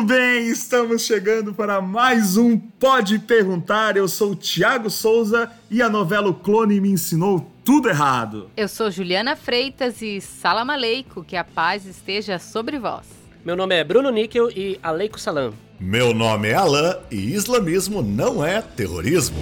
Muito 0.00 0.14
bem, 0.14 0.48
estamos 0.48 1.02
chegando 1.02 1.52
para 1.52 1.78
mais 1.78 2.38
um 2.38 2.56
Pode 2.56 3.18
Perguntar. 3.18 3.98
Eu 3.98 4.08
sou 4.08 4.30
o 4.30 4.34
Tiago 4.34 4.88
Souza 4.88 5.50
e 5.70 5.82
a 5.82 5.90
novela 5.90 6.30
o 6.30 6.32
Clone 6.32 6.80
me 6.80 6.88
ensinou 6.88 7.52
tudo 7.62 7.86
errado. 7.86 8.50
Eu 8.56 8.66
sou 8.66 8.90
Juliana 8.90 9.36
Freitas 9.36 10.00
e 10.00 10.18
salam 10.18 10.70
aleico, 10.70 11.22
que 11.22 11.36
a 11.36 11.44
paz 11.44 11.84
esteja 11.84 12.38
sobre 12.38 12.78
vós. 12.78 13.04
Meu 13.44 13.54
nome 13.54 13.74
é 13.74 13.84
Bruno 13.84 14.08
Níquel 14.08 14.48
e 14.50 14.80
aleico 14.82 15.20
salam. 15.20 15.52
Meu 15.78 16.14
nome 16.14 16.48
é 16.48 16.54
Alain 16.54 16.96
e 17.10 17.34
islamismo 17.34 18.00
não 18.00 18.42
é 18.42 18.62
terrorismo. 18.62 19.36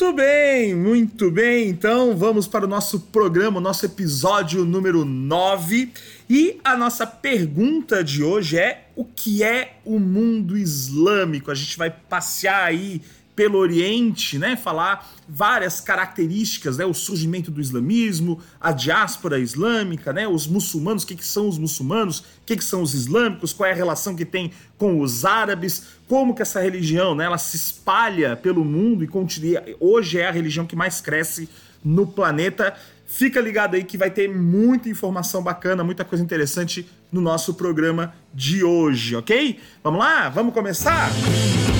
Muito 0.00 0.16
bem, 0.16 0.74
muito 0.74 1.30
bem. 1.30 1.68
Então 1.68 2.16
vamos 2.16 2.48
para 2.48 2.64
o 2.64 2.68
nosso 2.68 3.00
programa, 3.00 3.58
o 3.58 3.60
nosso 3.60 3.84
episódio 3.84 4.64
número 4.64 5.04
9. 5.04 5.92
E 6.28 6.58
a 6.64 6.74
nossa 6.74 7.06
pergunta 7.06 8.02
de 8.02 8.22
hoje 8.22 8.56
é: 8.56 8.88
o 8.96 9.04
que 9.04 9.44
é 9.44 9.76
o 9.84 9.98
mundo 9.98 10.56
islâmico? 10.56 11.50
A 11.50 11.54
gente 11.54 11.76
vai 11.76 11.90
passear 11.90 12.64
aí 12.64 13.02
pelo 13.40 13.56
Oriente, 13.56 14.38
né, 14.38 14.54
falar 14.54 15.10
várias 15.26 15.80
características, 15.80 16.76
né, 16.76 16.84
o 16.84 16.92
surgimento 16.92 17.50
do 17.50 17.58
islamismo, 17.58 18.38
a 18.60 18.70
diáspora 18.70 19.38
islâmica, 19.38 20.12
né, 20.12 20.28
os 20.28 20.46
muçulmanos, 20.46 21.04
o 21.04 21.06
que, 21.06 21.14
que 21.14 21.24
são 21.24 21.48
os 21.48 21.56
muçulmanos, 21.56 22.18
o 22.18 22.24
que, 22.44 22.54
que 22.54 22.62
são 22.62 22.82
os 22.82 22.92
islâmicos, 22.92 23.54
qual 23.54 23.66
é 23.66 23.72
a 23.72 23.74
relação 23.74 24.14
que 24.14 24.26
tem 24.26 24.52
com 24.76 25.00
os 25.00 25.24
árabes, 25.24 25.84
como 26.06 26.34
que 26.34 26.42
essa 26.42 26.60
religião, 26.60 27.14
né, 27.14 27.24
ela 27.24 27.38
se 27.38 27.56
espalha 27.56 28.36
pelo 28.36 28.62
mundo 28.62 29.02
e 29.02 29.06
continua, 29.06 29.64
hoje 29.80 30.18
é 30.18 30.28
a 30.28 30.30
religião 30.30 30.66
que 30.66 30.76
mais 30.76 31.00
cresce 31.00 31.48
no 31.82 32.06
planeta. 32.06 32.74
Fica 33.06 33.40
ligado 33.40 33.74
aí 33.74 33.84
que 33.84 33.96
vai 33.96 34.10
ter 34.10 34.28
muita 34.28 34.90
informação 34.90 35.42
bacana, 35.42 35.82
muita 35.82 36.04
coisa 36.04 36.22
interessante 36.22 36.86
no 37.10 37.22
nosso 37.22 37.54
programa 37.54 38.12
de 38.34 38.62
hoje, 38.62 39.16
ok? 39.16 39.58
Vamos 39.82 39.98
lá? 39.98 40.28
Vamos 40.28 40.52
começar? 40.52 41.10
Música 41.10 41.79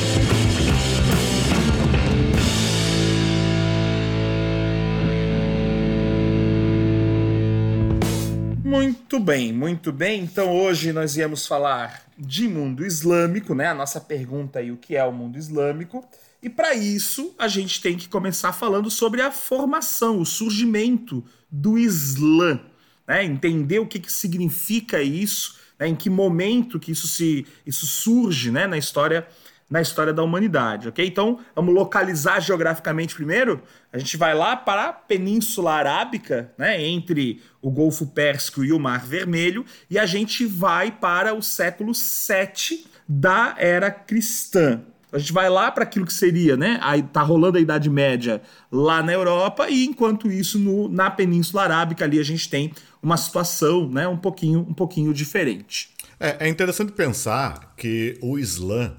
Muito 9.10 9.24
bem, 9.24 9.52
muito 9.52 9.90
bem. 9.90 10.22
Então 10.22 10.56
hoje 10.56 10.92
nós 10.92 11.16
íamos 11.16 11.44
falar 11.44 12.04
de 12.16 12.46
mundo 12.46 12.86
islâmico, 12.86 13.56
né? 13.56 13.66
A 13.66 13.74
nossa 13.74 14.00
pergunta 14.00 14.60
aí, 14.60 14.70
o 14.70 14.76
que 14.76 14.94
é 14.94 15.02
o 15.02 15.10
mundo 15.10 15.36
islâmico? 15.36 16.08
E 16.40 16.48
para 16.48 16.74
isso 16.76 17.34
a 17.36 17.48
gente 17.48 17.82
tem 17.82 17.96
que 17.96 18.08
começar 18.08 18.52
falando 18.52 18.88
sobre 18.88 19.20
a 19.20 19.32
formação, 19.32 20.20
o 20.20 20.24
surgimento 20.24 21.24
do 21.50 21.76
Islã, 21.76 22.60
né? 23.04 23.24
Entender 23.24 23.80
o 23.80 23.86
que, 23.86 23.98
que 23.98 24.12
significa 24.12 25.02
isso, 25.02 25.56
né? 25.76 25.88
em 25.88 25.96
que 25.96 26.08
momento 26.08 26.78
que 26.78 26.92
isso 26.92 27.08
se 27.08 27.44
isso 27.66 27.88
surge, 27.88 28.52
né? 28.52 28.68
Na 28.68 28.78
história 28.78 29.26
na 29.70 29.80
história 29.80 30.12
da 30.12 30.22
humanidade, 30.22 30.88
ok? 30.88 31.06
Então, 31.06 31.38
vamos 31.54 31.72
localizar 31.72 32.40
geograficamente 32.40 33.14
primeiro. 33.14 33.62
A 33.92 33.98
gente 33.98 34.16
vai 34.16 34.34
lá 34.34 34.56
para 34.56 34.86
a 34.86 34.92
Península 34.92 35.72
Arábica, 35.72 36.52
né, 36.58 36.84
entre 36.84 37.40
o 37.62 37.70
Golfo 37.70 38.06
Pérsico 38.08 38.64
e 38.64 38.72
o 38.72 38.80
Mar 38.80 39.06
Vermelho, 39.06 39.64
e 39.88 39.98
a 39.98 40.06
gente 40.06 40.44
vai 40.44 40.90
para 40.90 41.32
o 41.34 41.40
século 41.40 41.94
7 41.94 42.84
da 43.08 43.54
era 43.58 43.90
cristã. 43.90 44.80
A 45.12 45.18
gente 45.18 45.32
vai 45.32 45.48
lá 45.48 45.70
para 45.70 45.82
aquilo 45.82 46.06
que 46.06 46.12
seria, 46.12 46.56
né? 46.56 46.78
Aí 46.82 47.02
tá 47.02 47.20
rolando 47.20 47.58
a 47.58 47.60
Idade 47.60 47.90
Média 47.90 48.40
lá 48.70 49.02
na 49.02 49.12
Europa, 49.12 49.68
e 49.68 49.84
enquanto 49.84 50.30
isso, 50.30 50.58
no, 50.58 50.88
na 50.88 51.10
Península 51.10 51.62
Arábica 51.62 52.04
ali 52.04 52.18
a 52.18 52.24
gente 52.24 52.48
tem 52.48 52.72
uma 53.02 53.16
situação 53.16 53.88
né, 53.88 54.06
um, 54.06 54.16
pouquinho, 54.16 54.60
um 54.60 54.74
pouquinho 54.74 55.12
diferente. 55.12 55.90
É, 56.18 56.46
é 56.46 56.48
interessante 56.48 56.92
pensar 56.92 57.72
que 57.76 58.18
o 58.20 58.38
Islã 58.38 58.94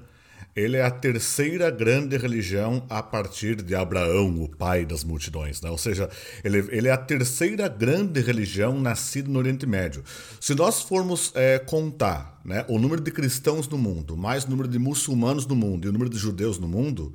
ele 0.54 0.76
é 0.76 0.82
a 0.82 0.90
terceira 0.90 1.70
grande 1.70 2.16
religião 2.16 2.84
a 2.88 3.02
partir 3.02 3.56
de 3.62 3.74
Abraão, 3.74 4.42
o 4.42 4.48
pai 4.48 4.84
das 4.84 5.02
multidões. 5.02 5.62
Né? 5.62 5.70
Ou 5.70 5.78
seja, 5.78 6.10
ele, 6.44 6.58
ele, 6.70 6.88
é 6.88 6.90
a 6.92 6.96
terceira 6.96 7.68
grande 7.68 8.20
religião 8.20 8.78
nascida 8.78 9.30
no 9.30 9.38
Oriente 9.38 9.66
Médio. 9.66 10.04
Se 10.38 10.54
nós 10.54 10.82
formos 10.82 11.32
é, 11.34 11.58
contar 11.58 12.40
né, 12.44 12.64
o 12.68 12.78
número 12.78 13.00
de 13.00 13.10
cristãos 13.10 13.66
no 13.66 13.78
mundo, 13.78 14.16
mais 14.16 14.44
o 14.44 14.50
número 14.50 14.68
de 14.68 14.78
muçulmanos 14.78 15.46
no 15.46 15.56
mundo 15.56 15.86
e 15.86 15.88
o 15.88 15.92
número 15.92 16.10
de 16.10 16.18
judeus 16.18 16.58
no 16.58 16.68
mundo, 16.68 17.14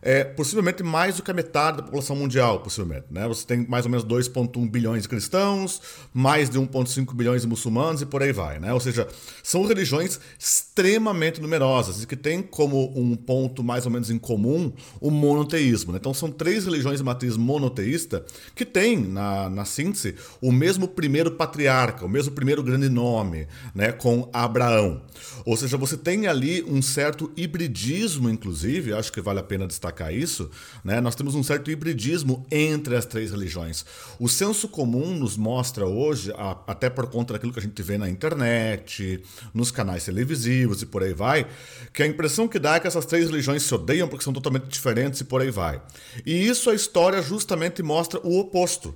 é 0.00 0.24
possivelmente 0.24 0.82
mais 0.82 1.16
do 1.16 1.22
que 1.22 1.30
a 1.30 1.34
metade 1.34 1.78
da 1.78 1.82
população 1.82 2.16
mundial, 2.16 2.60
possivelmente. 2.60 3.06
Né? 3.10 3.26
Você 3.28 3.46
tem 3.46 3.66
mais 3.66 3.84
ou 3.84 3.90
menos 3.90 4.06
2,1 4.06 4.70
bilhões 4.70 5.02
de 5.02 5.08
cristãos, 5.08 5.80
mais 6.14 6.48
de 6.48 6.58
1,5 6.58 7.14
bilhões 7.14 7.42
de 7.42 7.48
muçulmanos 7.48 8.02
e 8.02 8.06
por 8.06 8.22
aí 8.22 8.32
vai. 8.32 8.58
Né? 8.58 8.72
Ou 8.72 8.80
seja, 8.80 9.08
são 9.42 9.66
religiões 9.66 10.20
extremamente 10.38 11.40
numerosas 11.40 12.02
e 12.02 12.06
que 12.06 12.16
têm 12.16 12.42
como 12.42 12.92
um 12.98 13.16
ponto 13.16 13.62
mais 13.62 13.84
ou 13.84 13.92
menos 13.92 14.10
em 14.10 14.18
comum 14.18 14.72
o 15.00 15.10
monoteísmo. 15.10 15.92
Né? 15.92 15.98
Então 15.98 16.14
são 16.14 16.30
três 16.30 16.64
religiões 16.64 16.98
de 16.98 17.04
matriz 17.04 17.36
monoteísta 17.36 18.24
que 18.54 18.64
têm, 18.64 18.96
na, 18.96 19.50
na 19.50 19.64
síntese, 19.64 20.14
o 20.40 20.52
mesmo 20.52 20.88
primeiro 20.88 21.32
patriarca, 21.32 22.04
o 22.04 22.08
mesmo 22.08 22.32
primeiro 22.32 22.62
grande 22.62 22.88
nome, 22.88 23.46
né? 23.74 23.92
com 23.92 24.28
Abraão. 24.32 25.02
Ou 25.44 25.56
seja, 25.56 25.76
você 25.76 25.96
tem 25.96 26.26
ali 26.26 26.62
um 26.62 26.80
certo 26.80 27.30
hibridismo, 27.36 28.28
inclusive, 28.30 28.92
acho 28.92 29.12
que 29.12 29.20
vale 29.20 29.40
a 29.40 29.42
pena 29.42 29.66
destacar 29.66 29.87
destacar 29.88 30.14
isso, 30.14 30.50
né, 30.84 31.00
nós 31.00 31.14
temos 31.14 31.34
um 31.34 31.42
certo 31.42 31.70
hibridismo 31.70 32.46
entre 32.50 32.96
as 32.96 33.04
três 33.04 33.30
religiões. 33.30 33.84
O 34.18 34.28
senso 34.28 34.68
comum 34.68 35.14
nos 35.14 35.36
mostra 35.36 35.86
hoje, 35.86 36.32
até 36.66 36.88
por 36.88 37.06
conta 37.08 37.32
daquilo 37.32 37.52
que 37.52 37.58
a 37.58 37.62
gente 37.62 37.82
vê 37.82 37.98
na 37.98 38.08
internet, 38.08 39.22
nos 39.52 39.70
canais 39.70 40.04
televisivos 40.04 40.82
e 40.82 40.86
por 40.86 41.02
aí 41.02 41.12
vai, 41.12 41.46
que 41.92 42.02
a 42.02 42.06
impressão 42.06 42.46
que 42.46 42.58
dá 42.58 42.76
é 42.76 42.80
que 42.80 42.86
essas 42.86 43.06
três 43.06 43.26
religiões 43.26 43.62
se 43.62 43.74
odeiam 43.74 44.08
porque 44.08 44.24
são 44.24 44.32
totalmente 44.32 44.68
diferentes 44.68 45.20
e 45.20 45.24
por 45.24 45.40
aí 45.40 45.50
vai. 45.50 45.80
E 46.24 46.46
isso 46.46 46.70
a 46.70 46.74
história 46.74 47.20
justamente 47.22 47.82
mostra 47.82 48.20
o 48.22 48.38
oposto. 48.38 48.94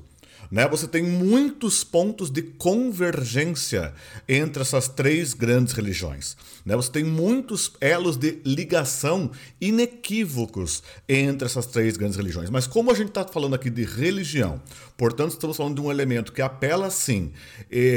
Né? 0.52 0.68
Você 0.68 0.86
tem 0.86 1.02
muitos 1.02 1.82
pontos 1.82 2.30
de 2.30 2.42
convergência 2.42 3.94
entre 4.28 4.60
essas 4.60 4.86
três 4.86 5.32
grandes 5.32 5.72
religiões. 5.72 6.36
Né? 6.62 6.76
Você 6.76 6.92
tem 6.92 7.02
muitos 7.02 7.72
elos 7.80 8.18
de 8.18 8.38
ligação 8.44 9.30
inequívocos 9.58 10.82
entre 11.08 11.46
essas 11.46 11.64
três 11.64 11.96
grandes 11.96 12.18
religiões. 12.18 12.50
Mas 12.50 12.66
como 12.66 12.90
a 12.90 12.94
gente 12.94 13.08
está 13.08 13.24
falando 13.26 13.54
aqui 13.54 13.70
de 13.70 13.82
religião, 13.82 14.60
portanto 15.02 15.32
estamos 15.32 15.56
falando 15.56 15.74
de 15.74 15.80
um 15.80 15.90
elemento 15.90 16.32
que 16.32 16.40
apela 16.40 16.88
sim, 16.88 17.32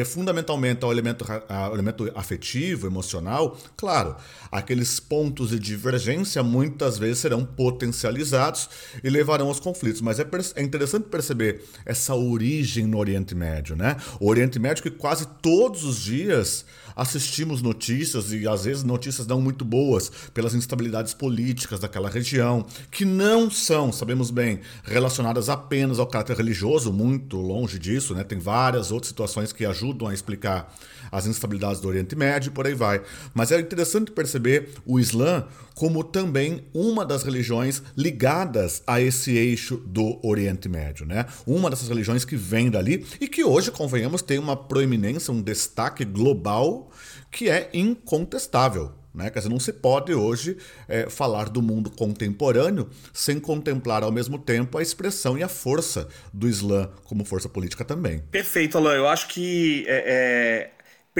fundamentalmente 0.07 0.83
ao 0.83 0.91
elemento, 0.91 1.23
ao 1.47 1.71
elemento 1.71 2.11
afetivo, 2.16 2.88
emocional, 2.88 3.59
claro, 3.77 4.16
aqueles 4.51 4.99
pontos 4.99 5.51
de 5.51 5.59
divergência 5.59 6.41
muitas 6.41 6.97
vezes 6.97 7.19
serão 7.19 7.45
potencializados 7.45 8.67
e 9.03 9.09
levarão 9.11 9.49
aos 9.49 9.59
conflitos. 9.59 10.01
Mas 10.01 10.19
é, 10.19 10.25
é 10.55 10.63
interessante 10.63 11.03
perceber 11.03 11.63
essa 11.85 12.15
origem 12.15 12.88
no 12.88 12.97
Oriente 12.97 13.35
Médio, 13.35 13.75
né? 13.75 13.97
O 14.19 14.27
Oriente 14.27 14.57
Médio 14.57 14.81
que 14.81 14.89
quase 14.89 15.27
todos 15.44 15.83
os 15.83 16.01
dias 16.01 16.65
assistimos 16.95 17.61
notícias 17.61 18.31
e 18.31 18.47
às 18.47 18.66
vezes 18.66 18.83
notícias 18.83 19.28
não 19.28 19.41
muito 19.41 19.66
boas 19.66 20.11
pelas 20.33 20.53
instabilidades 20.53 21.13
políticas 21.13 21.79
daquela 21.79 22.09
região, 22.09 22.66
que 22.89 23.03
não 23.03 23.51
são, 23.51 23.91
sabemos 23.91 24.31
bem, 24.31 24.61
relacionadas 24.83 25.50
apenas 25.50 26.00
ao 26.00 26.07
caráter 26.07 26.38
religioso, 26.38 26.94
muito 26.94 27.38
longe 27.38 27.78
disso, 27.78 28.13
né? 28.13 28.23
Tem 28.23 28.39
várias 28.39 28.91
outras 28.91 29.09
situações 29.09 29.51
que 29.51 29.66
ajudam 29.66 30.07
a 30.07 30.13
explicar 30.13 30.73
as 31.11 31.25
instabilidades 31.25 31.79
do 31.81 31.88
Oriente 31.88 32.16
Médio 32.16 32.49
e 32.49 32.51
por 32.51 32.66
aí 32.66 32.73
vai. 32.73 33.01
Mas 33.33 33.51
é 33.51 33.59
interessante 33.59 34.11
perceber 34.11 34.69
o 34.85 34.99
Islã 34.99 35.45
como 35.73 36.03
também 36.03 36.63
uma 36.73 37.06
das 37.06 37.24
religiões 37.24 37.83
ligadas 37.97 38.81
a 38.88 39.01
esse 39.01 39.35
eixo 39.35 39.77
do 39.77 40.19
Oriente 40.25 40.69
Médio, 40.69 41.06
né? 41.06 41.25
Uma 41.45 41.69
dessas 41.69 41.89
religiões 41.89 42.24
que 42.24 42.35
vem 42.35 42.69
dali 42.69 43.06
e 43.19 43.27
que 43.27 43.44
hoje, 43.44 43.71
convenhamos, 43.71 44.21
tem 44.21 44.39
uma 44.39 44.56
proeminência, 44.56 45.33
um 45.33 45.41
destaque 45.41 46.06
global 46.06 46.89
que 47.30 47.50
é 47.50 47.69
incontestável. 47.74 48.94
Né? 49.15 49.30
Quer 49.30 49.39
dizer, 49.39 49.50
não 49.50 49.59
se 49.59 49.71
pode 49.71 50.13
hoje 50.13 50.57
é, 50.89 51.09
falar 51.09 51.47
do 51.47 51.62
mundo 51.62 51.89
contemporâneo 51.89 52.89
sem 53.13 53.39
contemplar 53.39 54.03
ao 54.03 54.12
mesmo 54.12 54.38
tempo 54.38 54.77
a 54.77 54.81
expressão 54.81 55.38
e 55.38 55.44
a 55.44 55.47
força 55.47 56.09
do 56.33 56.50
Islã 56.50 56.89
como 57.06 57.24
força 57.24 57.47
política 57.47 57.85
também. 57.85 58.19
Perfeito, 58.30 58.77
Alain. 58.77 58.97
Eu 58.97 59.07
acho 59.07 59.30
que 59.30 59.85
é, 59.88 60.71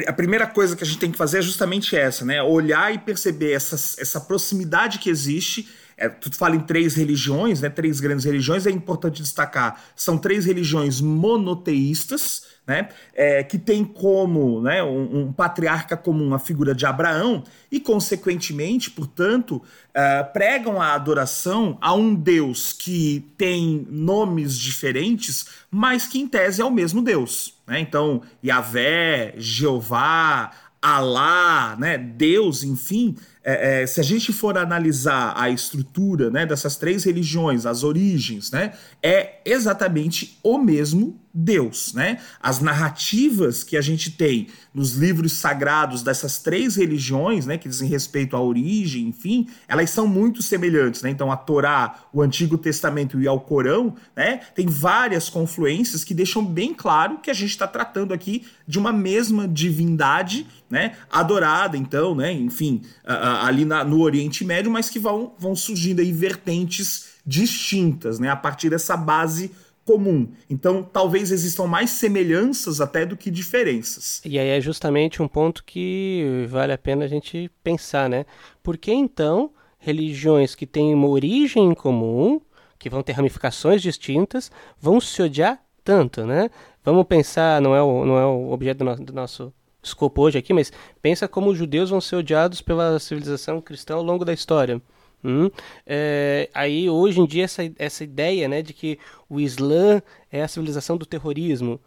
a 0.08 0.14
primeira 0.14 0.46
coisa 0.46 0.76
que 0.76 0.84
a 0.84 0.88
gente 0.88 1.00
tem 1.00 1.12
que 1.12 1.18
fazer 1.18 1.40
é 1.40 1.42
justamente 1.42 1.96
essa, 1.96 2.26
né? 2.26 2.42
Olhar 2.44 2.94
e 2.94 2.98
perceber 2.98 3.54
essa, 3.54 3.76
essa 4.02 4.20
proximidade 4.20 5.00
que 5.00 5.10
existe 5.10 5.70
é, 5.98 6.10
tu 6.10 6.36
fala 6.36 6.56
em 6.56 6.60
três 6.60 6.96
religiões, 6.96 7.62
né, 7.62 7.70
três 7.70 8.00
grandes 8.00 8.26
religiões, 8.26 8.66
é 8.66 8.72
importante 8.72 9.22
destacar, 9.22 9.82
são 9.96 10.18
três 10.18 10.46
religiões 10.46 11.00
monoteístas, 11.00 12.56
né, 12.68 12.90
é, 13.14 13.44
que 13.44 13.60
tem 13.60 13.86
como 13.86 14.60
né, 14.60 14.84
um, 14.84 15.20
um, 15.20 15.32
patriarca 15.32 15.96
comum 15.96 16.34
a 16.34 16.40
figura 16.40 16.74
de 16.74 16.86
Abraão 16.86 17.44
e, 17.72 17.80
consequentemente, 17.80 18.90
portanto, 18.90 19.58
uh, 19.58 20.34
pregam 20.34 20.82
a 20.82 20.94
adoração 20.94 21.78
a 21.80 21.94
um 21.94 22.16
Deus 22.16 22.74
que 22.74 23.32
tem 23.38 23.88
nomes 23.90 24.58
diferentes, 24.58 25.46
mas 25.70 26.08
que 26.08 26.20
em 26.20 26.28
tese 26.28 26.60
é 26.60 26.66
o 26.66 26.72
mesmo 26.72 27.04
Deus. 27.04 27.54
Né? 27.68 27.80
Então, 27.80 28.24
Yahvé, 28.44 29.36
Jeová, 29.38 30.52
Alá, 30.82 31.76
né, 31.80 31.98
Deus, 31.98 32.64
enfim, 32.64 33.16
é, 33.46 33.84
é, 33.84 33.88
se 33.88 34.00
a 34.00 34.04
gente 34.04 34.34
for 34.34 34.58
analisar 34.58 35.34
a 35.38 35.52
estrutura 35.52 36.32
né, 36.32 36.48
dessas 36.48 36.76
três 36.76 37.04
religiões, 37.04 37.68
as 37.68 37.84
origens, 37.84 38.50
né, 38.50 38.74
é 39.04 39.40
exatamente 39.46 40.40
o 40.44 40.58
mesmo 40.58 41.22
Deus, 41.38 41.94
né? 41.94 42.20
As 42.42 42.62
narrativas 42.62 43.62
que 43.62 43.76
a 43.76 43.82
gente 43.82 44.10
tem 44.10 44.48
nos 44.74 44.94
livros 44.94 45.34
sagrados 45.34 46.02
dessas 46.02 46.38
três 46.40 46.78
religiões, 46.78 47.46
né, 47.46 47.58
que 47.58 47.68
dizem 47.68 47.90
respeito 47.90 48.38
à 48.38 48.42
origem, 48.42 49.10
enfim, 49.10 49.48
elas 49.68 49.90
são 49.90 50.08
muito 50.08 50.42
semelhantes, 50.42 51.02
né? 51.02 51.10
Então 51.10 51.30
a 51.30 51.36
Torá, 51.36 52.06
o 52.14 52.22
Antigo 52.22 52.58
Testamento 52.58 53.20
e 53.20 53.28
ao 53.28 53.42
Corão, 53.42 53.96
né, 54.16 54.40
tem 54.56 54.68
várias 54.68 55.30
confluências 55.30 56.06
que 56.06 56.14
deixam 56.14 56.46
bem 56.46 56.74
claro 56.74 57.20
que 57.20 57.30
a 57.30 57.34
gente 57.34 57.50
está 57.50 57.68
tratando 57.68 58.14
aqui 58.14 58.46
de 58.66 58.80
uma 58.80 58.94
mesma 58.94 59.46
divindade, 59.46 60.48
né, 60.70 60.96
adorada, 61.12 61.76
então, 61.76 62.16
né, 62.16 62.32
enfim, 62.32 62.82
ali 63.04 63.66
na, 63.66 63.84
no 63.84 64.00
Oriente 64.00 64.46
Médio, 64.46 64.72
mas 64.72 64.90
que 64.90 65.00
vão, 65.00 65.34
vão 65.38 65.54
surgindo 65.54 66.00
aí 66.00 66.14
vertentes 66.14 67.16
distintas, 67.26 68.20
né, 68.20 68.30
a 68.30 68.36
partir 68.36 68.70
dessa 68.70 68.96
base 68.96 69.52
comum. 69.86 70.28
Então, 70.50 70.84
talvez 70.84 71.32
existam 71.32 71.68
mais 71.68 71.92
semelhanças 71.92 72.82
até 72.82 73.06
do 73.06 73.16
que 73.16 73.30
diferenças. 73.30 74.20
E 74.26 74.40
aí 74.40 74.50
é 74.50 74.60
justamente 74.60 75.22
um 75.22 75.28
ponto 75.28 75.64
que 75.64 76.46
vale 76.50 76.74
a 76.74 76.78
pena 76.78 77.06
a 77.06 77.08
gente 77.08 77.50
pensar, 77.64 78.10
né? 78.10 78.26
Por 78.64 78.78
que 78.78 78.92
então 78.92 79.52
religiões 79.78 80.56
que 80.56 80.66
têm 80.66 80.94
uma 80.96 81.08
origem 81.08 81.64
em 81.64 81.76
comum, 81.76 82.42
que 82.80 82.90
vão 82.90 83.04
ter 83.04 83.14
ramificações 83.14 83.82
distintas, 83.82 84.52
vão 84.82 85.00
se 85.00 85.22
odiar 85.22 85.64
tanto, 85.84 86.26
né? 86.26 86.50
Vamos 86.84 87.06
pensar, 87.06 87.62
não 87.62 87.76
é 87.76 87.82
o, 87.82 88.04
não 88.04 88.18
é 88.18 88.26
o 88.26 88.52
objeto 88.52 88.84
do 88.84 89.06
do 89.06 89.14
nosso 89.14 89.54
escopo 89.84 90.24
hoje 90.24 90.40
aqui, 90.40 90.52
mas 90.52 90.74
pensa 91.00 91.28
como 91.28 91.52
os 91.52 91.58
judeus 91.58 91.92
vão 91.92 92.02
ser 92.02 92.16
odiados 92.16 92.60
pela 92.60 92.98
civilização 92.98 93.62
cristã 93.62 93.94
ao 93.94 94.02
longo 94.02 94.26
da 94.26 94.34
história. 94.34 94.82
Hum, 95.28 95.50
é, 95.88 96.48
aí 96.54 96.88
hoje 96.88 97.20
em 97.20 97.26
dia 97.26 97.46
essa, 97.46 97.64
essa 97.80 98.04
ideia 98.04 98.48
né, 98.48 98.62
de 98.62 98.74
que 98.74 99.00
o 99.28 99.40
Islã 99.40 100.00
é 100.32 100.44
a 100.44 100.48
civilização 100.48 100.96
do 100.98 101.06
terrorismo, 101.06 101.80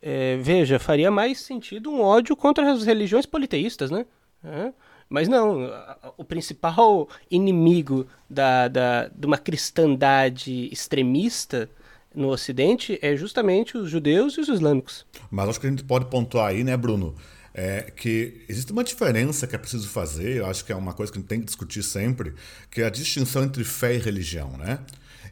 é, 0.00 0.36
veja, 0.36 0.78
faria 0.78 1.10
mais 1.10 1.40
sentido 1.40 1.90
um 1.90 2.00
ódio 2.00 2.36
contra 2.36 2.70
as 2.70 2.84
religiões 2.84 3.26
politeístas, 3.26 3.90
né? 3.90 4.06
É, 4.44 4.72
mas 5.08 5.26
não, 5.26 5.68
o 6.16 6.24
principal 6.24 7.08
inimigo 7.28 8.06
da, 8.30 8.68
da, 8.68 9.08
de 9.08 9.26
uma 9.26 9.38
cristandade 9.38 10.68
extremista 10.70 11.68
no 12.14 12.28
Ocidente 12.28 12.96
é 13.02 13.16
justamente 13.16 13.76
os 13.76 13.90
judeus 13.90 14.34
e 14.34 14.40
os 14.40 14.48
islâmicos. 14.48 15.04
Mas 15.30 15.48
acho 15.48 15.60
que 15.60 15.66
a 15.66 15.70
gente 15.70 15.82
pode 15.82 16.06
pontuar 16.06 16.50
aí, 16.50 16.62
né, 16.62 16.76
Bruno? 16.76 17.14
É 17.54 17.82
que 17.82 18.44
existe 18.48 18.72
uma 18.72 18.82
diferença 18.82 19.46
que 19.46 19.54
é 19.54 19.58
preciso 19.58 19.88
fazer, 19.88 20.38
eu 20.38 20.46
acho 20.46 20.64
que 20.64 20.72
é 20.72 20.76
uma 20.76 20.92
coisa 20.92 21.12
que 21.12 21.18
a 21.18 21.20
gente 21.20 21.28
tem 21.28 21.38
que 21.38 21.46
discutir 21.46 21.84
sempre, 21.84 22.34
que 22.68 22.82
é 22.82 22.86
a 22.86 22.90
distinção 22.90 23.44
entre 23.44 23.62
fé 23.62 23.94
e 23.94 23.98
religião, 23.98 24.56
né? 24.56 24.80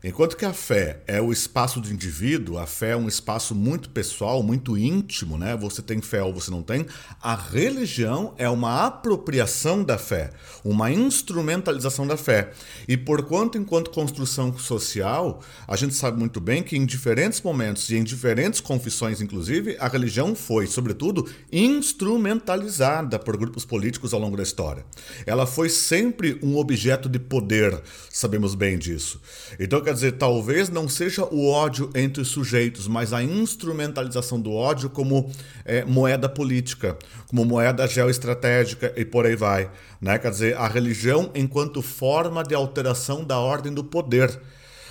Enquanto 0.05 0.37
que 0.37 0.45
a 0.45 0.53
fé 0.53 1.01
é 1.07 1.23
o 1.23 1.31
espaço 1.31 1.81
do 1.81 1.89
indivíduo, 1.89 2.59
a 2.59 2.67
fé 2.67 2.91
é 2.91 2.97
um 2.97 3.07
espaço 3.07 3.55
muito 3.55 3.89
pessoal, 3.89 4.43
muito 4.43 4.77
íntimo, 4.77 5.39
né? 5.39 5.57
Você 5.57 5.81
tem 5.81 6.01
fé 6.01 6.21
ou 6.25 6.35
você 6.35 6.51
não 6.51 6.61
tem. 6.61 6.87
A 7.23 7.37
religião 7.37 8.35
é 8.37 8.49
uma 8.49 8.85
apropriação 8.85 9.85
da 9.85 9.97
fé, 9.97 10.31
uma 10.65 10.91
instrumentalização 10.91 12.05
da 12.05 12.17
fé. 12.17 12.51
E 12.89 12.97
por 12.97 13.23
quanto, 13.27 13.57
enquanto 13.57 13.93
construção 13.93 14.53
social, 14.59 15.41
a 15.69 15.77
gente 15.77 15.95
sabe 15.95 16.19
muito 16.19 16.41
bem 16.41 16.65
que 16.65 16.77
em 16.77 16.85
diferentes 16.85 17.41
momentos 17.41 17.89
e 17.89 17.95
em 17.95 18.03
diferentes 18.03 18.61
confissões, 18.61 19.21
inclusive, 19.21 19.77
a 19.79 19.87
religião 19.87 20.35
foi, 20.35 20.67
sobretudo, 20.67 21.31
instrumentalizada 21.53 23.21
por 23.21 23.37
grupos 23.37 23.65
políticos 23.65 24.13
ao 24.13 24.19
longo 24.19 24.37
da 24.37 24.43
história. 24.43 24.85
Ela 25.25 25.47
foi 25.47 25.69
sempre 25.69 26.41
um 26.43 26.57
objeto 26.57 27.09
de 27.09 27.21
poder, 27.21 27.81
sabemos 28.11 28.57
bem 28.57 28.77
disso. 28.77 29.21
Então, 29.61 29.81
quer 29.81 29.92
dizer, 29.93 30.13
talvez 30.13 30.69
não 30.69 30.89
seja 30.89 31.25
o 31.25 31.49
ódio 31.49 31.91
entre 31.95 32.23
os 32.23 32.29
sujeitos, 32.29 32.87
mas 32.89 33.13
a 33.13 33.23
instrumentalização 33.23 34.41
do 34.41 34.53
ódio 34.53 34.91
como 34.91 35.31
é, 35.65 35.85
moeda 35.85 36.29
política, 36.29 36.97
como 37.27 37.45
moeda 37.45 37.87
geoestratégica 37.87 38.93
e 38.97 39.05
por 39.05 39.27
aí 39.27 39.37
vai. 39.37 39.71
Né? 40.01 40.19
Quer 40.19 40.31
dizer, 40.31 40.57
a 40.57 40.67
religião 40.67 41.31
enquanto 41.35 41.83
forma 41.83 42.43
de 42.43 42.55
alteração 42.55 43.25
da 43.25 43.39
ordem 43.39 43.73
do 43.73 43.85
poder. 43.85 44.41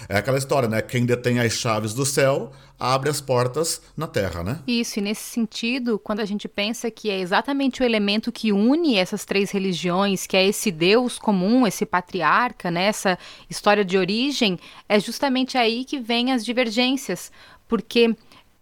É 0.07 0.17
aquela 0.17 0.37
história, 0.37 0.67
né? 0.67 0.81
Quem 0.81 1.05
detém 1.05 1.39
as 1.39 1.53
chaves 1.53 1.93
do 1.93 2.05
céu 2.05 2.51
abre 2.79 3.09
as 3.09 3.21
portas 3.21 3.81
na 3.95 4.07
terra, 4.07 4.43
né? 4.43 4.59
Isso, 4.65 4.97
e 4.97 5.01
nesse 5.01 5.21
sentido, 5.21 5.99
quando 5.99 6.19
a 6.19 6.25
gente 6.25 6.47
pensa 6.47 6.89
que 6.89 7.11
é 7.11 7.19
exatamente 7.19 7.81
o 7.81 7.85
elemento 7.85 8.31
que 8.31 8.51
une 8.51 8.97
essas 8.97 9.23
três 9.23 9.51
religiões, 9.51 10.25
que 10.25 10.35
é 10.35 10.47
esse 10.47 10.71
Deus 10.71 11.19
comum, 11.19 11.67
esse 11.67 11.85
patriarca, 11.85 12.71
né? 12.71 12.85
essa 12.85 13.19
história 13.47 13.85
de 13.85 13.97
origem, 13.97 14.57
é 14.89 14.99
justamente 14.99 15.57
aí 15.57 15.85
que 15.85 15.99
vem 15.99 16.31
as 16.31 16.43
divergências. 16.43 17.31
Porque 17.67 18.15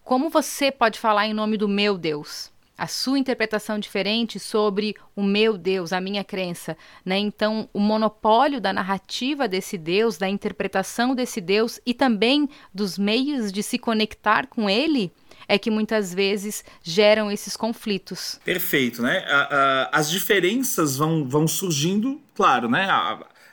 como 0.04 0.30
você 0.30 0.72
pode 0.72 1.00
falar 1.00 1.28
em 1.28 1.34
nome 1.34 1.56
do 1.56 1.68
meu 1.68 1.98
Deus? 1.98 2.49
A 2.80 2.88
sua 2.88 3.20
interpretação 3.20 3.78
diferente 3.78 4.40
sobre 4.40 4.96
o 5.14 5.22
meu 5.22 5.58
Deus, 5.58 5.92
a 5.92 6.00
minha 6.00 6.24
crença, 6.24 6.78
né? 7.04 7.18
Então, 7.18 7.70
o 7.74 7.80
monopólio 7.80 8.62
da 8.62 8.72
narrativa 8.72 9.50
desse 9.50 9.78
Deus, 9.78 10.18
da 10.18 10.30
interpretação 10.30 11.14
desse 11.14 11.42
Deus 11.42 11.80
e 11.86 11.94
também 11.94 12.48
dos 12.74 12.98
meios 12.98 13.52
de 13.52 13.62
se 13.62 13.78
conectar 13.78 14.48
com 14.48 14.70
ele 14.70 15.12
é 15.46 15.58
que 15.58 15.70
muitas 15.70 16.14
vezes 16.14 16.64
geram 16.82 17.30
esses 17.30 17.58
conflitos. 17.58 18.40
Perfeito, 18.46 19.02
né? 19.02 19.26
as 19.92 20.10
diferenças 20.10 20.96
vão, 20.96 21.28
vão 21.28 21.48
surgindo, 21.48 22.22
claro, 22.36 22.70
né? 22.70 22.88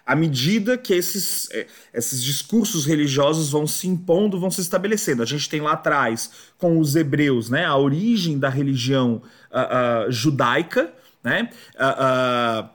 À 0.06 0.14
medida 0.14 0.78
que 0.78 0.94
esses, 0.94 1.50
é, 1.50 1.66
esses 1.92 2.22
discursos 2.22 2.86
religiosos 2.86 3.50
vão 3.50 3.66
se 3.66 3.88
impondo, 3.88 4.38
vão 4.38 4.50
se 4.52 4.60
estabelecendo. 4.60 5.20
A 5.20 5.26
gente 5.26 5.48
tem 5.48 5.60
lá 5.60 5.72
atrás, 5.72 6.30
com 6.56 6.78
os 6.78 6.94
hebreus, 6.94 7.50
né, 7.50 7.64
a 7.64 7.76
origem 7.76 8.38
da 8.38 8.48
religião 8.48 9.20
uh, 9.50 10.06
uh, 10.08 10.12
judaica, 10.12 10.92
né, 11.24 11.50
uh, 11.74 12.68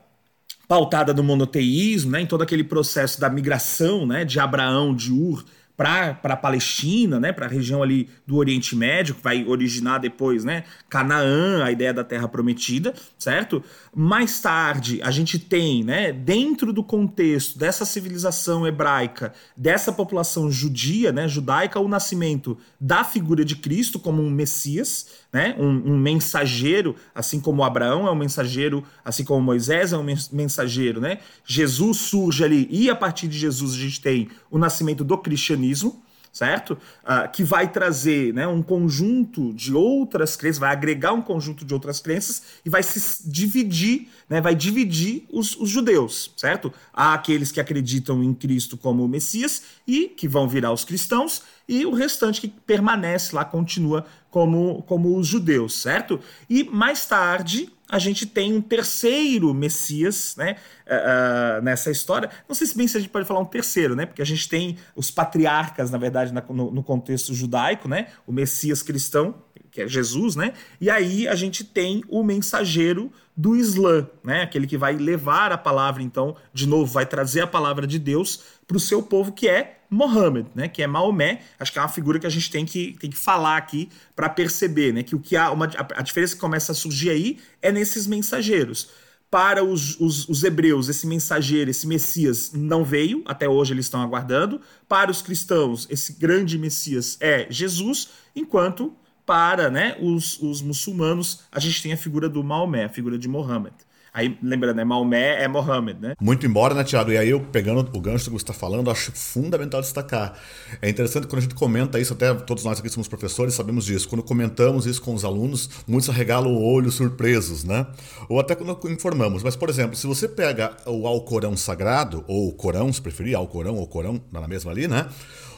pautada 0.67 1.13
no 1.13 1.23
monoteísmo, 1.23 2.11
né, 2.11 2.21
em 2.21 2.25
todo 2.25 2.41
aquele 2.41 2.65
processo 2.65 3.19
da 3.19 3.29
migração 3.29 4.05
né, 4.05 4.25
de 4.25 4.37
Abraão, 4.37 4.93
de 4.93 5.13
Ur, 5.13 5.45
para 5.81 6.19
a 6.23 6.37
Palestina, 6.37 7.19
né, 7.19 7.31
para 7.31 7.47
a 7.47 7.49
região 7.49 7.81
ali 7.81 8.07
do 8.27 8.37
Oriente 8.37 8.75
Médio, 8.75 9.15
que 9.15 9.23
vai 9.23 9.43
originar 9.45 9.97
depois, 9.97 10.43
né, 10.43 10.63
Canaã, 10.87 11.63
a 11.63 11.71
ideia 11.71 11.93
da 11.93 12.03
Terra 12.03 12.27
Prometida, 12.27 12.93
certo? 13.17 13.63
Mais 13.93 14.39
tarde, 14.39 15.01
a 15.03 15.11
gente 15.11 15.37
tem, 15.37 15.83
né, 15.83 16.13
dentro 16.13 16.71
do 16.71 16.81
contexto 16.81 17.59
dessa 17.59 17.83
civilização 17.83 18.65
hebraica, 18.65 19.33
dessa 19.55 19.91
população 19.91 20.49
judia, 20.49 21.11
né, 21.11 21.27
judaica, 21.27 21.77
o 21.77 21.89
nascimento 21.89 22.57
da 22.79 23.03
figura 23.03 23.43
de 23.43 23.57
Cristo 23.57 23.99
como 23.99 24.21
um 24.21 24.29
Messias, 24.29 25.07
né, 25.33 25.57
um, 25.59 25.91
um 25.91 25.97
mensageiro, 25.97 26.95
assim 27.13 27.41
como 27.41 27.65
Abraão 27.65 28.07
é 28.07 28.11
um 28.11 28.15
mensageiro, 28.15 28.81
assim 29.03 29.25
como 29.25 29.41
Moisés 29.41 29.91
é 29.91 29.97
um 29.97 30.05
mensageiro, 30.31 31.01
né? 31.01 31.19
Jesus 31.45 31.97
surge 31.97 32.45
ali 32.45 32.69
e 32.71 32.89
a 32.89 32.95
partir 32.95 33.27
de 33.27 33.37
Jesus 33.37 33.73
a 33.73 33.77
gente 33.77 33.99
tem 33.99 34.29
o 34.49 34.57
nascimento 34.57 35.03
do 35.03 35.17
cristianismo, 35.17 36.01
certo? 36.31 36.77
Uh, 37.03 37.29
que 37.31 37.43
vai 37.43 37.69
trazer 37.69 38.33
né, 38.33 38.47
um 38.47 38.61
conjunto 38.61 39.53
de 39.53 39.73
outras 39.73 40.35
crenças, 40.35 40.59
vai 40.59 40.71
agregar 40.71 41.13
um 41.13 41.21
conjunto 41.21 41.65
de 41.65 41.73
outras 41.73 41.99
crenças 41.99 42.43
e 42.65 42.69
vai 42.69 42.81
se 42.81 43.29
dividir, 43.29 44.07
né, 44.29 44.39
vai 44.39 44.55
dividir 44.55 45.25
os, 45.29 45.55
os 45.57 45.69
judeus, 45.69 46.31
certo? 46.37 46.73
Há 46.93 47.13
aqueles 47.13 47.51
que 47.51 47.59
acreditam 47.59 48.23
em 48.23 48.33
Cristo 48.33 48.77
como 48.77 49.07
Messias 49.07 49.63
e 49.85 50.07
que 50.07 50.27
vão 50.27 50.47
virar 50.47 50.71
os 50.71 50.85
cristãos, 50.85 51.43
e 51.67 51.85
o 51.85 51.93
restante 51.93 52.41
que 52.41 52.47
permanece 52.47 53.35
lá, 53.35 53.45
continua 53.45 54.05
como, 54.29 54.81
como 54.83 55.17
os 55.17 55.27
judeus, 55.27 55.81
certo? 55.81 56.19
E 56.49 56.63
mais 56.63 57.05
tarde, 57.05 57.69
a 57.91 57.99
gente 57.99 58.25
tem 58.25 58.53
um 58.53 58.61
terceiro 58.61 59.53
Messias, 59.53 60.33
né, 60.37 60.55
uh, 60.87 61.61
nessa 61.61 61.91
história. 61.91 62.29
Não 62.47 62.55
sei 62.55 62.65
se 62.65 62.77
bem 62.77 62.87
se 62.87 62.95
a 62.95 63.01
gente 63.01 63.09
pode 63.09 63.27
falar 63.27 63.41
um 63.41 63.45
terceiro, 63.45 63.97
né, 63.97 64.05
porque 64.05 64.21
a 64.21 64.25
gente 64.25 64.47
tem 64.47 64.77
os 64.95 65.11
patriarcas, 65.11 65.91
na 65.91 65.97
verdade, 65.97 66.33
na, 66.33 66.41
no, 66.49 66.71
no, 66.71 66.81
contexto 66.81 67.33
judaico, 67.33 67.89
né, 67.89 68.07
o 68.25 68.31
Messias 68.31 68.81
cristão, 68.81 69.35
que 69.69 69.81
é 69.81 69.87
Jesus, 69.87 70.35
né? 70.35 70.51
E 70.81 70.89
aí 70.89 71.29
a 71.29 71.35
gente 71.35 71.63
tem 71.63 72.03
o 72.09 72.23
mensageiro 72.23 73.09
do 73.37 73.55
Islã, 73.55 74.05
né? 74.21 74.41
Aquele 74.41 74.67
que 74.67 74.77
vai 74.77 74.97
levar 74.97 75.53
a 75.53 75.57
palavra, 75.57 76.03
então, 76.03 76.35
de 76.53 76.67
novo, 76.67 76.91
vai 76.91 77.05
trazer 77.05 77.39
a 77.39 77.47
palavra 77.47 77.87
de 77.87 77.97
Deus 77.97 78.43
para 78.67 78.75
o 78.75 78.79
seu 78.81 79.01
povo, 79.01 79.31
que 79.31 79.47
é 79.47 79.80
Mohammed, 79.91 80.47
né? 80.55 80.69
Que 80.69 80.81
é 80.81 80.87
Maomé. 80.87 81.41
Acho 81.59 81.73
que 81.73 81.77
é 81.77 81.81
uma 81.81 81.89
figura 81.89 82.17
que 82.17 82.25
a 82.25 82.29
gente 82.29 82.49
tem 82.49 82.65
que, 82.65 82.95
tem 82.97 83.09
que 83.09 83.17
falar 83.17 83.57
aqui 83.57 83.89
para 84.15 84.29
perceber, 84.29 84.93
né? 84.93 85.03
Que 85.03 85.13
o 85.13 85.19
que 85.19 85.35
há 85.35 85.51
uma, 85.51 85.69
a 85.95 86.01
diferença 86.01 86.33
que 86.33 86.39
começa 86.39 86.71
a 86.71 86.75
surgir 86.75 87.09
aí 87.09 87.37
é 87.61 87.73
nesses 87.73 88.07
mensageiros. 88.07 88.89
Para 89.29 89.63
os, 89.63 89.99
os, 89.99 90.27
os, 90.27 90.43
hebreus, 90.43 90.89
esse 90.89 91.05
mensageiro, 91.05 91.69
esse 91.69 91.87
Messias 91.87 92.51
não 92.53 92.83
veio, 92.83 93.21
até 93.25 93.47
hoje 93.47 93.73
eles 93.73 93.85
estão 93.85 94.01
aguardando. 94.01 94.61
Para 94.87 95.11
os 95.11 95.21
cristãos, 95.21 95.87
esse 95.89 96.13
grande 96.13 96.57
Messias 96.57 97.17
é 97.19 97.47
Jesus, 97.49 98.09
enquanto 98.35 98.93
para 99.25 99.69
né, 99.69 99.97
os, 100.01 100.41
os 100.41 100.61
muçulmanos 100.61 101.43
a 101.51 101.59
gente 101.59 101.81
tem 101.81 101.93
a 101.93 101.97
figura 101.97 102.27
do 102.27 102.43
Maomé, 102.43 102.85
a 102.85 102.89
figura 102.89 103.17
de 103.17 103.27
Mohammed. 103.27 103.75
Aí, 104.13 104.37
lembrando, 104.43 104.75
né? 104.75 104.83
Maomé 104.83 105.41
é 105.41 105.47
Mohammed, 105.47 106.01
né? 106.01 106.15
Muito 106.19 106.45
embora, 106.45 106.73
né, 106.73 106.83
Tiago? 106.83 107.11
E 107.11 107.17
aí, 107.17 107.29
eu 107.29 107.39
pegando 107.39 107.79
o 107.79 108.01
gancho 108.01 108.25
que 108.25 108.29
você 108.31 108.43
está 108.43 108.53
falando, 108.53 108.91
acho 108.91 109.11
fundamental 109.13 109.79
destacar. 109.79 110.37
É 110.81 110.89
interessante 110.89 111.27
quando 111.27 111.37
a 111.37 111.41
gente 111.41 111.55
comenta 111.55 111.97
isso, 111.97 112.11
até 112.11 112.33
todos 112.33 112.65
nós 112.65 112.77
aqui 112.77 112.89
somos 112.89 113.07
professores, 113.07 113.53
sabemos 113.53 113.85
disso. 113.85 114.09
Quando 114.09 114.21
comentamos 114.21 114.85
isso 114.85 115.01
com 115.01 115.13
os 115.13 115.23
alunos, 115.23 115.69
muitos 115.87 116.09
arregalam 116.09 116.51
o 116.51 116.61
olho 116.61 116.91
surpresos, 116.91 117.63
né? 117.63 117.87
Ou 118.27 118.37
até 118.37 118.53
quando 118.53 118.77
informamos. 118.91 119.43
Mas, 119.43 119.55
por 119.55 119.69
exemplo, 119.69 119.95
se 119.95 120.05
você 120.05 120.27
pega 120.27 120.75
o 120.85 121.07
Alcorão 121.07 121.55
Sagrado, 121.55 122.25
ou 122.27 122.49
o 122.49 122.53
Corão, 122.53 122.91
se 122.91 123.01
preferir, 123.01 123.37
Alcorão 123.37 123.77
ou 123.77 123.87
Corão, 123.87 124.21
na 124.29 124.45
mesma 124.45 124.71
ali, 124.71 124.89
né? 124.89 125.07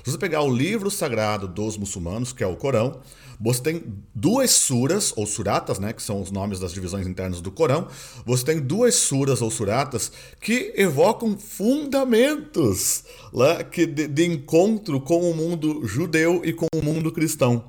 Se 0.03 0.11
você 0.11 0.17
pegar 0.17 0.41
o 0.41 0.53
livro 0.53 0.91
sagrado 0.91 1.47
dos 1.47 1.77
muçulmanos, 1.77 2.33
que 2.33 2.43
é 2.43 2.47
o 2.47 2.57
Corão, 2.57 2.99
você 3.39 3.61
tem 3.61 3.83
duas 4.13 4.51
suras, 4.51 5.13
ou 5.15 5.25
suratas, 5.25 5.79
né, 5.79 5.93
que 5.93 6.01
são 6.01 6.21
os 6.21 6.31
nomes 6.31 6.59
das 6.59 6.73
divisões 6.73 7.07
internas 7.07 7.41
do 7.41 7.51
Corão. 7.51 7.87
Você 8.25 8.45
tem 8.45 8.59
duas 8.59 8.95
suras 8.95 9.41
ou 9.41 9.49
suratas 9.49 10.11
que 10.39 10.73
evocam 10.75 11.37
fundamentos 11.37 13.03
lá, 13.31 13.63
que 13.63 13.85
de, 13.85 14.07
de 14.07 14.25
encontro 14.25 14.99
com 15.01 15.29
o 15.29 15.35
mundo 15.35 15.85
judeu 15.85 16.41
e 16.43 16.53
com 16.53 16.67
o 16.73 16.83
mundo 16.83 17.11
cristão. 17.11 17.65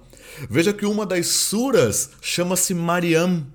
Veja 0.51 0.73
que 0.73 0.85
uma 0.85 1.07
das 1.07 1.27
suras 1.29 2.11
chama-se 2.21 2.75
Mariam, 2.75 3.47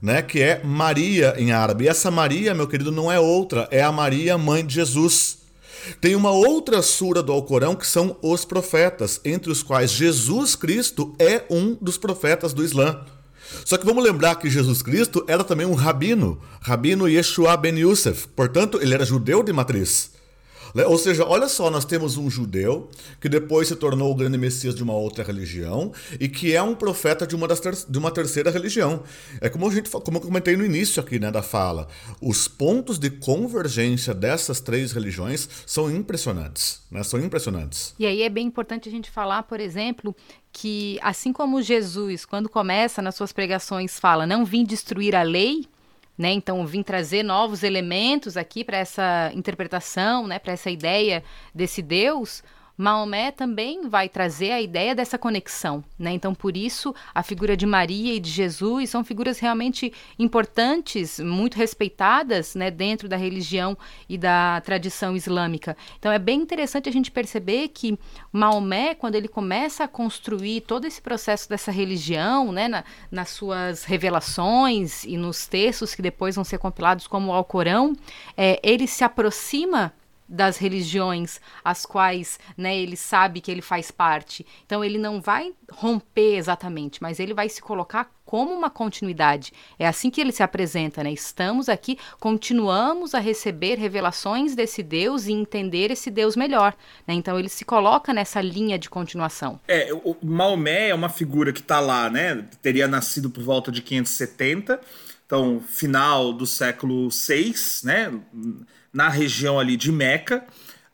né, 0.00 0.22
que 0.22 0.40
é 0.40 0.62
Maria 0.64 1.34
em 1.36 1.52
árabe. 1.52 1.84
E 1.84 1.88
essa 1.88 2.10
Maria, 2.10 2.54
meu 2.54 2.66
querido, 2.66 2.92
não 2.92 3.10
é 3.10 3.18
outra, 3.20 3.68
é 3.70 3.82
a 3.82 3.92
Maria, 3.92 4.38
mãe 4.38 4.64
de 4.64 4.74
Jesus. 4.74 5.39
Tem 6.00 6.14
uma 6.14 6.30
outra 6.30 6.82
sura 6.82 7.22
do 7.22 7.32
Alcorão 7.32 7.74
que 7.74 7.86
são 7.86 8.16
os 8.22 8.44
profetas, 8.44 9.20
entre 9.24 9.50
os 9.50 9.62
quais 9.62 9.90
Jesus 9.90 10.54
Cristo 10.56 11.14
é 11.18 11.44
um 11.50 11.76
dos 11.80 11.96
profetas 11.96 12.52
do 12.52 12.64
Islã. 12.64 13.04
Só 13.64 13.76
que 13.76 13.86
vamos 13.86 14.04
lembrar 14.04 14.36
que 14.36 14.48
Jesus 14.48 14.82
Cristo 14.82 15.24
era 15.26 15.42
também 15.42 15.66
um 15.66 15.74
rabino, 15.74 16.40
rabino 16.60 17.08
Yeshua 17.08 17.56
ben 17.56 17.78
Yusuf, 17.78 18.28
portanto, 18.28 18.78
ele 18.80 18.94
era 18.94 19.04
judeu 19.04 19.42
de 19.42 19.52
matriz. 19.52 20.12
Né? 20.74 20.84
Ou 20.86 20.98
seja, 20.98 21.24
olha 21.24 21.48
só, 21.48 21.70
nós 21.70 21.84
temos 21.84 22.16
um 22.16 22.30
judeu 22.30 22.88
que 23.20 23.28
depois 23.28 23.68
se 23.68 23.76
tornou 23.76 24.10
o 24.10 24.14
grande 24.14 24.38
messias 24.38 24.74
de 24.74 24.82
uma 24.82 24.94
outra 24.94 25.24
religião 25.24 25.92
e 26.18 26.28
que 26.28 26.54
é 26.54 26.62
um 26.62 26.74
profeta 26.74 27.26
de 27.26 27.34
uma, 27.34 27.46
das 27.46 27.60
ter 27.60 27.74
de 27.88 27.98
uma 27.98 28.10
terceira 28.10 28.50
religião. 28.50 29.02
É 29.40 29.48
como, 29.48 29.68
a 29.68 29.72
gente, 29.72 29.90
como 29.90 30.18
eu 30.18 30.20
comentei 30.20 30.56
no 30.56 30.64
início 30.64 31.00
aqui 31.00 31.18
né, 31.18 31.30
da 31.30 31.42
fala. 31.42 31.88
Os 32.20 32.48
pontos 32.48 32.98
de 32.98 33.10
convergência 33.10 34.14
dessas 34.14 34.60
três 34.60 34.92
religiões 34.92 35.48
são 35.66 35.90
impressionantes. 35.90 36.82
Né? 36.90 37.02
São 37.02 37.20
impressionantes. 37.20 37.94
E 37.98 38.06
aí 38.06 38.22
é 38.22 38.28
bem 38.28 38.46
importante 38.46 38.88
a 38.88 38.92
gente 38.92 39.10
falar, 39.10 39.42
por 39.44 39.60
exemplo, 39.60 40.14
que 40.52 40.98
assim 41.02 41.32
como 41.32 41.62
Jesus, 41.62 42.24
quando 42.24 42.48
começa 42.48 43.00
nas 43.00 43.14
suas 43.14 43.32
pregações, 43.32 43.98
fala: 43.98 44.26
Não 44.26 44.44
vim 44.44 44.64
destruir 44.64 45.14
a 45.14 45.22
lei 45.22 45.66
né? 46.20 46.30
Então, 46.32 46.66
vim 46.66 46.82
trazer 46.82 47.22
novos 47.22 47.62
elementos 47.62 48.36
aqui 48.36 48.62
para 48.62 48.76
essa 48.76 49.32
interpretação, 49.34 50.26
né? 50.26 50.38
para 50.38 50.52
essa 50.52 50.70
ideia 50.70 51.24
desse 51.54 51.80
Deus. 51.80 52.44
Maomé 52.80 53.30
também 53.30 53.90
vai 53.90 54.08
trazer 54.08 54.52
a 54.52 54.60
ideia 54.62 54.94
dessa 54.94 55.18
conexão, 55.18 55.84
né? 55.98 56.12
Então, 56.12 56.34
por 56.34 56.56
isso, 56.56 56.94
a 57.14 57.22
figura 57.22 57.54
de 57.54 57.66
Maria 57.66 58.14
e 58.14 58.18
de 58.18 58.30
Jesus 58.30 58.88
são 58.88 59.04
figuras 59.04 59.38
realmente 59.38 59.92
importantes, 60.18 61.20
muito 61.20 61.58
respeitadas, 61.58 62.54
né, 62.54 62.70
dentro 62.70 63.06
da 63.06 63.18
religião 63.18 63.76
e 64.08 64.16
da 64.16 64.62
tradição 64.62 65.14
islâmica. 65.14 65.76
Então, 65.98 66.10
é 66.10 66.18
bem 66.18 66.40
interessante 66.40 66.88
a 66.88 66.92
gente 66.92 67.10
perceber 67.10 67.68
que 67.68 67.98
Maomé, 68.32 68.94
quando 68.94 69.14
ele 69.14 69.28
começa 69.28 69.84
a 69.84 69.88
construir 69.88 70.62
todo 70.62 70.86
esse 70.86 71.02
processo 71.02 71.50
dessa 71.50 71.70
religião, 71.70 72.50
né, 72.50 72.66
na, 72.66 72.82
nas 73.10 73.28
suas 73.28 73.84
revelações 73.84 75.04
e 75.04 75.18
nos 75.18 75.46
textos 75.46 75.94
que 75.94 76.00
depois 76.00 76.34
vão 76.34 76.44
ser 76.44 76.56
compilados 76.56 77.06
como 77.06 77.30
o 77.30 77.34
Alcorão, 77.34 77.92
é, 78.34 78.58
ele 78.62 78.86
se 78.86 79.04
aproxima 79.04 79.92
das 80.30 80.56
religiões 80.56 81.40
as 81.64 81.84
quais 81.84 82.38
né, 82.56 82.78
ele 82.78 82.96
sabe 82.96 83.40
que 83.40 83.50
ele 83.50 83.60
faz 83.60 83.90
parte. 83.90 84.46
Então 84.64 84.84
ele 84.84 84.96
não 84.96 85.20
vai 85.20 85.52
romper 85.72 86.36
exatamente, 86.36 87.02
mas 87.02 87.18
ele 87.18 87.34
vai 87.34 87.48
se 87.48 87.60
colocar 87.60 88.08
como 88.24 88.54
uma 88.54 88.70
continuidade. 88.70 89.52
É 89.76 89.88
assim 89.88 90.08
que 90.08 90.20
ele 90.20 90.30
se 90.30 90.40
apresenta, 90.40 91.02
né? 91.02 91.10
Estamos 91.10 91.68
aqui, 91.68 91.98
continuamos 92.20 93.12
a 93.12 93.18
receber 93.18 93.76
revelações 93.76 94.54
desse 94.54 94.84
Deus 94.84 95.26
e 95.26 95.32
entender 95.32 95.90
esse 95.90 96.12
Deus 96.12 96.36
melhor. 96.36 96.76
Né? 97.08 97.14
Então 97.14 97.36
ele 97.36 97.48
se 97.48 97.64
coloca 97.64 98.14
nessa 98.14 98.40
linha 98.40 98.78
de 98.78 98.88
continuação. 98.88 99.58
É, 99.66 99.92
o 99.92 100.16
Maomé 100.22 100.90
é 100.90 100.94
uma 100.94 101.08
figura 101.08 101.52
que 101.52 101.58
está 101.58 101.80
lá, 101.80 102.08
né? 102.08 102.46
Teria 102.62 102.86
nascido 102.86 103.28
por 103.28 103.42
volta 103.42 103.72
de 103.72 103.82
570, 103.82 104.80
então 105.26 105.60
final 105.60 106.32
do 106.32 106.46
século 106.46 107.08
VI, 107.08 107.52
né? 107.82 108.12
Na 108.92 109.08
região 109.08 109.58
ali 109.58 109.76
de 109.76 109.90
Meca. 109.90 110.44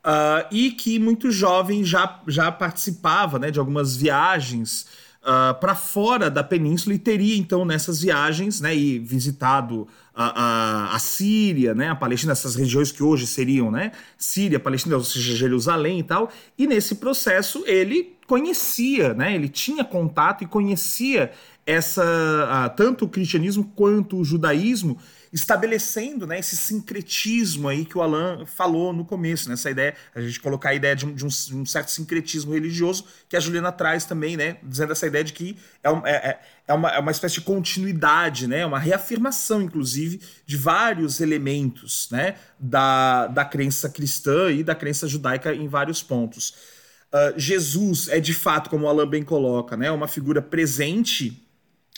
Uh, 0.06 0.46
e 0.52 0.70
que 0.70 1.00
muito 1.00 1.32
jovem 1.32 1.82
já, 1.82 2.20
já 2.28 2.52
participava 2.52 3.40
né, 3.40 3.50
de 3.50 3.58
algumas 3.58 3.96
viagens 3.96 4.86
uh, 5.20 5.58
para 5.58 5.74
fora 5.74 6.30
da 6.30 6.44
península 6.44 6.94
e 6.94 6.98
teria 6.98 7.36
então 7.36 7.64
nessas 7.64 8.00
viagens 8.00 8.60
né, 8.60 8.74
e 8.76 9.00
visitado 9.00 9.88
a, 10.14 10.42
a, 10.92 10.94
a, 10.94 10.98
Síria, 11.00 11.74
né, 11.74 11.88
a 11.88 11.96
Palestina, 11.96 12.32
essas 12.32 12.54
regiões 12.54 12.92
que 12.92 13.02
hoje 13.02 13.26
seriam 13.26 13.68
né, 13.70 13.90
Síria, 14.16 14.60
Palestina, 14.60 14.96
ou 14.96 15.02
seja, 15.02 15.34
Jerusalém 15.34 15.98
e 15.98 16.04
tal. 16.04 16.30
E 16.56 16.68
nesse 16.68 16.94
processo 16.94 17.64
ele 17.66 18.16
conhecia, 18.28 19.12
né, 19.12 19.34
ele 19.34 19.48
tinha 19.48 19.84
contato 19.84 20.44
e 20.44 20.46
conhecia 20.46 21.32
essa 21.66 22.04
uh, 22.04 22.76
tanto 22.76 23.04
o 23.04 23.08
cristianismo 23.08 23.72
quanto 23.74 24.18
o 24.18 24.24
judaísmo 24.24 24.96
estabelecendo 25.36 26.26
né, 26.26 26.38
esse 26.38 26.56
sincretismo 26.56 27.68
aí 27.68 27.84
que 27.84 27.98
o 27.98 28.00
Alan 28.00 28.46
falou 28.46 28.90
no 28.90 29.04
começo, 29.04 29.50
né, 29.50 29.70
ideia, 29.70 29.94
a 30.14 30.20
gente 30.22 30.40
colocar 30.40 30.70
a 30.70 30.74
ideia 30.74 30.96
de 30.96 31.04
um, 31.04 31.12
de 31.12 31.26
um, 31.26 31.28
de 31.28 31.54
um 31.54 31.66
certo 31.66 31.90
sincretismo 31.90 32.54
religioso, 32.54 33.04
que 33.28 33.36
a 33.36 33.40
Juliana 33.40 33.70
traz 33.70 34.06
também, 34.06 34.34
né, 34.34 34.56
dizendo 34.62 34.92
essa 34.92 35.06
ideia 35.06 35.22
de 35.22 35.34
que 35.34 35.54
é, 35.84 35.90
é, 35.90 36.10
é, 36.10 36.40
é, 36.68 36.72
uma, 36.72 36.88
é 36.88 36.98
uma 36.98 37.10
espécie 37.10 37.34
de 37.34 37.42
continuidade, 37.42 38.46
né, 38.46 38.64
uma 38.64 38.78
reafirmação, 38.78 39.60
inclusive, 39.60 40.22
de 40.46 40.56
vários 40.56 41.20
elementos 41.20 42.08
né, 42.10 42.36
da, 42.58 43.26
da 43.26 43.44
crença 43.44 43.90
cristã 43.90 44.50
e 44.50 44.64
da 44.64 44.74
crença 44.74 45.06
judaica 45.06 45.54
em 45.54 45.68
vários 45.68 46.02
pontos. 46.02 46.54
Uh, 47.12 47.38
Jesus 47.38 48.08
é 48.08 48.18
de 48.20 48.32
fato, 48.32 48.70
como 48.70 48.86
o 48.86 48.88
Alan 48.88 49.06
bem 49.06 49.22
coloca, 49.22 49.76
né, 49.76 49.90
uma 49.90 50.08
figura 50.08 50.40
presente 50.40 51.45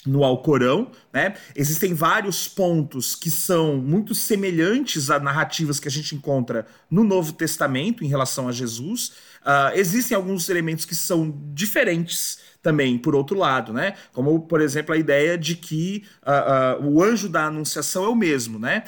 no 0.05 0.23
Alcorão, 0.23 0.91
né? 1.11 1.35
Existem 1.55 1.93
vários 1.93 2.47
pontos 2.47 3.15
que 3.15 3.29
são 3.29 3.77
muito 3.77 4.15
semelhantes 4.15 5.09
a 5.09 5.19
narrativas 5.19 5.79
que 5.79 5.87
a 5.87 5.91
gente 5.91 6.15
encontra 6.15 6.65
no 6.89 7.03
Novo 7.03 7.33
Testamento 7.33 8.03
em 8.03 8.07
relação 8.07 8.47
a 8.47 8.51
Jesus. 8.51 9.11
Uh, 9.41 9.75
existem 9.75 10.15
alguns 10.15 10.49
elementos 10.49 10.85
que 10.85 10.95
são 10.95 11.37
diferentes 11.53 12.39
também, 12.61 12.97
por 12.97 13.15
outro 13.15 13.37
lado, 13.37 13.71
né? 13.71 13.93
Como, 14.11 14.41
por 14.41 14.61
exemplo, 14.61 14.93
a 14.93 14.97
ideia 14.97 15.37
de 15.37 15.55
que 15.55 16.03
uh, 16.25 16.83
uh, 16.83 16.89
o 16.89 17.03
anjo 17.03 17.29
da 17.29 17.45
anunciação 17.45 18.03
é 18.03 18.09
o 18.09 18.15
mesmo, 18.15 18.59
né? 18.59 18.83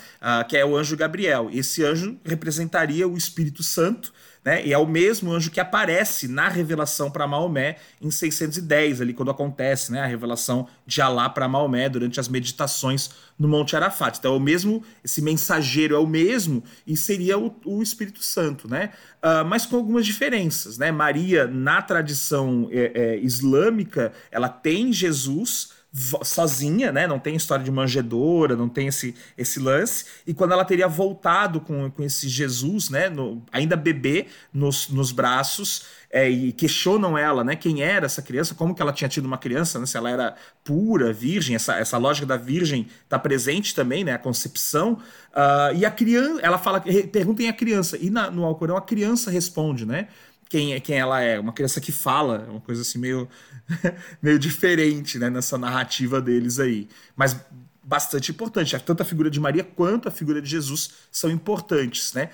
que 0.49 0.57
é 0.57 0.65
o 0.65 0.75
anjo 0.75 0.97
Gabriel. 0.97 1.49
Esse 1.51 1.83
anjo 1.83 2.19
representaria 2.23 3.07
o 3.07 3.17
Espírito 3.17 3.63
Santo, 3.63 4.13
né? 4.43 4.65
E 4.65 4.73
é 4.73 4.77
o 4.77 4.87
mesmo 4.87 5.31
anjo 5.31 5.51
que 5.51 5.59
aparece 5.59 6.27
na 6.27 6.47
revelação 6.47 7.11
para 7.11 7.27
Maomé 7.27 7.77
em 8.01 8.09
610, 8.09 9.01
ali 9.01 9.13
quando 9.13 9.29
acontece, 9.29 9.91
né, 9.91 10.01
a 10.01 10.05
revelação 10.05 10.67
de 10.85 11.01
Alá 11.01 11.29
para 11.29 11.47
Maomé 11.47 11.87
durante 11.87 12.19
as 12.19 12.27
meditações 12.27 13.11
no 13.37 13.47
Monte 13.47 13.75
Arafat. 13.75 14.17
Então 14.17 14.33
é 14.33 14.37
o 14.37 14.39
mesmo, 14.39 14.83
esse 15.03 15.21
mensageiro 15.21 15.95
é 15.95 15.99
o 15.99 16.07
mesmo 16.07 16.63
e 16.85 16.97
seria 16.97 17.37
o, 17.37 17.55
o 17.65 17.83
Espírito 17.83 18.23
Santo, 18.23 18.67
né? 18.67 18.91
Uh, 19.23 19.45
mas 19.45 19.65
com 19.65 19.75
algumas 19.75 20.05
diferenças, 20.05 20.77
né? 20.77 20.91
Maria 20.91 21.45
na 21.45 21.81
tradição 21.81 22.67
é, 22.71 22.91
é, 22.93 23.19
islâmica 23.19 24.11
ela 24.31 24.49
tem 24.49 24.91
Jesus 24.91 25.80
sozinha, 25.93 26.91
né? 26.91 27.05
Não 27.05 27.19
tem 27.19 27.35
história 27.35 27.65
de 27.65 27.71
manjedora, 27.71 28.55
não 28.55 28.69
tem 28.69 28.87
esse, 28.87 29.13
esse 29.37 29.59
lance. 29.59 30.05
E 30.25 30.33
quando 30.33 30.53
ela 30.53 30.63
teria 30.63 30.87
voltado 30.87 31.59
com, 31.59 31.91
com 31.91 32.03
esse 32.03 32.29
Jesus, 32.29 32.89
né? 32.89 33.09
No, 33.09 33.43
ainda 33.51 33.75
bebê 33.75 34.27
nos, 34.53 34.87
nos 34.89 35.11
braços, 35.11 35.83
é, 36.09 36.29
e 36.29 36.51
questionam 36.51 37.17
ela, 37.17 37.43
né? 37.43 37.55
Quem 37.55 37.81
era 37.81 38.05
essa 38.05 38.21
criança, 38.21 38.53
como 38.53 38.75
que 38.75 38.81
ela 38.81 38.91
tinha 38.91 39.09
tido 39.09 39.25
uma 39.25 39.37
criança, 39.37 39.79
né? 39.79 39.85
Se 39.85 39.97
ela 39.97 40.09
era 40.09 40.35
pura, 40.63 41.11
virgem, 41.11 41.55
essa, 41.55 41.75
essa 41.75 41.97
lógica 41.97 42.25
da 42.25 42.37
virgem 42.37 42.87
está 43.03 43.17
presente 43.17 43.73
também, 43.73 44.03
né? 44.03 44.13
A 44.13 44.17
concepção. 44.17 44.93
Uh, 44.93 45.75
e 45.75 45.85
a 45.85 45.91
criança, 45.91 46.41
ela 46.41 46.57
fala, 46.57 46.81
perguntem 47.11 47.47
a 47.47 47.53
criança. 47.53 47.97
E 47.97 48.09
na, 48.09 48.29
no 48.29 48.45
Alcorão 48.45 48.77
a 48.77 48.81
criança 48.81 49.31
responde, 49.31 49.85
né? 49.85 50.07
Quem, 50.51 50.79
quem 50.81 50.99
ela 50.99 51.21
é. 51.21 51.39
Uma 51.39 51.53
criança 51.53 51.79
que 51.79 51.93
fala, 51.93 52.45
uma 52.49 52.59
coisa 52.59 52.81
assim 52.81 52.99
meio, 52.99 53.27
meio 54.21 54.37
diferente 54.37 55.17
né, 55.17 55.29
nessa 55.29 55.57
narrativa 55.57 56.19
deles 56.19 56.59
aí. 56.59 56.89
Mas 57.15 57.37
bastante 57.81 58.31
importante. 58.31 58.77
Tanto 58.79 59.01
a 59.01 59.05
figura 59.05 59.31
de 59.31 59.39
Maria 59.39 59.63
quanto 59.63 60.09
a 60.09 60.11
figura 60.11 60.41
de 60.41 60.49
Jesus 60.49 60.91
são 61.09 61.31
importantes, 61.31 62.11
né? 62.11 62.31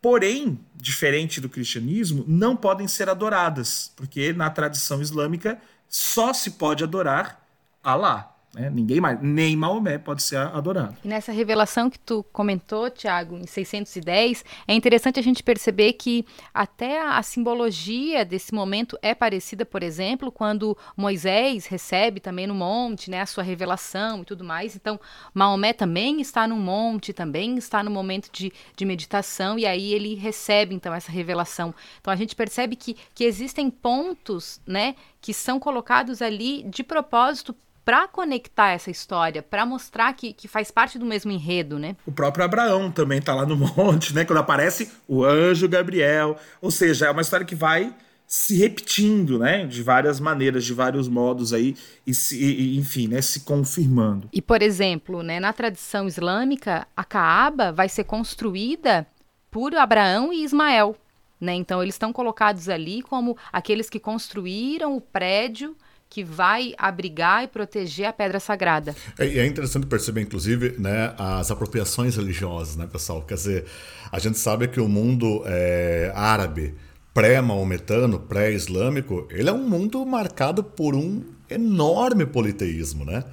Porém, 0.00 0.60
diferente 0.76 1.40
do 1.40 1.48
cristianismo, 1.48 2.24
não 2.28 2.56
podem 2.56 2.86
ser 2.86 3.08
adoradas, 3.08 3.90
porque 3.96 4.32
na 4.32 4.48
tradição 4.48 5.02
islâmica 5.02 5.60
só 5.88 6.32
se 6.32 6.52
pode 6.52 6.84
adorar 6.84 7.44
Allah. 7.82 8.35
Né? 8.56 8.70
Ninguém 8.70 9.02
mais, 9.02 9.20
nem 9.20 9.54
Maomé 9.54 9.98
pode 9.98 10.22
ser 10.22 10.38
adorado. 10.38 10.96
E 11.04 11.08
nessa 11.08 11.30
revelação 11.30 11.90
que 11.90 11.98
tu 11.98 12.24
comentou, 12.32 12.88
Tiago, 12.88 13.36
em 13.36 13.46
610, 13.46 14.42
é 14.66 14.74
interessante 14.74 15.20
a 15.20 15.22
gente 15.22 15.42
perceber 15.42 15.92
que 15.92 16.24
até 16.54 17.02
a, 17.02 17.18
a 17.18 17.22
simbologia 17.22 18.24
desse 18.24 18.54
momento 18.54 18.98
é 19.02 19.14
parecida, 19.14 19.66
por 19.66 19.82
exemplo, 19.82 20.32
quando 20.32 20.76
Moisés 20.96 21.66
recebe 21.66 22.18
também 22.18 22.46
no 22.46 22.54
monte 22.54 23.10
né, 23.10 23.20
a 23.20 23.26
sua 23.26 23.44
revelação 23.44 24.22
e 24.22 24.24
tudo 24.24 24.42
mais. 24.42 24.74
Então, 24.74 24.98
Maomé 25.34 25.74
também 25.74 26.22
está 26.22 26.48
no 26.48 26.56
monte, 26.56 27.12
também 27.12 27.58
está 27.58 27.82
no 27.82 27.90
momento 27.90 28.30
de, 28.32 28.50
de 28.74 28.84
meditação, 28.86 29.58
e 29.58 29.66
aí 29.66 29.92
ele 29.92 30.14
recebe 30.14 30.74
então 30.74 30.94
essa 30.94 31.12
revelação. 31.12 31.74
Então 32.00 32.10
a 32.10 32.16
gente 32.16 32.34
percebe 32.34 32.74
que, 32.74 32.96
que 33.14 33.24
existem 33.24 33.68
pontos 33.70 34.62
né, 34.66 34.94
que 35.20 35.34
são 35.34 35.60
colocados 35.60 36.22
ali 36.22 36.62
de 36.62 36.82
propósito 36.82 37.54
para 37.86 38.08
conectar 38.08 38.70
essa 38.70 38.90
história, 38.90 39.44
para 39.44 39.64
mostrar 39.64 40.12
que, 40.12 40.32
que 40.32 40.48
faz 40.48 40.72
parte 40.72 40.98
do 40.98 41.06
mesmo 41.06 41.30
enredo, 41.30 41.78
né? 41.78 41.94
O 42.04 42.10
próprio 42.10 42.44
Abraão 42.44 42.90
também 42.90 43.22
tá 43.22 43.32
lá 43.32 43.46
no 43.46 43.54
monte, 43.56 44.12
né? 44.12 44.24
Quando 44.24 44.40
aparece 44.40 44.90
o 45.06 45.24
anjo 45.24 45.68
Gabriel. 45.68 46.36
Ou 46.60 46.72
seja, 46.72 47.06
é 47.06 47.10
uma 47.12 47.22
história 47.22 47.46
que 47.46 47.54
vai 47.54 47.94
se 48.26 48.56
repetindo, 48.58 49.38
né, 49.38 49.64
de 49.66 49.84
várias 49.84 50.18
maneiras, 50.18 50.64
de 50.64 50.74
vários 50.74 51.06
modos 51.06 51.52
aí, 51.52 51.76
e, 52.04 52.12
se, 52.12 52.36
e, 52.36 52.76
enfim, 52.76 53.06
né, 53.06 53.22
se 53.22 53.42
confirmando. 53.44 54.28
E 54.32 54.42
por 54.42 54.62
exemplo, 54.62 55.22
né, 55.22 55.38
na 55.38 55.52
tradição 55.52 56.08
islâmica, 56.08 56.88
a 56.96 57.04
Caaba 57.04 57.70
vai 57.70 57.88
ser 57.88 58.02
construída 58.02 59.06
por 59.48 59.72
Abraão 59.76 60.32
e 60.32 60.42
Ismael, 60.42 60.96
né? 61.40 61.54
Então 61.54 61.80
eles 61.80 61.94
estão 61.94 62.12
colocados 62.12 62.68
ali 62.68 63.00
como 63.00 63.36
aqueles 63.52 63.88
que 63.88 64.00
construíram 64.00 64.96
o 64.96 65.00
prédio 65.00 65.76
que 66.08 66.22
vai 66.24 66.72
abrigar 66.78 67.44
e 67.44 67.48
proteger 67.48 68.06
a 68.06 68.12
pedra 68.12 68.40
sagrada. 68.40 68.94
É, 69.18 69.26
é 69.26 69.46
interessante 69.46 69.86
perceber, 69.86 70.22
inclusive, 70.22 70.76
né, 70.78 71.14
as 71.18 71.50
apropriações 71.50 72.16
religiosas, 72.16 72.76
né, 72.76 72.86
pessoal? 72.86 73.22
Quer 73.22 73.34
dizer, 73.34 73.64
a 74.10 74.18
gente 74.18 74.38
sabe 74.38 74.68
que 74.68 74.80
o 74.80 74.88
mundo 74.88 75.42
é, 75.46 76.12
árabe, 76.14 76.74
pré-maometano, 77.12 78.20
pré-islâmico, 78.20 79.26
ele 79.30 79.48
é 79.48 79.52
um 79.52 79.68
mundo 79.68 80.04
marcado 80.04 80.62
por 80.62 80.94
um 80.94 81.24
enorme 81.48 82.26
politeísmo, 82.26 83.04
né? 83.04 83.24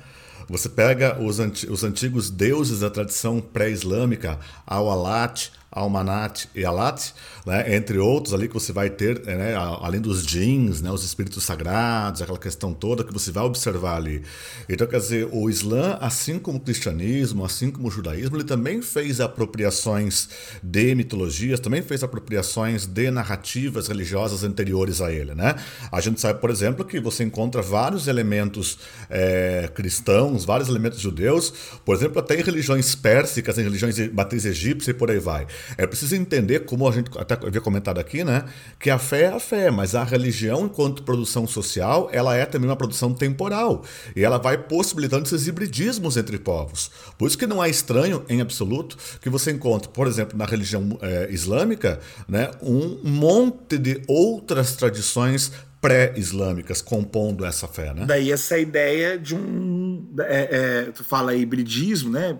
Você 0.49 0.69
pega 0.69 1.21
os, 1.21 1.39
anti 1.39 1.69
os 1.69 1.83
antigos 1.83 2.29
deuses 2.29 2.81
da 2.81 2.89
tradição 2.89 3.39
pré-islâmica, 3.39 4.39
Al-Alat, 4.65 5.51
Almanat 5.73 6.47
e 6.55 6.63
Alat, 6.63 7.11
né, 7.45 7.75
entre 7.75 7.97
outros 7.97 8.33
ali 8.33 8.47
que 8.47 8.53
você 8.53 8.71
vai 8.71 8.89
ter, 8.89 9.21
né, 9.25 9.55
além 9.55 9.99
dos 9.99 10.25
jeans, 10.25 10.81
né, 10.81 10.91
os 10.91 11.03
espíritos 11.03 11.43
sagrados, 11.43 12.21
aquela 12.21 12.37
questão 12.37 12.73
toda 12.73 13.03
que 13.03 13.11
você 13.11 13.31
vai 13.31 13.43
observar 13.43 13.97
ali. 13.97 14.23
Então, 14.69 14.87
quer 14.87 14.99
dizer, 14.99 15.27
o 15.31 15.49
Islã, 15.49 15.97
assim 15.99 16.39
como 16.39 16.57
o 16.57 16.61
cristianismo, 16.61 17.43
assim 17.43 17.71
como 17.71 17.87
o 17.87 17.91
judaísmo, 17.91 18.37
ele 18.37 18.43
também 18.43 18.81
fez 18.81 19.19
apropriações 19.19 20.29
de 20.61 20.95
mitologias, 20.95 21.59
também 21.59 21.81
fez 21.81 22.03
apropriações 22.03 22.85
de 22.85 23.09
narrativas 23.11 23.87
religiosas 23.87 24.43
anteriores 24.43 25.01
a 25.01 25.11
ele. 25.11 25.33
Né? 25.33 25.55
A 25.91 25.99
gente 25.99 26.21
sabe, 26.21 26.39
por 26.39 26.49
exemplo, 26.49 26.85
que 26.85 26.99
você 26.99 27.23
encontra 27.23 27.61
vários 27.61 28.07
elementos 28.07 28.77
é, 29.09 29.69
cristãos, 29.73 30.45
vários 30.45 30.69
elementos 30.69 30.99
judeus, 30.99 31.53
por 31.83 31.95
exemplo, 31.95 32.19
até 32.19 32.39
em 32.39 32.43
religiões 32.43 32.95
pérsicas, 32.95 33.57
em 33.57 33.63
religiões 33.63 33.95
de 33.95 34.09
matriz 34.09 34.45
egípcia 34.45 34.91
e 34.91 34.93
por 34.93 35.09
aí 35.09 35.19
vai. 35.19 35.47
É 35.77 35.85
preciso 35.87 36.15
entender, 36.15 36.61
como 36.61 36.87
a 36.87 36.91
gente 36.91 37.09
até 37.17 37.33
havia 37.35 37.61
comentado 37.61 37.99
aqui, 37.99 38.23
né? 38.23 38.45
Que 38.79 38.89
a 38.89 38.97
fé 38.97 39.23
é 39.23 39.27
a 39.27 39.39
fé, 39.39 39.71
mas 39.71 39.95
a 39.95 40.03
religião, 40.03 40.65
enquanto 40.65 41.03
produção 41.03 41.47
social, 41.47 42.09
ela 42.11 42.35
é 42.35 42.45
também 42.45 42.69
uma 42.69 42.75
produção 42.75 43.13
temporal. 43.13 43.83
E 44.15 44.23
ela 44.23 44.37
vai 44.37 44.57
possibilitando 44.57 45.25
esses 45.25 45.47
hibridismos 45.47 46.17
entre 46.17 46.37
povos. 46.37 46.91
Por 47.17 47.27
isso 47.27 47.37
que 47.37 47.47
não 47.47 47.63
é 47.63 47.69
estranho, 47.69 48.23
em 48.29 48.41
absoluto, 48.41 48.97
que 49.21 49.29
você 49.29 49.51
encontre, 49.51 49.89
por 49.89 50.07
exemplo, 50.07 50.37
na 50.37 50.45
religião 50.45 50.97
é, 51.01 51.27
islâmica, 51.31 51.99
né, 52.27 52.51
um 52.61 52.99
monte 53.03 53.77
de 53.77 54.01
outras 54.07 54.75
tradições 54.75 55.51
pré-islâmicas 55.83 56.81
compondo 56.81 57.45
essa 57.45 57.67
fé, 57.67 57.93
né? 57.93 58.05
Daí 58.07 58.31
essa 58.31 58.57
ideia 58.57 59.19
de 59.19 59.35
um, 59.35 60.07
é, 60.21 60.85
é, 60.87 60.91
tu 60.91 61.03
fala 61.03 61.35
hibridismo, 61.35 62.09
né? 62.09 62.37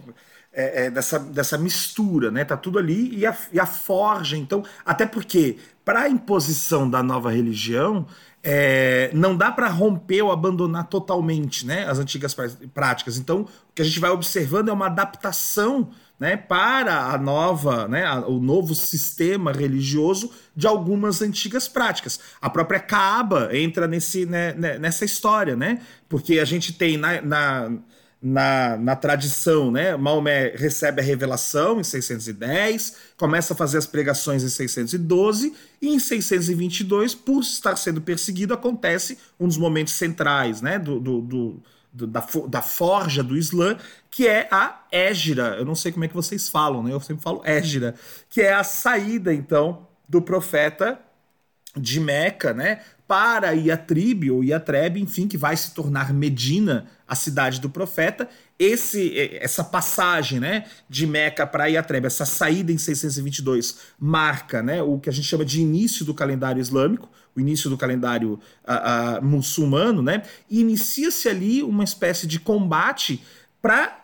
É, 0.53 0.85
é, 0.85 0.91
dessa, 0.91 1.19
dessa 1.19 1.57
mistura, 1.57 2.29
né? 2.29 2.45
Tá 2.45 2.55
tudo 2.55 2.77
ali 2.77 3.17
e 3.17 3.25
a, 3.25 3.35
e 3.51 3.59
a 3.59 3.65
forja, 3.65 4.37
então, 4.37 4.63
até 4.85 5.05
porque 5.05 5.57
para 5.83 6.01
a 6.01 6.09
imposição 6.09 6.89
da 6.89 7.01
nova 7.01 7.31
religião 7.31 8.05
é, 8.43 9.09
não 9.13 9.35
dá 9.37 9.51
para 9.51 9.69
romper 9.69 10.21
ou 10.21 10.31
abandonar 10.31 10.87
totalmente, 10.87 11.65
né? 11.65 11.87
As 11.87 11.97
antigas 11.97 12.35
práticas. 12.73 13.17
Então, 13.17 13.41
o 13.41 13.73
que 13.73 13.81
a 13.81 13.85
gente 13.85 13.99
vai 13.99 14.11
observando 14.11 14.67
é 14.67 14.73
uma 14.73 14.87
adaptação, 14.87 15.89
né? 16.19 16.35
Para 16.35 17.05
a 17.05 17.17
nova, 17.17 17.87
né? 17.87 18.07
O 18.27 18.39
novo 18.39 18.75
sistema 18.75 19.53
religioso 19.53 20.29
de 20.55 20.67
algumas 20.67 21.21
antigas 21.21 21.69
práticas. 21.69 22.19
A 22.41 22.49
própria 22.49 22.81
Kaaba 22.81 23.49
entra 23.57 23.87
nesse, 23.87 24.25
né, 24.25 24.53
né 24.53 24.77
nessa 24.77 25.05
história, 25.05 25.55
né? 25.55 25.79
Porque 26.09 26.39
a 26.39 26.45
gente 26.45 26.73
tem 26.73 26.97
na, 26.97 27.21
na 27.21 27.71
na, 28.23 28.77
na 28.77 28.95
tradição, 28.95 29.69
né? 29.69 29.97
Maomé 29.97 30.53
recebe 30.55 31.01
a 31.01 31.03
revelação 31.03 31.81
em 31.81 31.83
610, 31.83 32.95
começa 33.17 33.53
a 33.53 33.57
fazer 33.57 33.77
as 33.77 33.85
pregações 33.85 34.43
em 34.43 34.47
612 34.47 35.53
e 35.81 35.89
em 35.89 35.99
622, 35.99 37.13
por 37.13 37.41
estar 37.41 37.75
sendo 37.75 37.99
perseguido, 37.99 38.53
acontece 38.53 39.17
um 39.37 39.45
dos 39.45 39.57
momentos 39.57 39.93
centrais, 39.95 40.61
né? 40.61 40.79
Do, 40.79 41.01
do, 41.01 41.21
do, 41.21 41.63
da, 42.07 42.25
da 42.47 42.61
forja 42.61 43.21
do 43.21 43.35
Islã, 43.35 43.77
que 44.09 44.25
é 44.25 44.47
a 44.49 44.85
égira. 44.89 45.57
Eu 45.57 45.65
não 45.65 45.75
sei 45.75 45.91
como 45.91 46.05
é 46.05 46.07
que 46.07 46.15
vocês 46.15 46.47
falam, 46.47 46.81
né? 46.81 46.93
Eu 46.93 47.01
sempre 47.01 47.21
falo 47.21 47.41
égira, 47.43 47.93
que 48.29 48.41
é 48.41 48.53
a 48.53 48.63
saída, 48.63 49.33
então, 49.33 49.85
do 50.07 50.21
profeta 50.21 50.97
de 51.75 51.99
Meca, 51.99 52.53
né, 52.53 52.81
para 53.07 53.51
Iatribe 53.51 54.31
ou 54.31 54.43
Iatrebe, 54.43 55.01
enfim, 55.01 55.27
que 55.27 55.37
vai 55.37 55.57
se 55.57 55.73
tornar 55.73 56.13
Medina, 56.13 56.85
a 57.07 57.15
cidade 57.15 57.59
do 57.59 57.69
profeta. 57.69 58.27
Esse, 58.57 59.13
essa 59.39 59.63
passagem, 59.63 60.39
né, 60.39 60.65
de 60.89 61.05
Meca 61.05 61.45
para 61.45 61.67
Iatrebe, 61.67 62.07
essa 62.07 62.25
saída 62.25 62.71
em 62.71 62.77
622 62.77 63.79
marca, 63.99 64.61
né, 64.61 64.81
o 64.81 64.99
que 64.99 65.09
a 65.09 65.13
gente 65.13 65.27
chama 65.27 65.43
de 65.43 65.61
início 65.61 66.05
do 66.05 66.13
calendário 66.13 66.61
islâmico, 66.61 67.09
o 67.35 67.39
início 67.39 67.69
do 67.69 67.77
calendário 67.77 68.33
uh, 68.33 69.19
uh, 69.19 69.25
muçulmano, 69.25 70.01
né, 70.01 70.23
e 70.49 70.61
inicia-se 70.61 71.27
ali 71.27 71.63
uma 71.63 71.83
espécie 71.83 72.27
de 72.27 72.39
combate 72.39 73.23
para 73.61 74.02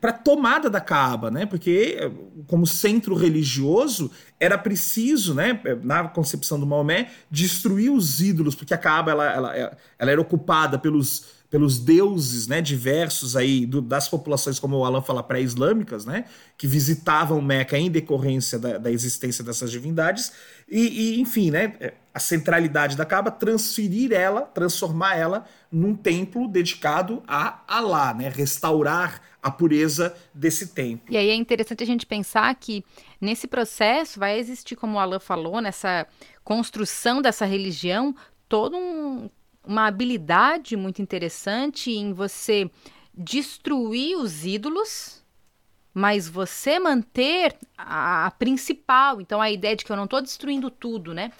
para 0.00 0.12
tomada 0.12 0.70
da 0.70 0.80
Kaaba, 0.80 1.30
né? 1.30 1.46
Porque 1.46 1.98
como 2.46 2.66
centro 2.66 3.14
religioso 3.14 4.10
era 4.38 4.56
preciso, 4.56 5.34
né, 5.34 5.60
na 5.82 6.08
concepção 6.08 6.58
do 6.58 6.66
Maomé, 6.66 7.10
destruir 7.30 7.90
os 7.90 8.20
ídolos, 8.20 8.54
porque 8.54 8.74
a 8.74 8.78
Kaaba 8.78 9.10
ela, 9.10 9.32
ela, 9.32 9.76
ela 9.98 10.10
era 10.10 10.20
ocupada 10.20 10.78
pelos 10.78 11.42
pelos 11.52 11.78
deuses 11.78 12.46
né, 12.46 12.62
diversos 12.62 13.36
aí 13.36 13.66
do, 13.66 13.82
das 13.82 14.08
populações, 14.08 14.58
como 14.58 14.78
o 14.78 14.86
Alan 14.86 15.02
fala, 15.02 15.22
pré-islâmicas, 15.22 16.06
né, 16.06 16.24
que 16.56 16.66
visitavam 16.66 17.42
Meca 17.42 17.76
em 17.76 17.90
decorrência 17.90 18.58
da, 18.58 18.78
da 18.78 18.90
existência 18.90 19.44
dessas 19.44 19.70
divindades, 19.70 20.32
e, 20.66 20.80
e, 20.80 21.20
enfim, 21.20 21.50
né, 21.50 21.74
a 22.14 22.18
centralidade 22.18 22.96
da 22.96 23.04
Kaaba, 23.04 23.30
transferir 23.30 24.12
ela, 24.12 24.40
transformar 24.40 25.14
ela 25.14 25.44
num 25.70 25.94
templo 25.94 26.48
dedicado 26.48 27.22
a 27.28 27.60
Alá, 27.68 28.14
né, 28.14 28.32
restaurar 28.34 29.20
a 29.42 29.50
pureza 29.50 30.16
desse 30.32 30.68
templo. 30.68 31.12
E 31.12 31.16
aí 31.16 31.28
é 31.28 31.34
interessante 31.34 31.82
a 31.82 31.86
gente 31.86 32.06
pensar 32.06 32.54
que 32.54 32.84
nesse 33.20 33.48
processo 33.48 34.20
vai 34.20 34.38
existir, 34.38 34.76
como 34.76 34.96
o 34.96 35.00
Alan 35.00 35.18
falou, 35.18 35.60
nessa 35.60 36.06
construção 36.44 37.20
dessa 37.20 37.44
religião, 37.44 38.14
todo 38.48 38.76
um 38.76 39.28
uma 39.66 39.86
habilidade 39.86 40.76
muito 40.76 41.00
interessante 41.00 41.90
em 41.90 42.12
você 42.12 42.70
destruir 43.14 44.16
os 44.16 44.44
ídolos, 44.44 45.22
mas 45.94 46.28
você 46.28 46.78
manter 46.78 47.56
a, 47.76 48.26
a 48.26 48.30
principal. 48.30 49.20
Então, 49.20 49.40
a 49.40 49.50
ideia 49.50 49.76
de 49.76 49.84
que 49.84 49.92
eu 49.92 49.96
não 49.96 50.04
estou 50.04 50.22
destruindo 50.22 50.70
tudo, 50.70 51.12
né? 51.12 51.30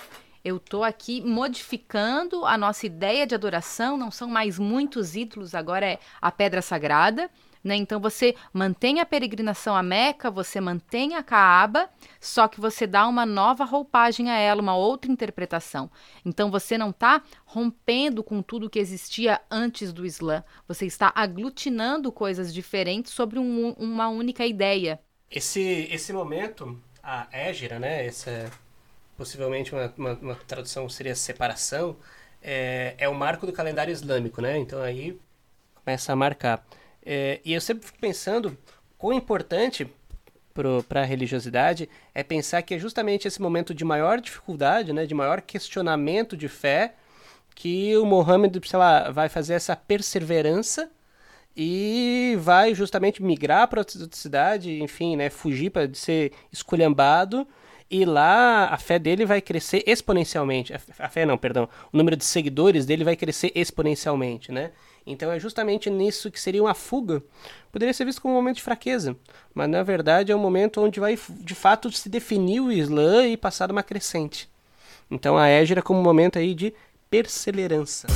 Eu 0.45 0.57
estou 0.57 0.83
aqui 0.83 1.23
modificando 1.23 2.45
a 2.45 2.59
nossa 2.59 2.85
ideia 2.85 3.27
de 3.27 3.35
adoração, 3.35 3.97
não 3.97 4.11
são 4.11 4.29
mais 4.29 4.59
muitos 4.59 5.15
ídolos, 5.15 5.55
agora 5.55 5.87
é 5.87 5.99
a 6.21 6.31
pedra 6.31 6.61
sagrada. 6.61 7.31
Né? 7.63 7.77
Então 7.77 8.01
você 8.01 8.35
mantém 8.53 9.01
a 9.01 9.07
peregrinação 9.07 9.77
a 9.77 9.83
Meca, 9.83 10.31
você 10.31 10.61
mantém 10.61 11.15
a 11.15 11.23
Caaba, 11.23 11.89
só 12.21 12.49
que 12.49 12.61
você 12.61 12.87
dá 12.87 13.07
uma 13.07 13.25
nova 13.25 13.65
roupagem 13.65 14.31
a 14.31 14.37
ela, 14.37 14.61
uma 14.61 14.77
outra 14.77 15.11
interpretação. 15.11 15.91
Então 16.25 16.51
você 16.51 16.77
não 16.77 16.91
está 16.91 17.23
rompendo 17.45 18.23
com 18.25 18.43
tudo 18.43 18.69
que 18.69 18.79
existia 18.79 19.41
antes 19.51 19.93
do 19.93 20.05
Islã, 20.05 20.43
você 20.67 20.87
está 20.87 21.13
aglutinando 21.15 22.11
coisas 22.11 22.53
diferentes 22.53 23.13
sobre 23.13 23.39
um, 23.39 23.71
uma 23.79 24.09
única 24.09 24.45
ideia. 24.45 25.01
Esse, 25.31 25.89
esse 25.91 26.13
momento, 26.13 26.79
a 27.03 27.27
Égira, 27.33 27.79
né? 27.79 28.07
Essa, 28.07 28.51
possivelmente 29.17 29.73
uma, 29.73 29.93
uma, 29.97 30.13
uma 30.15 30.35
tradução 30.35 30.89
seria 30.89 31.15
separação, 31.15 31.97
é, 32.43 32.95
é 32.99 33.09
o 33.09 33.15
marco 33.15 33.47
do 33.47 33.53
calendário 33.53 33.93
islâmico, 33.93 34.43
né? 34.43 34.59
Então 34.59 34.83
aí 34.83 35.19
começa 35.77 36.13
a 36.13 36.17
marcar. 36.17 36.65
É, 37.05 37.41
e 37.45 37.53
eu 37.53 37.61
sempre 37.61 37.87
fico 37.87 37.99
pensando 37.99 38.57
quão 38.97 39.13
importante 39.13 39.87
para 40.89 41.01
a 41.01 41.05
religiosidade 41.05 41.89
é 42.15 42.23
pensar 42.23 42.63
que 42.63 42.75
é 42.75 42.79
justamente 42.79 43.27
esse 43.27 43.41
momento 43.41 43.75
de 43.75 43.85
maior 43.85 44.21
dificuldade, 44.21 44.93
né, 44.93 45.07
de 45.07 45.15
maior 45.15 45.41
questionamento 45.41 46.37
de 46.37 46.49
fé, 46.49 46.95
que 47.55 47.97
o 47.97 48.05
Mohammed, 48.05 48.61
sei 48.67 48.79
lá, 48.79 49.11
vai 49.11 49.29
fazer 49.29 49.55
essa 49.55 49.75
perseverança 49.75 50.91
e 51.57 52.37
vai 52.41 52.75
justamente 52.75 53.23
migrar 53.23 53.69
para 53.69 53.81
outra 53.81 54.09
cidade, 54.13 54.83
enfim, 54.83 55.17
né, 55.17 55.31
fugir 55.31 55.71
para 55.71 55.93
ser 55.95 56.33
esculhambado 56.53 57.47
e 57.93 58.07
lá 58.07 58.69
a 58.69 58.79
fé 58.79 58.99
dele 58.99 59.27
vai 59.27 59.43
crescer 59.43 59.85
exponencialmente. 59.87 60.73
A 60.99 61.09
fé 61.11 61.27
não, 61.27 61.37
perdão. 61.37 61.69
O 61.93 61.97
número 61.97 62.17
de 62.17 62.25
seguidores 62.25 62.87
dele 62.87 63.05
vai 63.05 63.15
crescer 63.15 63.53
exponencialmente, 63.55 64.51
né? 64.51 64.71
Então 65.07 65.33
é 65.33 65.39
justamente 65.39 65.91
nisso 65.91 66.31
que 66.31 66.41
seria 66.41 66.63
uma 66.63 66.75
fuga. 66.75 67.23
Poderia 67.71 67.93
ser 67.93 68.05
visto 68.05 68.23
como 68.23 68.35
um 68.35 68.37
momento 68.37 68.57
de 68.57 68.63
fraqueza, 68.63 69.17
mas 69.55 69.69
na 69.69 69.83
verdade 69.83 70.31
é 70.31 70.37
um 70.37 70.39
momento 70.39 70.81
onde 70.81 71.01
vai 71.01 71.19
de 71.29 71.55
fato 71.55 71.91
se 71.91 72.09
definir 72.09 72.61
o 72.61 72.71
Islã 72.71 73.27
e 73.27 73.37
passar 73.37 73.71
uma 73.71 73.83
crescente. 73.83 74.49
Então 75.11 75.37
a 75.37 75.49
Égira 75.49 75.83
como 75.83 75.99
um 75.99 76.03
momento 76.03 76.39
aí 76.39 76.55
de 76.55 76.73
perseverança. 77.11 78.07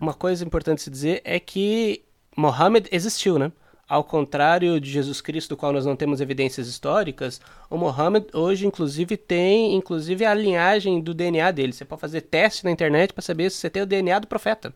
Uma 0.00 0.14
coisa 0.14 0.44
importante 0.44 0.82
se 0.82 0.90
dizer 0.90 1.20
é 1.24 1.38
que 1.38 2.02
Mohammed 2.36 2.88
existiu, 2.90 3.38
né? 3.38 3.52
Ao 3.88 4.02
contrário 4.02 4.80
de 4.80 4.90
Jesus 4.90 5.20
Cristo, 5.20 5.50
do 5.50 5.56
qual 5.56 5.72
nós 5.72 5.84
não 5.84 5.94
temos 5.94 6.20
evidências 6.20 6.66
históricas, 6.66 7.40
o 7.68 7.76
Mohammed 7.76 8.26
hoje, 8.32 8.66
inclusive, 8.66 9.16
tem 9.16 9.74
inclusive 9.74 10.24
a 10.24 10.32
linhagem 10.32 11.00
do 11.00 11.12
DNA 11.12 11.50
dele. 11.50 11.72
Você 11.72 11.84
pode 11.84 12.00
fazer 12.00 12.22
teste 12.22 12.64
na 12.64 12.70
internet 12.70 13.12
para 13.12 13.22
saber 13.22 13.50
se 13.50 13.58
você 13.58 13.68
tem 13.68 13.82
o 13.82 13.86
DNA 13.86 14.20
do 14.20 14.26
profeta. 14.26 14.72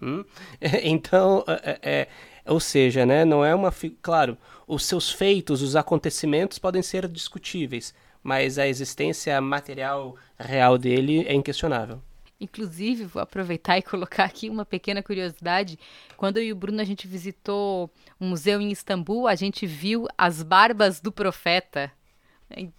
Hum? 0.00 0.24
Então, 0.84 1.44
é, 1.46 1.78
é, 1.82 2.08
ou 2.46 2.60
seja, 2.60 3.04
né, 3.04 3.24
não 3.24 3.44
é 3.44 3.54
uma. 3.54 3.72
Claro, 4.00 4.38
os 4.66 4.84
seus 4.84 5.10
feitos, 5.10 5.62
os 5.62 5.76
acontecimentos 5.76 6.58
podem 6.58 6.82
ser 6.82 7.08
discutíveis, 7.08 7.94
mas 8.22 8.58
a 8.58 8.66
existência 8.66 9.40
material 9.40 10.16
real 10.38 10.78
dele 10.78 11.24
é 11.26 11.34
inquestionável. 11.34 12.00
Inclusive, 12.42 13.04
vou 13.04 13.22
aproveitar 13.22 13.78
e 13.78 13.82
colocar 13.82 14.24
aqui 14.24 14.50
uma 14.50 14.64
pequena 14.64 15.02
curiosidade. 15.02 15.78
Quando 16.16 16.38
eu 16.38 16.44
e 16.44 16.52
o 16.52 16.56
Bruno 16.56 16.80
a 16.80 16.84
gente 16.84 17.06
visitou 17.06 17.90
um 18.20 18.28
museu 18.30 18.60
em 18.60 18.70
Istambul, 18.70 19.28
a 19.28 19.34
gente 19.34 19.66
viu 19.66 20.08
as 20.18 20.42
barbas 20.42 21.00
do 21.00 21.12
profeta. 21.12 21.90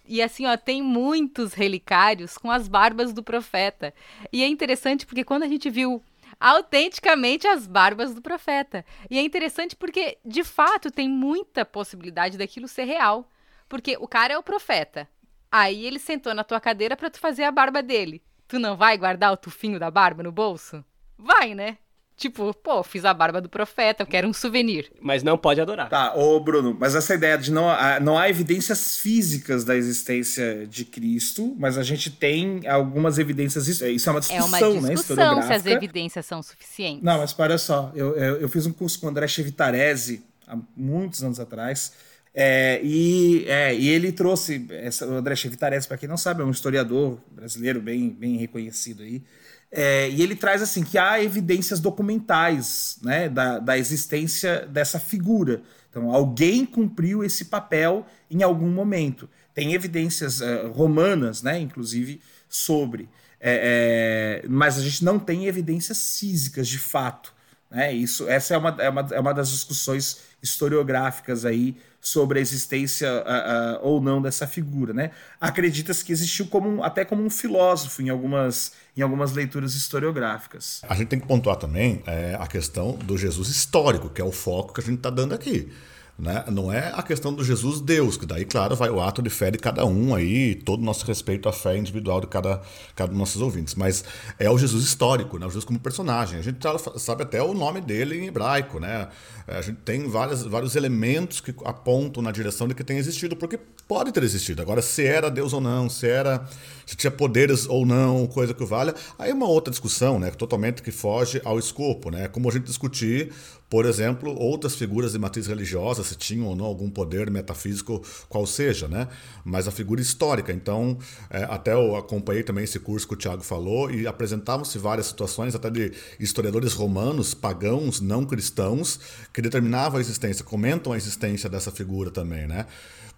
E 0.06 0.22
assim, 0.22 0.46
ó, 0.46 0.56
tem 0.56 0.82
muitos 0.82 1.54
relicários 1.54 2.38
com 2.38 2.50
as 2.50 2.68
barbas 2.68 3.12
do 3.12 3.22
profeta. 3.22 3.92
E 4.32 4.42
é 4.42 4.46
interessante 4.46 5.04
porque 5.06 5.24
quando 5.24 5.42
a 5.42 5.48
gente 5.48 5.68
viu 5.68 6.00
autenticamente 6.38 7.46
as 7.46 7.66
barbas 7.66 8.14
do 8.14 8.20
profeta. 8.20 8.84
E 9.10 9.18
é 9.18 9.22
interessante 9.22 9.74
porque, 9.74 10.18
de 10.24 10.44
fato, 10.44 10.90
tem 10.90 11.08
muita 11.08 11.64
possibilidade 11.64 12.36
daquilo 12.36 12.68
ser 12.68 12.84
real. 12.84 13.28
Porque 13.68 13.96
o 13.98 14.06
cara 14.06 14.34
é 14.34 14.38
o 14.38 14.42
profeta. 14.42 15.08
Aí 15.50 15.86
ele 15.86 15.98
sentou 15.98 16.34
na 16.34 16.44
tua 16.44 16.60
cadeira 16.60 16.96
para 16.96 17.10
tu 17.10 17.18
fazer 17.18 17.44
a 17.44 17.50
barba 17.50 17.82
dele. 17.82 18.22
Tu 18.46 18.58
não 18.58 18.76
vai 18.76 18.96
guardar 18.98 19.32
o 19.32 19.36
tufinho 19.36 19.78
da 19.78 19.90
barba 19.90 20.22
no 20.22 20.32
bolso? 20.32 20.84
Vai, 21.18 21.54
né? 21.54 21.78
Tipo, 22.16 22.54
pô, 22.54 22.82
fiz 22.84 23.04
a 23.04 23.12
barba 23.12 23.40
do 23.40 23.48
profeta, 23.48 24.04
eu 24.04 24.06
quero 24.06 24.28
um 24.28 24.32
souvenir. 24.32 24.92
Mas 25.00 25.24
não 25.24 25.36
pode 25.36 25.60
adorar. 25.60 25.88
Tá, 25.88 26.14
ô 26.14 26.38
Bruno, 26.38 26.76
mas 26.78 26.94
essa 26.94 27.12
ideia 27.14 27.36
de 27.36 27.50
não, 27.50 27.66
não 28.00 28.16
há 28.16 28.28
evidências 28.28 28.98
físicas 28.98 29.64
da 29.64 29.74
existência 29.74 30.64
de 30.66 30.84
Cristo, 30.84 31.56
mas 31.58 31.76
a 31.76 31.82
gente 31.82 32.10
tem 32.10 32.68
algumas 32.68 33.18
evidências. 33.18 33.66
Isso 33.66 33.84
é 33.84 34.12
uma 34.12 34.20
discussão, 34.20 34.44
é 34.44 34.68
uma 34.68 34.80
né, 34.80 34.94
discussão 34.94 35.42
se 35.42 35.52
as 35.52 35.66
evidências 35.66 36.24
são 36.24 36.40
suficientes. 36.40 37.02
Não, 37.02 37.18
mas 37.18 37.32
para 37.32 37.58
só, 37.58 37.90
eu, 37.96 38.14
eu, 38.16 38.36
eu 38.36 38.48
fiz 38.48 38.64
um 38.64 38.72
curso 38.72 39.00
com 39.00 39.06
o 39.06 39.10
André 39.10 39.26
Chevitarese 39.26 40.24
há 40.46 40.56
muitos 40.76 41.22
anos 41.24 41.40
atrás. 41.40 41.92
É, 42.34 42.80
e, 42.82 43.44
é, 43.46 43.72
e 43.74 43.88
ele 43.88 44.10
trouxe, 44.10 44.66
essa, 44.70 45.06
o 45.06 45.14
André 45.14 45.36
Chevitarese, 45.36 45.86
para 45.86 45.96
quem 45.96 46.08
não 46.08 46.16
sabe, 46.16 46.42
é 46.42 46.44
um 46.44 46.50
historiador 46.50 47.20
brasileiro 47.30 47.80
bem, 47.80 48.10
bem 48.10 48.36
reconhecido 48.36 49.04
aí. 49.04 49.22
É, 49.70 50.08
e 50.10 50.20
ele 50.20 50.34
traz 50.34 50.60
assim 50.60 50.82
que 50.82 50.98
há 50.98 51.22
evidências 51.22 51.80
documentais 51.80 52.98
né, 53.02 53.28
da, 53.28 53.58
da 53.58 53.78
existência 53.78 54.66
dessa 54.66 54.98
figura. 54.98 55.62
Então, 55.90 56.10
alguém 56.10 56.66
cumpriu 56.66 57.22
esse 57.22 57.46
papel 57.46 58.04
em 58.28 58.42
algum 58.42 58.68
momento. 58.68 59.28
Tem 59.52 59.72
evidências 59.72 60.40
uh, 60.40 60.70
romanas, 60.72 61.42
né, 61.42 61.58
inclusive, 61.60 62.20
sobre. 62.48 63.08
É, 63.40 64.42
é, 64.42 64.48
mas 64.48 64.78
a 64.78 64.82
gente 64.82 65.04
não 65.04 65.18
tem 65.18 65.46
evidências 65.46 66.18
físicas 66.18 66.66
de 66.66 66.78
fato. 66.78 67.32
Né? 67.70 67.92
Isso, 67.92 68.28
essa 68.28 68.54
é 68.54 68.58
uma, 68.58 68.76
é, 68.78 68.88
uma, 68.88 69.08
é 69.12 69.20
uma 69.20 69.34
das 69.34 69.50
discussões 69.50 70.20
historiográficas 70.42 71.44
aí 71.44 71.76
sobre 72.04 72.38
a 72.38 72.42
existência 72.42 73.10
uh, 73.10 73.82
uh, 73.82 73.88
ou 73.88 73.98
não 73.98 74.20
dessa 74.20 74.46
figura, 74.46 74.92
né? 74.92 75.10
Acredita-se 75.40 76.04
que 76.04 76.12
existiu 76.12 76.46
como 76.46 76.68
um, 76.68 76.84
até 76.84 77.02
como 77.02 77.24
um 77.24 77.30
filósofo 77.30 78.02
em 78.02 78.10
algumas, 78.10 78.72
em 78.94 79.00
algumas 79.00 79.32
leituras 79.32 79.74
historiográficas. 79.74 80.82
A 80.86 80.94
gente 80.94 81.08
tem 81.08 81.18
que 81.18 81.26
pontuar 81.26 81.56
também 81.56 82.02
é, 82.06 82.36
a 82.38 82.46
questão 82.46 82.92
do 82.92 83.16
Jesus 83.16 83.48
histórico, 83.48 84.10
que 84.10 84.20
é 84.20 84.24
o 84.24 84.30
foco 84.30 84.74
que 84.74 84.82
a 84.82 84.84
gente 84.84 84.98
está 84.98 85.08
dando 85.08 85.34
aqui. 85.34 85.72
Né? 86.16 86.44
Não 86.48 86.72
é 86.72 86.92
a 86.94 87.02
questão 87.02 87.32
do 87.32 87.42
Jesus 87.42 87.80
Deus, 87.80 88.16
que 88.16 88.24
daí, 88.24 88.44
claro, 88.44 88.76
vai 88.76 88.88
o 88.88 89.02
ato 89.02 89.20
de 89.20 89.28
fé 89.28 89.50
de 89.50 89.58
cada 89.58 89.84
um 89.84 90.14
aí, 90.14 90.54
todo 90.54 90.80
o 90.80 90.84
nosso 90.84 91.04
respeito 91.04 91.48
à 91.48 91.52
fé 91.52 91.76
individual 91.76 92.20
de 92.20 92.28
cada, 92.28 92.62
cada 92.94 93.10
um 93.10 93.14
dos 93.14 93.18
nossos 93.18 93.42
ouvintes, 93.42 93.74
mas 93.74 94.04
é 94.38 94.48
o 94.48 94.56
Jesus 94.56 94.84
histórico, 94.84 95.40
né? 95.40 95.46
o 95.46 95.48
Jesus 95.48 95.64
como 95.64 95.80
personagem. 95.80 96.38
A 96.38 96.42
gente 96.42 96.58
sabe 96.98 97.24
até 97.24 97.42
o 97.42 97.52
nome 97.52 97.80
dele 97.80 98.16
em 98.16 98.26
hebraico, 98.28 98.78
né? 98.78 99.08
A 99.48 99.60
gente 99.60 99.78
tem 99.84 100.08
várias, 100.08 100.42
vários 100.42 100.76
elementos 100.76 101.40
que 101.40 101.52
apontam 101.64 102.22
na 102.22 102.30
direção 102.30 102.68
de 102.68 102.74
que 102.74 102.84
tem 102.84 102.96
existido, 102.96 103.34
porque 103.34 103.58
pode 103.86 104.12
ter 104.12 104.22
existido. 104.22 104.62
Agora, 104.62 104.80
se 104.80 105.04
era 105.04 105.28
Deus 105.28 105.52
ou 105.52 105.60
não, 105.60 105.90
se 105.90 106.08
era 106.08 106.46
se 106.86 106.96
tinha 106.96 107.10
poderes 107.10 107.66
ou 107.66 107.84
não, 107.86 108.26
coisa 108.26 108.54
que 108.54 108.64
valha, 108.64 108.94
aí 109.18 109.30
é 109.30 109.34
uma 109.34 109.48
outra 109.48 109.70
discussão, 109.70 110.18
né? 110.18 110.30
Totalmente 110.30 110.82
que 110.82 110.90
foge 110.90 111.40
ao 111.44 111.58
escopo, 111.58 112.10
né? 112.10 112.28
Como 112.28 112.48
a 112.48 112.52
gente 112.52 112.64
discutir 112.64 113.32
por 113.74 113.86
exemplo, 113.86 114.32
outras 114.38 114.76
figuras 114.76 115.14
de 115.14 115.18
matriz 115.18 115.48
religiosa, 115.48 116.04
se 116.04 116.14
tinham 116.14 116.46
ou 116.46 116.54
não 116.54 116.64
algum 116.64 116.88
poder 116.88 117.28
metafísico, 117.28 118.00
qual 118.28 118.46
seja, 118.46 118.86
né? 118.86 119.08
Mas 119.44 119.66
a 119.66 119.72
figura 119.72 120.00
histórica. 120.00 120.52
Então, 120.52 120.96
é, 121.28 121.42
até 121.42 121.72
eu 121.72 121.96
acompanhei 121.96 122.44
também 122.44 122.62
esse 122.62 122.78
curso 122.78 123.08
que 123.08 123.14
o 123.14 123.16
Tiago 123.16 123.42
falou 123.42 123.90
e 123.90 124.06
apresentavam-se 124.06 124.78
várias 124.78 125.06
situações, 125.06 125.56
até 125.56 125.70
de 125.70 125.92
historiadores 126.20 126.72
romanos, 126.72 127.34
pagãos, 127.34 128.00
não 128.00 128.24
cristãos, 128.24 129.00
que 129.32 129.42
determinavam 129.42 129.98
a 129.98 130.00
existência, 130.00 130.44
comentam 130.44 130.92
a 130.92 130.96
existência 130.96 131.50
dessa 131.50 131.72
figura 131.72 132.12
também, 132.12 132.46
né? 132.46 132.66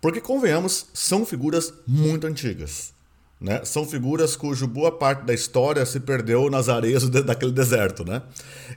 Porque, 0.00 0.22
convenhamos, 0.22 0.86
são 0.94 1.26
figuras 1.26 1.70
muito 1.86 2.26
antigas. 2.26 2.95
Né? 3.38 3.62
São 3.64 3.84
figuras 3.84 4.34
cujo 4.34 4.66
boa 4.66 4.90
parte 4.90 5.24
da 5.24 5.34
história 5.34 5.84
se 5.84 6.00
perdeu 6.00 6.48
nas 6.48 6.68
areias 6.68 7.08
daquele 7.08 7.52
deserto. 7.52 8.04
Né? 8.04 8.22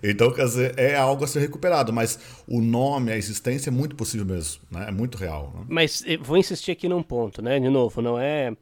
Então, 0.03 0.31
quer 0.31 0.45
dizer, 0.45 0.73
é 0.77 0.95
algo 0.95 1.23
a 1.23 1.27
ser 1.27 1.39
recuperado, 1.39 1.93
mas 1.93 2.19
o 2.45 2.61
nome, 2.61 3.11
a 3.11 3.17
existência 3.17 3.69
é 3.69 3.71
muito 3.71 3.95
possível 3.95 4.25
mesmo, 4.25 4.61
né? 4.69 4.85
é 4.89 4.91
muito 4.91 5.17
real. 5.17 5.53
Né? 5.55 5.65
Mas 5.69 6.03
eh, 6.05 6.17
vou 6.17 6.37
insistir 6.37 6.71
aqui 6.71 6.89
num 6.89 7.01
ponto, 7.01 7.41
né? 7.41 7.59
de 7.59 7.69
novo, 7.69 8.01
não 8.01 8.19
é, 8.19 8.53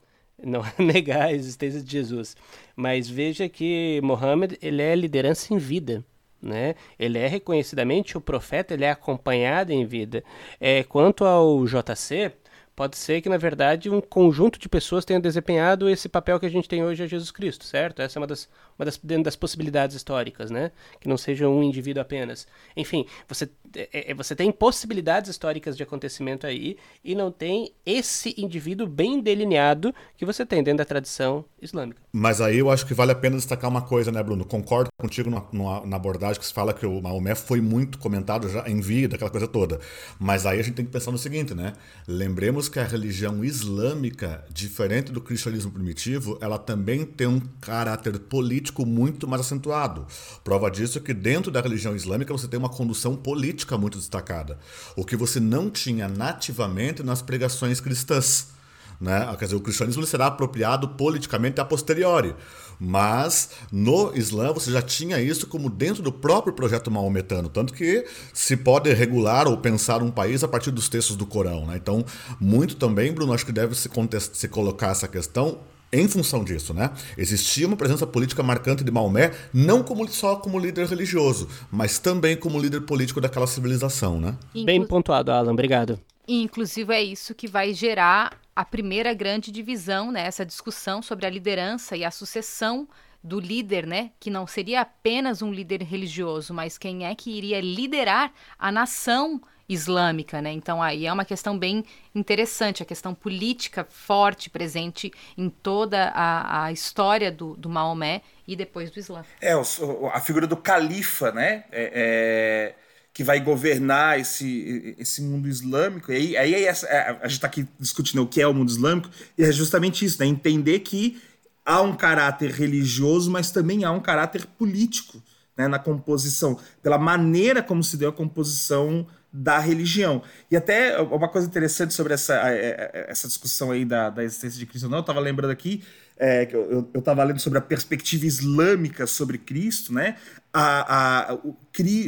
não 0.43 0.61
é 0.63 0.73
negar 0.81 1.23
a 1.23 1.33
existência 1.33 1.81
de 1.81 1.91
Jesus, 1.91 2.35
mas 2.75 3.09
veja 3.09 3.49
que 3.49 3.99
Mohammed 4.03 4.57
ele 4.61 4.83
é 4.83 4.95
liderança 4.95 5.53
em 5.53 5.57
vida. 5.57 6.05
Né? 6.39 6.75
Ele 6.99 7.17
é 7.17 7.25
reconhecidamente 7.25 8.15
o 8.15 8.21
profeta, 8.21 8.75
ele 8.75 8.85
é 8.85 8.91
acompanhado 8.91 9.73
em 9.73 9.83
vida. 9.83 10.23
É, 10.59 10.83
quanto 10.83 11.25
ao 11.25 11.65
JC, 11.65 12.31
Pode 12.77 12.95
ser 12.95 13.21
que, 13.21 13.27
na 13.27 13.37
verdade, 13.37 13.89
um 13.89 13.99
conjunto 13.99 14.59
de 14.59 14.69
pessoas 14.69 15.03
tenha 15.03 15.19
desempenhado 15.19 15.89
esse 15.89 16.07
papel 16.07 16.39
que 16.39 16.45
a 16.45 16.49
gente 16.49 16.69
tem 16.69 16.83
hoje 16.83 17.01
a 17.01 17.07
Jesus 17.07 17.31
Cristo, 17.31 17.65
certo? 17.65 18.03
Essa 18.03 18.19
é 18.19 18.21
uma 18.21 18.27
das, 18.27 18.47
uma 18.77 18.85
das, 18.85 18.99
das 19.23 19.35
possibilidades 19.35 19.95
históricas, 19.95 20.51
né? 20.51 20.71
Que 20.99 21.07
não 21.07 21.17
seja 21.17 21.49
um 21.49 21.63
indivíduo 21.63 22.03
apenas. 22.03 22.47
Enfim, 22.75 23.07
você, 23.27 23.49
é, 23.75 24.11
é, 24.11 24.13
você 24.13 24.35
tem 24.35 24.51
possibilidades 24.51 25.27
históricas 25.27 25.75
de 25.75 25.81
acontecimento 25.81 26.45
aí 26.45 26.77
e 27.03 27.15
não 27.15 27.31
tem 27.31 27.73
esse 27.83 28.35
indivíduo 28.37 28.85
bem 28.85 29.21
delineado 29.21 29.91
que 30.15 30.23
você 30.23 30.45
tem 30.45 30.61
dentro 30.61 30.77
da 30.77 30.85
tradição 30.85 31.43
islâmica. 31.59 31.99
Mas 32.19 32.41
aí 32.41 32.57
eu 32.57 32.71
acho 32.71 32.83
que 32.87 32.95
vale 32.95 33.11
a 33.11 33.15
pena 33.15 33.35
destacar 33.35 33.69
uma 33.69 33.83
coisa, 33.83 34.11
né, 34.11 34.23
Bruno? 34.23 34.43
Concordo 34.43 34.89
contigo 34.99 35.29
na, 35.29 35.85
na 35.85 35.97
abordagem 35.97 36.39
que 36.39 36.47
se 36.47 36.53
fala 36.53 36.73
que 36.73 36.83
o 36.83 36.99
Maomé 36.99 37.35
foi 37.35 37.61
muito 37.61 37.99
comentado 37.99 38.49
já 38.49 38.67
em 38.67 38.81
vida, 38.81 39.15
aquela 39.15 39.29
coisa 39.29 39.47
toda. 39.47 39.79
Mas 40.17 40.43
aí 40.43 40.59
a 40.59 40.63
gente 40.63 40.73
tem 40.73 40.85
que 40.85 40.91
pensar 40.91 41.11
no 41.11 41.17
seguinte, 41.19 41.53
né? 41.53 41.73
Lembremos 42.07 42.67
que 42.67 42.79
a 42.79 42.83
religião 42.83 43.45
islâmica, 43.45 44.43
diferente 44.51 45.11
do 45.11 45.21
cristianismo 45.21 45.71
primitivo, 45.71 46.39
ela 46.41 46.57
também 46.57 47.05
tem 47.05 47.27
um 47.27 47.39
caráter 47.61 48.17
político 48.17 48.83
muito 48.83 49.27
mais 49.27 49.41
acentuado. 49.41 50.07
Prova 50.43 50.71
disso 50.71 50.97
é 50.97 51.01
que 51.01 51.13
dentro 51.13 51.51
da 51.51 51.61
religião 51.61 51.95
islâmica 51.95 52.33
você 52.33 52.47
tem 52.47 52.57
uma 52.57 52.67
condução 52.67 53.15
política 53.15 53.77
muito 53.77 53.99
destacada, 53.99 54.57
o 54.95 55.05
que 55.05 55.15
você 55.15 55.39
não 55.39 55.69
tinha 55.69 56.07
nativamente 56.07 57.03
nas 57.03 57.21
pregações 57.21 57.79
cristãs. 57.79 58.56
Né? 58.99 59.35
Quer 59.37 59.45
dizer, 59.45 59.55
o 59.55 59.61
cristianismo 59.61 60.05
será 60.05 60.27
apropriado 60.27 60.89
politicamente 60.89 61.61
a 61.61 61.65
posteriori. 61.65 62.35
Mas 62.79 63.51
no 63.71 64.15
Islã 64.15 64.53
você 64.53 64.71
já 64.71 64.81
tinha 64.81 65.19
isso 65.19 65.47
como 65.47 65.69
dentro 65.69 66.03
do 66.03 66.11
próprio 66.11 66.53
projeto 66.53 66.91
maometano, 66.91 67.49
tanto 67.49 67.73
que 67.73 68.05
se 68.33 68.55
pode 68.55 68.93
regular 68.93 69.47
ou 69.47 69.57
pensar 69.57 70.03
um 70.03 70.11
país 70.11 70.43
a 70.43 70.47
partir 70.47 70.71
dos 70.71 70.87
textos 70.87 71.15
do 71.15 71.25
Corão. 71.25 71.65
Né? 71.65 71.77
Então, 71.77 72.05
muito 72.39 72.75
também, 72.75 73.11
Bruno, 73.11 73.33
acho 73.33 73.45
que 73.45 73.51
deve 73.51 73.75
se, 73.75 73.89
se 74.33 74.47
colocar 74.47 74.89
essa 74.89 75.07
questão 75.07 75.59
em 75.91 76.07
função 76.07 76.43
disso, 76.43 76.73
né? 76.73 76.91
Existia 77.17 77.65
uma 77.65 77.77
presença 77.77 78.05
política 78.05 78.43
marcante 78.43 78.83
de 78.83 78.91
Maomé, 78.91 79.31
não 79.53 79.81
como, 79.81 80.07
só 80.09 80.35
como 80.35 80.59
líder 80.59 80.85
religioso, 80.87 81.47
mas 81.71 81.97
também 81.97 82.35
como 82.35 82.59
líder 82.59 82.81
político 82.81 83.21
daquela 83.21 83.47
civilização, 83.47 84.19
né? 84.19 84.35
Bem 84.65 84.85
pontuado, 84.85 85.31
Alan, 85.31 85.53
obrigado. 85.53 85.97
Inclusive 86.27 86.93
é 86.93 87.01
isso 87.01 87.33
que 87.33 87.47
vai 87.47 87.73
gerar 87.73 88.37
a 88.57 88.65
primeira 88.65 89.13
grande 89.13 89.51
divisão, 89.51 90.11
né, 90.11 90.25
essa 90.25 90.43
discussão 90.43 90.99
sobre 90.99 91.27
a 91.27 91.29
liderança 91.29 91.95
e 91.95 92.03
a 92.03 92.09
sucessão 92.09 92.89
do 93.23 93.39
líder, 93.39 93.85
né, 93.85 94.09
que 94.19 94.31
não 94.31 94.47
seria 94.47 94.81
apenas 94.81 95.43
um 95.43 95.53
líder 95.53 95.83
religioso, 95.83 96.55
mas 96.55 96.75
quem 96.75 97.05
é 97.05 97.13
que 97.13 97.29
iria 97.29 97.61
liderar 97.61 98.33
a 98.57 98.71
nação 98.71 99.39
islâmica, 99.69 100.41
né? 100.41 100.51
Então 100.51 100.81
aí 100.81 101.05
é 101.05 101.13
uma 101.13 101.25
questão 101.25 101.55
bem 101.59 101.85
interessante, 102.15 102.81
a 102.81 102.85
questão 102.85 103.13
política 103.13 103.85
forte 103.87 104.49
presente 104.49 105.11
em 105.37 105.49
toda 105.49 106.07
a, 106.15 106.63
a 106.63 106.71
história 106.71 107.31
do, 107.31 107.55
do 107.57 107.69
Maomé 107.69 108.21
e 108.47 108.55
depois 108.55 108.89
do 108.89 108.97
Islã. 108.97 109.23
É, 109.39 109.51
a 109.51 110.19
figura 110.21 110.47
do 110.47 110.57
califa, 110.57 111.31
né? 111.31 111.65
É, 111.69 112.73
é 112.73 112.86
que 113.17 113.23
vai 113.23 113.39
governar 113.39 114.19
esse, 114.19 114.95
esse 114.99 115.23
mundo 115.23 115.47
islâmico. 115.47 116.11
E 116.11 116.37
aí, 116.37 116.53
aí 116.53 116.65
essa, 116.65 116.85
é, 116.85 117.17
a 117.19 117.27
gente 117.27 117.37
está 117.37 117.47
aqui 117.47 117.67
discutindo 117.79 118.21
o 118.21 118.27
que 118.27 118.39
é 118.39 118.47
o 118.47 118.53
mundo 118.53 118.69
islâmico, 118.69 119.09
e 119.35 119.43
é 119.43 119.51
justamente 119.51 120.05
isso, 120.05 120.19
né? 120.19 120.27
Entender 120.27 120.81
que 120.81 121.19
há 121.65 121.81
um 121.81 121.95
caráter 121.95 122.51
religioso, 122.51 123.31
mas 123.31 123.49
também 123.49 123.83
há 123.83 123.91
um 123.91 123.99
caráter 123.99 124.45
político 124.45 125.19
né, 125.57 125.67
na 125.67 125.79
composição, 125.79 126.59
pela 126.83 126.99
maneira 126.99 127.63
como 127.63 127.83
se 127.83 127.97
deu 127.97 128.09
a 128.09 128.13
composição 128.13 129.07
da 129.33 129.57
religião. 129.57 130.21
E 130.51 130.55
até 130.55 131.01
uma 131.01 131.27
coisa 131.27 131.47
interessante 131.47 131.95
sobre 131.95 132.13
essa, 132.13 132.35
essa 132.35 133.27
discussão 133.27 133.71
aí 133.71 133.83
da, 133.83 134.11
da 134.11 134.23
existência 134.23 134.59
de 134.59 134.67
Cristo, 134.67 134.87
não, 134.89 134.99
eu 134.99 135.01
estava 135.01 135.19
lembrando 135.19 135.49
aqui 135.49 135.83
é, 136.19 136.47
eu 136.51 136.89
estava 136.95 137.23
lendo 137.23 137.39
sobre 137.39 137.59
a 137.59 137.61
perspectiva 137.61 138.25
islâmica 138.25 139.05
sobre 139.05 139.37
Cristo, 139.37 139.93
né? 139.93 140.15
A, 140.51 141.31
a, 141.31 141.33
o, 141.35 141.55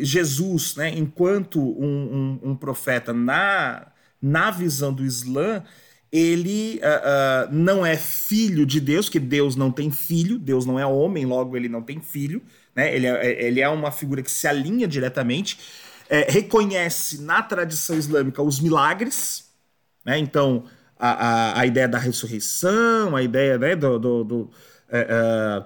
Jesus, 0.02 0.76
né, 0.76 0.90
enquanto 0.90 1.60
um, 1.60 2.40
um, 2.44 2.50
um, 2.52 2.56
profeta 2.56 3.14
na, 3.14 3.88
na 4.20 4.50
visão 4.50 4.92
do 4.92 5.06
Islã, 5.06 5.64
ele 6.12 6.82
uh, 6.84 7.50
uh, 7.52 7.54
não 7.54 7.86
é 7.86 7.96
filho 7.96 8.66
de 8.66 8.80
Deus, 8.80 9.08
que 9.08 9.20
Deus 9.20 9.56
não 9.56 9.72
tem 9.72 9.92
filho, 9.92 10.40
Deus 10.40 10.66
não 10.66 10.80
é 10.80 10.86
homem, 10.86 11.26
logo 11.26 11.56
ele 11.56 11.70
não 11.70 11.84
tem 11.84 12.02
filho, 12.02 12.42
né? 12.76 12.94
ele, 12.96 13.06
é, 13.06 13.46
ele 13.46 13.62
é 13.62 13.70
uma 13.70 13.92
figura 13.92 14.24
que 14.24 14.32
se 14.32 14.48
alinha 14.48 14.88
diretamente, 14.88 15.60
é, 16.10 16.26
reconhece 16.32 17.22
na 17.22 17.44
tradição 17.44 17.96
islâmica 17.96 18.42
os 18.42 18.60
milagres, 18.60 19.52
né? 20.04 20.18
então 20.18 20.66
a, 21.00 21.62
a, 21.62 21.66
ideia 21.66 21.88
da 21.88 21.98
ressurreição, 21.98 23.16
a 23.16 23.24
ideia 23.24 23.58
né, 23.58 23.76
do, 23.76 23.98
do, 23.98 24.24
do 24.24 24.50
é, 24.90 25.08
é, 25.10 25.66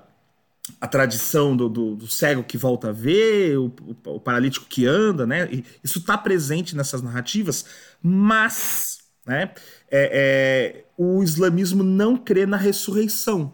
a 0.79 0.87
tradição 0.87 1.57
do, 1.57 1.67
do, 1.67 1.95
do, 1.95 2.07
cego 2.07 2.43
que 2.43 2.57
volta 2.57 2.89
a 2.89 2.91
ver, 2.91 3.57
o, 3.57 3.73
o, 4.05 4.15
o 4.15 4.19
paralítico 4.19 4.67
que 4.67 4.85
anda, 4.85 5.25
né? 5.25 5.49
E 5.51 5.65
isso 5.83 5.99
está 5.99 6.17
presente 6.17 6.75
nessas 6.75 7.01
narrativas, 7.01 7.65
mas 8.01 8.99
né, 9.25 9.53
é, 9.89 10.75
é, 10.81 10.85
o 10.97 11.23
islamismo 11.23 11.83
não 11.83 12.15
crê 12.15 12.45
na 12.45 12.57
ressurreição. 12.57 13.53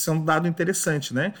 Isso 0.00 0.08
é 0.08 0.12
um 0.14 0.24
dado 0.24 0.48
interessante, 0.48 1.12
né? 1.12 1.34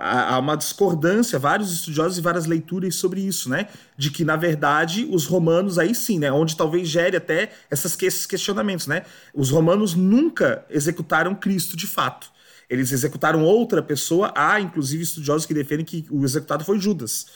Há 0.00 0.38
uma 0.38 0.56
discordância, 0.56 1.38
vários 1.38 1.70
estudiosos 1.70 2.16
e 2.16 2.22
várias 2.22 2.46
leituras 2.46 2.94
sobre 2.94 3.20
isso, 3.20 3.50
né? 3.50 3.68
De 3.98 4.10
que, 4.10 4.24
na 4.24 4.34
verdade, 4.34 5.06
os 5.10 5.26
romanos, 5.26 5.78
aí 5.78 5.94
sim, 5.94 6.18
né? 6.18 6.32
Onde 6.32 6.56
talvez 6.56 6.88
gere 6.88 7.18
até 7.18 7.50
essas, 7.70 8.00
esses 8.00 8.24
questionamentos, 8.24 8.86
né? 8.86 9.02
Os 9.34 9.50
romanos 9.50 9.94
nunca 9.94 10.64
executaram 10.70 11.34
Cristo 11.34 11.76
de 11.76 11.86
fato. 11.86 12.30
Eles 12.70 12.92
executaram 12.92 13.44
outra 13.44 13.82
pessoa. 13.82 14.32
Há, 14.34 14.58
inclusive, 14.58 15.02
estudiosos 15.02 15.44
que 15.44 15.52
defendem 15.52 15.84
que 15.84 16.06
o 16.10 16.24
executado 16.24 16.64
foi 16.64 16.78
Judas 16.78 17.26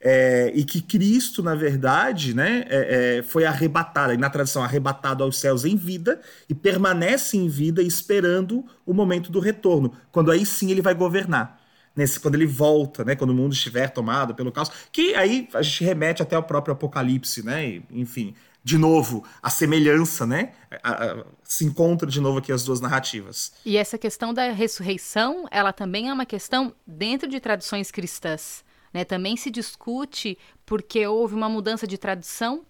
é, 0.00 0.52
e 0.54 0.64
que 0.64 0.80
Cristo, 0.80 1.42
na 1.42 1.54
verdade, 1.54 2.34
né, 2.34 2.64
é, 2.68 3.18
é, 3.18 3.22
foi 3.22 3.44
arrebatado, 3.44 4.12
e 4.12 4.16
na 4.16 4.30
tradição, 4.30 4.62
arrebatado 4.62 5.24
aos 5.24 5.38
céus 5.38 5.64
em 5.64 5.76
vida 5.76 6.20
e 6.48 6.54
permanece 6.54 7.36
em 7.36 7.48
vida 7.48 7.82
esperando 7.82 8.64
o 8.84 8.92
momento 8.92 9.30
do 9.30 9.40
retorno, 9.40 9.92
quando 10.12 10.30
aí 10.30 10.44
sim 10.44 10.70
ele 10.70 10.82
vai 10.82 10.94
governar. 10.94 11.60
Nesse, 11.94 12.20
quando 12.20 12.34
ele 12.34 12.46
volta, 12.46 13.04
né, 13.04 13.16
quando 13.16 13.30
o 13.30 13.34
mundo 13.34 13.54
estiver 13.54 13.88
tomado 13.88 14.34
pelo 14.34 14.52
caos, 14.52 14.70
que 14.92 15.14
aí 15.14 15.48
a 15.54 15.62
gente 15.62 15.82
remete 15.82 16.22
até 16.22 16.36
ao 16.36 16.42
próprio 16.42 16.74
Apocalipse, 16.74 17.42
né, 17.42 17.66
e, 17.66 17.82
enfim, 17.90 18.34
de 18.62 18.76
novo, 18.76 19.24
a 19.40 19.48
semelhança, 19.48 20.26
né? 20.26 20.50
A, 20.82 20.90
a, 20.90 21.24
se 21.44 21.64
encontra 21.64 22.10
de 22.10 22.20
novo 22.20 22.38
aqui 22.38 22.50
as 22.50 22.64
duas 22.64 22.80
narrativas. 22.80 23.52
E 23.64 23.76
essa 23.76 23.96
questão 23.96 24.34
da 24.34 24.50
ressurreição, 24.50 25.46
ela 25.52 25.72
também 25.72 26.08
é 26.08 26.12
uma 26.12 26.26
questão 26.26 26.74
dentro 26.84 27.28
de 27.28 27.38
tradições 27.38 27.92
cristãs. 27.92 28.64
Né? 28.96 29.04
Também 29.04 29.36
se 29.36 29.50
discute 29.50 30.38
porque 30.64 31.06
houve 31.06 31.34
uma 31.34 31.50
mudança 31.50 31.86
de 31.86 31.98
tradução, 31.98 32.62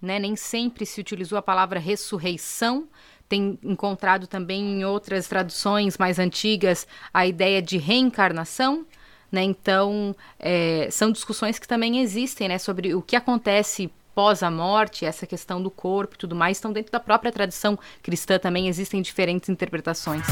né? 0.00 0.18
nem 0.18 0.36
sempre 0.36 0.84
se 0.84 1.00
utilizou 1.00 1.38
a 1.38 1.42
palavra 1.42 1.80
ressurreição. 1.80 2.86
Tem 3.26 3.58
encontrado 3.62 4.26
também 4.26 4.60
em 4.60 4.84
outras 4.84 5.26
traduções 5.26 5.96
mais 5.96 6.18
antigas 6.18 6.86
a 7.14 7.26
ideia 7.26 7.62
de 7.62 7.78
reencarnação. 7.78 8.84
Né? 9.32 9.42
Então, 9.42 10.14
é, 10.38 10.86
são 10.90 11.10
discussões 11.10 11.58
que 11.58 11.66
também 11.66 12.00
existem 12.00 12.46
né? 12.46 12.58
sobre 12.58 12.94
o 12.94 13.00
que 13.00 13.16
acontece 13.16 13.90
pós 14.14 14.42
a 14.42 14.50
morte, 14.50 15.06
essa 15.06 15.26
questão 15.26 15.62
do 15.62 15.70
corpo 15.70 16.14
e 16.14 16.18
tudo 16.18 16.36
mais. 16.36 16.58
Então, 16.58 16.74
dentro 16.74 16.92
da 16.92 17.00
própria 17.00 17.32
tradição 17.32 17.78
cristã 18.02 18.38
também 18.38 18.68
existem 18.68 19.00
diferentes 19.00 19.48
interpretações. 19.48 20.26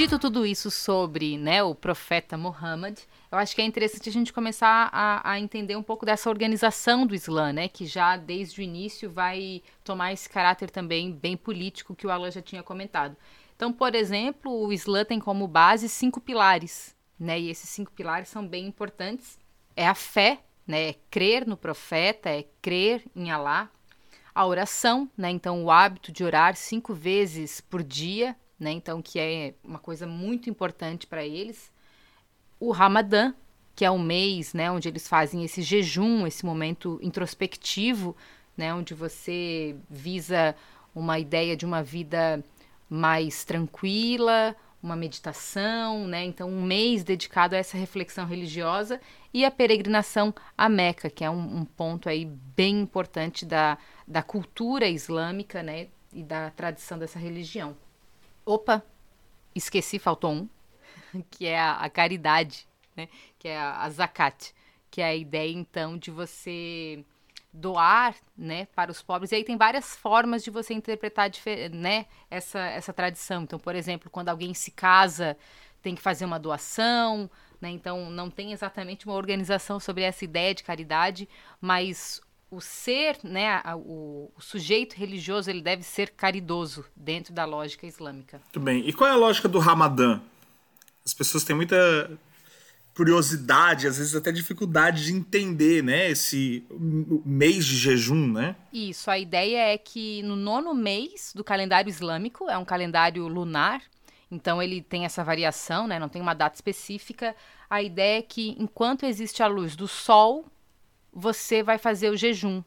Dito 0.00 0.18
tudo 0.18 0.46
isso 0.46 0.70
sobre 0.70 1.36
né, 1.36 1.62
o 1.62 1.74
profeta 1.74 2.34
Muhammad, 2.38 2.98
eu 3.30 3.36
acho 3.36 3.54
que 3.54 3.60
é 3.60 3.66
interessante 3.66 4.08
a 4.08 4.12
gente 4.12 4.32
começar 4.32 4.88
a, 4.90 5.32
a, 5.32 5.38
entender 5.38 5.76
um 5.76 5.82
pouco 5.82 6.06
dessa 6.06 6.30
organização 6.30 7.06
do 7.06 7.14
Islã, 7.14 7.52
né, 7.52 7.68
que 7.68 7.84
já 7.84 8.16
desde 8.16 8.62
o 8.62 8.64
início 8.64 9.10
vai 9.10 9.62
tomar 9.84 10.10
esse 10.14 10.26
caráter 10.26 10.70
também 10.70 11.12
bem 11.12 11.36
político 11.36 11.94
que 11.94 12.06
o 12.06 12.10
Alan 12.10 12.30
já 12.30 12.40
tinha 12.40 12.62
comentado. 12.62 13.14
Então, 13.54 13.70
por 13.70 13.94
exemplo, 13.94 14.50
o 14.50 14.72
Islã 14.72 15.04
tem 15.04 15.20
como 15.20 15.46
base 15.46 15.86
cinco 15.86 16.18
pilares, 16.18 16.96
né, 17.18 17.38
e 17.38 17.50
esses 17.50 17.68
cinco 17.68 17.92
pilares 17.92 18.30
são 18.30 18.48
bem 18.48 18.66
importantes. 18.66 19.38
É 19.76 19.86
a 19.86 19.94
fé, 19.94 20.40
né, 20.66 20.88
é 20.88 20.94
crer 21.10 21.46
no 21.46 21.58
profeta, 21.58 22.30
é 22.30 22.46
crer 22.62 23.04
em 23.14 23.30
Alá. 23.30 23.68
A 24.34 24.46
oração, 24.46 25.10
né, 25.14 25.28
então 25.28 25.62
o 25.62 25.70
hábito 25.70 26.10
de 26.10 26.24
orar 26.24 26.56
cinco 26.56 26.94
vezes 26.94 27.60
por 27.60 27.82
dia, 27.82 28.34
né? 28.60 28.70
Então, 28.70 29.00
que 29.00 29.18
é 29.18 29.54
uma 29.64 29.78
coisa 29.78 30.06
muito 30.06 30.50
importante 30.50 31.06
para 31.06 31.24
eles. 31.24 31.72
O 32.60 32.70
Ramadã, 32.70 33.32
que 33.74 33.84
é 33.84 33.90
um 33.90 33.98
mês, 33.98 34.52
né, 34.52 34.70
onde 34.70 34.86
eles 34.86 35.08
fazem 35.08 35.42
esse 35.42 35.62
jejum, 35.62 36.26
esse 36.26 36.44
momento 36.44 37.00
introspectivo, 37.02 38.14
né, 38.54 38.74
onde 38.74 38.92
você 38.92 39.74
visa 39.88 40.54
uma 40.94 41.18
ideia 41.18 41.56
de 41.56 41.64
uma 41.64 41.82
vida 41.82 42.44
mais 42.90 43.44
tranquila, 43.44 44.54
uma 44.82 44.96
meditação, 44.96 46.06
né? 46.06 46.24
Então, 46.24 46.48
um 46.48 46.62
mês 46.62 47.04
dedicado 47.04 47.54
a 47.54 47.58
essa 47.58 47.76
reflexão 47.76 48.26
religiosa 48.26 49.00
e 49.32 49.44
a 49.44 49.50
peregrinação 49.50 50.34
a 50.56 50.68
Meca, 50.68 51.10
que 51.10 51.22
é 51.22 51.30
um, 51.30 51.58
um 51.58 51.64
ponto 51.64 52.08
aí 52.08 52.24
bem 52.24 52.80
importante 52.80 53.44
da, 53.44 53.78
da 54.08 54.22
cultura 54.22 54.88
islâmica, 54.88 55.62
né? 55.62 55.88
E 56.12 56.22
da 56.22 56.50
tradição 56.50 56.98
dessa 56.98 57.18
religião. 57.18 57.76
Opa, 58.44 58.82
esqueci, 59.54 59.98
faltou 59.98 60.32
um, 60.32 60.48
que 61.30 61.46
é 61.46 61.58
a, 61.58 61.72
a 61.74 61.90
caridade, 61.90 62.66
né? 62.96 63.08
Que 63.38 63.48
é 63.48 63.58
a, 63.58 63.82
a 63.82 63.90
zakat, 63.90 64.54
que 64.90 65.00
é 65.00 65.06
a 65.06 65.14
ideia 65.14 65.52
então 65.52 65.96
de 65.96 66.10
você 66.10 67.04
doar 67.52 68.14
né, 68.36 68.66
para 68.74 68.90
os 68.90 69.02
pobres. 69.02 69.32
E 69.32 69.36
aí 69.36 69.44
tem 69.44 69.56
várias 69.56 69.96
formas 69.96 70.42
de 70.42 70.50
você 70.50 70.72
interpretar 70.72 71.30
né, 71.72 72.06
essa, 72.30 72.60
essa 72.60 72.92
tradição. 72.92 73.42
Então, 73.42 73.58
por 73.58 73.74
exemplo, 73.74 74.10
quando 74.10 74.28
alguém 74.28 74.54
se 74.54 74.70
casa, 74.70 75.36
tem 75.82 75.94
que 75.94 76.02
fazer 76.02 76.24
uma 76.24 76.38
doação. 76.38 77.30
Né, 77.60 77.70
então, 77.70 78.10
não 78.10 78.30
tem 78.30 78.52
exatamente 78.52 79.06
uma 79.06 79.16
organização 79.16 79.78
sobre 79.80 80.02
essa 80.02 80.24
ideia 80.24 80.54
de 80.54 80.62
caridade, 80.62 81.28
mas 81.60 82.20
o 82.50 82.60
ser, 82.60 83.18
né, 83.22 83.62
o, 83.76 84.30
o, 84.36 84.40
sujeito 84.40 84.94
religioso, 84.94 85.48
ele 85.48 85.62
deve 85.62 85.84
ser 85.84 86.10
caridoso 86.10 86.84
dentro 86.96 87.32
da 87.32 87.44
lógica 87.44 87.86
islâmica. 87.86 88.38
Muito 88.38 88.60
bem. 88.60 88.88
E 88.88 88.92
qual 88.92 89.08
é 89.08 89.12
a 89.12 89.16
lógica 89.16 89.48
do 89.48 89.60
Ramadã? 89.60 90.20
As 91.06 91.14
pessoas 91.14 91.44
têm 91.44 91.54
muita 91.54 92.10
curiosidade, 92.94 93.86
às 93.86 93.98
vezes 93.98 94.16
até 94.16 94.32
dificuldade 94.32 95.04
de 95.04 95.12
entender, 95.12 95.82
né, 95.82 96.10
esse 96.10 96.66
mês 97.24 97.64
de 97.64 97.76
jejum, 97.76 98.32
né? 98.32 98.56
Isso, 98.72 99.10
a 99.10 99.18
ideia 99.18 99.72
é 99.72 99.78
que 99.78 100.22
no 100.24 100.34
nono 100.34 100.74
mês 100.74 101.32
do 101.34 101.44
calendário 101.44 101.88
islâmico, 101.88 102.50
é 102.50 102.58
um 102.58 102.64
calendário 102.64 103.26
lunar, 103.28 103.80
então 104.28 104.60
ele 104.60 104.82
tem 104.82 105.04
essa 105.04 105.22
variação, 105.22 105.86
né, 105.86 105.98
não 105.98 106.08
tem 106.08 106.20
uma 106.20 106.34
data 106.34 106.56
específica. 106.56 107.34
A 107.68 107.80
ideia 107.80 108.18
é 108.18 108.22
que 108.22 108.56
enquanto 108.58 109.06
existe 109.06 109.42
a 109.42 109.46
luz 109.46 109.76
do 109.76 109.86
sol, 109.86 110.44
você 111.12 111.62
vai 111.62 111.78
fazer 111.78 112.10
o 112.10 112.16
jejum. 112.16 112.62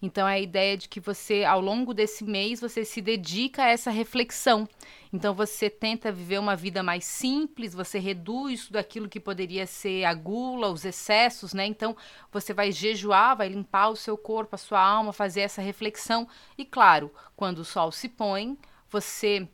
Então, 0.00 0.28
é 0.28 0.34
a 0.34 0.40
ideia 0.40 0.76
de 0.76 0.88
que 0.88 1.00
você, 1.00 1.44
ao 1.44 1.60
longo 1.60 1.94
desse 1.94 2.22
mês, 2.22 2.60
você 2.60 2.84
se 2.84 3.00
dedica 3.00 3.64
a 3.64 3.68
essa 3.68 3.90
reflexão. 3.90 4.68
Então, 5.12 5.34
você 5.34 5.70
tenta 5.70 6.12
viver 6.12 6.38
uma 6.38 6.54
vida 6.54 6.82
mais 6.82 7.04
simples, 7.04 7.72
você 7.72 7.98
reduz 7.98 8.66
tudo 8.66 8.76
aquilo 8.76 9.08
que 9.08 9.18
poderia 9.18 9.66
ser 9.66 10.04
a 10.04 10.12
gula, 10.12 10.70
os 10.70 10.84
excessos, 10.84 11.54
né? 11.54 11.64
Então, 11.66 11.96
você 12.30 12.52
vai 12.52 12.70
jejuar, 12.72 13.36
vai 13.36 13.48
limpar 13.48 13.88
o 13.88 13.96
seu 13.96 14.18
corpo, 14.18 14.54
a 14.54 14.58
sua 14.58 14.80
alma, 14.80 15.12
fazer 15.12 15.40
essa 15.40 15.62
reflexão. 15.62 16.28
E, 16.58 16.64
claro, 16.64 17.10
quando 17.34 17.60
o 17.60 17.64
sol 17.64 17.90
se 17.90 18.08
põe, 18.08 18.58
você 18.90 19.48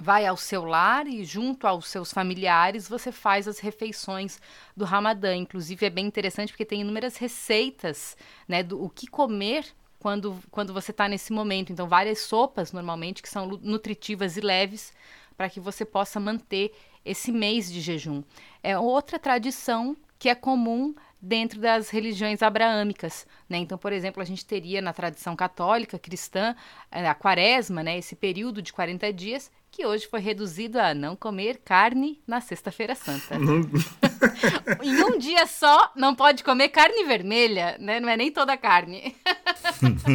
vai 0.00 0.24
ao 0.24 0.36
seu 0.36 0.64
lar 0.64 1.06
e 1.06 1.24
junto 1.24 1.66
aos 1.66 1.88
seus 1.88 2.12
familiares 2.12 2.88
você 2.88 3.10
faz 3.10 3.48
as 3.48 3.58
refeições 3.58 4.40
do 4.76 4.84
Ramadã. 4.84 5.34
Inclusive 5.34 5.84
é 5.84 5.90
bem 5.90 6.06
interessante 6.06 6.52
porque 6.52 6.64
tem 6.64 6.82
inúmeras 6.82 7.16
receitas, 7.16 8.16
né, 8.46 8.62
do 8.62 8.82
o 8.82 8.88
que 8.88 9.06
comer 9.08 9.66
quando, 9.98 10.38
quando 10.50 10.72
você 10.72 10.92
está 10.92 11.08
nesse 11.08 11.32
momento. 11.32 11.72
Então 11.72 11.88
várias 11.88 12.20
sopas 12.20 12.72
normalmente 12.72 13.22
que 13.22 13.28
são 13.28 13.46
nutritivas 13.46 14.36
e 14.36 14.40
leves 14.40 14.92
para 15.36 15.50
que 15.50 15.60
você 15.60 15.84
possa 15.84 16.20
manter 16.20 16.72
esse 17.04 17.32
mês 17.32 17.70
de 17.70 17.80
jejum. 17.80 18.22
É 18.62 18.78
outra 18.78 19.18
tradição 19.18 19.96
que 20.18 20.28
é 20.28 20.34
comum 20.34 20.94
dentro 21.20 21.60
das 21.60 21.90
religiões 21.90 22.42
abraâmicas. 22.42 23.26
Né? 23.48 23.58
Então, 23.58 23.76
por 23.76 23.92
exemplo, 23.92 24.22
a 24.22 24.24
gente 24.24 24.44
teria 24.44 24.80
na 24.80 24.92
tradição 24.92 25.34
católica, 25.34 25.98
cristã, 25.98 26.54
a 26.90 27.14
quaresma, 27.14 27.82
né? 27.82 27.98
esse 27.98 28.14
período 28.14 28.62
de 28.62 28.72
40 28.72 29.12
dias, 29.12 29.50
que 29.78 29.86
hoje 29.86 30.08
foi 30.08 30.18
reduzido 30.18 30.80
a 30.80 30.92
não 30.92 31.14
comer 31.14 31.60
carne 31.64 32.20
na 32.26 32.40
Sexta-feira 32.40 32.96
Santa. 32.96 33.36
em 34.82 35.04
um 35.04 35.16
dia 35.16 35.46
só, 35.46 35.92
não 35.94 36.16
pode 36.16 36.42
comer 36.42 36.70
carne 36.70 37.04
vermelha, 37.04 37.76
né? 37.78 38.00
Não 38.00 38.08
é 38.08 38.16
nem 38.16 38.32
toda 38.32 38.56
carne. 38.56 39.14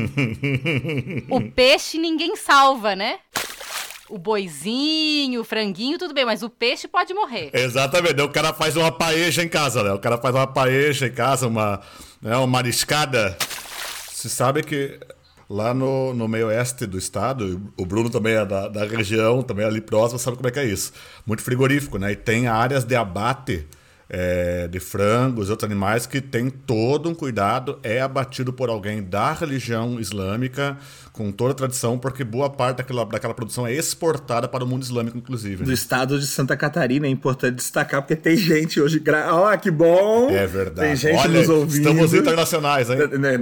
o 1.31 1.49
peixe 1.51 1.97
ninguém 1.97 2.35
salva, 2.35 2.93
né? 2.93 3.19
O 4.09 4.17
boizinho, 4.17 5.39
o 5.39 5.45
franguinho, 5.45 5.97
tudo 5.97 6.13
bem, 6.13 6.25
mas 6.25 6.43
o 6.43 6.49
peixe 6.49 6.85
pode 6.85 7.13
morrer. 7.13 7.49
Exatamente. 7.53 8.21
O 8.21 8.27
cara 8.27 8.53
faz 8.53 8.75
uma 8.75 8.91
paeja 8.91 9.43
em 9.43 9.47
casa, 9.47 9.81
né? 9.81 9.93
O 9.93 9.99
cara 9.99 10.17
faz 10.17 10.35
uma 10.35 10.45
paeja 10.45 11.07
em 11.07 11.13
casa, 11.13 11.47
uma, 11.47 11.79
né, 12.21 12.35
uma 12.35 12.47
mariscada. 12.47 13.37
Você 14.11 14.27
sabe 14.27 14.61
que 14.61 14.99
lá 15.49 15.73
no, 15.73 16.13
no 16.13 16.27
meio 16.27 16.47
oeste 16.47 16.85
do 16.85 16.97
estado, 16.97 17.61
o 17.77 17.85
Bruno 17.85 18.09
também 18.09 18.33
é 18.33 18.45
da, 18.45 18.67
da 18.67 18.85
região, 18.85 19.41
também 19.41 19.65
é 19.65 19.67
ali 19.67 19.81
próximo, 19.81 20.19
sabe 20.19 20.37
como 20.37 20.47
é 20.47 20.51
que 20.51 20.59
é 20.59 20.65
isso. 20.65 20.93
Muito 21.25 21.43
frigorífico, 21.43 21.97
né? 21.97 22.11
E 22.11 22.15
tem 22.15 22.47
áreas 22.47 22.83
de 22.83 22.95
abate 22.95 23.65
é, 24.09 24.67
de 24.67 24.79
frangos 24.79 25.47
e 25.47 25.51
outros 25.51 25.69
animais 25.69 26.05
que 26.05 26.21
tem 26.21 26.49
todo 26.49 27.09
um 27.09 27.15
cuidado, 27.15 27.79
é 27.83 28.01
abatido 28.01 28.53
por 28.53 28.69
alguém 28.69 29.01
da 29.01 29.33
religião 29.33 29.99
islâmica, 29.99 30.77
com 31.11 31.31
toda 31.31 31.51
a 31.51 31.55
tradição, 31.55 31.97
porque 31.97 32.23
boa 32.23 32.49
parte 32.49 32.77
daquela, 32.77 33.05
daquela 33.05 33.33
produção 33.33 33.67
é 33.67 33.73
exportada 33.73 34.47
para 34.47 34.63
o 34.63 34.67
mundo 34.67 34.81
islâmico, 34.81 35.17
inclusive. 35.17 35.57
Né? 35.61 35.65
Do 35.65 35.73
estado 35.73 36.19
de 36.19 36.25
Santa 36.25 36.57
Catarina, 36.57 37.05
é 37.05 37.09
importante 37.09 37.55
destacar, 37.55 38.01
porque 38.01 38.15
tem 38.15 38.35
gente 38.35 38.81
hoje. 38.81 38.99
Gra... 38.99 39.29
Oh, 39.31 39.57
que 39.57 39.69
bom! 39.69 40.29
É 40.31 40.47
verdade. 40.47 40.87
Tem 40.87 40.95
gente 40.95 41.19
Olha, 41.19 41.39
nos 41.39 41.49
ouvindo. 41.49 41.89
Estamos 41.89 42.13
internacionais, 42.13 42.89
hein? 42.89 42.97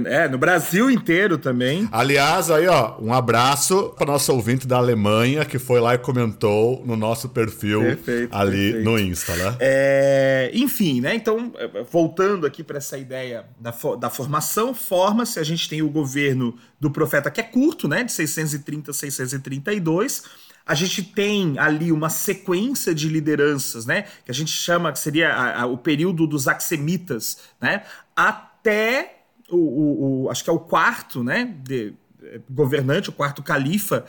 É, 0.06 0.28
no 0.28 0.36
Brasil 0.36 0.90
inteiro 0.90 1.38
também. 1.38 1.88
Aliás, 1.90 2.50
aí, 2.50 2.66
ó, 2.68 2.94
um 3.00 3.12
abraço 3.12 3.94
para 3.96 4.06
nosso 4.06 4.32
ouvinte 4.32 4.66
da 4.66 4.76
Alemanha, 4.76 5.44
que 5.44 5.58
foi 5.58 5.80
lá 5.80 5.94
e 5.94 5.98
comentou 5.98 6.82
no 6.84 6.94
nosso 6.94 7.30
perfil 7.30 7.80
perfeito, 7.80 8.36
ali 8.36 8.72
perfeito. 8.72 8.84
no 8.84 8.98
Insta, 8.98 9.34
né? 9.34 9.56
É, 9.60 10.50
enfim, 10.52 11.00
né? 11.00 11.14
Então, 11.14 11.52
voltando 11.90 12.46
aqui 12.46 12.62
para 12.62 12.78
essa 12.78 12.98
ideia 12.98 13.46
da, 13.58 13.74
da 13.98 14.10
formação, 14.10 14.74
forma-se, 14.74 15.40
a 15.40 15.42
gente 15.42 15.68
tem 15.68 15.80
o 15.82 15.88
governo 15.88 16.56
do 16.78 16.90
profeta 16.90 17.30
que 17.30 17.40
é 17.40 17.44
curto, 17.44 17.88
né, 17.88 18.04
de 18.04 18.12
630 18.12 18.90
a 18.90 18.94
632. 18.94 20.24
A 20.64 20.74
gente 20.74 21.02
tem 21.02 21.58
ali 21.58 21.90
uma 21.90 22.08
sequência 22.08 22.94
de 22.94 23.08
lideranças, 23.08 23.86
né, 23.86 24.02
que 24.24 24.30
a 24.30 24.34
gente 24.34 24.50
chama 24.50 24.92
que 24.92 24.98
seria 24.98 25.32
a, 25.32 25.62
a, 25.62 25.66
o 25.66 25.78
período 25.78 26.26
dos 26.26 26.46
axemitas, 26.46 27.38
né, 27.60 27.82
até 28.14 29.22
o, 29.48 29.56
o, 29.56 30.22
o, 30.24 30.30
acho 30.30 30.44
que 30.44 30.50
é 30.50 30.52
o 30.52 30.60
quarto, 30.60 31.24
né, 31.24 31.54
de, 31.64 31.94
é, 32.22 32.40
governante, 32.48 33.08
o 33.08 33.12
quarto 33.12 33.42
califa, 33.42 34.04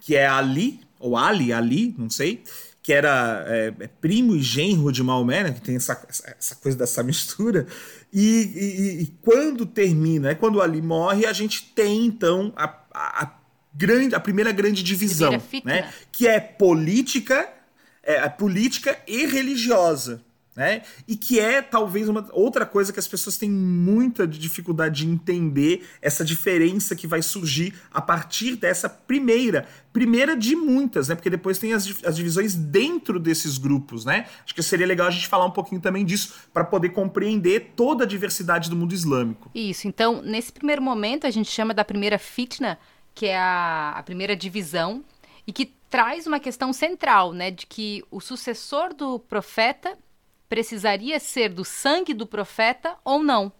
que 0.00 0.16
é 0.16 0.26
Ali 0.26 0.80
ou 0.98 1.16
Ali, 1.16 1.52
Ali, 1.52 1.94
não 1.96 2.10
sei, 2.10 2.42
que 2.88 2.92
era 2.94 3.44
é, 3.46 3.74
é, 3.80 3.86
primo 4.00 4.34
e 4.34 4.40
genro 4.40 4.90
de 4.90 5.02
Maomé, 5.02 5.44
né, 5.44 5.52
que 5.52 5.60
tem 5.60 5.76
essa, 5.76 6.06
essa 6.08 6.54
coisa 6.54 6.78
dessa 6.78 7.02
mistura, 7.02 7.66
e, 8.10 8.22
e, 8.24 9.02
e, 9.02 9.06
quando 9.20 9.66
termina, 9.66 10.30
é 10.30 10.34
quando 10.34 10.62
Ali 10.62 10.80
morre, 10.80 11.26
a 11.26 11.32
gente 11.34 11.70
tem 11.74 12.06
então 12.06 12.50
a, 12.56 12.64
a, 12.90 13.24
a 13.24 13.38
grande, 13.74 14.14
a 14.14 14.20
primeira 14.20 14.52
grande 14.52 14.82
divisão, 14.82 15.32
né, 15.66 15.92
que 16.10 16.26
é 16.26 16.40
política, 16.40 17.46
é, 18.02 18.26
política 18.26 18.98
e 19.06 19.26
religiosa 19.26 20.24
né? 20.58 20.82
E 21.06 21.14
que 21.14 21.38
é 21.38 21.62
talvez 21.62 22.08
uma 22.08 22.28
outra 22.32 22.66
coisa 22.66 22.92
que 22.92 22.98
as 22.98 23.06
pessoas 23.06 23.36
têm 23.36 23.48
muita 23.48 24.26
dificuldade 24.26 25.04
de 25.04 25.08
entender 25.08 25.86
essa 26.02 26.24
diferença 26.24 26.96
que 26.96 27.06
vai 27.06 27.22
surgir 27.22 27.72
a 27.92 28.02
partir 28.02 28.56
dessa 28.56 28.88
primeira, 28.88 29.68
primeira 29.92 30.36
de 30.36 30.56
muitas, 30.56 31.06
né? 31.06 31.14
Porque 31.14 31.30
depois 31.30 31.60
tem 31.60 31.74
as, 31.74 32.04
as 32.04 32.16
divisões 32.16 32.56
dentro 32.56 33.20
desses 33.20 33.56
grupos, 33.56 34.04
né? 34.04 34.26
Acho 34.44 34.52
que 34.52 34.60
seria 34.60 34.84
legal 34.84 35.06
a 35.06 35.12
gente 35.12 35.28
falar 35.28 35.46
um 35.46 35.52
pouquinho 35.52 35.80
também 35.80 36.04
disso 36.04 36.34
para 36.52 36.64
poder 36.64 36.88
compreender 36.88 37.74
toda 37.76 38.02
a 38.02 38.06
diversidade 38.06 38.68
do 38.68 38.74
mundo 38.74 38.92
islâmico. 38.92 39.48
Isso. 39.54 39.86
Então, 39.86 40.20
nesse 40.22 40.50
primeiro 40.50 40.82
momento 40.82 41.24
a 41.24 41.30
gente 41.30 41.48
chama 41.48 41.72
da 41.72 41.84
primeira 41.84 42.18
fitna, 42.18 42.76
que 43.14 43.26
é 43.26 43.38
a, 43.38 43.92
a 43.96 44.02
primeira 44.02 44.34
divisão 44.34 45.04
e 45.46 45.52
que 45.52 45.66
traz 45.88 46.26
uma 46.26 46.40
questão 46.40 46.72
central, 46.72 47.32
né, 47.32 47.52
de 47.52 47.64
que 47.64 48.02
o 48.10 48.20
sucessor 48.20 48.92
do 48.92 49.20
profeta 49.20 49.96
precisaria 50.48 51.20
ser 51.20 51.50
do 51.50 51.64
sangue 51.64 52.14
do 52.14 52.26
profeta 52.26 52.96
ou 53.04 53.22
não. 53.22 53.52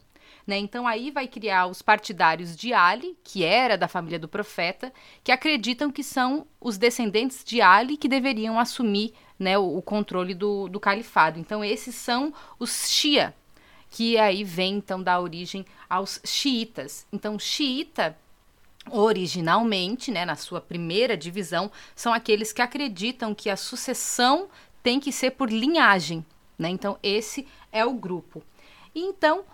Né? 0.47 0.57
Então 0.57 0.87
aí 0.87 1.11
vai 1.11 1.29
criar 1.29 1.67
os 1.67 1.83
partidários 1.83 2.57
de 2.57 2.73
Ali, 2.73 3.19
que 3.23 3.45
era 3.45 3.77
da 3.77 3.87
família 3.87 4.19
do 4.19 4.27
profeta, 4.27 4.91
que 5.23 5.31
acreditam 5.31 5.91
que 5.91 6.03
são 6.03 6.47
os 6.59 6.79
descendentes 6.79 7.45
de 7.45 7.61
Ali 7.61 7.99
que 7.99 8.09
deveriam 8.09 8.59
assumir 8.59 9.13
né, 9.39 9.59
o, 9.59 9.77
o 9.77 9.83
controle 9.83 10.35
do, 10.35 10.67
do 10.69 10.81
califado. 10.81 11.39
Então 11.39 11.63
esses 11.63 11.95
são 11.95 12.33
os 12.59 12.89
Shia, 12.89 13.35
que 13.91 14.17
aí 14.17 14.43
vem 14.43 14.77
então 14.77 15.03
da 15.03 15.21
origem 15.21 15.67
aos 15.89 16.19
xiitas. 16.25 17.07
Então 17.13 17.39
xiita 17.39 18.17
originalmente, 18.91 20.11
né, 20.11 20.25
na 20.25 20.35
sua 20.35 20.63
primeira 20.63 21.15
divisão, 21.15 21.71
são 21.95 22.13
aqueles 22.13 22.55
que 22.55 22.63
acreditam 22.63 23.35
que 23.35 23.51
a 23.51 23.57
sucessão 23.57 24.49
tem 24.83 24.99
que 24.99 25.13
ser 25.13 25.33
por 25.33 25.51
linhagem, 25.51 26.25
né? 26.59 26.69
Então, 26.69 26.99
esse 27.03 27.47
é 27.71 27.85
o 27.85 27.95
grupo. 27.95 28.43
E 28.95 29.01
então, 29.01 29.45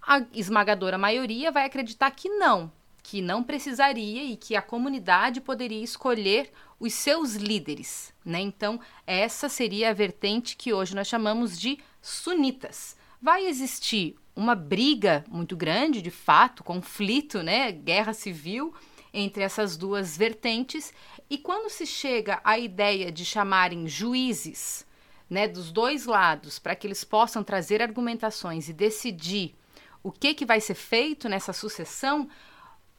a 0.00 0.24
esmagadora 0.32 0.96
maioria 0.96 1.50
vai 1.50 1.64
acreditar 1.64 2.10
que 2.12 2.28
não, 2.28 2.70
que 3.02 3.20
não 3.20 3.42
precisaria 3.42 4.22
e 4.24 4.36
que 4.36 4.54
a 4.54 4.62
comunidade 4.62 5.40
poderia 5.40 5.82
escolher 5.82 6.52
os 6.78 6.94
seus 6.94 7.34
líderes. 7.34 8.12
Né? 8.24 8.40
Então, 8.40 8.80
essa 9.06 9.48
seria 9.48 9.90
a 9.90 9.94
vertente 9.94 10.56
que 10.56 10.72
hoje 10.72 10.94
nós 10.94 11.08
chamamos 11.08 11.58
de 11.58 11.78
sunitas. 12.00 12.96
Vai 13.20 13.46
existir 13.46 14.16
uma 14.34 14.54
briga 14.54 15.24
muito 15.28 15.56
grande, 15.56 16.02
de 16.02 16.10
fato, 16.10 16.64
conflito, 16.64 17.42
né? 17.42 17.70
guerra 17.70 18.12
civil 18.12 18.74
entre 19.12 19.42
essas 19.42 19.76
duas 19.76 20.16
vertentes, 20.16 20.92
e 21.28 21.36
quando 21.36 21.68
se 21.70 21.84
chega 21.84 22.40
à 22.42 22.58
ideia 22.58 23.12
de 23.12 23.26
chamarem 23.26 23.86
juízes 23.86 24.86
né, 25.32 25.48
dos 25.48 25.72
dois 25.72 26.04
lados 26.04 26.58
para 26.58 26.76
que 26.76 26.86
eles 26.86 27.04
possam 27.04 27.42
trazer 27.42 27.80
argumentações 27.80 28.68
e 28.68 28.72
decidir 28.72 29.54
o 30.02 30.12
que, 30.12 30.34
que 30.34 30.44
vai 30.44 30.60
ser 30.60 30.74
feito 30.74 31.26
nessa 31.26 31.54
sucessão, 31.54 32.28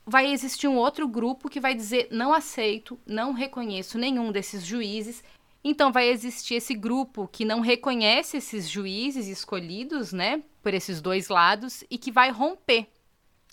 vai 0.03 0.31
existir 0.31 0.67
um 0.67 0.75
outro 0.75 1.07
grupo 1.07 1.47
que 1.47 1.59
vai 1.59 1.75
dizer 1.75 2.07
não 2.09 2.33
aceito, 2.33 2.99
não 3.05 3.33
reconheço 3.33 3.99
nenhum 3.99 4.31
desses 4.31 4.65
juízes. 4.65 5.23
Então 5.63 5.91
vai 5.91 6.09
existir 6.09 6.55
esse 6.55 6.73
grupo 6.73 7.29
que 7.31 7.45
não 7.45 7.59
reconhece 7.59 8.37
esses 8.37 8.67
juízes 8.67 9.27
escolhidos, 9.27 10.11
né, 10.11 10.41
por 10.63 10.73
esses 10.73 11.01
dois 11.01 11.27
lados 11.29 11.83
e 11.87 11.99
que 11.99 12.11
vai 12.11 12.31
romper, 12.31 12.87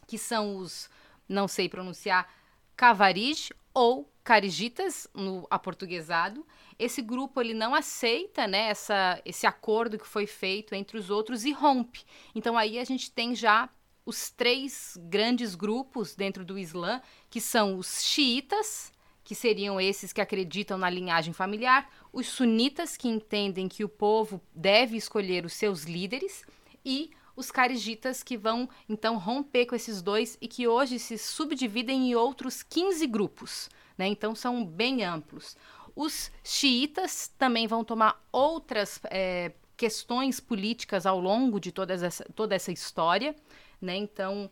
que 0.06 0.16
são 0.16 0.56
os, 0.56 0.88
não 1.28 1.46
sei 1.46 1.68
pronunciar, 1.68 2.26
Cavarij 2.74 3.50
ou 3.74 4.10
Carigitas 4.24 5.06
no 5.12 5.46
aportuguesado. 5.50 6.46
Esse 6.80 7.02
grupo 7.02 7.40
ele 7.40 7.52
não 7.52 7.74
aceita, 7.74 8.46
né, 8.46 8.68
essa, 8.68 9.20
esse 9.24 9.46
acordo 9.46 9.98
que 9.98 10.08
foi 10.08 10.26
feito 10.26 10.74
entre 10.74 10.96
os 10.96 11.10
outros 11.10 11.44
e 11.44 11.52
rompe. 11.52 12.04
Então 12.34 12.56
aí 12.56 12.78
a 12.78 12.84
gente 12.84 13.10
tem 13.10 13.34
já 13.34 13.68
os 14.04 14.30
três 14.30 14.96
grandes 14.98 15.54
grupos 15.54 16.14
dentro 16.14 16.44
do 16.44 16.58
Islã, 16.58 17.02
que 17.28 17.40
são 17.40 17.76
os 17.76 18.02
xiitas, 18.02 18.90
que 19.22 19.34
seriam 19.34 19.80
esses 19.80 20.12
que 20.12 20.20
acreditam 20.20 20.78
na 20.78 20.88
linhagem 20.88 21.34
familiar, 21.34 21.88
os 22.12 22.26
sunitas, 22.26 22.96
que 22.96 23.08
entendem 23.08 23.68
que 23.68 23.84
o 23.84 23.88
povo 23.88 24.40
deve 24.54 24.96
escolher 24.96 25.44
os 25.44 25.52
seus 25.52 25.84
líderes, 25.84 26.44
e 26.84 27.10
os 27.36 27.50
carigitas, 27.50 28.22
que 28.22 28.36
vão 28.36 28.68
então 28.88 29.16
romper 29.16 29.66
com 29.66 29.74
esses 29.74 30.02
dois 30.02 30.36
e 30.40 30.48
que 30.48 30.66
hoje 30.66 30.98
se 30.98 31.16
subdividem 31.16 32.10
em 32.10 32.14
outros 32.14 32.62
15 32.62 33.06
grupos. 33.06 33.70
Né? 33.96 34.08
Então 34.08 34.34
são 34.34 34.64
bem 34.64 35.04
amplos. 35.04 35.56
Os 36.00 36.30
xiitas 36.42 37.28
também 37.38 37.66
vão 37.66 37.84
tomar 37.84 38.26
outras 38.32 38.98
é, 39.10 39.52
questões 39.76 40.40
políticas 40.40 41.04
ao 41.04 41.20
longo 41.20 41.60
de 41.60 41.70
toda 41.72 41.92
essa, 41.92 42.24
toda 42.34 42.54
essa 42.54 42.72
história 42.72 43.34
né? 43.80 43.96
Então, 43.96 44.50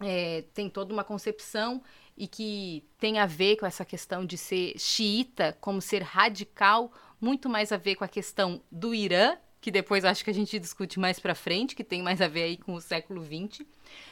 é, 0.00 0.44
tem 0.52 0.68
toda 0.68 0.92
uma 0.92 1.04
concepção 1.04 1.82
e 2.16 2.26
que 2.26 2.84
tem 2.98 3.18
a 3.18 3.26
ver 3.26 3.56
com 3.56 3.64
essa 3.64 3.84
questão 3.84 4.26
de 4.26 4.36
ser 4.36 4.78
xiita, 4.78 5.56
como 5.60 5.80
ser 5.80 6.02
radical, 6.02 6.92
muito 7.20 7.48
mais 7.48 7.72
a 7.72 7.76
ver 7.76 7.96
com 7.96 8.04
a 8.04 8.08
questão 8.08 8.62
do 8.70 8.94
Irã, 8.94 9.36
que 9.60 9.70
depois 9.70 10.04
acho 10.04 10.24
que 10.24 10.30
a 10.30 10.34
gente 10.34 10.58
discute 10.58 10.98
mais 10.98 11.18
para 11.18 11.34
frente, 11.34 11.74
que 11.74 11.84
tem 11.84 12.02
mais 12.02 12.20
a 12.20 12.28
ver 12.28 12.44
aí 12.44 12.56
com 12.56 12.74
o 12.74 12.80
século 12.80 13.22
XX, 13.22 13.66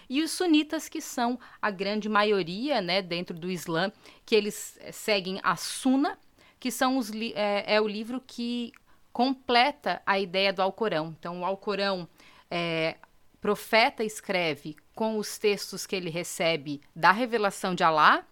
e 0.08 0.22
os 0.22 0.30
sunitas, 0.30 0.88
que 0.88 1.00
são 1.00 1.38
a 1.60 1.70
grande 1.70 2.08
maioria, 2.08 2.80
né, 2.80 3.00
dentro 3.00 3.38
do 3.38 3.50
Islã, 3.50 3.90
que 4.26 4.34
eles 4.34 4.78
é, 4.80 4.92
seguem 4.92 5.40
a 5.42 5.56
Sunna, 5.56 6.18
que 6.58 6.70
são 6.70 6.98
os 6.98 7.10
é, 7.34 7.74
é 7.74 7.80
o 7.80 7.88
livro 7.88 8.22
que 8.26 8.72
completa 9.12 10.02
a 10.06 10.18
ideia 10.18 10.52
do 10.52 10.62
Alcorão. 10.62 11.14
Então, 11.18 11.40
o 11.40 11.44
Alcorão 11.44 12.08
é, 12.50 12.96
profeta 13.40 14.04
escreve 14.04 14.76
com 14.94 15.16
os 15.18 15.38
textos 15.38 15.86
que 15.86 15.94
ele 15.94 16.10
recebe 16.10 16.80
da 16.94 17.12
revelação 17.12 17.74
de 17.74 17.84
Alá, 17.84 18.24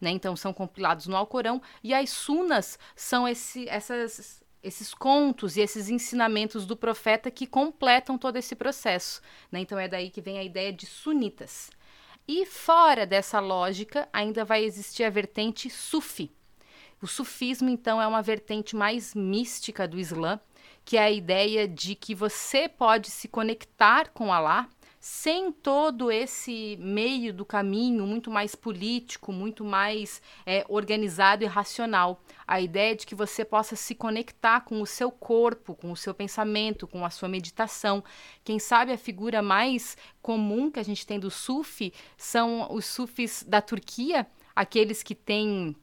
né? 0.00 0.10
Então 0.10 0.36
são 0.36 0.52
compilados 0.52 1.06
no 1.06 1.16
Alcorão 1.16 1.60
e 1.82 1.92
as 1.94 2.10
sunas 2.10 2.78
são 2.94 3.26
esse, 3.26 3.68
essas, 3.68 4.42
esses 4.62 4.94
contos 4.94 5.56
e 5.56 5.60
esses 5.60 5.88
ensinamentos 5.88 6.66
do 6.66 6.76
profeta 6.76 7.30
que 7.30 7.46
completam 7.46 8.18
todo 8.18 8.36
esse 8.36 8.54
processo, 8.54 9.20
né? 9.50 9.60
Então 9.60 9.78
é 9.78 9.88
daí 9.88 10.10
que 10.10 10.20
vem 10.20 10.38
a 10.38 10.44
ideia 10.44 10.72
de 10.72 10.86
sunitas. 10.86 11.70
E 12.26 12.44
fora 12.44 13.06
dessa 13.06 13.40
lógica, 13.40 14.08
ainda 14.12 14.44
vai 14.44 14.62
existir 14.62 15.02
a 15.02 15.10
vertente 15.10 15.70
sufi. 15.70 16.30
O 17.00 17.06
sufismo, 17.06 17.68
então, 17.68 18.02
é 18.02 18.06
uma 18.06 18.22
vertente 18.22 18.74
mais 18.74 19.14
mística 19.14 19.86
do 19.86 19.98
Islã, 19.98 20.40
que 20.84 20.96
é 20.96 21.02
a 21.02 21.10
ideia 21.10 21.68
de 21.68 21.94
que 21.94 22.14
você 22.14 22.68
pode 22.68 23.10
se 23.10 23.28
conectar 23.28 24.10
com 24.10 24.32
Allah 24.32 24.68
sem 25.00 25.52
todo 25.52 26.10
esse 26.10 26.76
meio 26.80 27.32
do 27.32 27.44
caminho 27.44 28.04
muito 28.04 28.30
mais 28.30 28.54
político, 28.54 29.32
muito 29.32 29.64
mais 29.64 30.20
é, 30.44 30.64
organizado 30.68 31.44
e 31.44 31.46
racional. 31.46 32.20
A 32.46 32.60
ideia 32.60 32.96
de 32.96 33.06
que 33.06 33.14
você 33.14 33.44
possa 33.44 33.76
se 33.76 33.94
conectar 33.94 34.62
com 34.62 34.82
o 34.82 34.86
seu 34.86 35.10
corpo, 35.10 35.74
com 35.74 35.92
o 35.92 35.96
seu 35.96 36.12
pensamento, 36.12 36.86
com 36.86 37.04
a 37.04 37.10
sua 37.10 37.28
meditação. 37.28 38.02
Quem 38.42 38.58
sabe 38.58 38.92
a 38.92 38.98
figura 38.98 39.40
mais 39.40 39.96
comum 40.20 40.70
que 40.70 40.80
a 40.80 40.84
gente 40.84 41.06
tem 41.06 41.20
do 41.20 41.30
Sufi 41.30 41.92
são 42.16 42.66
os 42.72 42.84
Sufis 42.84 43.44
da 43.46 43.62
Turquia, 43.62 44.26
aqueles 44.54 45.02
que 45.02 45.14
têm 45.14 45.76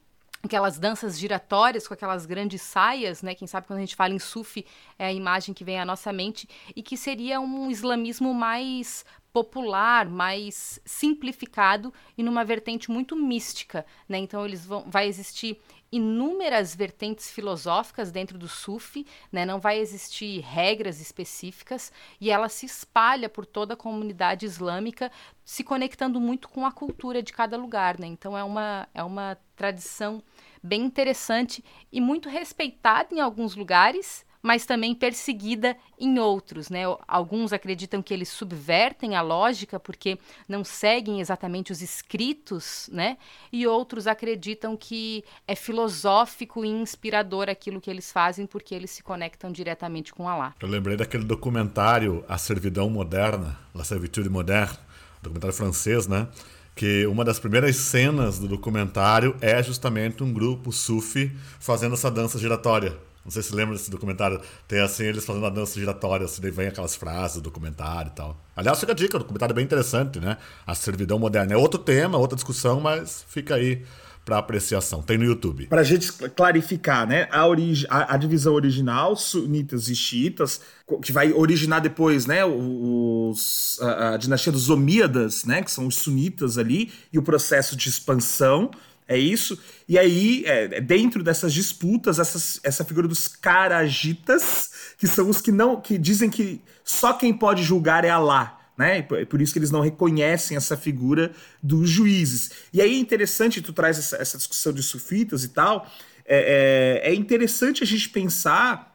aquelas 0.45 0.79
danças 0.79 1.17
giratórias 1.19 1.87
com 1.87 1.93
aquelas 1.93 2.25
grandes 2.25 2.61
saias, 2.61 3.21
né? 3.21 3.35
Quem 3.35 3.47
sabe 3.47 3.67
quando 3.67 3.77
a 3.77 3.81
gente 3.81 3.95
fala 3.95 4.13
em 4.13 4.19
sufi 4.19 4.65
é 4.97 5.05
a 5.07 5.13
imagem 5.13 5.53
que 5.53 5.63
vem 5.63 5.79
à 5.79 5.85
nossa 5.85 6.11
mente 6.11 6.47
e 6.75 6.81
que 6.81 6.97
seria 6.97 7.39
um 7.39 7.69
islamismo 7.69 8.33
mais 8.33 9.05
popular, 9.33 10.07
mais 10.07 10.79
simplificado 10.85 11.93
e 12.17 12.23
numa 12.23 12.45
vertente 12.45 12.89
muito 12.89 13.17
mística, 13.17 13.85
né? 14.07 14.17
Então 14.17 14.45
eles 14.45 14.65
vão 14.65 14.85
vai 14.87 15.07
existir 15.07 15.59
inúmeras 15.95 16.75
vertentes 16.75 17.31
filosóficas 17.31 18.11
dentro 18.11 18.37
do 18.37 18.47
Sufi, 18.49 19.05
né? 19.31 19.45
não 19.45 19.59
vai 19.59 19.79
existir 19.79 20.41
regras 20.41 20.99
específicas 20.99 21.91
e 22.19 22.29
ela 22.29 22.49
se 22.49 22.65
espalha 22.65 23.29
por 23.29 23.45
toda 23.45 23.75
a 23.75 23.77
comunidade 23.77 24.45
islâmica, 24.45 25.09
se 25.43 25.63
conectando 25.63 26.19
muito 26.19 26.49
com 26.49 26.65
a 26.65 26.71
cultura 26.71 27.23
de 27.23 27.31
cada 27.31 27.55
lugar. 27.55 27.97
Né? 27.97 28.07
Então 28.07 28.37
é 28.37 28.43
uma, 28.43 28.89
é 28.93 29.03
uma 29.03 29.37
tradição 29.55 30.21
bem 30.65 30.83
interessante 30.83 31.63
e 31.91 32.01
muito 32.01 32.27
respeitada 32.27 33.13
em 33.13 33.19
alguns 33.19 33.55
lugares, 33.55 34.25
mas 34.41 34.63
também 34.63 34.93
perseguida 34.93 35.75
em 35.99 36.19
outros. 36.19 36.69
Né? 36.69 36.83
Alguns 37.07 37.51
acreditam 37.51 38.01
que 38.01 38.13
eles 38.13 38.29
subvertem 38.29 39.15
a 39.15 39.21
lógica 39.21 39.79
porque 39.79 40.19
não 40.47 40.63
seguem 40.63 41.19
exatamente 41.19 41.71
os 41.71 41.81
escritos, 41.81 42.89
né? 42.91 43.17
e 43.51 43.65
outros 43.65 44.05
acreditam 44.05 44.77
que 44.77 45.23
é 45.47 45.55
filosófico 45.55 46.63
e 46.63 46.69
inspirador 46.69 47.49
aquilo 47.49 47.81
que 47.81 47.89
eles 47.89 48.11
fazem 48.11 48.45
porque 48.45 48.75
eles 48.75 48.91
se 48.91 49.01
conectam 49.01 49.51
diretamente 49.51 50.13
com 50.13 50.29
Allah. 50.29 50.53
Eu 50.59 50.67
lembrei 50.67 50.95
daquele 50.95 51.23
documentário 51.23 52.23
A 52.27 52.37
Servidão 52.37 52.89
Moderna, 52.89 53.57
La 53.73 53.83
Servitude 53.83 54.29
Moderne, 54.29 54.77
documentário 55.23 55.55
francês, 55.55 56.07
né? 56.07 56.27
Que 56.75 57.07
uma 57.07 57.23
das 57.23 57.39
primeiras 57.39 57.75
cenas 57.77 58.37
do 58.37 58.47
documentário 58.47 59.35
é 59.39 59.63
justamente 59.63 60.21
um 60.21 60.33
grupo 60.33 60.71
sufi 60.73 61.31
fazendo 61.59 61.93
essa 61.93 62.11
dança 62.11 62.37
giratória. 62.37 62.97
Não 63.23 63.31
sei 63.31 63.41
se 63.41 63.55
lembra 63.55 63.75
desse 63.75 63.89
documentário. 63.89 64.39
Tem 64.67 64.81
assim, 64.81 65.05
eles 65.05 65.25
fazendo 65.25 65.45
a 65.47 65.49
dança 65.49 65.79
giratória, 65.79 66.25
assim, 66.25 66.41
daí 66.41 66.51
vem 66.51 66.67
aquelas 66.67 66.95
frases 66.95 67.37
do 67.37 67.41
documentário 67.41 68.11
e 68.11 68.15
tal. 68.15 68.37
Aliás, 68.55 68.79
fica 68.79 68.91
a 68.91 68.95
dica, 68.95 69.15
o 69.15 69.19
documentário 69.19 69.53
é 69.53 69.55
bem 69.55 69.65
interessante, 69.65 70.19
né? 70.19 70.37
A 70.67 70.75
servidão 70.75 71.17
moderna. 71.17 71.53
É 71.53 71.57
outro 71.57 71.79
tema, 71.79 72.19
outra 72.19 72.35
discussão, 72.35 72.79
mas 72.79 73.25
fica 73.27 73.55
aí 73.55 73.83
para 74.25 74.39
apreciação. 74.39 75.03
Tem 75.03 75.19
no 75.19 75.23
YouTube. 75.23 75.67
Para 75.67 75.81
a 75.81 75.83
gente 75.83 76.11
clarificar, 76.11 77.07
né? 77.07 77.27
A, 77.31 77.47
origi 77.47 77.85
a, 77.87 78.15
a, 78.15 78.17
divisão 78.17 78.55
original, 78.55 79.15
sunitas 79.15 79.87
e 79.87 79.95
xiitas, 79.95 80.59
que 81.03 81.11
vai 81.11 81.31
originar 81.31 81.79
depois, 81.79 82.25
né? 82.25 82.43
Os, 82.43 83.79
a, 83.79 84.15
a 84.15 84.17
dinastia 84.17 84.51
dos 84.51 84.69
Omíadas, 84.69 85.45
né? 85.45 85.61
Que 85.61 85.71
são 85.71 85.85
os 85.85 85.95
sunitas 85.97 86.57
ali, 86.57 86.91
e 87.13 87.19
o 87.19 87.21
processo 87.21 87.75
de 87.75 87.87
expansão 87.87 88.71
é 89.07 89.17
isso. 89.17 89.59
E 89.87 89.99
aí, 89.99 90.43
é, 90.45 90.81
dentro 90.81 91.23
dessas 91.23 91.53
disputas, 91.53 92.17
essas, 92.17 92.59
essa 92.63 92.83
figura 92.83 93.07
dos 93.07 93.27
caragitas, 93.27 94.71
que 94.97 95.07
são 95.07 95.29
os 95.29 95.39
que 95.39 95.51
não. 95.51 95.79
que 95.79 95.97
dizem 95.99 96.29
que 96.29 96.59
só 96.83 97.13
quem 97.13 97.31
pode 97.31 97.61
julgar 97.61 98.03
é 98.03 98.09
Alá. 98.09 98.54
Né? 98.77 99.01
Por 99.01 99.41
isso 99.41 99.53
que 99.53 99.59
eles 99.59 99.71
não 99.71 99.79
reconhecem 99.79 100.57
essa 100.57 100.75
figura 100.75 101.31
dos 101.63 101.89
juízes. 101.89 102.51
E 102.73 102.81
aí 102.81 102.93
é 102.93 102.97
interessante, 102.97 103.61
tu 103.61 103.71
traz 103.71 103.97
essa, 103.97 104.17
essa 104.17 104.37
discussão 104.37 104.73
de 104.73 104.83
sufitas 104.83 105.43
e 105.43 105.49
tal. 105.49 105.89
É, 106.25 107.01
é, 107.05 107.11
é 107.11 107.15
interessante 107.15 107.83
a 107.83 107.85
gente 107.85 108.09
pensar 108.09 108.93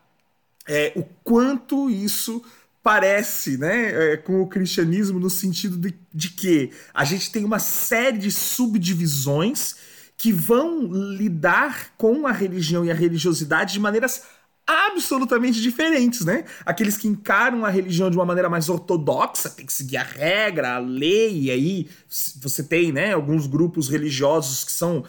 é, 0.68 0.92
o 0.94 1.02
quanto 1.24 1.88
isso 1.88 2.44
parece 2.82 3.58
né, 3.58 4.12
é, 4.12 4.16
com 4.16 4.40
o 4.40 4.46
cristianismo 4.46 5.18
no 5.18 5.30
sentido 5.30 5.76
de, 5.76 5.94
de 6.12 6.30
que 6.30 6.70
a 6.92 7.04
gente 7.04 7.30
tem 7.30 7.44
uma 7.44 7.58
série 7.58 8.18
de 8.18 8.30
subdivisões 8.30 9.76
que 10.16 10.32
vão 10.32 10.82
lidar 11.16 11.94
com 11.96 12.26
a 12.26 12.32
religião 12.32 12.84
e 12.84 12.90
a 12.90 12.94
religiosidade 12.94 13.72
de 13.72 13.80
maneiras 13.80 14.24
absolutamente 14.70 15.60
diferentes, 15.60 16.24
né? 16.24 16.44
Aqueles 16.64 16.96
que 16.96 17.08
encaram 17.08 17.64
a 17.64 17.70
religião 17.70 18.10
de 18.10 18.16
uma 18.16 18.24
maneira 18.24 18.48
mais 18.48 18.68
ortodoxa, 18.68 19.50
tem 19.50 19.66
que 19.66 19.72
seguir 19.72 19.96
a 19.96 20.02
regra, 20.02 20.76
a 20.76 20.78
lei, 20.78 21.42
e 21.42 21.50
aí 21.50 21.88
você 22.40 22.62
tem, 22.62 22.92
né, 22.92 23.12
alguns 23.12 23.46
grupos 23.46 23.88
religiosos 23.88 24.64
que 24.64 24.72
são 24.72 25.04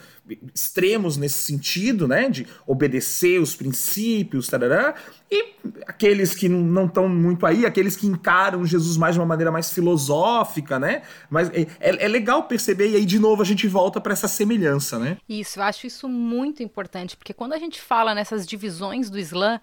extremos 0.54 1.16
nesse 1.16 1.42
sentido, 1.42 2.06
né, 2.06 2.28
de 2.28 2.46
obedecer 2.66 3.40
os 3.40 3.56
princípios, 3.56 4.48
tarará, 4.48 4.94
e 5.30 5.54
aqueles 5.86 6.34
que 6.34 6.48
não 6.48 6.86
estão 6.86 7.08
muito 7.08 7.46
aí, 7.46 7.64
aqueles 7.64 7.96
que 7.96 8.06
encaram 8.06 8.64
Jesus 8.66 8.96
mais 8.96 9.14
de 9.14 9.20
uma 9.20 9.26
maneira 9.26 9.50
mais 9.50 9.72
filosófica, 9.72 10.78
né? 10.78 11.02
Mas 11.30 11.48
é, 11.50 11.62
é, 11.80 12.04
é 12.04 12.08
legal 12.08 12.44
perceber 12.44 12.90
e 12.90 12.96
aí 12.96 13.04
de 13.04 13.18
novo 13.18 13.42
a 13.42 13.44
gente 13.44 13.66
volta 13.66 14.00
para 14.00 14.12
essa 14.12 14.28
semelhança, 14.28 14.98
né? 14.98 15.16
Isso, 15.28 15.58
eu 15.58 15.64
acho 15.64 15.86
isso 15.86 16.08
muito 16.08 16.62
importante, 16.62 17.16
porque 17.16 17.32
quando 17.32 17.52
a 17.54 17.58
gente 17.58 17.80
fala 17.80 18.14
nessas 18.14 18.46
divisões 18.46 19.08
do 19.08 19.18
Islã, 19.18 19.60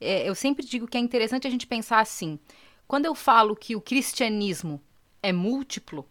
é, 0.00 0.28
eu 0.28 0.34
sempre 0.34 0.66
digo 0.66 0.86
que 0.88 0.96
é 0.96 1.00
interessante 1.00 1.46
a 1.46 1.50
gente 1.50 1.66
pensar 1.66 2.00
assim. 2.00 2.38
Quando 2.88 3.06
eu 3.06 3.14
falo 3.14 3.54
que 3.54 3.76
o 3.76 3.80
cristianismo 3.80 4.80
é 5.22 5.32
múltiplo, 5.32 6.06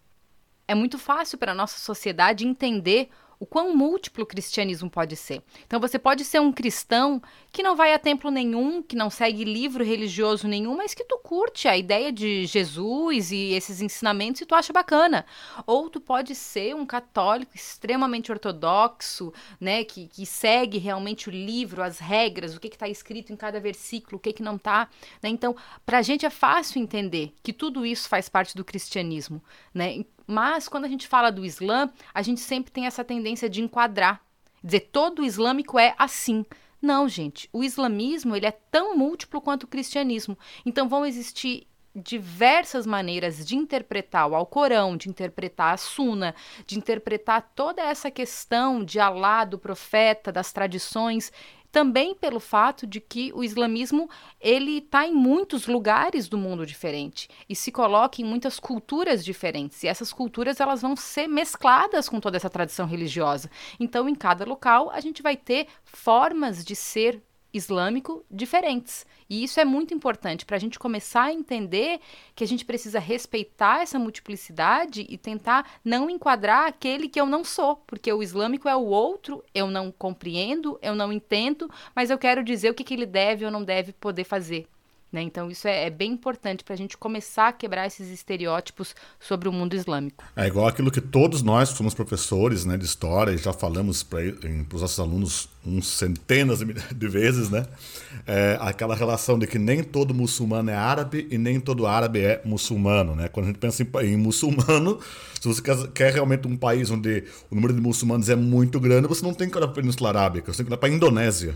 é 0.67 0.73
muito 0.73 0.97
fácil 0.97 1.37
para 1.37 1.51
a 1.51 1.55
nossa 1.55 1.77
sociedade 1.77 2.47
entender 2.47 3.09
o 3.41 3.45
quão 3.47 3.75
múltiplo 3.75 4.23
o 4.23 4.27
cristianismo 4.27 4.87
pode 4.87 5.15
ser. 5.15 5.41
Então 5.65 5.79
você 5.79 5.97
pode 5.97 6.23
ser 6.23 6.39
um 6.39 6.51
cristão 6.51 7.19
que 7.51 7.63
não 7.63 7.75
vai 7.75 7.91
a 7.91 7.97
templo 7.97 8.29
nenhum, 8.29 8.83
que 8.83 8.95
não 8.95 9.09
segue 9.09 9.43
livro 9.43 9.83
religioso 9.83 10.47
nenhum, 10.47 10.77
mas 10.77 10.93
que 10.93 11.03
tu 11.03 11.17
curte 11.17 11.67
a 11.67 11.75
ideia 11.75 12.11
de 12.11 12.45
Jesus 12.45 13.31
e 13.31 13.53
esses 13.53 13.81
ensinamentos 13.81 14.41
e 14.41 14.45
tu 14.45 14.53
acha 14.53 14.71
bacana. 14.71 15.25
Ou 15.65 15.89
tu 15.89 15.99
pode 15.99 16.35
ser 16.35 16.75
um 16.75 16.85
católico 16.85 17.55
extremamente 17.55 18.31
ortodoxo, 18.31 19.33
né, 19.59 19.83
que, 19.83 20.07
que 20.07 20.23
segue 20.23 20.77
realmente 20.77 21.27
o 21.27 21.31
livro, 21.31 21.81
as 21.81 21.97
regras, 21.97 22.55
o 22.55 22.59
que 22.59 22.67
está 22.67 22.87
escrito 22.87 23.33
em 23.33 23.35
cada 23.35 23.59
versículo, 23.59 24.17
o 24.17 24.19
que, 24.19 24.33
que 24.33 24.43
não 24.43 24.57
está. 24.57 24.87
Né? 25.19 25.29
Então, 25.29 25.55
para 25.83 25.97
a 25.97 26.03
gente 26.03 26.27
é 26.27 26.29
fácil 26.29 26.79
entender 26.79 27.33
que 27.41 27.51
tudo 27.51 27.87
isso 27.87 28.07
faz 28.07 28.29
parte 28.29 28.55
do 28.55 28.63
cristianismo. 28.63 29.41
Né? 29.73 30.05
Mas 30.25 30.67
quando 30.67 30.85
a 30.85 30.87
gente 30.87 31.07
fala 31.07 31.31
do 31.31 31.45
Islã, 31.45 31.89
a 32.13 32.21
gente 32.21 32.41
sempre 32.41 32.71
tem 32.71 32.85
essa 32.85 33.03
tendência 33.03 33.49
de 33.49 33.61
enquadrar, 33.61 34.21
dizer 34.63 34.89
todo 34.91 35.23
islâmico 35.23 35.79
é 35.79 35.95
assim. 35.97 36.45
Não, 36.81 37.07
gente, 37.07 37.49
o 37.53 37.63
islamismo 37.63 38.35
ele 38.35 38.45
é 38.45 38.51
tão 38.51 38.97
múltiplo 38.97 39.39
quanto 39.39 39.63
o 39.63 39.67
cristianismo. 39.67 40.37
Então 40.65 40.89
vão 40.89 41.05
existir 41.05 41.67
diversas 41.93 42.85
maneiras 42.85 43.45
de 43.45 43.55
interpretar 43.55 44.27
o 44.27 44.35
Alcorão, 44.35 44.95
de 44.95 45.09
interpretar 45.09 45.73
a 45.73 45.77
Suna, 45.77 46.33
de 46.65 46.77
interpretar 46.77 47.51
toda 47.53 47.81
essa 47.81 48.09
questão 48.09 48.83
de 48.83 48.99
Alá, 48.99 49.43
do 49.43 49.59
profeta, 49.59 50.31
das 50.31 50.53
tradições 50.53 51.31
também 51.71 52.13
pelo 52.13 52.39
fato 52.39 52.85
de 52.85 52.99
que 52.99 53.31
o 53.33 53.43
islamismo 53.43 54.09
ele 54.39 54.79
está 54.79 55.07
em 55.07 55.13
muitos 55.13 55.67
lugares 55.67 56.27
do 56.27 56.37
mundo 56.37 56.65
diferente 56.65 57.29
e 57.47 57.55
se 57.55 57.71
coloca 57.71 58.21
em 58.21 58.25
muitas 58.25 58.59
culturas 58.59 59.23
diferentes. 59.23 59.81
E 59.83 59.87
essas 59.87 60.11
culturas 60.11 60.59
elas 60.59 60.81
vão 60.81 60.95
ser 60.95 61.27
mescladas 61.27 62.09
com 62.09 62.19
toda 62.19 62.37
essa 62.37 62.49
tradição 62.49 62.85
religiosa. 62.85 63.49
Então 63.79 64.09
em 64.09 64.15
cada 64.15 64.45
local 64.45 64.89
a 64.91 64.99
gente 64.99 65.21
vai 65.21 65.37
ter 65.37 65.67
formas 65.83 66.65
de 66.65 66.75
ser 66.75 67.21
islâmico 67.53 68.25
diferentes. 68.29 69.05
E 69.29 69.43
isso 69.43 69.59
é 69.59 69.65
muito 69.65 69.93
importante 69.93 70.45
para 70.45 70.57
a 70.57 70.59
gente 70.59 70.79
começar 70.79 71.23
a 71.23 71.33
entender 71.33 71.99
que 72.35 72.43
a 72.43 72.47
gente 72.47 72.65
precisa 72.65 72.99
respeitar 72.99 73.81
essa 73.81 73.99
multiplicidade 73.99 75.05
e 75.09 75.17
tentar 75.17 75.79
não 75.83 76.09
enquadrar 76.09 76.67
aquele 76.67 77.07
que 77.07 77.19
eu 77.19 77.25
não 77.25 77.43
sou, 77.43 77.77
porque 77.87 78.11
o 78.11 78.21
islâmico 78.21 78.67
é 78.67 78.75
o 78.75 78.85
outro, 78.85 79.43
eu 79.53 79.67
não 79.67 79.91
compreendo, 79.91 80.77
eu 80.81 80.95
não 80.95 81.11
entendo, 81.11 81.69
mas 81.95 82.09
eu 82.09 82.17
quero 82.17 82.43
dizer 82.43 82.69
o 82.69 82.73
que, 82.73 82.83
que 82.83 82.93
ele 82.93 83.05
deve 83.05 83.45
ou 83.45 83.51
não 83.51 83.63
deve 83.63 83.93
poder 83.93 84.23
fazer. 84.23 84.67
Né? 85.11 85.21
Então, 85.21 85.51
isso 85.51 85.67
é, 85.67 85.87
é 85.87 85.89
bem 85.89 86.13
importante 86.13 86.63
para 86.63 86.73
a 86.73 86.77
gente 86.77 86.97
começar 86.97 87.49
a 87.49 87.51
quebrar 87.51 87.85
esses 87.85 88.09
estereótipos 88.09 88.95
sobre 89.19 89.49
o 89.49 89.51
mundo 89.51 89.75
islâmico. 89.75 90.23
É 90.35 90.47
igual 90.47 90.67
aquilo 90.67 90.89
que 90.89 91.01
todos 91.01 91.41
nós 91.41 91.71
que 91.71 91.77
somos 91.77 91.93
professores 91.93 92.63
né, 92.63 92.77
de 92.77 92.85
história 92.85 93.31
e 93.31 93.37
já 93.37 93.51
falamos 93.51 94.03
para 94.03 94.21
os 94.73 94.81
nossos 94.81 94.99
alunos 94.99 95.49
uns 95.65 95.87
centenas 95.87 96.59
de 96.95 97.07
vezes, 97.07 97.49
né? 97.49 97.65
É, 98.25 98.57
aquela 98.61 98.95
relação 98.95 99.37
de 99.37 99.45
que 99.45 99.59
nem 99.59 99.83
todo 99.83 100.13
muçulmano 100.13 100.69
é 100.69 100.75
árabe 100.75 101.27
e 101.29 101.37
nem 101.37 101.59
todo 101.59 101.85
árabe 101.85 102.19
é 102.19 102.41
muçulmano, 102.45 103.15
né? 103.15 103.27
Quando 103.27 103.45
a 103.45 103.47
gente 103.49 103.59
pensa 103.59 103.83
em, 103.83 104.13
em 104.13 104.17
muçulmano, 104.17 104.99
se 105.39 105.47
você 105.47 105.61
quer, 105.61 105.87
quer, 105.89 106.13
realmente 106.13 106.47
um 106.47 106.57
país 106.57 106.89
onde 106.89 107.25
o 107.49 107.55
número 107.55 107.73
de 107.73 107.81
muçulmanos 107.81 108.29
é 108.29 108.35
muito 108.35 108.79
grande, 108.79 109.07
você 109.07 109.23
não 109.23 109.33
tem 109.33 109.49
que 109.49 109.57
ir 109.57 109.59
para 109.59 109.65
a 109.65 109.73
Península 109.73 110.09
Arábica, 110.09 110.51
você 110.51 110.57
tem 110.57 110.65
que 110.65 110.73
ir 110.73 110.77
para 110.77 110.89
a 110.89 110.91
Indonésia. 110.91 111.55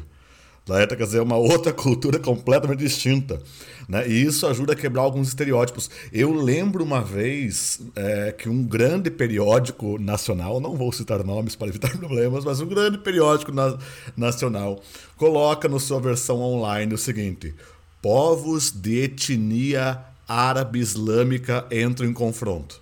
Né? 0.68 0.88
Quer 0.88 1.04
dizer, 1.04 1.18
é 1.20 1.22
uma 1.22 1.38
outra 1.38 1.72
cultura 1.74 2.20
completamente 2.20 2.80
distinta. 2.80 3.42
Né? 3.88 4.08
E 4.08 4.24
isso 4.24 4.48
ajuda 4.48 4.74
a 4.74 4.76
quebrar 4.76 5.04
alguns 5.04 5.28
estereótipos. 5.28 5.90
Eu 6.12 6.34
lembro 6.34 6.84
uma 6.84 7.02
vez 7.02 7.80
é, 7.96 8.32
que 8.32 8.50
um 8.50 8.64
grande 8.64 9.12
periódico 9.12 10.00
nacional, 10.00 10.60
não 10.60 10.76
vou 10.76 10.92
citar 10.92 11.24
nomes 11.24 11.56
para 11.56 11.68
evitar 11.68 11.92
problemas, 11.98 12.44
mas 12.44 12.60
um 12.60 12.68
grande 12.68 12.98
periódico 12.98 13.52
na 13.52 13.78
nacional 14.18 14.82
coloca 15.18 15.70
na 15.70 15.80
sua 15.80 16.00
versão 16.00 16.42
online 16.42 16.94
o 16.94 16.98
seguinte: 16.98 17.54
povos 18.02 18.72
de 18.72 19.04
etnia 19.04 20.00
árabe 20.28 20.80
islâmica 20.80 21.66
entram 21.72 22.08
em 22.08 22.14
confronto. 22.14 22.82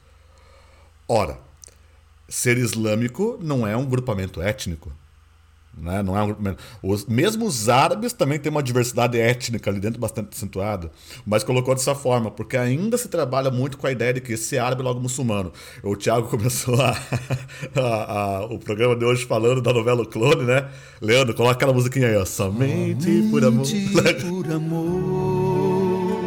Ora, 1.07 1.37
ser 2.29 2.57
islâmico 2.57 3.37
não 3.41 3.67
é 3.67 3.75
um 3.75 3.85
grupamento 3.85 4.41
étnico. 4.41 4.91
Né? 5.75 6.03
Não 6.03 6.17
é 6.17 6.23
um, 6.23 6.35
os, 6.83 7.05
mesmo 7.05 7.45
os 7.45 7.67
árabes 7.67 8.13
também 8.13 8.39
têm 8.39 8.51
uma 8.51 8.61
diversidade 8.61 9.19
étnica 9.19 9.71
ali 9.71 9.79
dentro 9.79 9.99
bastante 9.99 10.29
acentuada, 10.31 10.91
mas 11.25 11.43
colocou 11.43 11.73
dessa 11.73 11.95
forma, 11.95 12.29
porque 12.29 12.55
ainda 12.55 12.97
se 12.97 13.07
trabalha 13.07 13.49
muito 13.49 13.77
com 13.77 13.87
a 13.87 13.91
ideia 13.91 14.13
de 14.13 14.21
que 14.21 14.33
esse 14.33 14.57
árabe 14.57 14.81
é 14.81 14.83
logo 14.83 14.99
muçulmano. 14.99 15.51
O 15.81 15.95
Thiago 15.95 16.27
começou 16.29 16.79
a, 16.79 16.95
a, 17.75 18.13
a, 18.13 18.45
o 18.45 18.59
programa 18.59 18.95
de 18.95 19.03
hoje 19.03 19.25
falando 19.25 19.61
da 19.61 19.73
novela 19.73 20.03
o 20.03 20.05
Clone, 20.05 20.43
né? 20.43 20.69
Leandro, 21.01 21.33
coloca 21.33 21.55
aquela 21.55 21.73
musiquinha 21.73 22.07
aí, 22.07 22.17
ó. 22.17 22.25
Somente 22.25 23.23
por 23.31 23.43
amor. 23.43 23.65
Por 24.29 24.51
amor. 24.51 26.23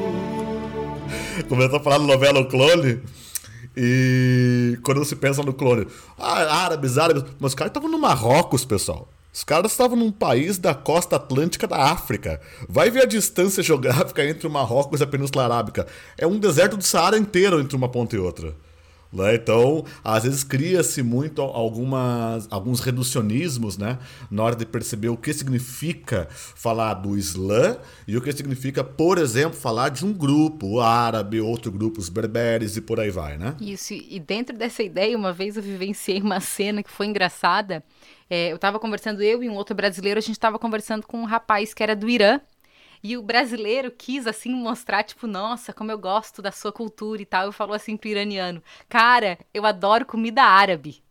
começou 1.49 1.79
a 1.79 1.81
falar 1.81 1.99
da 1.99 2.05
novela 2.05 2.41
o 2.41 2.47
Clone. 2.47 3.01
E 3.77 4.79
quando 4.83 5.05
se 5.05 5.15
pensa 5.15 5.43
no 5.43 5.53
clone, 5.53 5.87
ah, 6.19 6.65
árabes, 6.65 6.97
árabes, 6.97 7.25
mas 7.39 7.51
os 7.51 7.55
caras 7.55 7.71
estavam 7.71 7.91
no 7.91 7.99
Marrocos, 7.99 8.65
pessoal. 8.65 9.07
Os 9.37 9.45
caras 9.45 9.73
estavam 9.73 9.99
num 9.99 10.11
país 10.11 10.57
da 10.57 10.75
costa 10.75 11.17
atlântica 11.17 11.67
da 11.67 11.93
África. 11.93 12.41
Vai 12.67 12.91
ver 12.91 13.03
a 13.03 13.07
distância 13.07 13.61
geográfica 13.63 14.25
entre 14.25 14.47
o 14.47 14.51
Marrocos 14.51 14.99
e 14.99 15.05
a 15.05 15.07
Península 15.07 15.45
Arábica. 15.45 15.87
É 16.17 16.27
um 16.27 16.39
deserto 16.39 16.75
do 16.79 16.83
Saara 16.83 17.19
inteiro 17.19 17.61
entre 17.61 17.77
uma 17.77 17.87
ponta 17.87 18.17
e 18.17 18.19
outra. 18.19 18.57
Né? 19.13 19.35
Então, 19.35 19.85
às 20.03 20.25
vezes 20.25 20.43
cria-se 20.43 21.03
muito 21.03 21.43
algumas, 21.43 22.49
alguns 22.51 22.81
reducionismos 22.81 23.77
né? 23.77 23.99
na 24.31 24.43
hora 24.43 24.57
de 24.57 24.65
perceber 24.65 25.11
o 25.11 25.19
que 25.19 25.35
significa 25.35 26.27
falar 26.31 26.95
do 26.95 27.15
Islã 27.15 27.77
e 28.09 28.17
o 28.17 28.23
que 28.23 28.33
significa, 28.33 28.83
por 28.83 29.19
exemplo, 29.19 29.59
falar 29.59 29.91
de 29.91 30.03
um 30.03 30.15
grupo, 30.15 30.81
árabe, 30.81 31.43
outro 31.43 31.71
grupo, 31.71 32.01
os 32.01 32.09
berberes 32.09 32.79
e 32.79 32.81
por 32.81 32.99
aí 32.99 33.11
vai. 33.11 33.37
Né? 33.37 33.55
Isso, 33.61 33.93
e 33.93 34.19
dentro 34.19 34.57
dessa 34.57 34.83
ideia, 34.83 35.15
uma 35.15 35.35
vez 35.35 35.59
eu 35.59 35.63
vivenciei 35.63 36.23
uma 36.23 36.41
cena 36.41 36.83
que 36.83 36.91
foi 36.91 37.05
engraçada 37.05 37.85
é, 38.29 38.51
eu 38.51 38.57
estava 38.57 38.79
conversando, 38.79 39.23
eu 39.23 39.43
e 39.43 39.49
um 39.49 39.55
outro 39.55 39.75
brasileiro, 39.75 40.19
a 40.19 40.21
gente 40.21 40.33
estava 40.33 40.59
conversando 40.59 41.07
com 41.07 41.21
um 41.21 41.25
rapaz 41.25 41.73
que 41.73 41.83
era 41.83 41.95
do 41.95 42.09
Irã. 42.09 42.41
E 43.03 43.17
o 43.17 43.23
brasileiro 43.23 43.91
quis, 43.91 44.27
assim, 44.27 44.51
mostrar, 44.51 45.05
tipo, 45.05 45.27
nossa, 45.27 45.73
como 45.73 45.93
eu 45.93 45.99
gosto 45.99 46.43
da 46.43 46.51
sua 46.51 46.73
cultura 46.73 47.23
e 47.23 47.27
tal. 47.27 47.45
Eu 47.45 47.53
falou 47.53 47.75
assim 47.75 47.97
pro 47.97 48.09
iraniano: 48.09 48.63
Cara, 48.89 49.39
eu 49.55 49.65
adoro 49.65 50.05
comida 50.07 50.43
árabe. 50.43 51.03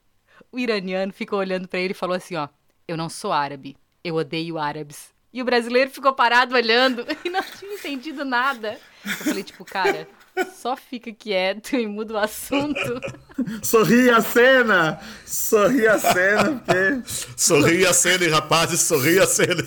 O 0.51 0.59
iraniano 0.59 1.13
ficou 1.13 1.39
olhando 1.39 1.67
para 1.67 1.79
ele 1.79 1.91
e 1.91 1.95
falou 1.95 2.15
assim: 2.15 2.35
Ó, 2.35 2.49
eu 2.87 2.97
não 2.97 3.07
sou 3.07 3.31
árabe, 3.31 3.77
eu 4.03 4.15
odeio 4.15 4.57
árabes. 4.57 5.13
E 5.31 5.41
o 5.41 5.45
brasileiro 5.45 5.91
ficou 5.91 6.13
parado 6.13 6.55
olhando 6.55 7.05
e 7.23 7.29
não 7.29 7.41
tinha 7.41 7.73
entendido 7.73 8.23
nada. 8.23 8.79
Eu 9.03 9.11
falei, 9.11 9.43
tipo, 9.43 9.65
cara, 9.65 10.07
só 10.55 10.75
fica 10.75 11.11
quieto 11.13 11.75
e 11.75 11.87
muda 11.87 12.13
o 12.13 12.17
assunto. 12.17 13.01
sorri 13.63 14.09
a 14.09 14.21
cena! 14.21 14.99
Sorri 15.25 15.87
a 15.87 15.97
cena, 15.97 16.61
porque. 16.65 17.03
Sorri 17.37 17.85
a 17.85 17.93
cena, 17.93 18.29
rapazes, 18.29 18.81
sorri 18.81 19.19
a 19.19 19.27
cena. 19.27 19.63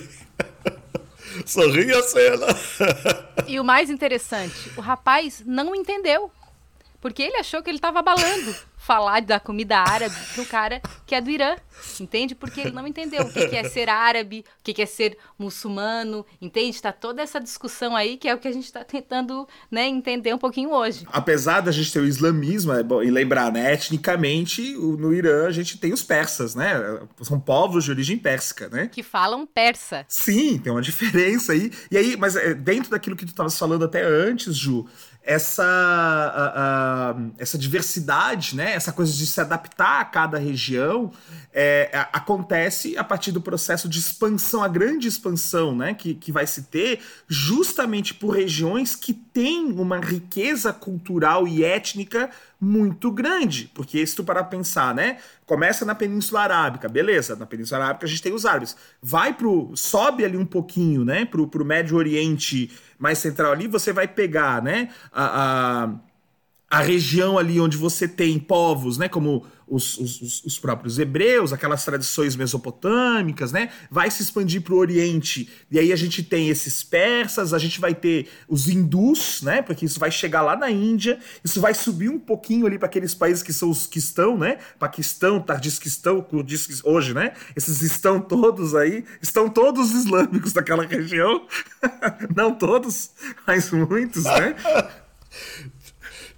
sorri 1.47 1.93
a 1.93 2.03
cena. 2.03 2.47
E 3.47 3.59
o 3.59 3.65
mais 3.65 3.91
interessante, 3.91 4.73
o 4.77 4.81
rapaz 4.81 5.43
não 5.47 5.75
entendeu. 5.75 6.31
Porque 7.01 7.23
ele 7.23 7.37
achou 7.37 7.63
que 7.63 7.71
ele 7.71 7.79
estava 7.79 8.01
abalando 8.01 8.55
falar 8.79 9.21
da 9.21 9.39
comida 9.39 9.77
árabe 9.77 10.15
pro 10.35 10.47
cara 10.47 10.81
que 11.05 11.15
é 11.15 11.21
do 11.21 11.29
Irã, 11.29 11.57
entende? 12.01 12.35
Porque 12.35 12.61
ele 12.61 12.71
não 12.71 12.87
entendeu 12.87 13.23
o 13.23 13.31
que, 13.31 13.55
é 13.55 13.65
ser 13.65 13.89
árabe, 13.89 14.45
o 14.61 14.63
que, 14.63 14.81
é 14.81 14.87
ser 14.87 15.19
muçulmano, 15.39 16.25
entende? 16.41 16.71
Está 16.71 16.93
toda 16.93 17.21
essa 17.21 17.41
discussão 17.41 17.95
aí 17.95 18.17
que 18.17 18.29
é 18.29 18.35
o 18.35 18.39
que 18.39 18.49
a 18.49 18.53
gente 18.53 18.65
está 18.65 18.85
tentando 18.85 19.47
né, 19.71 19.87
entender 19.87 20.33
um 20.33 20.39
pouquinho 20.39 20.71
hoje. 20.71 21.07
Apesar 21.13 21.61
da 21.61 21.73
gente 21.73 21.93
ter 21.93 22.01
o 22.01 22.07
islamismo, 22.07 22.73
é 22.73 22.83
bom, 22.83 23.03
e 23.03 23.11
lembrar, 23.11 23.53
né, 23.53 23.75
etnicamente, 23.75 24.75
no 24.75 25.13
Irã 25.13 25.47
a 25.47 25.53
gente 25.53 25.79
tem 25.79 25.93
os 25.93 26.03
persas, 26.03 26.55
né? 26.55 26.73
São 27.23 27.39
povos 27.39 27.85
de 27.85 27.91
origem 27.91 28.17
pérsica, 28.17 28.69
né? 28.69 28.89
Que 28.91 29.03
falam 29.03 29.47
persa. 29.47 30.05
Sim, 30.09 30.59
tem 30.59 30.73
uma 30.73 30.81
diferença 30.81 31.53
aí. 31.53 31.71
E 31.91 31.97
aí, 31.97 32.17
mas 32.17 32.37
é, 32.37 32.55
dentro 32.55 32.91
daquilo 32.91 33.17
que 33.17 33.25
tu 33.25 33.31
estavas 33.31 33.59
falando 33.59 33.85
até 33.85 34.03
antes, 34.03 34.57
Ju, 34.57 34.87
essa, 35.29 35.63
a, 35.63 37.11
a, 37.11 37.17
essa 37.37 37.59
diversidade, 37.59 38.57
né, 38.57 38.73
essa 38.73 38.91
coisa 38.91 39.13
de 39.13 39.27
se 39.27 39.39
adaptar 39.39 40.01
a 40.01 40.05
cada 40.07 40.39
região, 40.39 41.13
é, 41.53 41.91
acontece 42.15 42.97
a 42.97 43.05
partir 43.05 43.31
do 43.31 43.39
processo 43.39 43.91
de 43.91 43.99
expansão, 43.99 44.63
a 44.63 44.69
grande 44.69 45.07
expansão 45.07 45.77
né, 45.77 45.93
que, 45.93 46.15
que 46.15 46.33
vai 46.33 46.47
se 46.47 46.63
ter, 46.63 47.01
justamente 47.29 48.15
por 48.15 48.31
regiões 48.31 48.97
que 48.97 49.13
têm 49.13 49.71
uma 49.73 49.99
riqueza 49.99 50.73
cultural 50.73 51.47
e 51.47 51.63
étnica 51.63 52.31
muito 52.61 53.11
grande. 53.11 53.71
Porque 53.75 54.05
se 54.07 54.17
tu 54.17 54.25
parar 54.25 54.45
pra 54.45 54.59
pensar, 54.59 54.95
né? 54.95 55.19
Começa 55.47 55.85
na 55.85 55.95
Península 55.95 56.41
Arábica, 56.43 56.89
beleza, 56.89 57.37
na 57.37 57.47
Península 57.47 57.85
Arábica 57.85 58.07
a 58.07 58.09
gente 58.09 58.23
tem 58.23 58.33
os 58.33 58.45
árabes. 58.45 58.77
Vai 59.03 59.33
pro. 59.35 59.73
sobe 59.75 60.25
ali 60.25 60.37
um 60.37 60.47
pouquinho, 60.47 61.05
né? 61.05 61.25
Pro, 61.25 61.47
pro 61.47 61.65
Médio 61.65 61.97
Oriente 61.97 62.71
mais 62.99 63.19
central 63.19 63.53
ali, 63.53 63.69
você 63.69 63.93
vai 63.93 64.09
pegar, 64.09 64.61
né? 64.61 64.89
a, 65.13 65.85
a 65.85 66.09
a 66.71 66.81
região 66.81 67.39
ali 67.39 67.61
onde 67.61 67.77
você 67.77 68.07
tem 68.07 68.39
povos, 68.39 68.99
né, 68.99 69.09
como 69.09 69.47
os, 69.71 69.99
os, 69.99 70.45
os, 70.45 70.59
próprios 70.59 70.99
hebreus, 70.99 71.53
aquelas 71.53 71.85
tradições 71.85 72.35
mesopotâmicas, 72.37 73.53
né, 73.53 73.71
vai 73.91 74.11
se 74.11 74.23
expandir 74.23 74.63
para 74.63 74.75
o 74.75 74.79
Oriente. 74.79 75.49
E 75.71 75.79
aí 75.79 75.93
a 75.93 75.97
gente 75.97 76.23
tem 76.23 76.49
esses 76.49 76.83
persas, 76.83 77.53
a 77.53 77.59
gente 77.59 77.81
vai 77.81 77.95
ter 77.95 78.29
os 78.49 78.69
hindus, 78.69 79.43
né, 79.43 79.63
porque 79.63 79.85
isso 79.85 80.01
vai 80.01 80.11
chegar 80.11 80.43
lá 80.43 80.57
na 80.57 80.71
Índia, 80.71 81.19
isso 81.45 81.61
vai 81.61 81.75
subir 81.75 82.09
um 82.09 82.19
pouquinho 82.19 82.67
ali 82.67 82.79
para 82.79 82.87
aqueles 82.87 83.15
países 83.15 83.43
que 83.43 83.53
são 83.53 83.71
os 83.71 83.87
que 83.87 83.99
estão, 83.99 84.37
né, 84.37 84.59
Paquistão, 84.79 85.41
Tadjikistão, 85.41 86.27
hoje, 86.85 87.15
né, 87.15 87.33
esses 87.57 87.83
estão 87.83 88.21
todos 88.21 88.75
aí, 88.75 89.05
estão 89.21 89.49
todos 89.49 89.93
islâmicos 89.93 90.53
daquela 90.53 90.85
região, 90.85 91.47
não 92.35 92.55
todos, 92.55 93.11
mas 93.47 93.71
muitos, 93.71 94.25
né. 94.25 94.55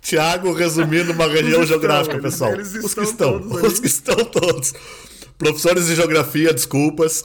Tiago 0.01 0.53
resumindo 0.53 1.12
uma 1.12 1.26
região 1.26 1.64
geográfica, 1.64 2.14
eles, 2.14 2.22
pessoal. 2.22 2.53
Eles 2.53 2.74
os 2.74 2.94
que 2.94 3.03
estão, 3.03 3.36
os 3.36 3.80
que 3.80 3.86
estão 3.86 4.16
todos. 4.24 4.72
Professores 5.36 5.86
de 5.86 5.94
geografia, 5.94 6.53
desculpas. 6.53 7.22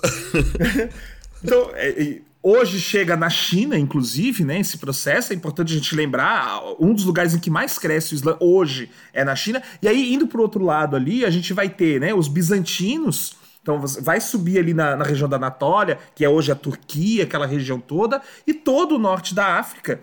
então, 1.43 1.71
é, 1.73 2.19
hoje 2.41 2.79
chega 2.79 3.17
na 3.17 3.29
China, 3.29 3.77
inclusive, 3.77 4.43
né? 4.43 4.59
Esse 4.59 4.77
processo 4.77 5.33
é 5.33 5.35
importante 5.35 5.73
a 5.73 5.75
gente 5.75 5.95
lembrar. 5.95 6.61
Um 6.79 6.93
dos 6.93 7.05
lugares 7.05 7.33
em 7.33 7.39
que 7.39 7.49
mais 7.49 7.77
cresce 7.77 8.13
o 8.13 8.15
Islã 8.15 8.37
hoje 8.39 8.89
é 9.13 9.23
na 9.23 9.35
China. 9.35 9.61
E 9.81 9.87
aí, 9.87 10.13
indo 10.13 10.27
para 10.27 10.39
o 10.39 10.41
outro 10.41 10.63
lado 10.63 10.95
ali, 10.95 11.25
a 11.25 11.29
gente 11.29 11.53
vai 11.53 11.69
ter, 11.69 11.99
né? 11.99 12.13
Os 12.13 12.27
bizantinos. 12.27 13.35
Então 13.61 13.79
vai 13.79 14.21
subir 14.21 14.59
ali 14.59 14.75
na, 14.75 14.95
na, 14.95 15.03
região 15.03 15.27
da 15.27 15.37
Anatólia, 15.37 15.97
que 16.13 16.23
é 16.23 16.29
hoje 16.29 16.51
a 16.51 16.55
Turquia, 16.55 17.23
aquela 17.23 17.47
região 17.47 17.79
toda, 17.79 18.21
e 18.45 18.53
todo 18.53 18.93
o 18.93 18.99
norte 18.99 19.33
da 19.33 19.57
África, 19.57 19.99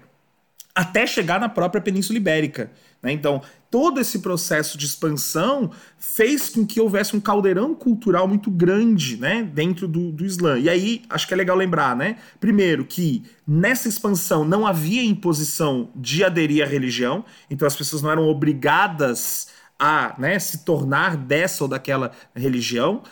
até 0.74 1.06
chegar 1.06 1.38
na 1.38 1.48
própria 1.48 1.82
Península 1.82 2.16
Ibérica. 2.16 2.70
Né? 3.02 3.12
Então, 3.12 3.42
todo 3.70 4.00
esse 4.00 4.20
processo 4.20 4.78
de 4.78 4.86
expansão 4.86 5.70
fez 5.98 6.48
com 6.48 6.64
que 6.64 6.80
houvesse 6.80 7.16
um 7.16 7.20
caldeirão 7.20 7.74
cultural 7.74 8.28
muito 8.28 8.50
grande 8.50 9.16
né? 9.16 9.42
dentro 9.42 9.88
do, 9.88 10.12
do 10.12 10.24
Islã. 10.24 10.58
E 10.58 10.68
aí, 10.68 11.02
acho 11.10 11.26
que 11.26 11.34
é 11.34 11.36
legal 11.36 11.56
lembrar, 11.56 11.96
né? 11.96 12.16
Primeiro, 12.38 12.84
que 12.84 13.24
nessa 13.46 13.88
expansão 13.88 14.44
não 14.44 14.66
havia 14.66 15.02
imposição 15.02 15.90
de 15.94 16.24
aderir 16.24 16.64
à 16.64 16.66
religião, 16.66 17.24
então 17.50 17.66
as 17.66 17.76
pessoas 17.76 18.02
não 18.02 18.10
eram 18.10 18.28
obrigadas 18.28 19.48
a 19.78 20.14
né, 20.16 20.38
se 20.38 20.64
tornar 20.64 21.16
dessa 21.16 21.64
ou 21.64 21.68
daquela 21.68 22.12
religião 22.36 23.02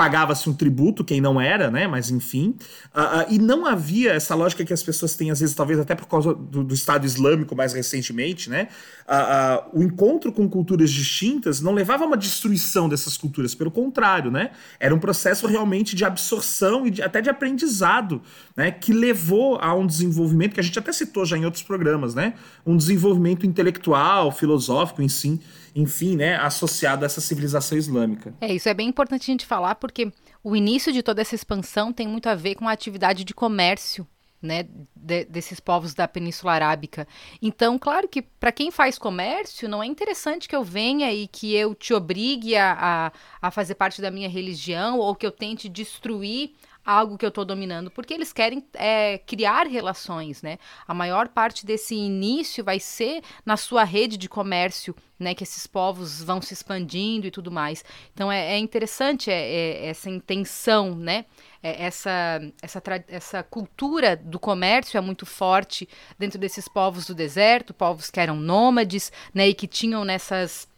pagava-se 0.00 0.48
um 0.48 0.54
tributo, 0.54 1.04
quem 1.04 1.20
não 1.20 1.38
era, 1.38 1.70
né? 1.70 1.86
Mas 1.86 2.10
enfim. 2.10 2.56
Uh, 2.94 3.00
uh, 3.00 3.26
e 3.28 3.38
não 3.38 3.66
havia 3.66 4.12
essa 4.12 4.34
lógica 4.34 4.64
que 4.64 4.72
as 4.72 4.82
pessoas 4.82 5.14
têm, 5.14 5.30
às 5.30 5.40
vezes, 5.40 5.54
talvez 5.54 5.78
até 5.78 5.94
por 5.94 6.08
causa 6.08 6.32
do, 6.32 6.64
do 6.64 6.72
Estado 6.72 7.04
Islâmico 7.04 7.54
mais 7.54 7.74
recentemente, 7.74 8.48
né? 8.48 8.68
Uh, 9.06 9.80
o 9.80 9.82
encontro 9.82 10.32
com 10.32 10.48
culturas 10.48 10.90
distintas 10.90 11.60
não 11.60 11.74
levava 11.74 12.04
a 12.04 12.06
uma 12.06 12.16
destruição 12.16 12.88
dessas 12.88 13.18
culturas, 13.18 13.54
pelo 13.54 13.70
contrário, 13.70 14.30
né? 14.30 14.52
Era 14.78 14.94
um 14.94 14.98
processo 14.98 15.46
realmente 15.46 15.94
de 15.94 16.02
absorção 16.02 16.86
e 16.86 16.90
de, 16.90 17.02
até 17.02 17.20
de 17.20 17.28
aprendizado, 17.28 18.22
né? 18.56 18.70
Que 18.70 18.94
levou 18.94 19.58
a 19.60 19.74
um 19.74 19.86
desenvolvimento 19.86 20.54
que 20.54 20.60
a 20.60 20.62
gente 20.62 20.78
até 20.78 20.94
citou 20.94 21.26
já 21.26 21.36
em 21.36 21.44
outros 21.44 21.62
programas, 21.62 22.14
né? 22.14 22.32
Um 22.64 22.74
desenvolvimento 22.74 23.44
intelectual, 23.44 24.32
filosófico, 24.32 25.02
em 25.02 25.10
si 25.10 25.38
enfim, 25.74 26.16
né, 26.16 26.36
associado 26.36 27.04
a 27.04 27.06
essa 27.06 27.20
civilização 27.20 27.76
islâmica. 27.76 28.34
É, 28.40 28.52
isso 28.52 28.68
é 28.68 28.74
bem 28.74 28.88
importante 28.88 29.22
a 29.22 29.32
gente 29.32 29.46
falar 29.46 29.74
porque 29.76 30.12
o 30.42 30.56
início 30.56 30.92
de 30.92 31.02
toda 31.02 31.20
essa 31.20 31.34
expansão 31.34 31.92
tem 31.92 32.08
muito 32.08 32.28
a 32.28 32.34
ver 32.34 32.54
com 32.54 32.68
a 32.68 32.72
atividade 32.72 33.24
de 33.24 33.34
comércio 33.34 34.06
né, 34.42 34.66
de, 34.96 35.24
desses 35.24 35.60
povos 35.60 35.94
da 35.94 36.08
Península 36.08 36.52
Arábica. 36.52 37.06
Então, 37.42 37.78
claro 37.78 38.08
que 38.08 38.22
para 38.22 38.52
quem 38.52 38.70
faz 38.70 38.98
comércio, 38.98 39.68
não 39.68 39.82
é 39.82 39.86
interessante 39.86 40.48
que 40.48 40.56
eu 40.56 40.64
venha 40.64 41.12
e 41.12 41.26
que 41.26 41.54
eu 41.54 41.74
te 41.74 41.92
obrigue 41.92 42.56
a, 42.56 42.72
a, 42.72 43.12
a 43.48 43.50
fazer 43.50 43.74
parte 43.74 44.00
da 44.00 44.10
minha 44.10 44.28
religião 44.28 44.98
ou 44.98 45.14
que 45.14 45.26
eu 45.26 45.32
tente 45.32 45.68
destruir 45.68 46.52
algo 46.84 47.18
que 47.18 47.24
eu 47.24 47.28
estou 47.28 47.44
dominando, 47.44 47.90
porque 47.90 48.14
eles 48.14 48.32
querem 48.32 48.64
é, 48.74 49.18
criar 49.18 49.66
relações, 49.66 50.42
né? 50.42 50.58
A 50.86 50.94
maior 50.94 51.28
parte 51.28 51.66
desse 51.66 51.94
início 51.94 52.64
vai 52.64 52.80
ser 52.80 53.22
na 53.44 53.56
sua 53.56 53.84
rede 53.84 54.16
de 54.16 54.28
comércio, 54.28 54.94
né? 55.18 55.34
Que 55.34 55.44
esses 55.44 55.66
povos 55.66 56.22
vão 56.22 56.40
se 56.40 56.54
expandindo 56.54 57.26
e 57.26 57.30
tudo 57.30 57.50
mais. 57.50 57.84
Então 58.14 58.32
é, 58.32 58.54
é 58.54 58.58
interessante 58.58 59.30
é, 59.30 59.34
é 59.34 59.86
essa 59.88 60.08
intenção, 60.08 60.94
né? 60.94 61.26
É, 61.62 61.84
essa, 61.84 62.40
essa, 62.62 62.82
essa 63.08 63.42
cultura 63.42 64.16
do 64.16 64.38
comércio 64.38 64.96
é 64.96 65.00
muito 65.00 65.26
forte 65.26 65.88
dentro 66.18 66.38
desses 66.38 66.66
povos 66.66 67.06
do 67.06 67.14
deserto, 67.14 67.74
povos 67.74 68.10
que 68.10 68.18
eram 68.18 68.36
nômades, 68.36 69.12
né? 69.34 69.48
E 69.48 69.54
que 69.54 69.66
tinham 69.66 70.04
nessas 70.04 70.69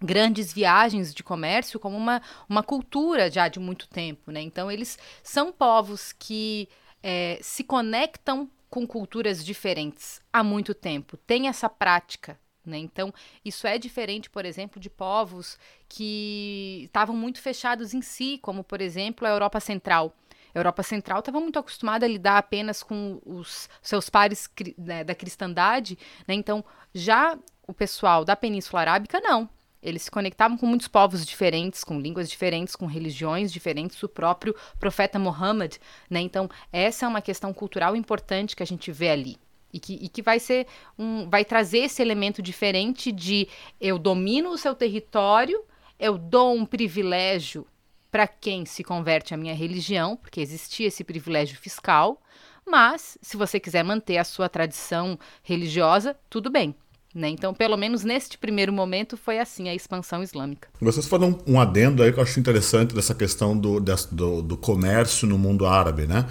grandes 0.00 0.52
viagens 0.52 1.14
de 1.14 1.22
comércio 1.22 1.80
como 1.80 1.96
uma, 1.96 2.22
uma 2.48 2.62
cultura 2.62 3.30
já 3.30 3.48
de 3.48 3.58
muito 3.58 3.88
tempo, 3.88 4.30
né? 4.30 4.40
Então 4.40 4.70
eles 4.70 4.98
são 5.22 5.52
povos 5.52 6.12
que 6.12 6.68
é, 7.02 7.38
se 7.42 7.64
conectam 7.64 8.50
com 8.70 8.86
culturas 8.86 9.44
diferentes 9.44 10.20
há 10.32 10.42
muito 10.42 10.74
tempo, 10.74 11.16
tem 11.16 11.48
essa 11.48 11.68
prática. 11.68 12.38
Né? 12.64 12.76
Então, 12.76 13.12
isso 13.42 13.66
é 13.66 13.78
diferente, 13.78 14.28
por 14.28 14.44
exemplo, 14.44 14.78
de 14.78 14.90
povos 14.90 15.58
que 15.88 16.82
estavam 16.84 17.16
muito 17.16 17.40
fechados 17.40 17.94
em 17.94 18.02
si, 18.02 18.38
como, 18.42 18.62
por 18.62 18.82
exemplo, 18.82 19.26
a 19.26 19.30
Europa 19.30 19.58
Central. 19.58 20.14
A 20.54 20.58
Europa 20.58 20.82
Central 20.82 21.20
estava 21.20 21.40
muito 21.40 21.58
acostumada 21.58 22.04
a 22.04 22.08
lidar 22.08 22.36
apenas 22.36 22.82
com 22.82 23.20
os 23.24 23.70
seus 23.80 24.10
pares 24.10 24.50
né, 24.76 25.02
da 25.02 25.14
cristandade, 25.14 25.98
né? 26.26 26.34
então 26.34 26.62
já 26.94 27.38
o 27.66 27.72
pessoal 27.72 28.24
da 28.24 28.36
Península 28.36 28.80
Arábica 28.80 29.18
não. 29.20 29.48
Eles 29.88 30.02
se 30.02 30.10
conectavam 30.10 30.56
com 30.56 30.66
muitos 30.66 30.88
povos 30.88 31.24
diferentes, 31.24 31.82
com 31.82 32.00
línguas 32.00 32.28
diferentes, 32.28 32.76
com 32.76 32.86
religiões 32.86 33.52
diferentes, 33.52 34.02
o 34.02 34.08
próprio 34.08 34.54
profeta 34.78 35.18
Muhammad, 35.18 35.76
né? 36.08 36.20
Então, 36.20 36.48
essa 36.72 37.06
é 37.06 37.08
uma 37.08 37.22
questão 37.22 37.52
cultural 37.52 37.96
importante 37.96 38.54
que 38.54 38.62
a 38.62 38.66
gente 38.66 38.92
vê 38.92 39.10
ali. 39.10 39.36
E 39.72 39.78
que, 39.78 39.94
e 39.94 40.08
que 40.08 40.22
vai 40.22 40.40
ser 40.40 40.66
um. 40.98 41.28
vai 41.28 41.44
trazer 41.44 41.80
esse 41.80 42.00
elemento 42.00 42.40
diferente 42.40 43.12
de 43.12 43.48
eu 43.78 43.98
domino 43.98 44.50
o 44.50 44.58
seu 44.58 44.74
território, 44.74 45.62
eu 45.98 46.16
dou 46.16 46.54
um 46.54 46.64
privilégio 46.64 47.66
para 48.10 48.26
quem 48.26 48.64
se 48.64 48.82
converte 48.82 49.34
à 49.34 49.36
minha 49.36 49.54
religião, 49.54 50.16
porque 50.16 50.40
existia 50.40 50.88
esse 50.88 51.04
privilégio 51.04 51.58
fiscal, 51.58 52.22
mas 52.66 53.18
se 53.20 53.36
você 53.36 53.60
quiser 53.60 53.82
manter 53.82 54.18
a 54.18 54.24
sua 54.24 54.48
tradição 54.48 55.18
religiosa, 55.42 56.18
tudo 56.30 56.50
bem. 56.50 56.74
Né? 57.14 57.30
Então, 57.30 57.54
pelo 57.54 57.76
menos 57.76 58.04
neste 58.04 58.36
primeiro 58.36 58.72
momento, 58.72 59.16
foi 59.16 59.38
assim 59.38 59.68
a 59.68 59.74
expansão 59.74 60.22
islâmica. 60.22 60.68
Vocês 60.80 61.10
um, 61.12 61.38
um 61.46 61.60
adendo 61.60 62.02
aí 62.02 62.12
que 62.12 62.18
eu 62.18 62.22
acho 62.22 62.38
interessante 62.38 62.94
dessa 62.94 63.14
questão 63.14 63.56
do, 63.56 63.80
do, 63.80 64.42
do 64.42 64.56
comércio 64.56 65.26
no 65.26 65.38
mundo 65.38 65.66
árabe. 65.66 66.06
Né? 66.06 66.26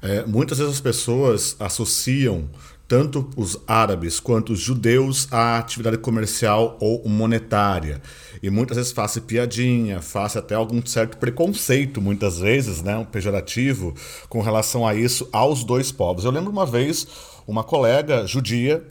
É, 0.00 0.24
muitas 0.24 0.58
vezes 0.58 0.74
as 0.74 0.80
pessoas 0.80 1.54
associam 1.60 2.48
tanto 2.88 3.30
os 3.36 3.58
árabes 3.66 4.20
quanto 4.20 4.52
os 4.52 4.60
judeus 4.60 5.26
à 5.32 5.58
atividade 5.58 5.96
comercial 5.96 6.76
ou 6.78 7.08
monetária. 7.08 8.02
E 8.42 8.50
muitas 8.50 8.76
vezes 8.76 8.92
faz 8.92 9.18
piadinha, 9.18 10.02
faz 10.02 10.36
até 10.36 10.54
algum 10.54 10.84
certo 10.84 11.16
preconceito, 11.16 12.02
muitas 12.02 12.38
vezes, 12.38 12.82
né, 12.82 12.96
um 12.96 13.04
pejorativo, 13.04 13.94
com 14.28 14.42
relação 14.42 14.86
a 14.86 14.94
isso 14.94 15.26
aos 15.32 15.64
dois 15.64 15.90
povos. 15.90 16.24
Eu 16.24 16.30
lembro 16.30 16.50
uma 16.50 16.66
vez 16.66 17.06
uma 17.46 17.64
colega 17.64 18.26
judia 18.26 18.84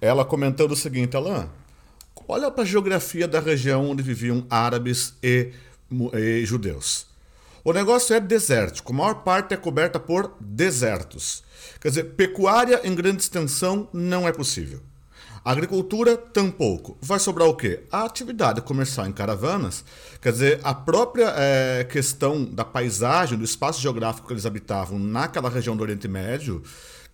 ela 0.00 0.24
comentando 0.24 0.72
o 0.72 0.76
seguinte, 0.76 1.16
Alain, 1.16 1.48
Olha 2.30 2.50
para 2.50 2.62
a 2.62 2.66
geografia 2.66 3.26
da 3.26 3.40
região 3.40 3.90
onde 3.90 4.02
viviam 4.02 4.46
árabes 4.50 5.14
e, 5.22 5.50
e 6.12 6.44
judeus. 6.44 7.06
O 7.64 7.72
negócio 7.72 8.14
é 8.14 8.20
desértico, 8.20 8.92
a 8.92 8.96
maior 8.96 9.14
parte 9.22 9.54
é 9.54 9.56
coberta 9.56 9.98
por 9.98 10.34
desertos. 10.38 11.42
Quer 11.80 11.88
dizer, 11.88 12.04
pecuária 12.16 12.82
em 12.84 12.94
grande 12.94 13.22
extensão 13.22 13.88
não 13.94 14.28
é 14.28 14.32
possível. 14.32 14.80
Agricultura, 15.42 16.18
tampouco. 16.18 16.98
Vai 17.00 17.18
sobrar 17.18 17.48
o 17.48 17.56
quê? 17.56 17.80
A 17.90 18.04
atividade 18.04 18.60
comercial 18.60 19.06
em 19.06 19.12
caravanas. 19.12 19.82
Quer 20.20 20.32
dizer, 20.32 20.60
a 20.62 20.74
própria 20.74 21.32
é, 21.34 21.84
questão 21.84 22.44
da 22.44 22.64
paisagem, 22.64 23.38
do 23.38 23.44
espaço 23.44 23.80
geográfico 23.80 24.26
que 24.26 24.34
eles 24.34 24.44
habitavam 24.44 24.98
naquela 24.98 25.48
região 25.48 25.74
do 25.74 25.82
Oriente 25.82 26.06
Médio, 26.06 26.62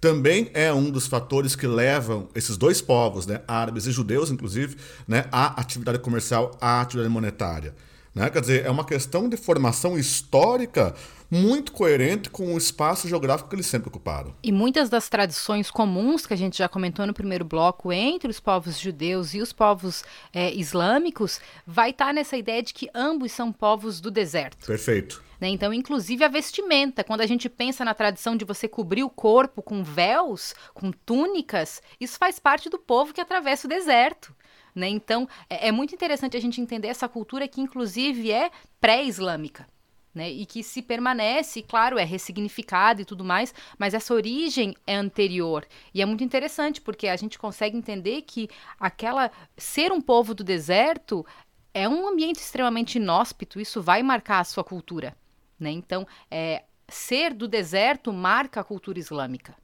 também 0.05 0.51
é 0.53 0.71
um 0.71 0.91
dos 0.91 1.07
fatores 1.07 1.57
que 1.57 1.67
levam 1.67 2.29
esses 2.35 2.59
dois 2.59 2.83
povos, 2.83 3.27
né, 3.27 3.41
árabes 3.49 3.87
e 3.87 3.91
judeus, 3.91 4.31
inclusive, 4.31 4.77
né, 5.09 5.25
à 5.33 5.59
atividade 5.59 5.99
comercial, 5.99 6.51
à 6.61 6.83
atividade 6.83 7.11
monetária. 7.11 7.75
Né? 8.15 8.29
Quer 8.29 8.43
dizer, 8.43 8.67
é 8.67 8.71
uma 8.71 8.85
questão 8.85 9.31
de 9.31 9.39
formação 9.39 9.99
histórica 9.99 10.95
muito 11.31 11.73
coerente 11.73 12.29
com 12.29 12.53
o 12.53 12.59
espaço 12.59 13.09
geográfico 13.09 13.49
que 13.49 13.57
eles 13.57 13.65
sempre 13.65 13.89
ocuparam. 13.89 14.35
E 14.43 14.53
muitas 14.53 14.91
das 14.91 15.09
tradições 15.09 15.71
comuns 15.71 16.27
que 16.27 16.35
a 16.35 16.37
gente 16.37 16.59
já 16.59 16.69
comentou 16.69 17.07
no 17.07 17.15
primeiro 17.15 17.47
bloco 17.47 17.91
entre 17.91 18.31
os 18.31 18.39
povos 18.39 18.79
judeus 18.79 19.33
e 19.33 19.41
os 19.41 19.55
povos 19.55 20.05
é, 20.35 20.53
islâmicos 20.53 21.41
vai 21.67 21.91
estar 21.91 22.09
tá 22.09 22.13
nessa 22.13 22.37
ideia 22.37 22.63
de 22.63 22.75
que 22.75 22.91
ambos 22.95 23.33
são 23.33 23.51
povos 23.51 24.03
do 24.03 24.11
deserto. 24.11 24.67
Perfeito. 24.67 25.25
Né? 25.41 25.49
Então, 25.49 25.73
inclusive 25.73 26.25
a 26.25 26.29
vestimenta, 26.29 27.05
quando 27.05 27.21
a 27.21 27.27
gente 27.27 27.49
pensa 27.49 27.85
na 27.85 27.95
tradição 27.95 28.37
de 28.37 28.45
você 28.45 28.69
cobrir 28.69 29.03
o 29.03 29.11
corpo 29.11 29.63
com 29.63 29.83
véus, 29.83 30.55
com 30.73 30.91
túnicas, 30.91 31.83
isso 32.01 32.19
faz 32.19 32.39
parte 32.39 32.69
do 32.69 32.79
povo 32.79 33.13
que 33.13 33.21
atravessa 33.21 33.67
o 33.67 33.71
deserto. 33.71 34.35
Né? 34.75 34.89
Então, 34.89 35.29
é, 35.49 35.69
é 35.69 35.73
muito 35.73 35.95
interessante 35.95 36.37
a 36.37 36.41
gente 36.41 36.61
entender 36.61 36.89
essa 36.89 37.09
cultura 37.09 37.47
que, 37.47 37.61
inclusive, 37.61 38.33
é 38.33 38.51
pré-islâmica. 38.81 39.67
Né, 40.15 40.31
e 40.31 40.47
que 40.47 40.63
se 40.63 40.81
permanece, 40.81 41.61
claro, 41.61 41.99
é 41.99 42.05
ressignificado 42.05 43.03
e 43.03 43.05
tudo 43.05 43.25
mais, 43.25 43.53
mas 43.77 43.95
essa 43.95 44.15
origem 44.15 44.73
é 44.87 44.95
anterior. 44.95 45.67
E 45.93 46.01
é 46.01 46.07
muito 46.07 46.23
interessante 46.23 46.81
porque 46.81 47.09
a 47.09 47.17
gente 47.17 47.37
consegue 47.37 47.77
entender 47.77 48.23
que 48.23 48.49
aquela 48.79 49.29
ser 49.57 49.91
um 49.91 50.01
povo 50.01 50.33
do 50.33 50.45
deserto 50.45 51.27
é 51.75 51.89
um 51.89 52.07
ambiente 52.07 52.37
extremamente 52.37 52.95
inóspito, 52.99 53.61
isso 53.61 53.83
vai 53.83 54.05
marcar 54.05 54.39
a 54.39 54.45
sua 54.45 54.63
cultura. 54.63 55.17
Né? 55.65 55.71
Então, 55.71 56.07
é, 56.31 56.63
ser 56.89 57.35
do 57.35 57.49
deserto 57.49 58.13
marca 58.13 58.61
a 58.61 58.65
cultura 58.65 58.99
islâmica 58.99 59.55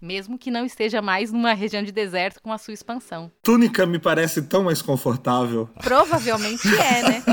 mesmo 0.00 0.38
que 0.38 0.50
não 0.50 0.64
esteja 0.64 1.02
mais 1.02 1.30
numa 1.30 1.52
região 1.52 1.82
de 1.82 1.92
deserto 1.92 2.40
com 2.40 2.50
a 2.52 2.58
sua 2.58 2.72
expansão. 2.72 3.30
Túnica 3.42 3.84
me 3.84 3.98
parece 3.98 4.40
tão 4.42 4.64
mais 4.64 4.80
confortável. 4.80 5.68
Provavelmente 5.82 6.66
é, 6.68 7.02
né? 7.02 7.22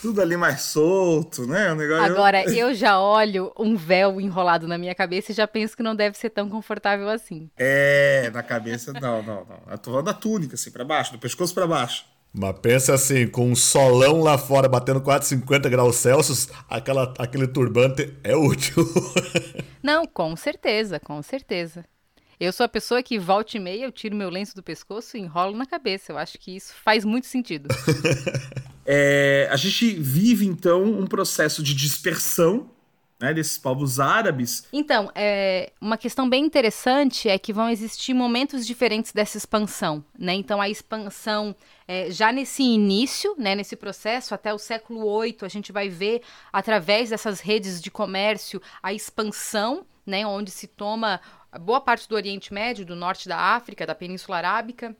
Tudo 0.00 0.22
ali 0.22 0.36
mais 0.36 0.62
solto, 0.62 1.44
né? 1.46 1.72
O 1.72 1.74
negócio... 1.74 2.04
Agora, 2.04 2.44
eu 2.52 2.72
já 2.72 3.00
olho 3.00 3.52
um 3.58 3.74
véu 3.76 4.20
enrolado 4.20 4.68
na 4.68 4.78
minha 4.78 4.94
cabeça 4.94 5.32
e 5.32 5.34
já 5.34 5.46
penso 5.48 5.76
que 5.76 5.82
não 5.82 5.96
deve 5.96 6.16
ser 6.16 6.30
tão 6.30 6.48
confortável 6.48 7.08
assim. 7.08 7.50
É, 7.58 8.30
na 8.32 8.42
cabeça, 8.42 8.92
não, 8.92 9.22
não, 9.22 9.44
não. 9.44 9.60
Eu 9.68 9.78
tô 9.78 9.90
falando 9.90 10.06
da 10.06 10.14
túnica, 10.14 10.54
assim, 10.54 10.70
pra 10.70 10.84
baixo, 10.84 11.12
do 11.12 11.18
pescoço 11.18 11.52
para 11.52 11.66
baixo. 11.66 12.04
Mas 12.32 12.58
pensa 12.60 12.94
assim, 12.94 13.26
com 13.26 13.50
um 13.50 13.56
solão 13.56 14.20
lá 14.20 14.36
fora 14.36 14.68
batendo 14.68 15.00
450 15.00 15.68
graus 15.68 15.96
Celsius, 15.96 16.48
aquela, 16.68 17.12
aquele 17.18 17.46
turbante 17.46 18.14
é 18.22 18.36
útil. 18.36 18.86
Não, 19.82 20.06
com 20.06 20.36
certeza, 20.36 21.00
com 21.00 21.22
certeza. 21.22 21.84
Eu 22.38 22.52
sou 22.52 22.64
a 22.64 22.68
pessoa 22.68 23.02
que 23.02 23.18
volta 23.18 23.56
e 23.56 23.60
meia, 23.60 23.84
eu 23.84 23.90
tiro 23.90 24.14
meu 24.14 24.30
lenço 24.30 24.54
do 24.54 24.62
pescoço 24.62 25.16
e 25.16 25.20
enrolo 25.20 25.56
na 25.56 25.66
cabeça. 25.66 26.12
Eu 26.12 26.18
acho 26.18 26.38
que 26.38 26.54
isso 26.54 26.72
faz 26.84 27.04
muito 27.04 27.26
sentido. 27.26 27.68
é, 28.86 29.48
a 29.50 29.56
gente 29.56 29.92
vive, 29.94 30.46
então, 30.46 30.84
um 30.84 31.06
processo 31.06 31.62
de 31.64 31.74
dispersão 31.74 32.70
né, 33.20 33.34
desses 33.34 33.58
povos 33.58 33.98
árabes. 33.98 34.64
Então, 34.72 35.10
é, 35.14 35.72
uma 35.80 35.98
questão 35.98 36.28
bem 36.28 36.44
interessante 36.44 37.28
é 37.28 37.36
que 37.38 37.52
vão 37.52 37.68
existir 37.68 38.14
momentos 38.14 38.64
diferentes 38.64 39.12
dessa 39.12 39.36
expansão. 39.36 40.04
Né? 40.16 40.34
Então, 40.34 40.60
a 40.60 40.68
expansão, 40.68 41.56
é, 41.90 42.10
já 42.10 42.30
nesse 42.30 42.62
início, 42.62 43.34
né, 43.38 43.54
nesse 43.54 43.74
processo, 43.74 44.34
até 44.34 44.52
o 44.52 44.58
século 44.58 45.22
VIII, 45.22 45.38
a 45.40 45.48
gente 45.48 45.72
vai 45.72 45.88
ver, 45.88 46.22
através 46.52 47.08
dessas 47.08 47.40
redes 47.40 47.80
de 47.80 47.90
comércio, 47.90 48.60
a 48.82 48.92
expansão, 48.92 49.86
né, 50.04 50.26
onde 50.26 50.50
se 50.50 50.66
toma 50.66 51.18
boa 51.58 51.80
parte 51.80 52.06
do 52.06 52.14
Oriente 52.14 52.52
Médio, 52.52 52.84
do 52.84 52.94
norte 52.94 53.26
da 53.26 53.38
África, 53.38 53.86
da 53.86 53.94
Península 53.94 54.36
Arábica. 54.36 54.94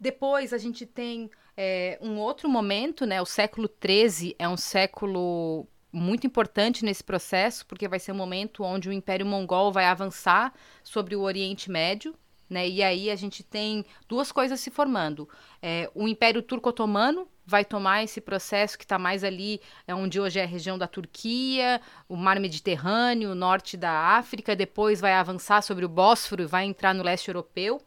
Depois, 0.00 0.52
a 0.52 0.58
gente 0.58 0.84
tem 0.84 1.30
é, 1.56 1.96
um 2.02 2.18
outro 2.18 2.48
momento, 2.48 3.06
né, 3.06 3.22
o 3.22 3.26
século 3.26 3.70
XIII 3.80 4.34
é 4.36 4.48
um 4.48 4.56
século 4.56 5.64
muito 5.92 6.26
importante 6.26 6.84
nesse 6.84 7.04
processo, 7.04 7.64
porque 7.66 7.86
vai 7.86 8.00
ser 8.00 8.10
o 8.10 8.14
um 8.14 8.18
momento 8.18 8.64
onde 8.64 8.88
o 8.88 8.92
Império 8.92 9.24
Mongol 9.24 9.70
vai 9.70 9.84
avançar 9.84 10.52
sobre 10.82 11.14
o 11.14 11.20
Oriente 11.20 11.70
Médio, 11.70 12.16
né? 12.48 12.68
E 12.68 12.82
aí 12.82 13.10
a 13.10 13.16
gente 13.16 13.42
tem 13.42 13.84
duas 14.08 14.32
coisas 14.32 14.60
se 14.60 14.70
formando. 14.70 15.28
É, 15.60 15.90
o 15.94 16.08
Império 16.08 16.42
Turco-Otomano 16.42 17.28
vai 17.44 17.64
tomar 17.64 18.04
esse 18.04 18.20
processo 18.20 18.76
que 18.76 18.84
está 18.84 18.98
mais 18.98 19.24
ali, 19.24 19.60
é 19.86 19.94
onde 19.94 20.20
hoje 20.20 20.38
é 20.38 20.44
a 20.44 20.46
região 20.46 20.76
da 20.76 20.86
Turquia, 20.86 21.80
o 22.08 22.16
Mar 22.16 22.38
Mediterrâneo, 22.38 23.32
o 23.32 23.34
norte 23.34 23.76
da 23.76 23.90
África, 23.90 24.54
depois 24.54 25.00
vai 25.00 25.14
avançar 25.14 25.62
sobre 25.62 25.84
o 25.84 25.88
Bósforo 25.88 26.42
e 26.42 26.46
vai 26.46 26.64
entrar 26.64 26.94
no 26.94 27.02
leste 27.02 27.28
europeu. 27.28 27.80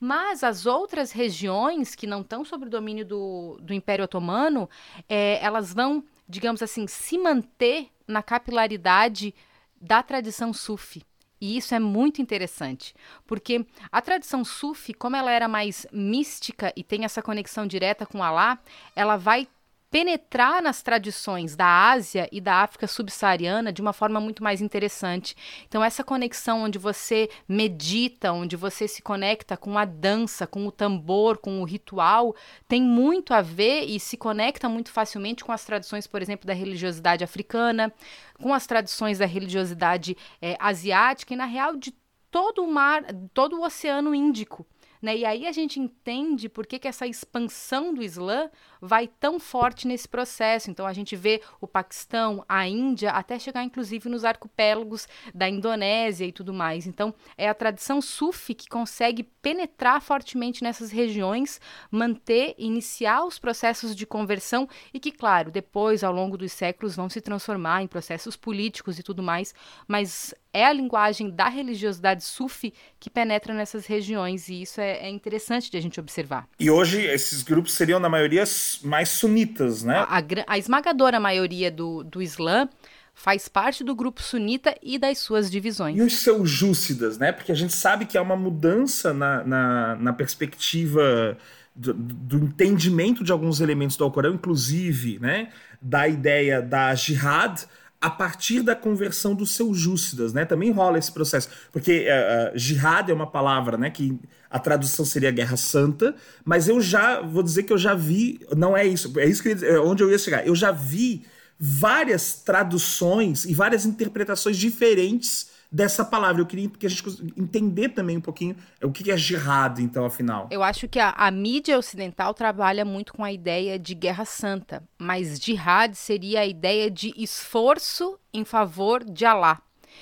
Mas 0.00 0.42
as 0.42 0.66
outras 0.66 1.12
regiões 1.12 1.94
que 1.94 2.06
não 2.06 2.20
estão 2.20 2.44
sob 2.44 2.66
o 2.66 2.70
domínio 2.70 3.04
do, 3.04 3.58
do 3.60 3.72
Império 3.72 4.04
Otomano, 4.04 4.68
é, 5.08 5.38
elas 5.42 5.72
vão 5.72 6.04
digamos 6.28 6.62
assim, 6.62 6.86
se 6.86 7.18
manter 7.18 7.88
na 8.06 8.22
capilaridade 8.22 9.34
da 9.80 10.02
tradição 10.02 10.52
sufi. 10.52 11.02
E 11.40 11.56
isso 11.56 11.74
é 11.74 11.78
muito 11.78 12.22
interessante, 12.22 12.94
porque 13.26 13.66
a 13.90 14.00
tradição 14.00 14.44
sufi, 14.44 14.94
como 14.94 15.16
ela 15.16 15.30
era 15.30 15.48
mais 15.48 15.86
mística 15.92 16.72
e 16.76 16.82
tem 16.82 17.04
essa 17.04 17.22
conexão 17.22 17.66
direta 17.66 18.06
com 18.06 18.22
Alá, 18.22 18.58
ela 18.94 19.16
vai 19.16 19.48
penetrar 19.94 20.60
nas 20.60 20.82
tradições 20.82 21.54
da 21.54 21.88
Ásia 21.92 22.28
e 22.32 22.40
da 22.40 22.64
África 22.64 22.84
subsaariana 22.84 23.72
de 23.72 23.80
uma 23.80 23.92
forma 23.92 24.20
muito 24.20 24.42
mais 24.42 24.60
interessante. 24.60 25.36
Então, 25.68 25.84
essa 25.84 26.02
conexão 26.02 26.64
onde 26.64 26.80
você 26.80 27.30
medita, 27.48 28.32
onde 28.32 28.56
você 28.56 28.88
se 28.88 29.00
conecta 29.00 29.56
com 29.56 29.78
a 29.78 29.84
dança, 29.84 30.48
com 30.48 30.66
o 30.66 30.72
tambor, 30.72 31.38
com 31.38 31.62
o 31.62 31.64
ritual, 31.64 32.34
tem 32.66 32.82
muito 32.82 33.32
a 33.32 33.40
ver 33.40 33.84
e 33.84 34.00
se 34.00 34.16
conecta 34.16 34.68
muito 34.68 34.90
facilmente 34.90 35.44
com 35.44 35.52
as 35.52 35.64
tradições, 35.64 36.08
por 36.08 36.20
exemplo, 36.20 36.44
da 36.44 36.54
religiosidade 36.54 37.22
africana, 37.22 37.94
com 38.42 38.52
as 38.52 38.66
tradições 38.66 39.18
da 39.18 39.26
religiosidade 39.26 40.16
é, 40.42 40.56
asiática 40.58 41.34
e, 41.34 41.36
na 41.36 41.46
real, 41.46 41.76
de 41.76 41.94
todo 42.32 42.64
o 42.64 42.66
mar, 42.66 43.04
todo 43.32 43.60
o 43.60 43.64
Oceano 43.64 44.12
Índico. 44.12 44.66
Né? 45.04 45.18
E 45.18 45.24
aí 45.26 45.46
a 45.46 45.52
gente 45.52 45.78
entende 45.78 46.48
por 46.48 46.66
que, 46.66 46.78
que 46.78 46.88
essa 46.88 47.06
expansão 47.06 47.92
do 47.92 48.02
Islã 48.02 48.48
vai 48.84 49.08
tão 49.08 49.40
forte 49.40 49.86
nesse 49.86 50.08
processo. 50.08 50.70
Então 50.70 50.86
a 50.86 50.92
gente 50.92 51.16
vê 51.16 51.40
o 51.60 51.66
Paquistão, 51.66 52.44
a 52.48 52.66
Índia, 52.66 53.10
até 53.10 53.38
chegar 53.38 53.64
inclusive 53.64 54.08
nos 54.08 54.24
arquipélagos 54.24 55.08
da 55.34 55.48
Indonésia 55.48 56.26
e 56.26 56.32
tudo 56.32 56.52
mais. 56.52 56.86
Então 56.86 57.14
é 57.36 57.48
a 57.48 57.54
tradição 57.54 58.00
sufi 58.00 58.54
que 58.54 58.68
consegue 58.68 59.22
penetrar 59.22 60.00
fortemente 60.00 60.62
nessas 60.62 60.90
regiões, 60.90 61.60
manter, 61.90 62.54
iniciar 62.58 63.24
os 63.24 63.38
processos 63.38 63.94
de 63.94 64.06
conversão 64.06 64.68
e 64.92 65.00
que, 65.00 65.10
claro, 65.10 65.50
depois, 65.50 66.04
ao 66.04 66.12
longo 66.12 66.36
dos 66.36 66.52
séculos, 66.52 66.96
vão 66.96 67.08
se 67.08 67.20
transformar 67.20 67.82
em 67.82 67.86
processos 67.86 68.36
políticos 68.36 68.98
e 68.98 69.02
tudo 69.02 69.22
mais, 69.22 69.54
mas 69.86 70.34
é 70.54 70.64
a 70.64 70.72
linguagem 70.72 71.30
da 71.30 71.48
religiosidade 71.48 72.22
sufi 72.22 72.72
que 73.00 73.10
penetra 73.10 73.52
nessas 73.52 73.86
regiões 73.86 74.48
e 74.48 74.62
isso 74.62 74.80
é, 74.80 74.98
é 74.98 75.10
interessante 75.10 75.70
de 75.70 75.76
a 75.76 75.80
gente 75.80 75.98
observar. 75.98 76.48
E 76.58 76.70
hoje 76.70 77.02
esses 77.02 77.42
grupos 77.42 77.74
seriam, 77.74 77.98
na 77.98 78.08
maioria, 78.08 78.44
mais 78.82 79.08
sunitas, 79.10 79.82
né? 79.82 79.98
A, 79.98 80.18
a, 80.18 80.22
a 80.48 80.58
esmagadora 80.58 81.20
maioria 81.20 81.70
do, 81.70 82.02
do 82.04 82.22
Islã 82.22 82.68
faz 83.14 83.48
parte 83.48 83.84
do 83.84 83.94
grupo 83.94 84.20
sunita 84.22 84.74
e 84.82 84.98
das 84.98 85.18
suas 85.18 85.50
divisões. 85.50 85.96
E 85.96 86.02
os 86.02 86.16
seljúcidas, 86.16 87.16
né? 87.16 87.30
Porque 87.32 87.52
a 87.52 87.54
gente 87.54 87.72
sabe 87.72 88.06
que 88.06 88.18
há 88.18 88.22
uma 88.22 88.36
mudança 88.36 89.14
na, 89.14 89.44
na, 89.44 89.96
na 89.96 90.12
perspectiva 90.12 91.38
do, 91.74 91.94
do, 91.94 92.38
entendimento 92.38 93.22
de 93.22 93.32
alguns 93.32 93.60
elementos 93.60 93.96
do 93.96 94.04
Alcorão, 94.04 94.34
inclusive, 94.34 95.18
né? 95.20 95.50
Da 95.80 96.08
ideia 96.08 96.60
da 96.60 96.94
jihad 96.94 97.64
a 98.04 98.10
partir 98.10 98.60
da 98.60 98.76
conversão 98.76 99.34
dos 99.34 99.52
seljúcidas, 99.52 100.34
né? 100.34 100.44
Também 100.44 100.70
rola 100.70 100.98
esse 100.98 101.10
processo, 101.10 101.48
porque 101.72 102.06
uh, 102.06 102.54
uh, 102.54 102.58
jihad 102.58 103.10
é 103.10 103.14
uma 103.14 103.26
palavra, 103.26 103.78
né? 103.78 103.88
Que 103.88 104.20
a 104.50 104.58
tradução 104.58 105.06
seria 105.06 105.30
Guerra 105.30 105.56
Santa, 105.56 106.14
mas 106.44 106.68
eu 106.68 106.82
já 106.82 107.22
vou 107.22 107.42
dizer 107.42 107.62
que 107.62 107.72
eu 107.72 107.78
já 107.78 107.94
vi, 107.94 108.40
não 108.54 108.76
é 108.76 108.86
isso, 108.86 109.10
é 109.18 109.24
isso 109.24 109.42
que 109.42 109.64
é 109.64 109.80
onde 109.80 110.02
eu 110.02 110.10
ia 110.10 110.18
chegar. 110.18 110.46
Eu 110.46 110.54
já 110.54 110.70
vi 110.70 111.24
várias 111.58 112.34
traduções 112.34 113.46
e 113.46 113.54
várias 113.54 113.86
interpretações 113.86 114.58
diferentes 114.58 115.53
dessa 115.74 116.04
palavra. 116.04 116.40
Eu 116.40 116.46
queria 116.46 116.68
que 116.68 116.86
a 116.86 116.88
gente 116.88 117.02
entender 117.36 117.88
também 117.88 118.16
um 118.16 118.20
pouquinho 118.20 118.54
o 118.80 118.92
que 118.92 119.10
é 119.10 119.16
jihad, 119.16 119.80
então, 119.82 120.04
afinal. 120.04 120.46
Eu 120.52 120.62
acho 120.62 120.86
que 120.86 121.00
a, 121.00 121.10
a 121.10 121.28
mídia 121.32 121.76
ocidental 121.76 122.32
trabalha 122.32 122.84
muito 122.84 123.12
com 123.12 123.24
a 123.24 123.32
ideia 123.32 123.76
de 123.76 123.92
guerra 123.92 124.24
santa, 124.24 124.84
mas 124.96 125.40
jihad 125.40 125.92
seria 125.96 126.40
a 126.40 126.46
ideia 126.46 126.88
de 126.88 127.12
esforço 127.16 128.16
em 128.32 128.44
favor 128.44 129.02
de 129.02 129.26
Allah. 129.26 129.60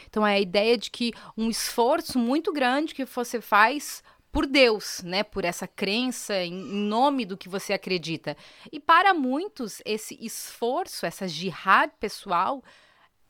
Então 0.09 0.27
é 0.27 0.35
a 0.35 0.41
ideia 0.41 0.77
de 0.77 0.91
que 0.91 1.13
um 1.37 1.49
esforço 1.49 2.19
muito 2.19 2.53
grande 2.53 2.95
que 2.95 3.07
você 3.07 3.41
faz 3.41 4.03
por 4.31 4.47
Deus, 4.47 5.03
né? 5.03 5.23
Por 5.23 5.45
essa 5.45 5.67
crença 5.67 6.35
em 6.43 6.53
nome 6.53 7.25
do 7.25 7.37
que 7.37 7.49
você 7.49 7.73
acredita. 7.73 8.37
E 8.71 8.79
para 8.79 9.15
muitos, 9.15 9.81
esse 9.85 10.19
esforço, 10.21 11.05
essa 11.07 11.29
jihad 11.29 11.91
pessoal, 11.99 12.63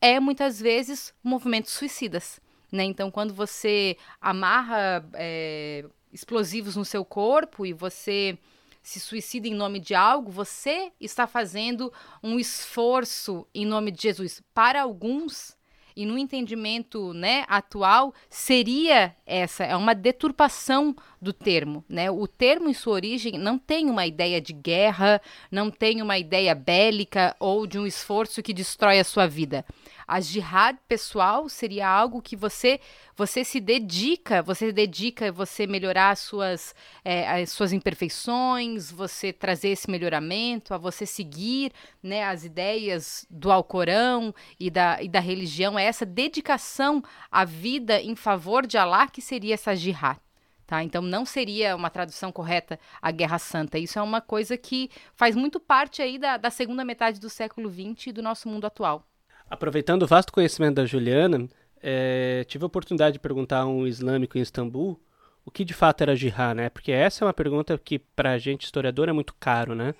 é 0.02 0.18
muitas 0.18 0.60
vezes 0.60 1.14
movimentos 1.22 1.70
suicidas. 1.70 2.40
Né? 2.72 2.82
Então, 2.82 3.08
quando 3.08 3.32
você 3.32 3.96
amarra 4.20 5.08
é, 5.14 5.84
explosivos 6.12 6.74
no 6.74 6.84
seu 6.84 7.04
corpo 7.04 7.64
e 7.64 7.72
você 7.72 8.36
se 8.82 8.98
suicida 8.98 9.46
em 9.46 9.54
nome 9.54 9.78
de 9.78 9.94
algo, 9.94 10.32
você 10.32 10.90
está 11.00 11.28
fazendo 11.28 11.92
um 12.20 12.36
esforço 12.36 13.46
em 13.54 13.64
nome 13.64 13.92
de 13.92 14.02
Jesus. 14.02 14.42
Para 14.52 14.82
alguns, 14.82 15.56
e 15.94 16.04
no 16.04 16.18
entendimento 16.18 17.12
né, 17.12 17.44
atual 17.48 18.14
seria 18.28 19.14
essa, 19.26 19.64
é 19.64 19.76
uma 19.76 19.94
deturpação 19.94 20.96
do 21.20 21.32
termo. 21.32 21.84
Né? 21.88 22.10
O 22.10 22.26
termo, 22.26 22.68
em 22.68 22.74
sua 22.74 22.94
origem, 22.94 23.38
não 23.38 23.58
tem 23.58 23.88
uma 23.88 24.06
ideia 24.06 24.40
de 24.40 24.52
guerra, 24.52 25.20
não 25.50 25.70
tem 25.70 26.02
uma 26.02 26.18
ideia 26.18 26.54
bélica 26.54 27.36
ou 27.38 27.66
de 27.66 27.78
um 27.78 27.86
esforço 27.86 28.42
que 28.42 28.52
destrói 28.52 28.98
a 28.98 29.04
sua 29.04 29.26
vida. 29.26 29.64
A 30.12 30.20
jihad 30.20 30.76
pessoal 30.86 31.48
seria 31.48 31.88
algo 31.88 32.20
que 32.20 32.36
você 32.36 32.78
você 33.16 33.42
se 33.42 33.58
dedica, 33.58 34.42
você 34.42 34.66
se 34.66 34.72
dedica 34.72 35.30
a 35.30 35.32
você 35.32 35.66
melhorar 35.66 36.10
as 36.10 36.18
suas, 36.18 36.74
é, 37.02 37.26
as 37.40 37.48
suas 37.48 37.72
imperfeições, 37.72 38.90
você 38.90 39.32
trazer 39.32 39.70
esse 39.70 39.90
melhoramento, 39.90 40.74
a 40.74 40.76
você 40.76 41.06
seguir 41.06 41.72
né, 42.02 42.24
as 42.24 42.44
ideias 42.44 43.26
do 43.30 43.50
Alcorão 43.50 44.34
e 44.60 44.68
da, 44.68 45.02
e 45.02 45.08
da 45.08 45.18
religião, 45.18 45.78
é 45.78 45.84
essa 45.84 46.04
dedicação 46.04 47.02
à 47.30 47.46
vida 47.46 47.98
em 47.98 48.14
favor 48.14 48.66
de 48.66 48.76
Allah 48.76 49.08
que 49.08 49.22
seria 49.22 49.54
essa 49.54 49.74
jihad. 49.74 50.20
Tá? 50.66 50.84
Então 50.84 51.00
não 51.00 51.24
seria 51.24 51.74
uma 51.74 51.88
tradução 51.88 52.30
correta 52.30 52.78
a 53.00 53.10
Guerra 53.10 53.38
Santa. 53.38 53.78
Isso 53.78 53.98
é 53.98 54.02
uma 54.02 54.20
coisa 54.20 54.58
que 54.58 54.90
faz 55.14 55.34
muito 55.34 55.58
parte 55.58 56.02
aí 56.02 56.18
da, 56.18 56.36
da 56.36 56.50
segunda 56.50 56.84
metade 56.84 57.18
do 57.18 57.30
século 57.30 57.70
XX 57.70 58.08
e 58.08 58.12
do 58.12 58.22
nosso 58.22 58.46
mundo 58.46 58.66
atual. 58.66 59.06
Aproveitando 59.52 60.04
o 60.04 60.06
vasto 60.06 60.32
conhecimento 60.32 60.76
da 60.76 60.86
Juliana, 60.86 61.46
é, 61.82 62.42
tive 62.48 62.64
a 62.64 62.66
oportunidade 62.68 63.12
de 63.12 63.18
perguntar 63.18 63.58
a 63.58 63.66
um 63.66 63.86
islâmico 63.86 64.38
em 64.38 64.40
Istambul 64.40 64.98
o 65.44 65.50
que 65.50 65.62
de 65.62 65.74
fato 65.74 66.00
era 66.00 66.16
jihad, 66.16 66.56
né? 66.56 66.70
Porque 66.70 66.90
essa 66.90 67.22
é 67.22 67.26
uma 67.26 67.34
pergunta 67.34 67.76
que 67.76 67.98
para 67.98 68.30
a 68.30 68.38
gente 68.38 68.64
historiador 68.64 69.10
é 69.10 69.12
muito 69.12 69.34
caro, 69.38 69.74
né? 69.74 69.94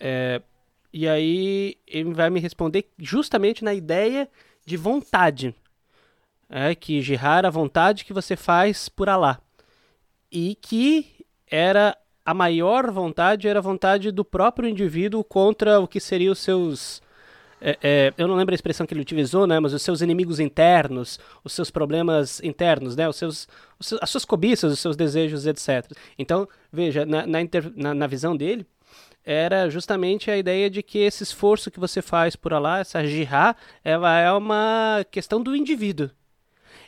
É, 0.00 0.40
e 0.90 1.06
aí 1.06 1.76
ele 1.86 2.14
vai 2.14 2.30
me 2.30 2.40
responder 2.40 2.88
justamente 2.96 3.62
na 3.62 3.74
ideia 3.74 4.26
de 4.64 4.78
vontade. 4.78 5.54
É 6.48 6.74
que 6.74 7.02
jihad 7.02 7.40
era 7.40 7.48
a 7.48 7.50
vontade 7.50 8.06
que 8.06 8.14
você 8.14 8.36
faz 8.36 8.88
por 8.88 9.10
Allah. 9.10 9.38
E 10.32 10.54
que 10.62 11.26
era 11.46 11.94
a 12.24 12.32
maior 12.32 12.90
vontade 12.90 13.48
era 13.48 13.58
a 13.58 13.62
vontade 13.62 14.10
do 14.10 14.24
próprio 14.24 14.66
indivíduo 14.66 15.22
contra 15.22 15.78
o 15.78 15.86
que 15.86 16.00
seriam 16.00 16.32
os 16.32 16.38
seus 16.38 17.02
é, 17.60 17.78
é, 17.82 18.14
eu 18.16 18.28
não 18.28 18.36
lembro 18.36 18.54
a 18.54 18.56
expressão 18.56 18.86
que 18.86 18.94
ele 18.94 19.00
utilizou, 19.00 19.46
né, 19.46 19.58
mas 19.58 19.72
os 19.72 19.82
seus 19.82 20.00
inimigos 20.00 20.40
internos, 20.40 21.18
os 21.42 21.52
seus 21.52 21.70
problemas 21.70 22.40
internos, 22.42 22.94
né, 22.96 23.08
os 23.08 23.16
seus, 23.16 23.48
os 23.78 23.86
seus 23.86 24.02
as 24.02 24.10
suas 24.10 24.24
cobiças, 24.24 24.72
os 24.72 24.78
seus 24.78 24.96
desejos, 24.96 25.46
etc. 25.46 25.90
Então, 26.18 26.48
veja, 26.72 27.04
na, 27.04 27.26
na, 27.26 27.40
inter, 27.40 27.72
na, 27.74 27.94
na, 27.94 28.06
visão 28.06 28.36
dele, 28.36 28.66
era 29.24 29.68
justamente 29.68 30.30
a 30.30 30.38
ideia 30.38 30.70
de 30.70 30.82
que 30.82 30.98
esse 30.98 31.22
esforço 31.22 31.70
que 31.70 31.80
você 31.80 32.00
faz 32.00 32.36
por 32.36 32.54
Allah, 32.54 32.80
essa 32.80 33.04
jihad, 33.04 33.56
ela 33.84 34.18
é 34.18 34.32
uma 34.32 35.04
questão 35.10 35.42
do 35.42 35.54
indivíduo. 35.54 36.10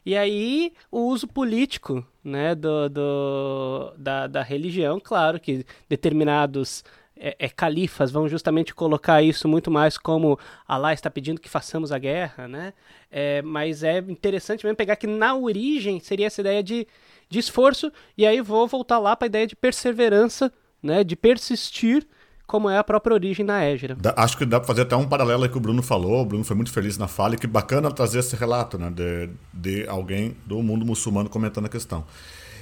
E 0.05 0.17
aí, 0.17 0.73
o 0.91 1.01
uso 1.01 1.29
político 1.29 2.05
né, 2.25 2.55
do, 2.55 2.89
do 2.89 3.93
da, 3.99 4.27
da 4.27 4.43
religião, 4.43 4.99
claro 4.99 5.39
que 5.39 5.67
determinados 5.89 6.83
é, 7.21 7.37
é, 7.39 7.49
califas 7.51 8.11
vão 8.11 8.27
justamente 8.27 8.75
colocar 8.75 9.23
isso 9.23 9.47
muito 9.47 9.71
mais 9.71 9.99
como 9.99 10.39
Allah 10.67 10.95
está 10.95 11.11
pedindo 11.11 11.41
que 11.41 11.51
façamos 11.51 11.93
a 11.93 11.99
guerra, 11.99 12.49
né? 12.49 12.73
É, 13.11 13.43
mas 13.43 13.83
é 13.83 13.99
interessante 13.99 14.65
mesmo 14.65 14.77
pegar 14.77 14.97
que 14.97 15.07
na 15.07 15.35
origem 15.35 16.01
seria 16.01 16.27
essa 16.27 16.41
ideia 16.41 16.63
de, 16.63 16.87
de 17.29 17.39
esforço, 17.39 17.93
e 18.17 18.27
aí 18.27 18.41
vou 18.41 18.67
voltar 18.67 18.99
lá 18.99 19.15
para 19.15 19.27
a 19.27 19.29
ideia 19.29 19.47
de 19.47 19.55
perseverança, 19.55 20.51
né? 20.83 21.05
De 21.05 21.15
persistir, 21.15 22.07
como 22.47 22.71
é 22.71 22.79
a 22.79 22.83
própria 22.83 23.13
origem 23.13 23.45
na 23.45 23.63
Égira. 23.63 23.97
Acho 24.17 24.39
que 24.39 24.47
dá 24.47 24.59
para 24.59 24.67
fazer 24.67 24.83
até 24.83 24.97
um 24.97 25.07
paralelo 25.07 25.45
aí 25.45 25.49
que 25.49 25.59
o 25.59 25.61
Bruno 25.61 25.83
falou. 25.83 26.23
O 26.23 26.25
Bruno 26.25 26.43
foi 26.43 26.57
muito 26.57 26.73
feliz 26.73 26.97
na 26.97 27.07
fala 27.07 27.35
e 27.35 27.39
que 27.39 27.47
bacana 27.47 27.93
trazer 27.93 28.21
esse 28.21 28.35
relato, 28.35 28.79
né? 28.79 28.91
De, 28.91 29.29
de 29.53 29.87
alguém 29.89 30.35
do 30.47 30.63
mundo 30.63 30.87
muçulmano 30.87 31.29
comentando 31.29 31.67
a 31.67 31.69
questão. 31.69 32.05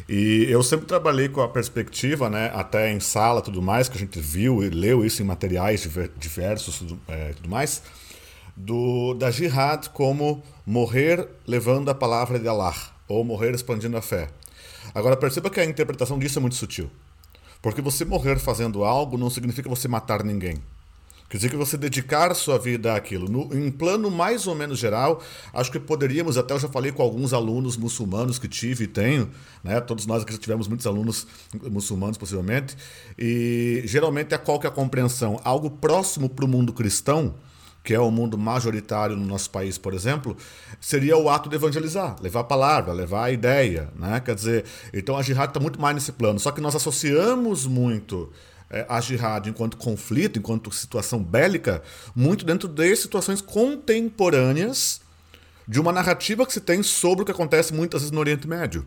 E 0.09 0.47
eu 0.49 0.63
sempre 0.63 0.87
trabalhei 0.87 1.29
com 1.29 1.43
a 1.43 1.49
perspectiva, 1.49 2.31
né, 2.31 2.51
até 2.55 2.91
em 2.91 2.99
sala 2.99 3.43
tudo 3.43 3.61
mais, 3.61 3.91
que 3.91 3.97
a 3.97 4.01
gente 4.01 4.19
viu 4.19 4.63
e 4.63 4.71
leu 4.71 5.05
isso 5.05 5.21
em 5.21 5.27
materiais 5.27 5.87
diversos 6.17 6.79
tudo, 6.79 6.99
é, 7.07 7.33
tudo 7.35 7.49
mais, 7.51 7.83
do, 8.57 9.13
da 9.15 9.31
jihad 9.31 9.89
como 9.91 10.43
morrer 10.65 11.29
levando 11.47 11.91
a 11.91 11.95
palavra 11.95 12.39
de 12.39 12.49
Allah, 12.49 12.75
ou 13.07 13.23
morrer 13.23 13.55
expandindo 13.55 13.99
a 13.99 14.03
fé. 14.03 14.31
Agora 14.95 15.15
perceba 15.15 15.51
que 15.51 15.61
a 15.61 15.65
interpretação 15.65 16.19
disso 16.19 16.39
é 16.39 16.43
muito 16.43 16.57
sutil. 16.57 16.91
Porque 17.61 17.83
você 17.83 18.05
morrer 18.05 18.39
fazendo 18.39 18.85
algo 18.85 19.19
não 19.19 19.29
significa 19.29 19.69
você 19.69 19.89
matar 19.89 20.25
ninguém. 20.25 20.57
Quer 21.29 21.37
dizer 21.37 21.51
que 21.51 21.57
você 21.57 21.77
dedicar 21.77 22.35
sua 22.35 22.59
vida 22.59 22.95
àquilo. 22.95 23.29
No, 23.29 23.55
em 23.55 23.71
plano 23.71 24.11
mais 24.11 24.47
ou 24.47 24.55
menos 24.55 24.79
geral, 24.79 25.23
acho 25.53 25.71
que 25.71 25.79
poderíamos, 25.79 26.39
até 26.39 26.55
eu 26.55 26.59
já 26.59 26.69
falei 26.69 26.91
com 26.91 27.03
alguns 27.03 27.35
alunos 27.35 27.77
muçulmanos 27.77 28.39
que 28.39 28.49
tive 28.49 28.85
e 28.85 28.87
tenho, 28.87 29.31
né? 29.63 29.79
todos 29.81 30.07
nós 30.07 30.23
aqui 30.23 30.33
já 30.33 30.39
tivemos 30.39 30.67
muitos 30.67 30.87
alunos 30.87 31.27
muçulmanos 31.71 32.17
possivelmente, 32.17 32.75
e 33.19 33.83
geralmente 33.85 34.35
é 34.35 34.39
qual 34.39 34.59
que 34.59 34.67
é 34.67 34.71
a 34.71 34.73
compreensão? 34.73 35.39
Algo 35.45 35.71
próximo 35.71 36.31
para 36.31 36.47
o 36.47 36.49
mundo 36.49 36.73
cristão, 36.73 37.35
que 37.85 37.95
é 37.95 38.01
o 38.01 38.11
mundo 38.11 38.39
majoritário 38.39 39.15
no 39.15 39.27
nosso 39.27 39.51
país, 39.51 39.77
por 39.77 39.93
exemplo, 39.93 40.35
seria 40.81 41.17
o 41.17 41.29
ato 41.29 41.51
de 41.51 41.57
evangelizar, 41.57 42.17
levar 42.23 42.41
a 42.41 42.45
palavra, 42.45 42.93
levar 42.93 43.25
a 43.25 43.31
ideia, 43.31 43.91
né? 43.97 44.21
Quer 44.21 44.35
dizer, 44.35 44.65
então 44.93 45.17
a 45.17 45.23
jihad 45.23 45.49
está 45.49 45.61
muito 45.61 45.81
mais 45.81 45.95
nesse 45.95 46.13
plano. 46.13 46.39
Só 46.39 46.51
que 46.51 46.61
nós 46.61 46.75
associamos 46.75 47.67
muito 47.67 48.31
é, 48.71 48.87
jihad 49.01 49.49
enquanto 49.49 49.77
conflito, 49.77 50.39
enquanto 50.39 50.71
situação 50.71 51.23
bélica, 51.23 51.83
muito 52.15 52.45
dentro 52.45 52.69
de 52.69 52.97
situações 52.97 53.41
contemporâneas 53.41 55.01
de 55.67 55.81
uma 55.81 55.93
narrativa 55.93 56.47
que 56.47 56.53
se 56.53 56.61
tem 56.61 56.83
sobre 56.83 57.23
o 57.23 57.27
que 57.27 57.33
acontece 57.33 57.75
muitas 57.75 58.03
vezes 58.03 58.13
no 58.13 58.21
Oriente 58.21 58.49
Médio, 58.49 58.87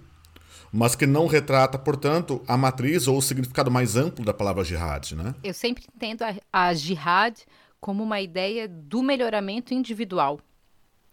mas 0.71 0.95
que 0.95 1.05
não 1.05 1.27
retrata, 1.27 1.77
portanto, 1.77 2.41
a 2.47 2.57
matriz 2.57 3.07
ou 3.07 3.17
o 3.17 3.21
significado 3.21 3.69
mais 3.69 3.95
amplo 3.95 4.23
da 4.23 4.33
palavra 4.33 4.63
jihad. 4.63 5.15
Né? 5.15 5.35
Eu 5.43 5.53
sempre 5.53 5.85
entendo 5.93 6.23
a, 6.23 6.35
a 6.51 6.73
jihad 6.73 7.37
como 7.79 8.03
uma 8.03 8.21
ideia 8.21 8.67
do 8.67 9.01
melhoramento 9.01 9.73
individual. 9.73 10.39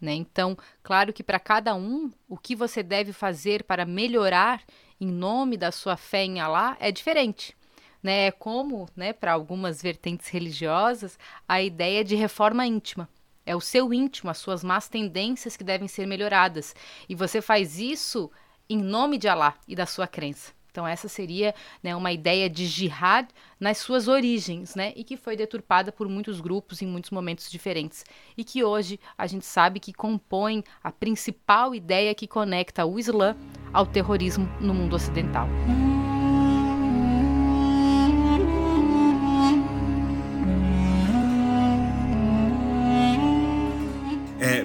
Né? 0.01 0.15
Então, 0.15 0.57
claro 0.83 1.13
que 1.13 1.25
para 1.25 1.41
cada 1.41 1.75
um, 1.75 2.11
o 2.29 2.37
que 2.37 2.55
você 2.55 2.83
deve 2.83 3.13
fazer 3.13 3.65
para 3.65 3.85
melhorar 3.85 4.63
em 5.01 5.11
nome 5.11 5.57
da 5.57 5.73
sua 5.73 5.97
fé 5.97 6.25
em 6.25 6.41
Allah 6.41 6.77
é 6.79 6.93
diferente 6.93 7.58
né, 8.03 8.27
é 8.27 8.31
como, 8.31 8.89
né, 8.97 9.13
para 9.13 9.33
algumas 9.33 9.83
vertentes 9.83 10.29
religiosas, 10.29 11.19
a 11.49 11.63
ideia 11.63 12.05
de 12.05 12.15
reforma 12.15 12.67
íntima. 12.67 13.09
É 13.45 13.57
o 13.57 13.61
seu 13.61 13.93
íntimo, 13.95 14.31
as 14.31 14.39
suas 14.39 14.63
más 14.63 14.89
tendências 14.89 15.57
que 15.57 15.65
devem 15.65 15.89
ser 15.89 16.07
melhoradas. 16.07 16.75
E 17.09 17.15
você 17.15 17.41
faz 17.41 17.79
isso 17.79 18.31
em 18.69 18.79
nome 18.79 19.17
de 19.17 19.27
Allah 19.27 19.55
e 19.67 19.75
da 19.75 19.87
sua 19.87 20.07
crença. 20.07 20.53
Então 20.71 20.87
essa 20.87 21.09
seria 21.09 21.55
né, 21.83 21.97
uma 21.97 22.13
ideia 22.13 22.49
de 22.49 22.67
jihad 22.67 23.29
nas 23.59 23.79
suas 23.79 24.07
origens, 24.07 24.75
né, 24.75 24.93
e 24.95 25.03
que 25.03 25.17
foi 25.17 25.37
deturpada 25.37 25.91
por 25.91 26.09
muitos 26.09 26.41
grupos 26.41 26.81
em 26.83 26.87
muitos 26.87 27.11
momentos 27.11 27.51
diferentes, 27.51 28.05
e 28.37 28.45
que 28.45 28.63
hoje 28.63 29.01
a 29.17 29.27
gente 29.27 29.45
sabe 29.45 29.81
que 29.81 29.93
compõe 29.93 30.63
a 30.85 30.93
principal 30.93 31.75
ideia 31.75 32.15
que 32.15 32.29
conecta 32.29 32.87
o 32.87 32.99
Islã 32.99 33.37
ao 33.73 33.87
terrorismo 33.87 34.49
no 34.61 34.73
mundo 34.73 34.95
ocidental. 34.95 35.49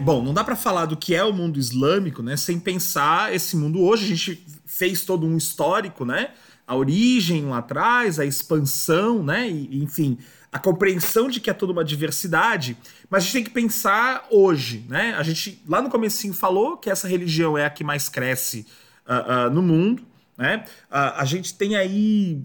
Bom, 0.03 0.21
não 0.21 0.33
dá 0.33 0.43
para 0.43 0.55
falar 0.55 0.85
do 0.85 0.97
que 0.97 1.15
é 1.15 1.23
o 1.23 1.33
mundo 1.33 1.57
islâmico, 1.57 2.21
né, 2.21 2.37
sem 2.37 2.59
pensar 2.59 3.33
esse 3.33 3.55
mundo 3.55 3.81
hoje. 3.81 4.05
A 4.05 4.15
gente 4.15 4.45
fez 4.65 5.05
todo 5.05 5.25
um 5.25 5.37
histórico, 5.37 6.03
né? 6.03 6.31
A 6.65 6.75
origem 6.75 7.45
lá 7.45 7.59
atrás, 7.59 8.19
a 8.19 8.25
expansão, 8.25 9.23
né? 9.23 9.49
E, 9.49 9.83
enfim, 9.83 10.17
a 10.51 10.59
compreensão 10.59 11.27
de 11.27 11.39
que 11.39 11.49
é 11.49 11.53
toda 11.53 11.71
uma 11.71 11.83
diversidade, 11.83 12.77
mas 13.09 13.23
a 13.23 13.25
gente 13.25 13.33
tem 13.33 13.43
que 13.43 13.49
pensar 13.49 14.27
hoje, 14.29 14.85
né? 14.87 15.15
A 15.15 15.23
gente 15.23 15.61
lá 15.67 15.81
no 15.81 15.89
comecinho 15.89 16.33
falou 16.33 16.77
que 16.77 16.89
essa 16.89 17.07
religião 17.07 17.57
é 17.57 17.65
a 17.65 17.69
que 17.69 17.83
mais 17.83 18.09
cresce 18.09 18.65
uh, 19.07 19.47
uh, 19.47 19.49
no 19.49 19.61
mundo, 19.61 20.03
né? 20.37 20.63
Uh, 20.91 21.17
a 21.17 21.25
gente 21.25 21.53
tem 21.55 21.75
aí 21.75 22.41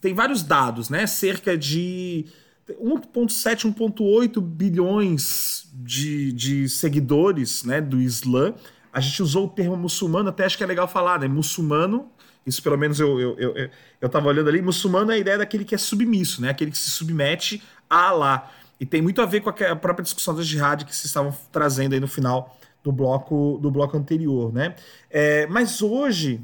tem 0.00 0.14
vários 0.14 0.42
dados, 0.42 0.88
né? 0.88 1.06
Cerca 1.06 1.56
de 1.56 2.26
1,7, 2.68 3.72
1,8 3.72 4.40
bilhões 4.40 5.65
de, 5.82 6.32
de 6.32 6.68
seguidores 6.68 7.64
né, 7.64 7.80
do 7.80 8.00
Islã. 8.00 8.54
A 8.92 9.00
gente 9.00 9.22
usou 9.22 9.46
o 9.46 9.48
termo 9.48 9.76
muçulmano, 9.76 10.30
até 10.30 10.44
acho 10.44 10.56
que 10.56 10.64
é 10.64 10.66
legal 10.66 10.88
falar, 10.88 11.20
né? 11.20 11.28
Muçulmano, 11.28 12.10
isso 12.46 12.62
pelo 12.62 12.78
menos 12.78 12.98
eu, 12.98 13.20
eu, 13.20 13.38
eu, 13.38 13.70
eu 14.00 14.08
tava 14.08 14.28
olhando 14.28 14.48
ali, 14.48 14.62
muçulmano 14.62 15.10
é 15.10 15.16
a 15.16 15.18
ideia 15.18 15.36
daquele 15.36 15.64
que 15.64 15.74
é 15.74 15.78
submisso, 15.78 16.40
né? 16.40 16.48
Aquele 16.48 16.70
que 16.70 16.78
se 16.78 16.90
submete 16.90 17.62
a 17.90 18.08
Allah. 18.08 18.50
E 18.80 18.86
tem 18.86 19.02
muito 19.02 19.20
a 19.20 19.26
ver 19.26 19.40
com 19.40 19.50
a 19.50 19.76
própria 19.76 20.02
discussão 20.02 20.34
da 20.34 20.42
jihad 20.42 20.84
que 20.84 20.94
vocês 20.94 21.06
estavam 21.06 21.36
trazendo 21.52 21.94
aí 21.94 22.00
no 22.00 22.08
final 22.08 22.56
do 22.82 22.92
bloco, 22.92 23.58
do 23.60 23.70
bloco 23.70 23.96
anterior, 23.96 24.52
né? 24.52 24.76
É, 25.10 25.46
mas 25.46 25.82
hoje, 25.82 26.40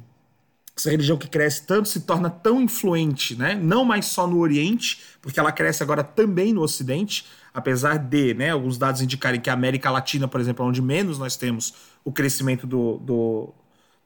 essa 0.76 0.90
religião 0.90 1.16
que 1.16 1.28
cresce 1.28 1.66
tanto 1.66 1.88
se 1.88 2.00
torna 2.00 2.28
tão 2.28 2.60
influente, 2.60 3.36
né? 3.36 3.54
Não 3.54 3.84
mais 3.84 4.06
só 4.06 4.26
no 4.26 4.38
Oriente, 4.38 5.00
porque 5.20 5.38
ela 5.38 5.52
cresce 5.52 5.82
agora 5.82 6.02
também 6.02 6.52
no 6.52 6.62
Ocidente, 6.62 7.24
apesar 7.55 7.98
de, 7.98 8.34
né, 8.34 8.50
alguns 8.50 8.78
dados 8.78 9.03
indicarem 9.03 9.40
que 9.40 9.50
a 9.50 9.53
América 9.53 9.90
Latina, 9.90 10.26
por 10.26 10.40
exemplo, 10.40 10.64
é 10.64 10.68
onde 10.68 10.80
menos 10.80 11.18
nós 11.18 11.36
temos 11.36 11.74
o 12.05 12.11
crescimento 12.11 12.66
do, 12.66 12.98
do, 12.98 13.55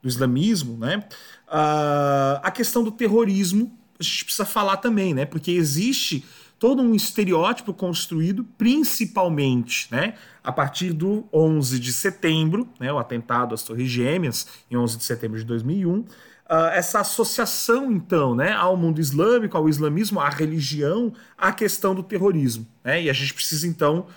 do 0.01 0.07
islamismo, 0.07 0.77
né? 0.77 1.03
Uh, 1.47 2.39
a 2.43 2.51
questão 2.51 2.83
do 2.83 2.91
terrorismo, 2.91 3.77
a 3.99 4.03
gente 4.03 4.25
precisa 4.25 4.45
falar 4.45 4.77
também, 4.77 5.13
né? 5.13 5.25
Porque 5.25 5.51
existe 5.51 6.25
todo 6.59 6.81
um 6.81 6.93
estereótipo 6.93 7.73
construído, 7.73 8.43
principalmente, 8.57 9.87
né? 9.91 10.15
A 10.43 10.51
partir 10.51 10.91
do 10.91 11.27
11 11.31 11.79
de 11.79 11.93
setembro, 11.93 12.67
né? 12.79 12.91
O 12.91 12.97
atentado 12.97 13.55
às 13.55 13.63
Torres 13.63 13.89
Gêmeas, 13.89 14.47
em 14.69 14.75
11 14.75 14.97
de 14.97 15.03
setembro 15.03 15.39
de 15.39 15.45
2001, 15.45 16.05
Uh, 16.49 16.71
essa 16.73 17.01
associação, 17.01 17.91
então, 17.91 18.33
né, 18.33 18.53
ao 18.53 18.77
mundo 18.77 19.01
islâmico, 19.01 19.57
ao 19.57 19.67
islamismo, 19.67 20.19
à 20.21 20.29
religião, 20.29 21.13
à 21.37 21.51
questão 21.51 21.93
do 21.93 22.01
terrorismo. 22.01 22.65
Né? 22.83 23.03
E 23.03 23.09
a 23.09 23.13
gente 23.13 23.33
precisa, 23.33 23.67
então, 23.67 24.07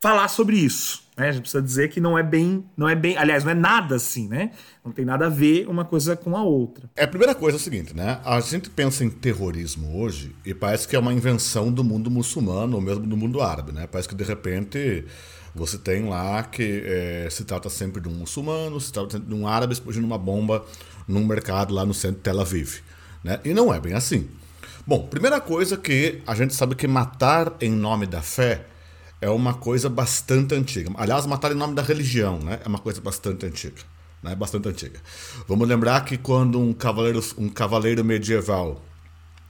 falar 0.00 0.28
sobre 0.28 0.56
isso. 0.56 1.02
Né? 1.16 1.28
A 1.28 1.32
gente 1.32 1.42
precisa 1.42 1.62
dizer 1.62 1.88
que 1.88 2.00
não 2.00 2.16
é 2.16 2.22
bem, 2.22 2.64
não 2.76 2.88
é 2.88 2.94
bem, 2.94 3.16
aliás, 3.16 3.42
não 3.42 3.50
é 3.50 3.54
nada 3.54 3.96
assim, 3.96 4.28
né? 4.28 4.52
Não 4.84 4.92
tem 4.92 5.04
nada 5.04 5.26
a 5.26 5.28
ver 5.28 5.68
uma 5.68 5.84
coisa 5.84 6.16
com 6.16 6.36
a 6.36 6.42
outra. 6.42 6.88
É, 6.94 7.04
a 7.04 7.08
primeira 7.08 7.34
coisa 7.34 7.56
é 7.56 7.60
o 7.60 7.62
seguinte, 7.62 7.94
né? 7.94 8.20
A 8.24 8.40
gente 8.40 8.70
pensa 8.70 9.04
em 9.04 9.10
terrorismo 9.10 10.00
hoje 10.00 10.34
e 10.46 10.54
parece 10.54 10.86
que 10.86 10.94
é 10.94 10.98
uma 10.98 11.12
invenção 11.12 11.72
do 11.72 11.82
mundo 11.82 12.10
muçulmano 12.10 12.76
ou 12.76 12.80
mesmo 12.80 13.04
do 13.04 13.16
mundo 13.16 13.42
árabe, 13.42 13.72
né? 13.72 13.88
Parece 13.88 14.08
que 14.08 14.14
de 14.14 14.24
repente 14.24 15.04
você 15.54 15.76
tem 15.76 16.08
lá 16.08 16.44
que 16.44 16.82
é, 16.84 17.28
se 17.30 17.44
trata 17.44 17.68
sempre 17.68 18.00
de 18.00 18.08
um 18.08 18.12
muçulmano, 18.12 18.80
se 18.80 18.92
trata 18.92 19.18
de 19.18 19.34
um 19.34 19.48
árabe 19.48 19.72
explodindo 19.72 20.06
uma 20.06 20.18
bomba 20.18 20.64
num 21.08 21.24
mercado 21.24 21.74
lá 21.74 21.84
no 21.84 21.94
centro 21.94 22.18
de 22.18 22.22
Tel 22.22 22.40
Aviv. 22.40 22.80
Né? 23.24 23.40
E 23.44 23.54
não 23.54 23.72
é 23.72 23.80
bem 23.80 23.94
assim. 23.94 24.28
Bom, 24.86 25.06
primeira 25.06 25.40
coisa 25.40 25.76
que 25.76 26.22
a 26.26 26.34
gente 26.34 26.54
sabe 26.54 26.74
que 26.74 26.86
matar 26.86 27.54
em 27.60 27.70
nome 27.70 28.06
da 28.06 28.22
fé 28.22 28.66
é 29.20 29.28
uma 29.28 29.54
coisa 29.54 29.88
bastante 29.88 30.54
antiga. 30.54 30.90
Aliás, 30.96 31.26
matar 31.26 31.50
em 31.50 31.54
nome 31.56 31.74
da 31.74 31.82
religião 31.82 32.38
né? 32.38 32.60
é 32.64 32.68
uma 32.68 32.78
coisa 32.78 33.00
bastante 33.00 33.46
antiga. 33.46 33.82
Né? 34.22 34.34
Bastante 34.34 34.68
antiga. 34.68 35.00
Vamos 35.46 35.66
lembrar 35.66 36.04
que 36.04 36.16
quando 36.16 36.60
um 36.60 36.72
cavaleiro, 36.72 37.24
um 37.36 37.48
cavaleiro 37.48 38.04
medieval 38.04 38.82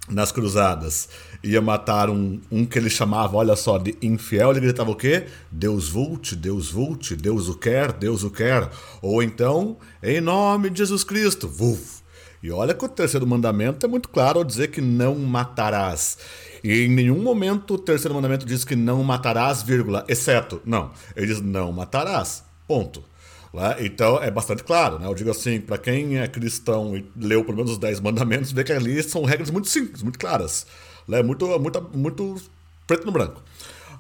nas 0.09 0.33
cruzadas 0.33 1.09
ia 1.43 1.61
matar 1.61 2.11
um, 2.11 2.41
um 2.51 2.64
que 2.64 2.78
ele 2.78 2.91
chamava, 2.91 3.36
olha 3.36 3.57
só, 3.57 3.78
de 3.78 3.97
infiel, 4.03 4.51
ele 4.51 4.61
gritava 4.61 4.91
o 4.91 4.97
quê? 4.97 5.26
Deus 5.51 5.89
vult, 5.89 6.34
Deus 6.34 6.70
vult, 6.70 7.14
Deus 7.14 7.49
o 7.49 7.55
quer, 7.55 7.93
Deus 7.93 8.22
o 8.22 8.30
quer. 8.30 8.68
Ou 9.01 9.22
então, 9.22 9.76
em 10.03 10.20
nome 10.20 10.70
de 10.70 10.78
Jesus 10.78 11.05
Cristo, 11.05 11.49
vuf. 11.49 11.99
E 12.43 12.51
olha 12.51 12.74
que 12.74 12.84
o 12.84 12.89
terceiro 12.89 13.26
mandamento 13.26 13.84
é 13.84 13.89
muito 13.89 14.09
claro 14.09 14.39
ao 14.39 14.45
dizer 14.45 14.68
que 14.68 14.80
não 14.80 15.16
matarás. 15.16 16.18
E 16.62 16.84
em 16.84 16.89
nenhum 16.89 17.20
momento 17.22 17.74
o 17.74 17.78
terceiro 17.78 18.14
mandamento 18.14 18.47
diz 18.47 18.64
que 18.64 18.76
não 18.76 19.03
matarás, 19.03 19.62
vírgula, 19.62 20.05
exceto. 20.09 20.61
Não, 20.64 20.91
ele 21.16 21.26
diz 21.26 21.41
não 21.41 21.72
matarás. 21.72 22.45
Ponto. 22.66 23.03
Né? 23.53 23.76
Então 23.80 24.22
é 24.22 24.30
bastante 24.30 24.62
claro. 24.62 24.99
Né? 24.99 25.07
Eu 25.07 25.14
digo 25.14 25.30
assim, 25.30 25.61
para 25.61 25.78
quem 25.78 26.18
é 26.18 26.28
cristão 26.28 26.97
e 26.97 27.05
leu 27.16 27.45
pelo 27.45 27.57
menos 27.57 27.72
os 27.72 27.78
10 27.78 28.01
mandamentos, 28.01 28.53
vê 28.53 28.62
que 28.62 28.72
ali 28.72 29.03
são 29.03 29.24
regras 29.24 29.51
muito 29.51 29.68
simples, 29.68 30.03
muito 30.03 30.18
claras. 30.18 30.66
Né? 31.09 31.23
Muito, 31.23 31.47
muito, 31.59 31.91
muito 31.95 32.37
preto 32.87 33.07
no 33.07 33.13
branco. 33.13 33.43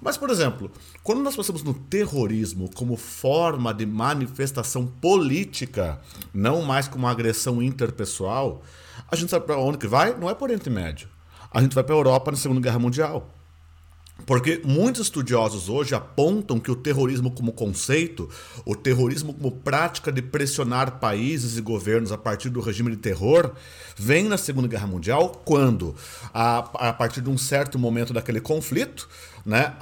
Mas, 0.00 0.16
por 0.16 0.30
exemplo, 0.30 0.70
quando 1.02 1.22
nós 1.22 1.34
pensamos 1.34 1.62
no 1.62 1.74
terrorismo 1.74 2.70
como 2.74 2.96
forma 2.96 3.74
de 3.74 3.84
manifestação 3.84 4.86
política, 4.86 6.00
não 6.32 6.62
mais 6.62 6.86
como 6.86 7.04
uma 7.04 7.10
agressão 7.10 7.60
interpessoal, 7.60 8.62
a 9.10 9.16
gente 9.16 9.30
sabe 9.30 9.46
para 9.46 9.56
onde 9.56 9.78
que 9.78 9.88
vai? 9.88 10.16
Não 10.16 10.30
é 10.30 10.34
para 10.34 10.42
o 10.42 10.44
Oriente 10.44 10.70
Médio. 10.70 11.08
A 11.50 11.60
gente 11.60 11.74
vai 11.74 11.82
para 11.82 11.94
a 11.94 11.98
Europa 11.98 12.30
na 12.30 12.36
Segunda 12.36 12.60
Guerra 12.60 12.78
Mundial. 12.78 13.28
Porque 14.28 14.60
muitos 14.62 15.06
estudiosos 15.06 15.70
hoje 15.70 15.94
apontam 15.94 16.60
que 16.60 16.70
o 16.70 16.76
terrorismo 16.76 17.30
como 17.30 17.50
conceito, 17.50 18.28
o 18.62 18.76
terrorismo 18.76 19.32
como 19.32 19.50
prática 19.50 20.12
de 20.12 20.20
pressionar 20.20 21.00
países 21.00 21.56
e 21.56 21.62
governos 21.62 22.12
a 22.12 22.18
partir 22.18 22.50
do 22.50 22.60
regime 22.60 22.90
de 22.90 22.98
terror, 22.98 23.52
vem 23.96 24.24
na 24.24 24.36
Segunda 24.36 24.68
Guerra 24.68 24.86
Mundial, 24.86 25.40
quando, 25.46 25.96
a, 26.34 26.58
a 26.58 26.92
partir 26.92 27.22
de 27.22 27.30
um 27.30 27.38
certo 27.38 27.78
momento 27.78 28.12
daquele 28.12 28.38
conflito, 28.38 29.08
né, 29.46 29.74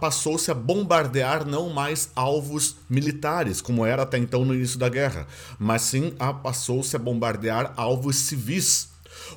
passou-se 0.00 0.50
a 0.50 0.54
bombardear 0.54 1.46
não 1.46 1.70
mais 1.70 2.10
alvos 2.16 2.74
militares, 2.90 3.60
como 3.60 3.86
era 3.86 4.02
até 4.02 4.18
então 4.18 4.44
no 4.44 4.56
início 4.56 4.76
da 4.76 4.88
guerra, 4.88 5.24
mas 5.56 5.82
sim 5.82 6.12
passou-se 6.42 6.96
a 6.96 6.98
bombardear 6.98 7.72
alvos 7.76 8.16
civis 8.16 8.92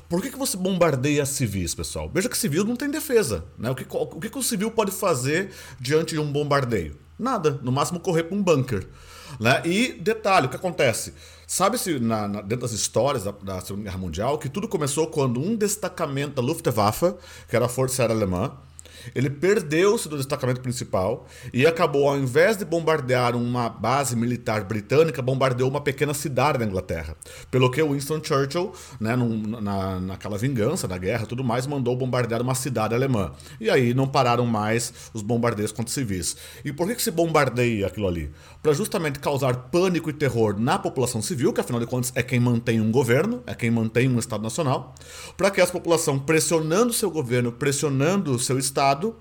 por 0.08 0.22
que, 0.22 0.30
que 0.30 0.38
você 0.38 0.56
bombardeia 0.56 1.24
civis, 1.26 1.74
pessoal? 1.74 2.10
Veja 2.12 2.28
que 2.28 2.36
civil 2.36 2.64
não 2.64 2.76
tem 2.76 2.90
defesa. 2.90 3.44
Né? 3.58 3.70
O, 3.70 3.74
que, 3.74 3.86
o 3.88 4.20
que, 4.20 4.30
que 4.30 4.42
civil 4.42 4.70
pode 4.70 4.90
fazer 4.90 5.50
diante 5.80 6.14
de 6.14 6.20
um 6.20 6.30
bombardeio? 6.30 6.96
Nada. 7.18 7.58
No 7.62 7.72
máximo 7.72 8.00
correr 8.00 8.24
para 8.24 8.36
um 8.36 8.42
bunker. 8.42 8.86
Né? 9.38 9.62
E 9.64 9.92
detalhe, 9.92 10.46
o 10.46 10.48
que 10.50 10.56
acontece? 10.56 11.12
Sabe-se 11.46 11.98
dentro 11.98 12.58
das 12.58 12.72
histórias 12.72 13.24
da, 13.24 13.30
da, 13.30 13.60
Segunda 13.60 13.84
Guerra 13.84 13.98
Mundial 13.98 14.38
que 14.38 14.48
tudo 14.48 14.68
começou 14.68 15.06
quando 15.06 15.40
um 15.40 15.56
destacamento 15.56 16.34
da 16.34 16.42
Luftwaffe, 16.42 17.14
que 17.48 17.56
era 17.56 17.66
a 17.66 17.68
Força 17.68 18.02
Aérea 18.02 18.14
Alemã, 18.14 18.52
ele 19.14 19.30
perdeu-se 19.30 20.08
do 20.08 20.16
destacamento 20.16 20.60
principal 20.60 21.26
e 21.52 21.66
acabou, 21.66 22.08
ao 22.08 22.18
invés 22.18 22.56
de 22.56 22.64
bombardear 22.64 23.36
uma 23.36 23.68
base 23.68 24.16
militar 24.16 24.64
britânica, 24.64 25.22
bombardeou 25.22 25.68
uma 25.68 25.80
pequena 25.80 26.14
cidade 26.14 26.58
da 26.58 26.64
Inglaterra. 26.64 27.16
Pelo 27.50 27.70
que 27.70 27.82
Winston 27.82 28.22
Churchill, 28.22 28.72
né, 29.00 29.16
num, 29.16 29.60
na, 29.60 30.00
naquela 30.00 30.36
vingança 30.36 30.86
da 30.86 30.98
guerra 30.98 31.26
tudo 31.26 31.44
mais, 31.44 31.66
mandou 31.66 31.96
bombardear 31.96 32.42
uma 32.42 32.54
cidade 32.54 32.94
alemã. 32.94 33.32
E 33.60 33.70
aí 33.70 33.94
não 33.94 34.06
pararam 34.06 34.46
mais 34.46 34.92
os 35.12 35.22
bombardeios 35.22 35.72
contra 35.72 35.92
civis. 35.92 36.36
E 36.64 36.72
por 36.72 36.86
que, 36.86 36.94
que 36.96 37.02
se 37.02 37.10
bombardeia 37.10 37.86
aquilo 37.86 38.08
ali? 38.08 38.30
Para 38.62 38.72
justamente 38.72 39.18
causar 39.18 39.54
pânico 39.70 40.10
e 40.10 40.12
terror 40.12 40.58
na 40.58 40.78
população 40.78 41.22
civil, 41.22 41.52
que 41.52 41.60
afinal 41.60 41.80
de 41.80 41.86
contas 41.86 42.12
é 42.14 42.22
quem 42.22 42.40
mantém 42.40 42.80
um 42.80 42.90
governo, 42.90 43.42
é 43.46 43.54
quem 43.54 43.70
mantém 43.70 44.08
um 44.08 44.18
Estado 44.18 44.42
Nacional, 44.42 44.94
para 45.36 45.50
que 45.50 45.60
a 45.60 45.66
população 45.66 46.18
pressionando 46.18 46.92
seu 46.92 47.10
governo, 47.10 47.52
pressionando 47.52 48.38
seu 48.38 48.58
Estado, 48.58 48.87
Estado 48.88 49.16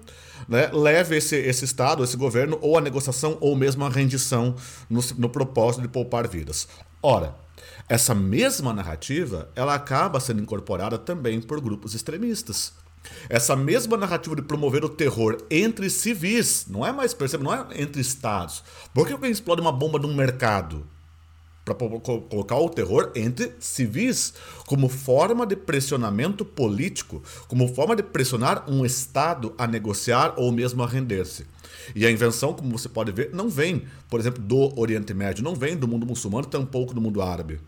né, 0.47 0.70
leve 0.72 1.18
esse, 1.18 1.36
esse 1.36 1.65
Estado, 1.65 2.03
esse 2.03 2.15
governo, 2.15 2.57
ou 2.61 2.78
a 2.78 2.82
negociação 2.82 3.38
ou 3.41 3.55
mesmo 3.55 3.84
a 3.84 3.89
rendição 3.89 4.55
no, 4.89 5.01
no 5.18 5.30
propósito 5.30 5.82
de 5.82 5.88
poupar 5.88 6.28
vidas. 6.28 6.68
Ora, 7.01 7.36
essa 7.89 8.15
mesma 8.15 8.74
narrativa 8.74 9.49
ela 9.55 9.74
acaba 9.74 10.20
sendo 10.20 10.41
incorporada 10.41 10.97
também 10.97 11.41
por 11.41 11.59
grupos 11.59 11.93
extremistas. 11.93 12.74
Essa 13.30 13.55
mesma 13.55 13.95
narrativa 13.95 14.36
de 14.36 14.41
promover 14.41 14.84
o 14.84 14.89
terror 14.89 15.38
entre 15.49 15.89
civis, 15.89 16.65
não 16.68 16.86
é 16.86 16.91
mais, 16.91 17.13
percebe, 17.13 17.43
não 17.43 17.53
é 17.53 17.65
entre 17.82 18.01
estados. 18.01 18.63
Por 18.93 19.07
que 19.07 19.13
alguém 19.13 19.32
explode 19.32 19.61
uma 19.61 19.72
bomba 19.72 19.97
num 19.97 20.13
mercado? 20.13 20.86
Para 21.76 21.99
colocar 22.30 22.57
o 22.57 22.70
terror 22.70 23.11
entre 23.15 23.53
civis 23.59 24.34
como 24.65 24.88
forma 24.88 25.45
de 25.45 25.55
pressionamento 25.55 26.45
político, 26.45 27.22
como 27.47 27.68
forma 27.74 27.95
de 27.95 28.03
pressionar 28.03 28.70
um 28.70 28.86
Estado 28.86 29.53
a 29.57 29.68
negociar 29.68 30.34
ou 30.38 30.51
mesmo 30.51 30.84
a 30.84 30.88
render-se. 30.88 31.45
E 31.95 32.05
a 32.05 32.11
invenção, 32.11 32.53
como 32.53 32.78
você 32.78 32.89
pode 32.89 33.11
ver, 33.11 33.32
não 33.34 33.49
vem, 33.49 33.84
por 34.09 34.20
exemplo, 34.20 34.41
do 34.41 34.80
Oriente 34.80 35.13
Médio, 35.13 35.43
não 35.43 35.55
vem 35.55 35.76
do 35.76 35.88
mundo 35.88 36.05
muçulmano, 36.05 36.45
tampouco 36.45 36.93
do 36.93 37.01
mundo 37.01 37.22
árabe. 37.22 37.59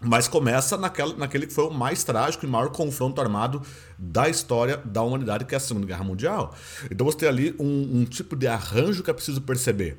Mas 0.00 0.28
começa 0.28 0.76
naquela, 0.76 1.16
naquele 1.16 1.46
que 1.46 1.52
foi 1.52 1.64
o 1.64 1.70
mais 1.70 2.04
trágico 2.04 2.46
e 2.46 2.48
maior 2.48 2.70
confronto 2.70 3.20
armado 3.20 3.60
da 3.98 4.28
história 4.28 4.76
da 4.76 5.02
humanidade, 5.02 5.44
que 5.44 5.54
é 5.54 5.56
a 5.56 5.60
Segunda 5.60 5.86
Guerra 5.86 6.04
Mundial. 6.04 6.54
Então 6.90 7.04
você 7.04 7.18
tem 7.18 7.28
ali 7.28 7.54
um, 7.58 8.00
um 8.00 8.04
tipo 8.04 8.36
de 8.36 8.46
arranjo 8.46 9.02
que 9.02 9.10
é 9.10 9.12
preciso 9.14 9.40
perceber. 9.40 9.98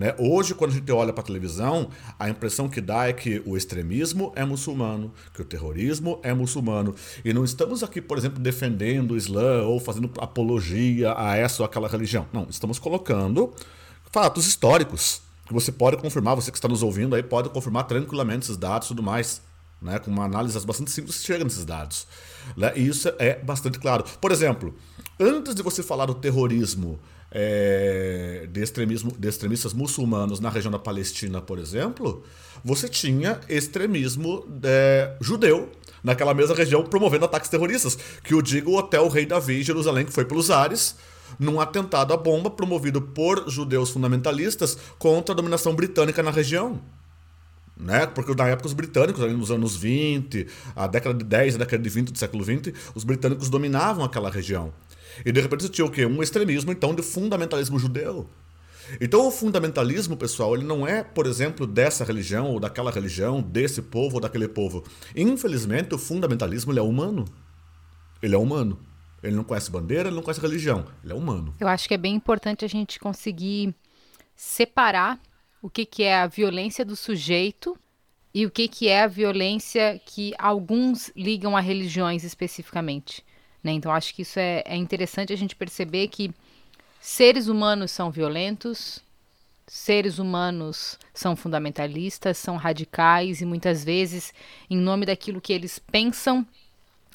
Né? 0.00 0.14
Hoje, 0.16 0.54
quando 0.54 0.70
a 0.70 0.74
gente 0.74 0.90
olha 0.90 1.12
para 1.12 1.20
a 1.20 1.26
televisão, 1.26 1.90
a 2.18 2.30
impressão 2.30 2.70
que 2.70 2.80
dá 2.80 3.08
é 3.08 3.12
que 3.12 3.42
o 3.44 3.54
extremismo 3.54 4.32
é 4.34 4.46
muçulmano, 4.46 5.12
que 5.34 5.42
o 5.42 5.44
terrorismo 5.44 6.18
é 6.22 6.32
muçulmano. 6.32 6.94
E 7.22 7.34
não 7.34 7.44
estamos 7.44 7.82
aqui, 7.82 8.00
por 8.00 8.16
exemplo, 8.16 8.40
defendendo 8.40 9.10
o 9.10 9.16
Islã 9.18 9.62
ou 9.64 9.78
fazendo 9.78 10.10
apologia 10.16 11.12
a 11.14 11.36
essa 11.36 11.62
ou 11.62 11.66
aquela 11.66 11.86
religião. 11.86 12.26
Não, 12.32 12.46
estamos 12.48 12.78
colocando 12.78 13.52
fatos 14.10 14.46
históricos 14.46 15.20
que 15.46 15.52
você 15.52 15.70
pode 15.70 15.98
confirmar, 15.98 16.34
você 16.34 16.50
que 16.50 16.56
está 16.56 16.66
nos 16.66 16.82
ouvindo 16.82 17.14
aí 17.14 17.22
pode 17.22 17.50
confirmar 17.50 17.84
tranquilamente 17.84 18.46
esses 18.46 18.56
dados 18.56 18.86
e 18.86 18.88
tudo 18.88 19.02
mais. 19.02 19.42
Né? 19.82 19.98
Com 19.98 20.10
uma 20.10 20.24
análise 20.24 20.58
bastante 20.66 20.90
simples, 20.90 21.16
você 21.16 21.26
chega 21.26 21.44
nesses 21.44 21.66
dados. 21.66 22.06
Né? 22.56 22.72
E 22.74 22.88
isso 22.88 23.12
é 23.18 23.34
bastante 23.34 23.78
claro. 23.78 24.02
Por 24.18 24.32
exemplo, 24.32 24.74
antes 25.18 25.54
de 25.54 25.62
você 25.62 25.82
falar 25.82 26.06
do 26.06 26.14
terrorismo 26.14 26.98
é, 27.30 28.48
de, 28.50 28.60
extremismo, 28.60 29.14
de 29.16 29.28
extremistas 29.28 29.72
muçulmanos 29.72 30.40
na 30.40 30.50
região 30.50 30.70
da 30.70 30.78
Palestina, 30.78 31.40
por 31.40 31.58
exemplo, 31.58 32.24
você 32.64 32.88
tinha 32.88 33.40
extremismo 33.48 34.46
é, 34.62 35.16
judeu 35.20 35.70
naquela 36.02 36.34
mesma 36.34 36.54
região 36.54 36.82
promovendo 36.82 37.24
ataques 37.24 37.50
terroristas. 37.50 37.96
Que 38.24 38.34
eu 38.34 38.42
digo 38.42 38.72
o 38.72 38.78
Hotel 38.78 39.06
Rei 39.08 39.26
Davi, 39.26 39.62
Jerusalém, 39.62 40.04
que 40.04 40.12
foi 40.12 40.24
pelos 40.24 40.50
ares, 40.50 40.96
num 41.38 41.60
atentado 41.60 42.12
à 42.12 42.16
bomba 42.16 42.50
promovido 42.50 43.00
por 43.00 43.48
judeus 43.48 43.90
fundamentalistas 43.90 44.76
contra 44.98 45.32
a 45.32 45.36
dominação 45.36 45.74
britânica 45.74 46.22
na 46.22 46.30
região. 46.30 46.80
Né? 47.76 48.06
Porque 48.06 48.34
na 48.34 48.48
época 48.48 48.66
os 48.66 48.74
britânicos, 48.74 49.22
ali 49.22 49.32
nos 49.32 49.50
anos 49.50 49.74
20, 49.76 50.46
a 50.76 50.86
década 50.86 51.16
de 51.16 51.24
10, 51.24 51.54
a 51.54 51.58
década 51.58 51.82
de 51.82 51.88
20 51.88 52.12
do 52.12 52.18
século 52.18 52.44
20, 52.44 52.74
os 52.94 53.04
britânicos 53.04 53.48
dominavam 53.48 54.04
aquela 54.04 54.30
região. 54.30 54.72
E 55.24 55.32
de 55.32 55.40
repente 55.40 55.62
você 55.62 55.68
tinha 55.68 55.84
o 55.84 55.90
quê? 55.90 56.06
Um 56.06 56.22
extremismo, 56.22 56.72
então, 56.72 56.94
de 56.94 57.02
fundamentalismo 57.02 57.78
judeu. 57.78 58.28
Então 59.00 59.26
o 59.26 59.30
fundamentalismo, 59.30 60.16
pessoal, 60.16 60.54
ele 60.54 60.64
não 60.64 60.86
é, 60.86 61.04
por 61.04 61.26
exemplo, 61.26 61.66
dessa 61.66 62.04
religião 62.04 62.50
ou 62.50 62.58
daquela 62.58 62.90
religião, 62.90 63.40
desse 63.40 63.82
povo 63.82 64.16
ou 64.16 64.20
daquele 64.20 64.48
povo. 64.48 64.84
Infelizmente, 65.14 65.94
o 65.94 65.98
fundamentalismo 65.98 66.72
ele 66.72 66.80
é 66.80 66.82
humano. 66.82 67.24
Ele 68.22 68.34
é 68.34 68.38
humano. 68.38 68.78
Ele 69.22 69.36
não 69.36 69.44
conhece 69.44 69.70
bandeira, 69.70 70.08
ele 70.08 70.16
não 70.16 70.22
conhece 70.22 70.40
religião. 70.40 70.86
Ele 71.04 71.12
é 71.12 71.16
humano. 71.16 71.54
Eu 71.60 71.68
acho 71.68 71.86
que 71.86 71.94
é 71.94 71.98
bem 71.98 72.14
importante 72.14 72.64
a 72.64 72.68
gente 72.68 72.98
conseguir 72.98 73.74
separar 74.34 75.20
o 75.60 75.68
que, 75.68 75.84
que 75.84 76.02
é 76.02 76.18
a 76.18 76.26
violência 76.26 76.84
do 76.84 76.96
sujeito 76.96 77.76
e 78.32 78.46
o 78.46 78.50
que, 78.50 78.66
que 78.66 78.88
é 78.88 79.02
a 79.02 79.06
violência 79.06 80.00
que 80.06 80.32
alguns 80.38 81.12
ligam 81.14 81.56
a 81.56 81.60
religiões 81.60 82.24
especificamente. 82.24 83.24
Né? 83.62 83.72
Então, 83.72 83.92
acho 83.92 84.14
que 84.14 84.22
isso 84.22 84.38
é, 84.38 84.62
é 84.66 84.76
interessante 84.76 85.32
a 85.32 85.36
gente 85.36 85.54
perceber 85.54 86.08
que 86.08 86.32
seres 87.00 87.48
humanos 87.48 87.90
são 87.90 88.10
violentos, 88.10 89.02
seres 89.66 90.18
humanos 90.18 90.98
são 91.14 91.36
fundamentalistas, 91.36 92.38
são 92.38 92.56
radicais 92.56 93.40
e 93.40 93.44
muitas 93.44 93.84
vezes, 93.84 94.34
em 94.68 94.76
nome 94.76 95.06
daquilo 95.06 95.40
que 95.40 95.52
eles 95.52 95.78
pensam, 95.78 96.46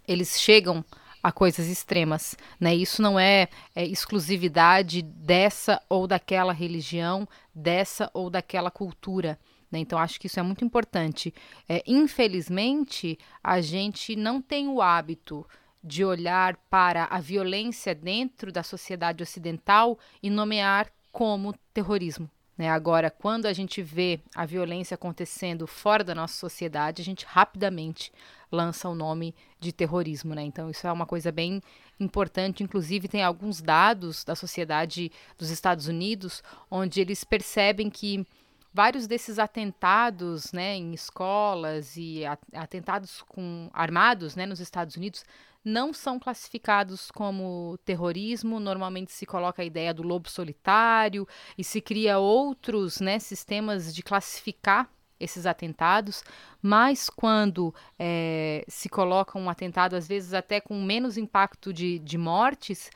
eles 0.08 0.40
chegam 0.40 0.84
a 1.22 1.32
coisas 1.32 1.68
extremas. 1.68 2.38
Né? 2.60 2.76
Isso 2.76 3.02
não 3.02 3.20
é, 3.20 3.50
é 3.76 3.84
exclusividade 3.84 5.02
dessa 5.02 5.82
ou 5.90 6.08
daquela 6.08 6.54
religião, 6.54 7.28
dessa 7.54 8.10
ou 8.14 8.30
daquela 8.30 8.70
cultura. 8.70 9.38
Né? 9.72 9.80
Então, 9.80 9.98
acho 10.00 10.20
que 10.20 10.28
isso 10.28 10.40
é 10.40 10.44
muito 10.44 10.64
importante. 10.64 11.34
É, 11.68 11.84
infelizmente, 11.86 13.18
a 13.44 13.60
gente 13.60 14.16
não 14.16 14.42
tem 14.42 14.68
o 14.68 14.82
hábito 14.82 15.46
de 15.86 16.04
olhar 16.04 16.58
para 16.70 17.06
a 17.06 17.20
violência 17.20 17.94
dentro 17.94 18.52
da 18.52 18.64
sociedade 18.64 19.22
ocidental 19.22 20.00
e 20.22 20.32
nomear 20.32 20.92
como 21.12 21.54
terrorismo. 21.72 22.30
Né? 22.58 22.70
Agora, 22.70 23.12
quando 23.12 23.46
a 23.46 23.54
gente 23.54 23.84
vê 23.84 24.20
a 24.34 24.46
violência 24.46 24.96
acontecendo 24.96 25.68
fora 25.68 26.04
da 26.04 26.16
nossa 26.16 26.34
sociedade, 26.34 27.02
a 27.02 27.06
gente 27.06 27.26
rapidamente 27.26 28.12
lança 28.52 28.90
o 28.90 28.96
nome 28.96 29.36
de 29.60 29.72
terrorismo. 29.72 30.34
Né? 30.34 30.44
Então, 30.44 30.70
isso 30.72 30.88
é 30.88 30.92
uma 30.92 31.06
coisa 31.06 31.32
bem 31.32 31.62
importante. 32.00 32.64
Inclusive, 32.64 33.08
tem 33.08 33.24
alguns 33.24 33.62
dados 33.62 34.24
da 34.24 34.36
sociedade 34.36 35.12
dos 35.38 35.52
Estados 35.52 35.88
Unidos 35.88 36.42
onde 36.72 37.00
eles 37.00 37.24
percebem 37.24 37.90
que 37.90 38.26
vários 38.74 39.08
desses 39.08 39.40
atentados 39.40 40.52
né, 40.52 40.76
em 40.76 40.94
escolas 40.94 41.96
e 41.96 42.24
atentados 42.54 43.22
com 43.22 43.70
armados 43.74 44.36
né, 44.36 44.46
nos 44.46 44.60
Estados 44.60 44.98
Unidos 44.98 45.24
não 45.66 45.92
são 45.92 46.20
classificados 46.20 47.10
como 47.10 47.78
terrorismo. 47.84 48.60
Normalmente 48.60 49.12
se 49.12 49.26
coloca 49.26 49.64
a 49.64 49.66
ideia 49.66 49.94
do 49.94 50.04
lobo 50.04 50.30
solitário 50.30 51.28
e 51.58 51.64
se 51.64 51.82
cria 51.82 52.20
outros 52.20 53.02
né, 53.02 53.18
sistemas 53.18 53.94
de 53.94 54.04
classificar 54.04 54.88
esses 55.20 55.46
atentados, 55.46 56.24
mas 56.62 57.10
quando 57.10 57.74
é, 57.98 58.66
se 58.68 58.90
coloca 58.90 59.40
um 59.40 59.50
atentado, 59.50 59.96
às 59.96 60.08
vezes 60.08 60.34
até 60.34 60.60
com 60.60 60.82
menos 60.84 61.18
impacto 61.18 61.72
de, 61.72 62.00
de 62.00 62.18
mortes, 62.18 62.92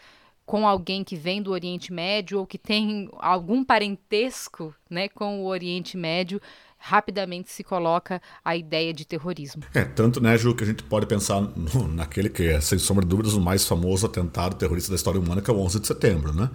com 0.45 0.67
alguém 0.67 1.03
que 1.03 1.15
vem 1.15 1.41
do 1.41 1.51
Oriente 1.51 1.93
Médio 1.93 2.39
ou 2.39 2.47
que 2.47 2.57
tem 2.57 3.07
algum 3.19 3.63
parentesco 3.63 4.73
né, 4.89 5.07
com 5.07 5.43
o 5.43 5.45
Oriente 5.45 5.95
Médio, 5.95 6.41
rapidamente 6.79 7.51
se 7.51 7.63
coloca 7.63 8.21
a 8.43 8.55
ideia 8.55 8.93
de 8.93 9.05
terrorismo. 9.05 9.61
É, 9.73 9.83
tanto, 9.83 10.21
né, 10.21 10.37
Ju, 10.37 10.55
que 10.55 10.63
a 10.63 10.67
gente 10.67 10.81
pode 10.83 11.05
pensar 11.05 11.41
no, 11.41 11.87
naquele 11.87 12.29
que 12.29 12.43
é, 12.43 12.61
sem 12.61 12.79
sombra 12.79 13.03
de 13.03 13.09
dúvidas, 13.09 13.33
o 13.33 13.41
mais 13.41 13.67
famoso 13.67 14.05
atentado 14.05 14.55
terrorista 14.55 14.89
da 14.89 14.95
história 14.95 15.19
humana, 15.19 15.41
que 15.41 15.51
é 15.51 15.53
o 15.53 15.59
11 15.59 15.79
de 15.81 15.87
setembro, 15.87 16.33
né? 16.33 16.49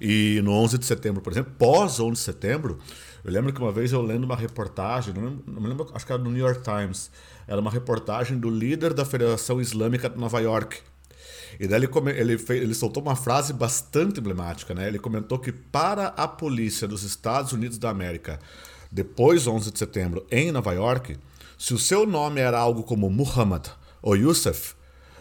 E 0.00 0.40
no 0.42 0.52
11 0.52 0.78
de 0.78 0.86
setembro, 0.86 1.20
por 1.20 1.32
exemplo, 1.32 1.52
pós 1.58 1.98
11 2.00 2.12
de 2.12 2.18
setembro, 2.18 2.78
eu 3.24 3.32
lembro 3.32 3.52
que 3.52 3.60
uma 3.60 3.72
vez 3.72 3.92
eu 3.92 4.02
lendo 4.02 4.24
uma 4.24 4.36
reportagem, 4.36 5.14
não, 5.14 5.22
lembro, 5.22 5.44
não 5.46 5.62
lembro, 5.62 5.90
acho 5.94 6.06
que 6.06 6.12
era 6.12 6.22
no 6.22 6.30
New 6.30 6.44
York 6.44 6.62
Times, 6.62 7.10
era 7.46 7.60
uma 7.60 7.70
reportagem 7.70 8.38
do 8.38 8.50
líder 8.50 8.92
da 8.92 9.04
Federação 9.04 9.60
Islâmica 9.60 10.08
de 10.08 10.18
Nova 10.18 10.40
York. 10.40 10.78
E 11.58 11.66
daí 11.66 11.82
ele, 11.82 11.90
ele, 12.16 12.38
fez, 12.38 12.62
ele 12.62 12.74
soltou 12.74 13.02
uma 13.02 13.16
frase 13.16 13.52
bastante 13.52 14.20
emblemática, 14.20 14.74
né? 14.74 14.86
Ele 14.86 14.98
comentou 14.98 15.38
que 15.38 15.52
para 15.52 16.06
a 16.08 16.28
polícia 16.28 16.86
dos 16.86 17.02
Estados 17.02 17.52
Unidos 17.52 17.76
da 17.76 17.90
América 17.90 18.38
depois 18.90 19.46
11 19.46 19.70
de 19.70 19.78
setembro 19.78 20.26
em 20.30 20.50
Nova 20.50 20.72
York, 20.72 21.16
se 21.58 21.74
o 21.74 21.78
seu 21.78 22.06
nome 22.06 22.40
era 22.40 22.58
algo 22.58 22.82
como 22.82 23.10
Muhammad 23.10 23.66
ou 24.02 24.16
Youssef, 24.16 24.74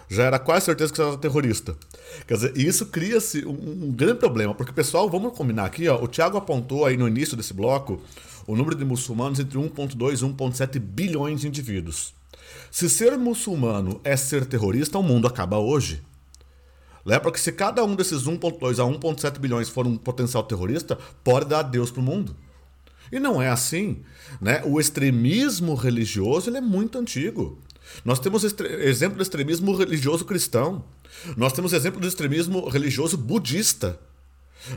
já 0.09 0.23
era 0.23 0.39
quase 0.39 0.65
certeza 0.65 0.91
que 0.91 0.97
você 0.97 1.03
era 1.03 1.17
terrorista. 1.17 1.75
Quer 2.27 2.33
dizer, 2.33 2.57
isso 2.57 2.87
cria-se 2.87 3.45
um, 3.45 3.51
um, 3.51 3.91
grande 3.91 4.19
problema, 4.19 4.55
porque, 4.55 4.71
pessoal, 4.71 5.09
vamos 5.09 5.37
combinar 5.37 5.65
aqui, 5.65 5.87
ó, 5.87 6.01
o 6.01 6.07
Tiago 6.07 6.37
apontou 6.37 6.85
aí 6.85 6.97
no 6.97 7.07
início 7.07 7.37
desse 7.37 7.53
bloco 7.53 8.01
o 8.47 8.55
número 8.55 8.75
de 8.75 8.83
muçulmanos 8.83 9.39
entre 9.39 9.59
1,2 9.59 10.21
e 10.21 10.25
1,7 10.25 10.79
bilhões 10.79 11.41
de 11.41 11.47
indivíduos. 11.47 12.15
Se 12.71 12.89
ser 12.89 13.15
muçulmano 13.17 14.01
é 14.03 14.17
ser 14.17 14.45
terrorista, 14.45 14.97
o 14.97 15.03
mundo 15.03 15.27
acaba 15.27 15.59
hoje. 15.59 16.01
Lembra 17.05 17.23
Porque 17.23 17.39
se 17.39 17.51
cada 17.51 17.83
um 17.83 17.95
desses 17.95 18.23
1,2 18.23 18.79
a 18.79 18.99
1,7 18.99 19.39
bilhões 19.39 19.69
for 19.69 19.85
um 19.85 19.97
potencial 19.97 20.43
terrorista, 20.43 20.97
pode 21.23 21.45
dar 21.45 21.61
Deus 21.61 21.91
para 21.91 22.01
o 22.01 22.03
mundo. 22.03 22.35
E 23.11 23.19
não 23.19 23.41
é 23.41 23.49
assim. 23.49 24.03
Né? 24.41 24.61
O 24.65 24.79
extremismo 24.79 25.75
religioso 25.75 26.49
ele 26.49 26.57
é 26.57 26.61
muito 26.61 26.97
antigo. 26.97 27.59
Nós 28.05 28.19
temos 28.19 28.43
exemplo 28.43 29.17
do 29.17 29.23
extremismo 29.23 29.75
religioso 29.75 30.25
cristão. 30.25 30.83
Nós 31.35 31.53
temos 31.53 31.73
exemplo 31.73 31.99
do 31.99 32.07
extremismo 32.07 32.69
religioso 32.69 33.17
budista. 33.17 33.99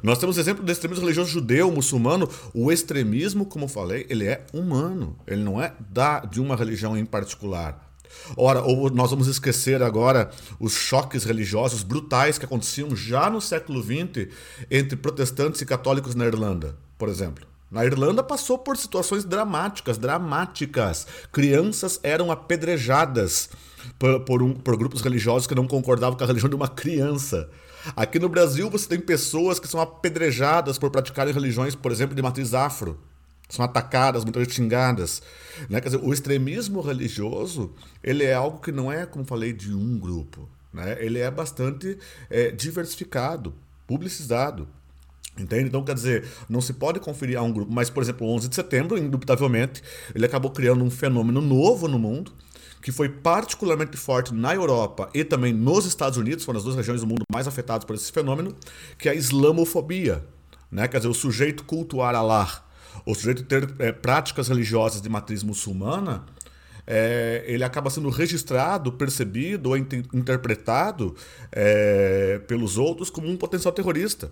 Nós 0.03 0.19
temos 0.19 0.39
exemplo 0.39 0.65
do 0.65 0.71
extremismo 0.71 1.05
religioso 1.05 1.31
judeu, 1.31 1.71
muçulmano. 1.71 2.29
O 2.55 2.71
extremismo, 2.71 3.45
como 3.45 3.69
falei, 3.69 4.07
ele 4.09 4.27
é 4.27 4.47
humano. 4.53 5.17
Ele 5.27 5.43
não 5.43 5.61
é 5.61 5.75
da, 5.91 6.21
de 6.21 6.41
uma 6.41 6.57
religião 6.57 6.97
em 6.97 7.05
particular. 7.05 7.91
Ora, 8.37 8.63
ou 8.63 8.91
nós 8.91 9.11
vamos 9.11 9.27
esquecer 9.27 9.83
agora 9.83 10.31
os 10.61 10.75
choques 10.75 11.25
religiosos 11.25 11.83
brutais 11.83 12.39
que 12.39 12.45
aconteciam 12.45 12.95
já 12.95 13.29
no 13.31 13.41
século 13.41 13.83
XX 13.83 14.29
entre 14.71 14.97
protestantes 14.97 15.61
e 15.61 15.67
católicos 15.67 16.15
na 16.15 16.27
Irlanda, 16.27 16.77
por 16.99 17.09
exemplo. 17.09 17.52
Na 17.73 17.87
Irlanda 17.87 18.23
passou 18.23 18.59
por 18.59 18.77
situações 18.77 19.25
dramáticas, 19.25 19.97
dramáticas. 19.97 21.07
Crianças 21.33 21.99
eram 22.03 22.31
apedrejadas 22.31 23.49
por, 23.99 24.21
por, 24.21 24.43
um, 24.43 24.53
por, 24.53 24.77
grupos 24.77 25.01
religiosos 25.01 25.47
que 25.47 25.55
não 25.55 25.67
concordavam 25.67 26.19
com 26.19 26.23
a 26.23 26.27
religião 26.27 26.51
de 26.51 26.55
uma 26.55 26.69
criança. 26.69 27.49
Aqui 27.97 28.19
no 28.19 28.29
Brasil 28.29 28.69
você 28.69 28.87
tem 28.87 29.01
pessoas 29.01 29.59
que 29.59 29.67
são 29.67 29.81
apedrejadas 29.81 30.77
por 30.77 30.91
praticarem 30.91 31.33
religiões, 31.33 31.75
por 31.75 31.91
exemplo, 31.91 32.15
de 32.15 32.21
matriz 32.21 32.53
afro. 32.53 33.01
São 33.49 33.65
atacadas, 33.65 34.23
muitas 34.23 34.43
vezes 34.43 34.55
xingadas. 34.55 35.23
Né? 35.71 35.81
Quer 35.81 35.89
dizer, 35.89 36.05
o 36.05 36.13
extremismo 36.13 36.83
religioso 36.83 37.73
ele 38.05 38.23
é 38.23 38.35
algo 38.35 38.61
que 38.61 38.71
não 38.71 38.93
é, 38.93 39.07
como 39.07 39.25
falei, 39.25 39.55
de 39.55 39.75
um 39.75 39.99
grupo. 39.99 40.47
Né? 40.75 41.03
Ele 41.03 41.21
é 41.21 41.31
bastante 41.31 41.99
é, 42.29 42.51
diversificado, 42.51 43.55
publicizado. 43.87 44.69
Entende? 45.39 45.69
Então, 45.69 45.83
quer 45.83 45.95
dizer, 45.95 46.27
não 46.49 46.61
se 46.61 46.75
pode 46.75 47.01
conferir 47.01 47.39
a 47.39 47.43
um 47.43 47.51
grupo. 47.51 47.73
Mas, 47.73 47.89
por 47.89 48.03
exemplo, 48.03 48.27
o 48.27 48.31
11 48.35 48.49
de 48.49 48.55
setembro, 48.55 48.99
indubitavelmente, 48.99 49.83
ele 50.15 50.27
acabou 50.27 50.51
criando 50.51 50.85
um 50.85 50.91
fenômeno 50.91 51.41
novo 51.41 51.89
no 51.89 51.99
mundo, 51.99 52.33
que 52.83 52.93
foi 52.93 53.09
particularmente 53.09 53.97
forte 53.97 54.35
na 54.35 54.55
Europa 54.55 55.09
e 55.15 55.25
também 55.25 55.53
nos 55.53 55.87
Estados 55.87 56.19
Unidos, 56.19 56.45
foram 56.45 56.59
as 56.59 56.65
duas 56.65 56.77
regiões 56.77 57.01
do 57.01 57.07
mundo 57.07 57.23
mais 57.33 57.47
afetadas 57.47 57.85
por 57.85 57.95
esse 57.97 58.13
fenômeno, 58.13 58.55
que 58.99 59.09
é 59.09 59.13
a 59.13 59.15
islamofobia. 59.15 60.23
Né? 60.71 60.87
Quer 60.89 60.99
dizer, 60.99 61.09
o 61.09 61.15
sujeito 61.15 61.65
cultuar 61.65 62.15
Allah 62.15 62.65
o 63.05 63.15
sujeito 63.15 63.45
ter 63.45 63.69
é, 63.79 63.93
práticas 63.93 64.49
religiosas 64.49 65.01
de 65.01 65.09
matriz 65.09 65.43
muçulmana, 65.43 66.25
é, 66.87 67.45
ele 67.47 67.65
acaba 67.65 67.91
sendo 67.91 68.11
registrado, 68.11 68.93
percebido 68.93 69.71
ou 69.71 69.77
interpretado 69.77 71.15
é, 71.51 72.41
pelos 72.47 72.77
outros 72.77 73.09
como 73.09 73.29
um 73.29 73.37
potencial 73.37 73.73
terrorista. 73.73 74.31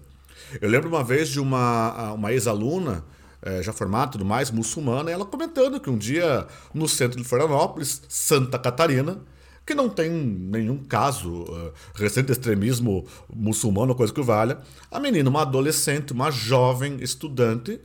Eu 0.60 0.68
lembro 0.68 0.88
uma 0.88 1.04
vez 1.04 1.28
de 1.28 1.40
uma, 1.40 2.12
uma 2.12 2.32
ex-aluna, 2.32 3.04
é, 3.42 3.62
já 3.62 3.72
formada 3.72 4.12
tudo 4.12 4.24
mais, 4.24 4.50
muçulmana, 4.50 5.10
ela 5.10 5.24
comentando 5.24 5.80
que 5.80 5.90
um 5.90 5.98
dia 5.98 6.46
no 6.72 6.88
centro 6.88 7.18
de 7.20 7.24
Florianópolis, 7.24 8.02
Santa 8.08 8.58
Catarina, 8.58 9.22
que 9.64 9.74
não 9.74 9.88
tem 9.88 10.10
nenhum 10.10 10.78
caso 10.78 11.42
uh, 11.42 11.72
recente 11.94 12.32
extremismo 12.32 13.06
muçulmano, 13.32 13.94
coisa 13.94 14.12
que 14.12 14.20
valha, 14.20 14.58
a 14.90 14.98
menina, 14.98 15.30
uma 15.30 15.42
adolescente, 15.42 16.12
uma 16.12 16.30
jovem 16.30 16.96
estudante, 17.00 17.80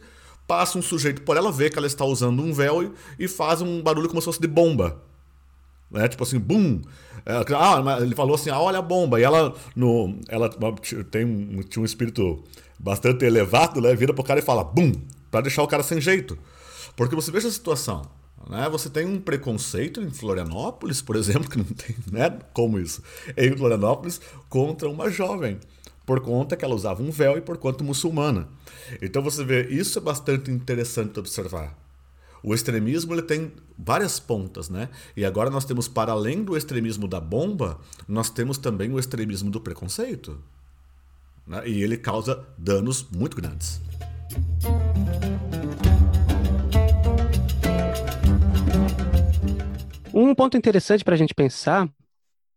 passa 0.47 0.77
um 0.77 0.81
sujeito 0.81 1.21
por 1.21 1.37
ela, 1.37 1.51
vê 1.51 1.69
que 1.69 1.77
ela 1.77 1.87
está 1.87 2.03
usando 2.03 2.41
um 2.41 2.53
véu 2.53 2.83
e, 2.83 3.25
e 3.25 3.27
faz 3.27 3.61
um 3.61 3.81
barulho 3.81 4.07
como 4.07 4.19
se 4.19 4.25
fosse 4.25 4.41
de 4.41 4.47
bomba. 4.47 5.04
Né? 5.95 6.07
Tipo 6.07 6.23
assim, 6.23 6.37
bum! 6.37 6.81
É, 7.25 7.33
ah, 7.55 8.01
ele 8.01 8.13
falou 8.13 8.35
assim, 8.35 8.49
ah, 8.49 8.59
olha 8.59 8.79
a 8.79 8.81
bomba. 8.81 9.19
E 9.19 9.23
ela, 9.23 9.55
no, 9.75 10.19
ela 10.27 10.49
tem 11.09 11.25
um, 11.25 11.61
tinha 11.63 11.81
um 11.81 11.85
espírito 11.85 12.43
bastante 12.77 13.25
elevado, 13.25 13.81
né? 13.81 13.95
Vira 13.95 14.13
pro 14.13 14.23
cara 14.23 14.39
e 14.39 14.43
fala, 14.43 14.63
bum! 14.63 14.91
Pra 15.31 15.41
deixar 15.41 15.63
o 15.63 15.67
cara 15.67 15.81
sem 15.81 15.99
jeito. 15.99 16.37
Porque 16.95 17.15
você 17.15 17.31
veja 17.31 17.47
a 17.47 17.51
situação. 17.51 18.03
Né? 18.49 18.67
Você 18.69 18.89
tem 18.89 19.05
um 19.05 19.19
preconceito 19.19 20.01
em 20.01 20.11
Florianópolis, 20.11 21.01
por 21.01 21.15
exemplo, 21.15 21.49
que 21.49 21.57
não 21.57 21.65
tem 21.65 21.95
né? 22.11 22.37
como 22.53 22.77
isso, 22.77 23.01
em 23.35 23.55
Florianópolis, 23.57 24.21
contra 24.49 24.87
uma 24.87 25.09
jovem 25.09 25.57
por 26.05 26.21
conta 26.21 26.55
que 26.55 26.63
ela 26.63 26.75
usava 26.75 27.01
um 27.01 27.09
véu 27.09 27.37
e 27.37 27.41
por 27.41 27.57
conta 27.57 27.83
muçulmana. 27.83 28.47
Então 29.01 29.23
você 29.23 29.43
vê, 29.43 29.67
isso 29.69 29.97
é 29.97 30.01
bastante 30.01 30.51
interessante 30.51 31.19
observar. 31.19 31.75
O 32.43 32.53
extremismo 32.53 33.13
ele 33.13 33.21
tem 33.21 33.51
várias 33.77 34.19
pontas, 34.19 34.69
né? 34.69 34.89
E 35.15 35.25
agora 35.25 35.49
nós 35.49 35.65
temos, 35.65 35.87
para 35.87 36.11
além 36.11 36.43
do 36.43 36.55
extremismo 36.55 37.07
da 37.07 37.19
bomba, 37.19 37.79
nós 38.07 38.29
temos 38.29 38.57
também 38.57 38.91
o 38.91 38.99
extremismo 38.99 39.49
do 39.49 39.59
preconceito. 39.59 40.37
Né? 41.45 41.67
E 41.67 41.83
ele 41.83 41.97
causa 41.97 42.45
danos 42.57 43.07
muito 43.11 43.35
grandes. 43.35 43.81
Um 50.13 50.33
ponto 50.33 50.55
interessante 50.55 51.03
para 51.03 51.13
a 51.13 51.17
gente 51.17 51.33
pensar 51.33 51.89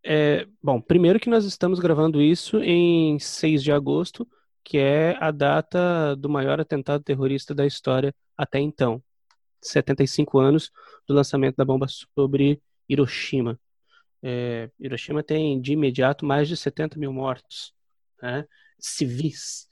é, 0.04 0.46
bom, 0.62 0.80
primeiro 0.80 1.20
que 1.20 1.28
nós 1.28 1.44
estamos 1.44 1.78
gravando 1.78 2.22
isso 2.22 2.62
em 2.62 3.18
6 3.18 3.62
de 3.62 3.72
agosto, 3.72 4.26
que 4.64 4.78
é 4.78 5.16
a 5.20 5.30
data 5.30 6.14
do 6.16 6.28
maior 6.28 6.60
atentado 6.60 7.02
terrorista 7.02 7.54
da 7.54 7.66
história 7.66 8.14
até 8.36 8.58
então. 8.58 9.02
75 9.60 10.38
anos 10.38 10.70
do 11.06 11.14
lançamento 11.14 11.56
da 11.56 11.64
bomba 11.64 11.86
sobre 11.88 12.60
Hiroshima. 12.88 13.58
É, 14.22 14.70
Hiroshima 14.78 15.22
tem 15.22 15.60
de 15.60 15.72
imediato 15.72 16.26
mais 16.26 16.48
de 16.48 16.56
70 16.56 16.98
mil 16.98 17.12
mortos 17.12 17.72
né, 18.22 18.46
civis. 18.78 19.68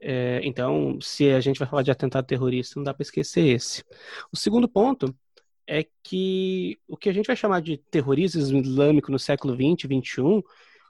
É, 0.00 0.40
então, 0.44 0.98
se 1.00 1.30
a 1.30 1.40
gente 1.40 1.58
vai 1.58 1.68
falar 1.68 1.82
de 1.82 1.90
atentado 1.90 2.26
terrorista, 2.26 2.74
não 2.76 2.84
dá 2.84 2.94
para 2.94 3.02
esquecer 3.02 3.46
esse. 3.46 3.84
O 4.32 4.36
segundo 4.36 4.68
ponto 4.68 5.14
é 5.66 5.86
que 6.02 6.78
o 6.86 6.96
que 6.96 7.08
a 7.08 7.12
gente 7.12 7.26
vai 7.26 7.36
chamar 7.36 7.60
de 7.60 7.76
terrorismo 7.76 8.40
islâmico 8.40 9.10
no 9.10 9.18
século 9.18 9.56
20, 9.56 9.86
21, 9.86 10.42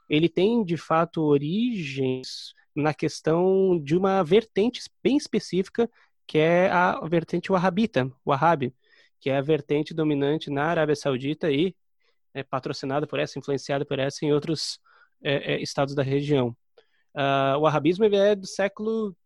ele 0.09 0.29
tem 0.29 0.63
de 0.63 0.77
fato 0.77 1.21
origens 1.21 2.53
na 2.75 2.93
questão 2.93 3.79
de 3.83 3.97
uma 3.97 4.23
vertente 4.23 4.81
bem 5.03 5.17
específica, 5.17 5.89
que 6.29 6.37
é 6.37 6.69
a 6.69 6.99
vertente 7.07 7.51
wahhabita, 7.51 8.07
wahhabi, 8.23 8.71
que 9.19 9.31
é 9.31 9.37
a 9.37 9.41
vertente 9.41 9.95
dominante 9.95 10.51
na 10.51 10.65
Arábia 10.65 10.95
Saudita 10.95 11.51
e 11.51 11.75
é 12.35 12.43
patrocinada 12.43 13.07
por 13.07 13.17
essa, 13.17 13.39
influenciada 13.39 13.83
por 13.83 13.97
essa 13.97 14.23
em 14.23 14.31
outros 14.31 14.79
é, 15.23 15.53
é, 15.55 15.59
estados 15.63 15.95
da 15.95 16.03
região. 16.03 16.55
Uh, 17.15 17.57
o 17.57 17.61
wahhabismo 17.61 18.05
é 18.05 18.35
do 18.35 18.45
século 18.45 19.17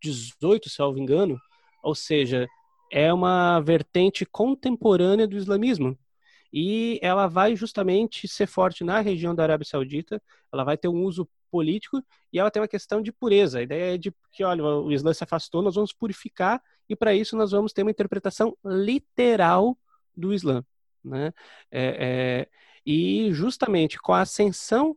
18, 0.00 0.70
se 0.70 0.78
não 0.78 0.92
me 0.92 1.00
engano, 1.00 1.36
ou 1.82 1.96
seja, 1.96 2.46
é 2.92 3.12
uma 3.12 3.58
vertente 3.58 4.24
contemporânea 4.24 5.26
do 5.26 5.36
islamismo. 5.36 5.98
E 6.52 7.00
ela 7.02 7.26
vai 7.26 7.56
justamente 7.56 8.28
ser 8.28 8.46
forte 8.46 8.84
na 8.84 9.00
região 9.00 9.34
da 9.34 9.42
Arábia 9.42 9.66
Saudita, 9.66 10.22
ela 10.52 10.62
vai 10.62 10.76
ter 10.78 10.86
um 10.86 11.02
uso 11.02 11.28
político 11.50 12.02
e 12.32 12.38
ela 12.38 12.50
tem 12.50 12.60
uma 12.60 12.68
questão 12.68 13.02
de 13.02 13.12
pureza. 13.12 13.58
A 13.58 13.62
ideia 13.62 13.94
é 13.94 13.98
de 13.98 14.12
que, 14.32 14.44
olha, 14.44 14.64
o 14.64 14.92
Islã 14.92 15.12
se 15.12 15.24
afastou, 15.24 15.62
nós 15.62 15.74
vamos 15.74 15.92
purificar 15.92 16.62
e 16.88 16.96
para 16.96 17.14
isso 17.14 17.36
nós 17.36 17.50
vamos 17.50 17.72
ter 17.72 17.82
uma 17.82 17.90
interpretação 17.90 18.56
literal 18.64 19.76
do 20.16 20.32
Islã. 20.32 20.64
Né? 21.04 21.32
É, 21.70 22.46
é, 22.46 22.48
e 22.84 23.32
justamente 23.32 23.98
com 23.98 24.12
a 24.12 24.20
ascensão 24.22 24.96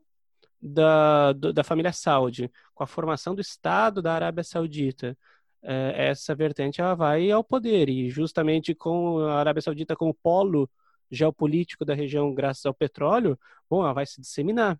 da, 0.62 1.34
da 1.34 1.64
família 1.64 1.92
Saudi, 1.92 2.52
com 2.74 2.84
a 2.84 2.88
formação 2.88 3.36
do 3.36 3.42
Estado 3.42 4.02
da 4.02 4.14
Arábia 4.14 4.44
Saudita, 4.44 5.18
é, 5.62 6.10
essa 6.10 6.36
vertente 6.36 6.82
ela 6.82 6.94
vai 6.94 7.32
ao 7.32 7.44
poder 7.44 7.90
e 7.90 8.10
justamente 8.10 8.76
com 8.76 9.20
a 9.20 9.36
Arábia 9.40 9.62
Saudita 9.62 9.96
como 9.96 10.14
polo 10.14 10.70
geopolítico 11.10 11.86
da 11.86 11.94
região 11.94 12.34
graças 12.34 12.66
ao 12.66 12.74
petróleo, 12.74 13.40
bom, 13.70 13.84
ela 13.84 13.94
vai 13.94 14.06
se 14.06 14.20
disseminar. 14.20 14.80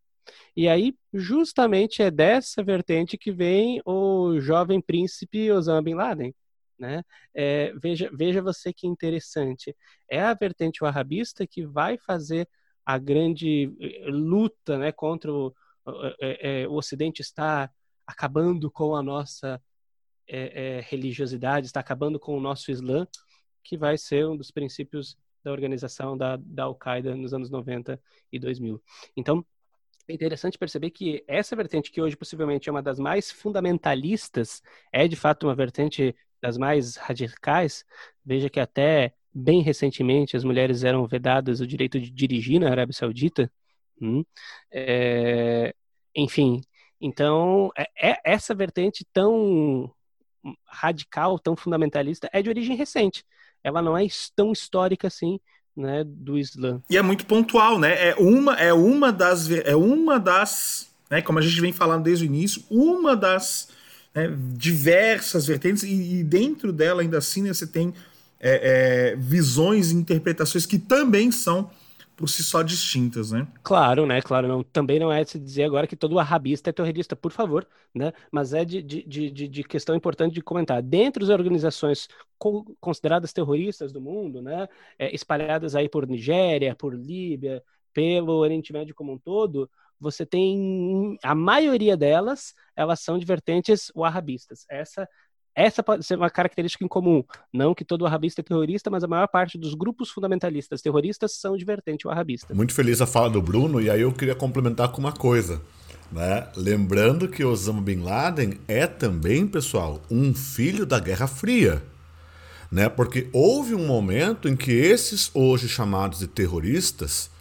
E 0.56 0.68
aí, 0.68 0.96
justamente 1.14 2.02
é 2.02 2.12
dessa 2.12 2.64
vertente 2.64 3.18
que 3.18 3.32
vem 3.32 3.82
o 3.86 4.40
jovem 4.40 4.82
príncipe 4.82 5.52
Osama 5.52 5.82
Bin 5.82 5.96
Laden. 5.96 6.34
Né? 6.78 7.04
É, 7.34 7.74
veja, 7.82 8.10
veja 8.14 8.42
você 8.42 8.74
que 8.74 8.88
interessante. 8.88 9.76
É 10.10 10.22
a 10.22 10.34
vertente 10.34 10.84
wahhabista 10.84 11.48
que 11.48 11.66
vai 11.66 11.98
fazer 11.98 12.48
a 12.86 12.98
grande 12.98 13.72
eh, 13.80 14.10
luta 14.10 14.78
né, 14.78 14.92
contra 14.92 15.32
o, 15.32 15.54
é, 16.20 16.64
é, 16.64 16.68
o 16.68 16.74
Ocidente 16.74 17.22
estar 17.22 17.72
acabando 18.06 18.70
com 18.70 18.96
a 18.96 19.04
nossa 19.04 19.62
é, 20.28 20.78
é, 20.78 20.82
religiosidade, 20.82 21.68
está 21.68 21.80
acabando 21.80 22.20
com 22.20 22.38
o 22.38 22.42
nosso 22.42 22.72
Islã, 22.72 23.08
que 23.64 23.78
vai 23.78 23.98
ser 23.98 24.28
um 24.28 24.36
dos 24.36 24.52
princípios 24.52 25.18
da 25.44 25.52
organização 25.52 26.18
da, 26.18 26.38
da 26.38 26.64
Al-Qaeda 26.64 27.16
nos 27.16 27.34
anos 27.34 27.50
90 27.50 28.02
e 28.32 28.40
2000. 28.40 28.82
Então, 29.16 29.46
é 30.08 30.14
interessante 30.14 30.58
perceber 30.58 30.92
que 30.92 31.24
essa 31.28 31.56
vertente, 31.56 31.92
que 31.92 32.02
hoje 32.02 32.16
possivelmente 32.18 32.70
é 32.70 32.72
uma 32.72 32.82
das 32.82 33.00
mais 33.00 33.32
fundamentalistas, 33.32 34.62
é 34.92 35.08
de 35.08 35.16
fato 35.16 35.48
uma 35.48 35.56
vertente 35.56 36.16
das 36.42 36.58
mais 36.58 36.98
radicais. 36.98 37.86
Veja 38.26 38.50
que 38.50 38.60
até 38.60 39.14
bem 39.34 39.62
recentemente 39.62 40.36
as 40.36 40.44
mulheres 40.44 40.84
eram 40.84 41.08
vedadas 41.08 41.62
o 41.62 41.68
direito 41.68 42.00
de 42.00 42.10
dirigir 42.12 42.60
na 42.60 42.70
Arábia 42.70 42.94
Saudita. 42.94 43.52
Hum. 44.02 44.24
É, 44.72 45.74
enfim, 46.16 46.62
então 47.00 47.72
é, 47.78 48.12
é 48.12 48.22
essa 48.26 48.54
vertente 48.54 49.06
tão 49.14 49.92
radical, 50.68 51.40
tão 51.40 51.56
fundamentalista, 51.56 52.30
é 52.34 52.42
de 52.42 52.50
origem 52.50 52.76
recente. 52.76 53.26
Ela 53.64 53.82
não 53.82 53.98
é 53.98 54.06
tão 54.36 54.52
histórica 54.52 55.08
assim, 55.08 55.40
né, 55.76 56.04
do 56.06 56.38
Islã. 56.38 56.82
E 56.90 56.98
é 56.98 57.02
muito 57.02 57.26
pontual, 57.26 57.80
né? 57.80 58.10
É 58.10 58.16
uma, 58.16 58.56
é 58.56 58.74
uma 58.74 59.12
das, 59.12 59.50
é 59.50 59.76
uma 59.76 60.20
das, 60.20 60.88
né, 61.10 61.22
como 61.22 61.40
a 61.40 61.42
gente 61.42 61.60
vem 61.60 61.74
falando 61.74 62.04
desde 62.04 62.26
o 62.26 62.28
início, 62.28 62.64
uma 62.70 63.16
das 63.16 63.70
né, 64.14 64.32
diversas 64.56 65.48
vertentes 65.48 65.84
e, 65.84 66.20
e, 66.20 66.24
dentro 66.24 66.72
dela 66.72 67.02
ainda 67.02 67.18
assim 67.18 67.42
né, 67.42 67.54
você 67.54 67.66
tem 67.66 67.94
é, 68.40 69.14
é, 69.14 69.16
visões 69.16 69.92
e 69.92 69.96
interpretações 69.96 70.66
que 70.66 70.78
também 70.78 71.32
são 71.32 71.72
por 72.16 72.30
si 72.30 72.44
só 72.44 72.62
distintas, 72.62 73.32
né? 73.32 73.48
Claro, 73.64 74.06
né? 74.06 74.22
Claro, 74.22 74.48
não, 74.48 74.64
também 74.64 75.00
não 75.00 75.12
é 75.12 75.24
se 75.24 75.40
dizer 75.40 75.64
agora 75.64 75.88
que 75.88 75.96
todo 75.96 76.20
arrabista 76.20 76.70
é 76.70 76.74
terrorista, 76.74 77.16
por 77.16 77.32
favor, 77.32 77.68
né? 77.94 78.14
Mas 78.32 78.54
é 78.54 78.64
de, 78.64 78.82
de, 78.82 79.04
de, 79.32 79.48
de 79.48 79.64
questão 79.64 79.96
importante 79.96 80.34
de 80.34 80.42
comentar. 80.42 80.82
Dentre 80.82 81.24
as 81.24 81.30
organizações 81.30 82.08
co 82.38 82.64
consideradas 82.80 83.34
terroristas 83.34 83.92
do 83.92 84.02
mundo, 84.02 84.42
né? 84.42 84.68
É, 84.98 85.14
espalhadas 85.14 85.76
aí 85.76 85.90
por 85.90 86.08
Nigéria, 86.08 86.76
por 86.76 86.94
Líbia, 86.96 87.64
pelo 87.94 88.34
Oriente 88.34 88.74
Médio 88.74 88.96
como 88.96 89.14
um 89.14 89.18
todo, 89.18 89.70
você 90.00 90.26
tem 90.26 91.18
a 91.24 91.34
maioria 91.34 91.96
delas, 91.96 92.54
elas 92.76 93.00
são 93.00 93.18
de 93.18 93.26
vertentes 93.26 93.92
wahhabistas. 93.96 94.66
Essa 94.70 95.08
essa 95.56 95.84
pode 95.84 96.04
ser 96.06 96.18
uma 96.18 96.30
característica 96.30 96.84
em 96.84 96.88
comum. 96.88 97.24
Não 97.52 97.74
que 97.74 97.86
todo 97.86 98.06
arrabista 98.06 98.42
é 98.42 98.44
terrorista, 98.44 98.90
mas 98.90 99.04
a 99.04 99.08
maior 99.08 99.28
parte 99.28 99.58
dos 99.58 99.74
grupos 99.74 100.10
fundamentalistas 100.10 100.82
terroristas 100.82 101.34
são 101.34 101.56
de 101.56 101.66
vertente 101.66 102.08
arrabista. 102.08 102.54
Muito 102.54 102.74
feliz 102.74 103.02
a 103.02 103.06
fala 103.06 103.30
do 103.30 103.42
Bruno, 103.42 103.80
e 103.80 103.90
aí 103.90 104.02
eu 104.02 104.12
queria 104.12 104.36
complementar 104.36 104.90
com 104.90 105.00
uma 105.00 105.12
coisa. 105.12 105.62
Né? 106.12 106.48
Lembrando 106.56 107.28
que 107.28 107.44
Osama 107.44 107.82
Bin 107.82 108.02
Laden 108.02 108.60
é 108.68 108.86
também, 108.86 109.48
pessoal, 109.48 110.02
um 110.10 110.34
filho 110.34 110.86
da 110.86 111.00
Guerra 111.00 111.28
Fria. 111.28 111.82
Né? 112.72 112.90
Porque 112.90 113.30
houve 113.32 113.76
um 113.76 113.86
momento 113.86 114.48
em 114.48 114.56
que 114.56 114.72
esses 114.72 115.32
hoje 115.34 115.68
chamados 115.68 116.20
de 116.20 116.28
terroristas 116.28 117.33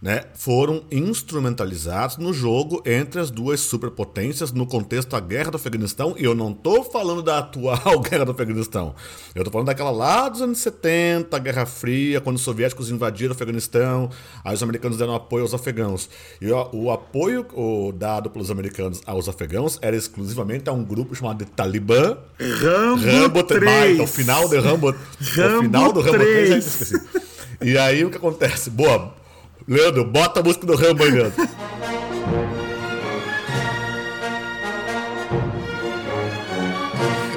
né, 0.00 0.24
foram 0.34 0.84
instrumentalizados 0.90 2.16
no 2.18 2.32
jogo 2.32 2.82
entre 2.84 3.20
as 3.20 3.30
duas 3.30 3.60
superpotências 3.60 4.52
no 4.52 4.66
contexto 4.66 5.10
da 5.10 5.20
guerra 5.20 5.50
do 5.50 5.56
Afeganistão. 5.56 6.14
E 6.18 6.24
eu 6.24 6.34
não 6.34 6.50
estou 6.50 6.84
falando 6.84 7.22
da 7.22 7.38
atual 7.38 8.00
guerra 8.08 8.24
do 8.24 8.32
Afeganistão. 8.32 8.94
Eu 9.34 9.42
estou 9.42 9.52
falando 9.52 9.66
daquela 9.66 9.90
lá 9.90 10.28
dos 10.28 10.42
anos 10.42 10.58
70, 10.58 11.38
Guerra 11.38 11.66
Fria, 11.66 12.20
quando 12.20 12.36
os 12.36 12.42
soviéticos 12.42 12.90
invadiram 12.90 13.32
o 13.32 13.34
Afeganistão, 13.34 14.10
aí 14.44 14.54
os 14.54 14.62
americanos 14.62 14.98
deram 14.98 15.14
apoio 15.14 15.42
aos 15.42 15.54
afegãos. 15.54 16.08
E 16.40 16.50
o, 16.50 16.68
o 16.72 16.90
apoio 16.90 17.46
o, 17.54 17.92
dado 17.92 18.30
pelos 18.30 18.50
americanos 18.50 19.02
aos 19.06 19.28
afegãos 19.28 19.78
era 19.80 19.96
exclusivamente 19.96 20.68
a 20.68 20.72
um 20.72 20.84
grupo 20.84 21.14
chamado 21.14 21.44
de 21.44 21.50
Talibã. 21.50 22.16
Rambo, 22.38 23.04
Rambo 23.04 23.42
3. 23.42 24.00
o 24.00 24.06
final 24.06 24.48
do 24.48 24.60
Rambo, 24.60 24.94
Rambo 25.20 25.58
o 25.58 25.62
final 25.62 25.92
do 25.92 26.00
Rambo 26.00 26.18
3, 26.18 26.76
3 26.76 26.92
E 27.62 27.78
aí 27.78 28.04
o 28.04 28.10
que 28.10 28.16
acontece? 28.16 28.70
Boa, 28.70 29.14
Leandro, 29.68 30.04
bota 30.04 30.38
a 30.38 30.42
música 30.44 30.64
do 30.64 30.76
Rambo 30.76 31.02
aí, 31.02 31.10
Leandro. 31.10 31.48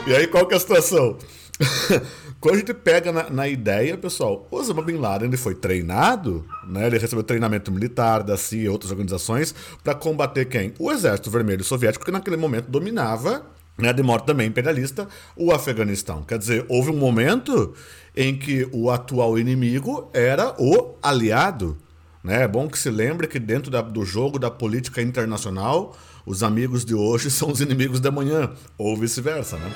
e 0.06 0.14
aí, 0.14 0.28
qual 0.28 0.46
que 0.46 0.54
é 0.54 0.58
a 0.58 0.60
situação? 0.60 1.18
Quando 2.40 2.56
a 2.56 2.58
gente 2.60 2.74
pega 2.74 3.12
na, 3.12 3.30
na, 3.32 3.48
ideia, 3.48 3.98
pessoal, 3.98 4.48
Osama 4.52 4.84
Bin 4.84 4.98
Laden 4.98 5.28
ele 5.28 5.38
foi 5.38 5.56
treinado, 5.56 6.46
né? 6.68 6.86
Ele 6.86 7.00
recebeu 7.00 7.24
treinamento 7.24 7.72
militar 7.72 8.24
da 8.24 8.38
CIA 8.38 8.66
e 8.66 8.70
outras 8.70 8.92
organizações 8.92 9.54
para 9.84 9.96
combater 9.96 10.46
quem? 10.46 10.72
O 10.78 10.92
Exército 10.92 11.32
Vermelho 11.32 11.64
Soviético, 11.64 12.06
que 12.06 12.12
naquele 12.12 12.38
momento 12.38 12.70
dominava, 12.70 13.46
né, 13.78 13.92
de 13.92 14.04
modo 14.04 14.24
também 14.24 14.48
imperialista, 14.48 15.08
o 15.36 15.52
Afeganistão. 15.52 16.22
Quer 16.24 16.38
dizer, 16.38 16.66
houve 16.70 16.92
um 16.92 16.98
momento 16.98 17.74
em 18.16 18.38
que 18.38 18.70
o 18.72 18.92
atual 18.92 19.38
inimigo 19.38 20.10
era 20.14 20.56
o 20.60 20.96
aliado. 21.02 21.76
Né? 22.24 22.44
É 22.44 22.48
bom 22.48 22.68
que 22.68 22.78
se 22.78 22.90
lembre 22.90 23.28
que 23.28 23.40
dentro 23.40 23.72
da, 23.72 23.82
do 23.82 24.04
jogo 24.04 24.38
da 24.38 24.52
política 24.52 25.02
internacional, 25.02 25.98
os 26.26 26.44
amigos 26.44 26.84
de 26.84 26.94
hoje 26.94 27.30
são 27.32 27.52
os 27.52 27.62
inimigos 27.62 28.00
da 28.00 28.12
manhã, 28.12 28.52
ou 28.78 28.96
vice-versa. 28.98 29.58
Né? 29.58 29.72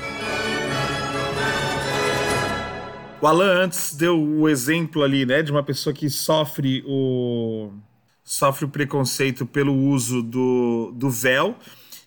O 3.22 3.28
Alan 3.28 3.64
antes 3.64 3.96
deu 3.96 4.22
o 4.22 4.50
exemplo 4.50 5.02
ali, 5.02 5.26
né, 5.26 5.42
de 5.42 5.50
uma 5.50 5.64
pessoa 5.64 5.94
que 5.94 6.10
sofre 6.10 6.84
o 6.86 7.72
sofre 8.22 8.66
o 8.66 8.70
preconceito 8.70 9.46
pelo 9.46 9.74
uso 9.74 10.22
do, 10.22 10.94
do 10.96 11.10
véu. 11.10 11.58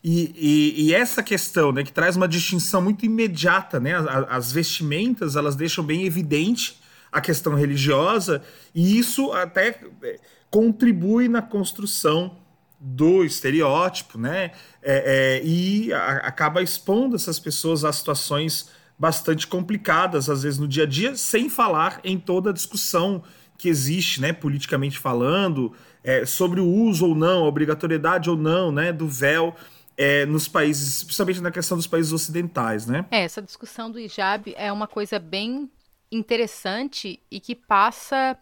E, 0.02 0.32
e, 0.36 0.86
e, 0.86 0.94
essa 0.94 1.22
questão, 1.22 1.72
né, 1.72 1.82
que 1.82 1.92
traz 1.92 2.16
uma 2.16 2.28
distinção 2.28 2.80
muito 2.80 3.04
imediata, 3.04 3.80
né, 3.80 3.94
as, 3.94 4.06
as 4.28 4.52
vestimentas 4.52 5.36
elas 5.36 5.56
deixam 5.56 5.82
bem 5.82 6.04
evidente 6.04 6.78
a 7.10 7.20
questão 7.20 7.54
religiosa, 7.54 8.42
e 8.74 8.98
isso 8.98 9.32
até 9.32 9.80
é, 10.02 10.18
contribui 10.50 11.28
na 11.28 11.42
construção 11.42 12.36
do 12.78 13.24
estereótipo, 13.24 14.18
né? 14.18 14.52
É, 14.82 15.40
é, 15.40 15.42
e 15.44 15.92
a, 15.92 16.16
acaba 16.18 16.62
expondo 16.62 17.16
essas 17.16 17.38
pessoas 17.38 17.84
a 17.84 17.92
situações 17.92 18.70
bastante 18.98 19.46
complicadas, 19.46 20.28
às 20.30 20.42
vezes 20.42 20.58
no 20.58 20.68
dia 20.68 20.84
a 20.84 20.86
dia, 20.86 21.16
sem 21.16 21.48
falar 21.48 22.00
em 22.02 22.18
toda 22.18 22.50
a 22.50 22.52
discussão 22.52 23.22
que 23.58 23.68
existe, 23.68 24.20
né, 24.20 24.32
politicamente 24.32 24.98
falando, 24.98 25.72
é, 26.04 26.24
sobre 26.26 26.60
o 26.60 26.66
uso 26.66 27.08
ou 27.08 27.14
não, 27.14 27.44
a 27.44 27.48
obrigatoriedade 27.48 28.28
ou 28.28 28.36
não, 28.36 28.70
né, 28.70 28.92
do 28.92 29.08
véu. 29.08 29.54
É, 29.98 30.26
nos 30.26 30.46
países, 30.46 31.02
principalmente 31.02 31.40
na 31.40 31.50
questão 31.50 31.74
dos 31.74 31.86
países 31.86 32.12
ocidentais, 32.12 32.84
né? 32.86 33.06
É, 33.10 33.22
essa 33.22 33.40
discussão 33.40 33.90
do 33.90 33.98
hijab 33.98 34.52
é 34.54 34.70
uma 34.70 34.86
coisa 34.86 35.18
bem 35.18 35.70
interessante 36.10 37.20
e 37.30 37.40
que 37.40 37.54
passa 37.54 38.38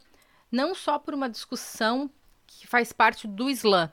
não 0.51 0.75
só 0.75 0.99
por 0.99 1.15
uma 1.15 1.29
discussão 1.29 2.11
que 2.47 2.67
faz 2.67 2.93
parte 2.93 3.27
do 3.27 3.51
Islã, 3.51 3.93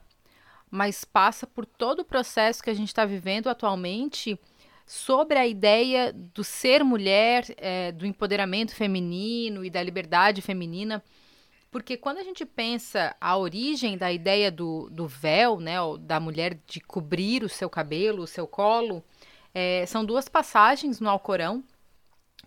mas 0.69 1.03
passa 1.03 1.45
por 1.47 1.65
todo 1.65 2.01
o 2.01 2.05
processo 2.05 2.63
que 2.63 2.69
a 2.69 2.73
gente 2.73 2.89
está 2.89 3.05
vivendo 3.05 3.49
atualmente 3.49 4.39
sobre 4.85 5.37
a 5.37 5.47
ideia 5.47 6.13
do 6.13 6.43
ser 6.43 6.83
mulher, 6.83 7.45
é, 7.57 7.91
do 7.91 8.05
empoderamento 8.05 8.75
feminino 8.75 9.63
e 9.63 9.69
da 9.69 9.81
liberdade 9.81 10.41
feminina. 10.41 11.03
Porque 11.71 11.95
quando 11.95 12.17
a 12.17 12.23
gente 12.23 12.45
pensa 12.45 13.15
a 13.19 13.37
origem 13.37 13.97
da 13.97 14.11
ideia 14.11 14.51
do, 14.51 14.89
do 14.89 15.07
véu, 15.07 15.59
né, 15.59 15.75
da 16.01 16.19
mulher 16.19 16.59
de 16.67 16.81
cobrir 16.81 17.43
o 17.43 17.49
seu 17.49 17.69
cabelo, 17.69 18.23
o 18.23 18.27
seu 18.27 18.45
colo, 18.45 19.03
é, 19.53 19.85
são 19.85 20.03
duas 20.03 20.27
passagens 20.27 20.99
no 20.99 21.09
Alcorão 21.09 21.63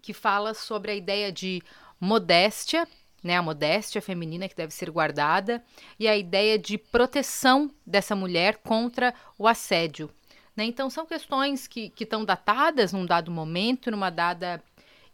que 0.04 0.12
fala 0.12 0.52
sobre 0.52 0.92
a 0.92 0.94
ideia 0.94 1.32
de 1.32 1.62
modéstia, 1.98 2.86
né, 3.22 3.38
a 3.38 3.42
modéstia 3.42 4.02
feminina 4.02 4.46
que 4.46 4.54
deve 4.54 4.74
ser 4.74 4.90
guardada, 4.90 5.64
e 5.98 6.06
a 6.06 6.14
ideia 6.14 6.58
de 6.58 6.76
proteção 6.76 7.70
dessa 7.86 8.14
mulher 8.14 8.58
contra 8.58 9.14
o 9.38 9.48
assédio. 9.48 10.10
Né? 10.54 10.64
Então, 10.64 10.90
são 10.90 11.06
questões 11.06 11.66
que 11.66 11.90
estão 11.98 12.22
datadas 12.22 12.92
num 12.92 13.06
dado 13.06 13.30
momento, 13.30 13.90
numa 13.90 14.10
dada 14.10 14.62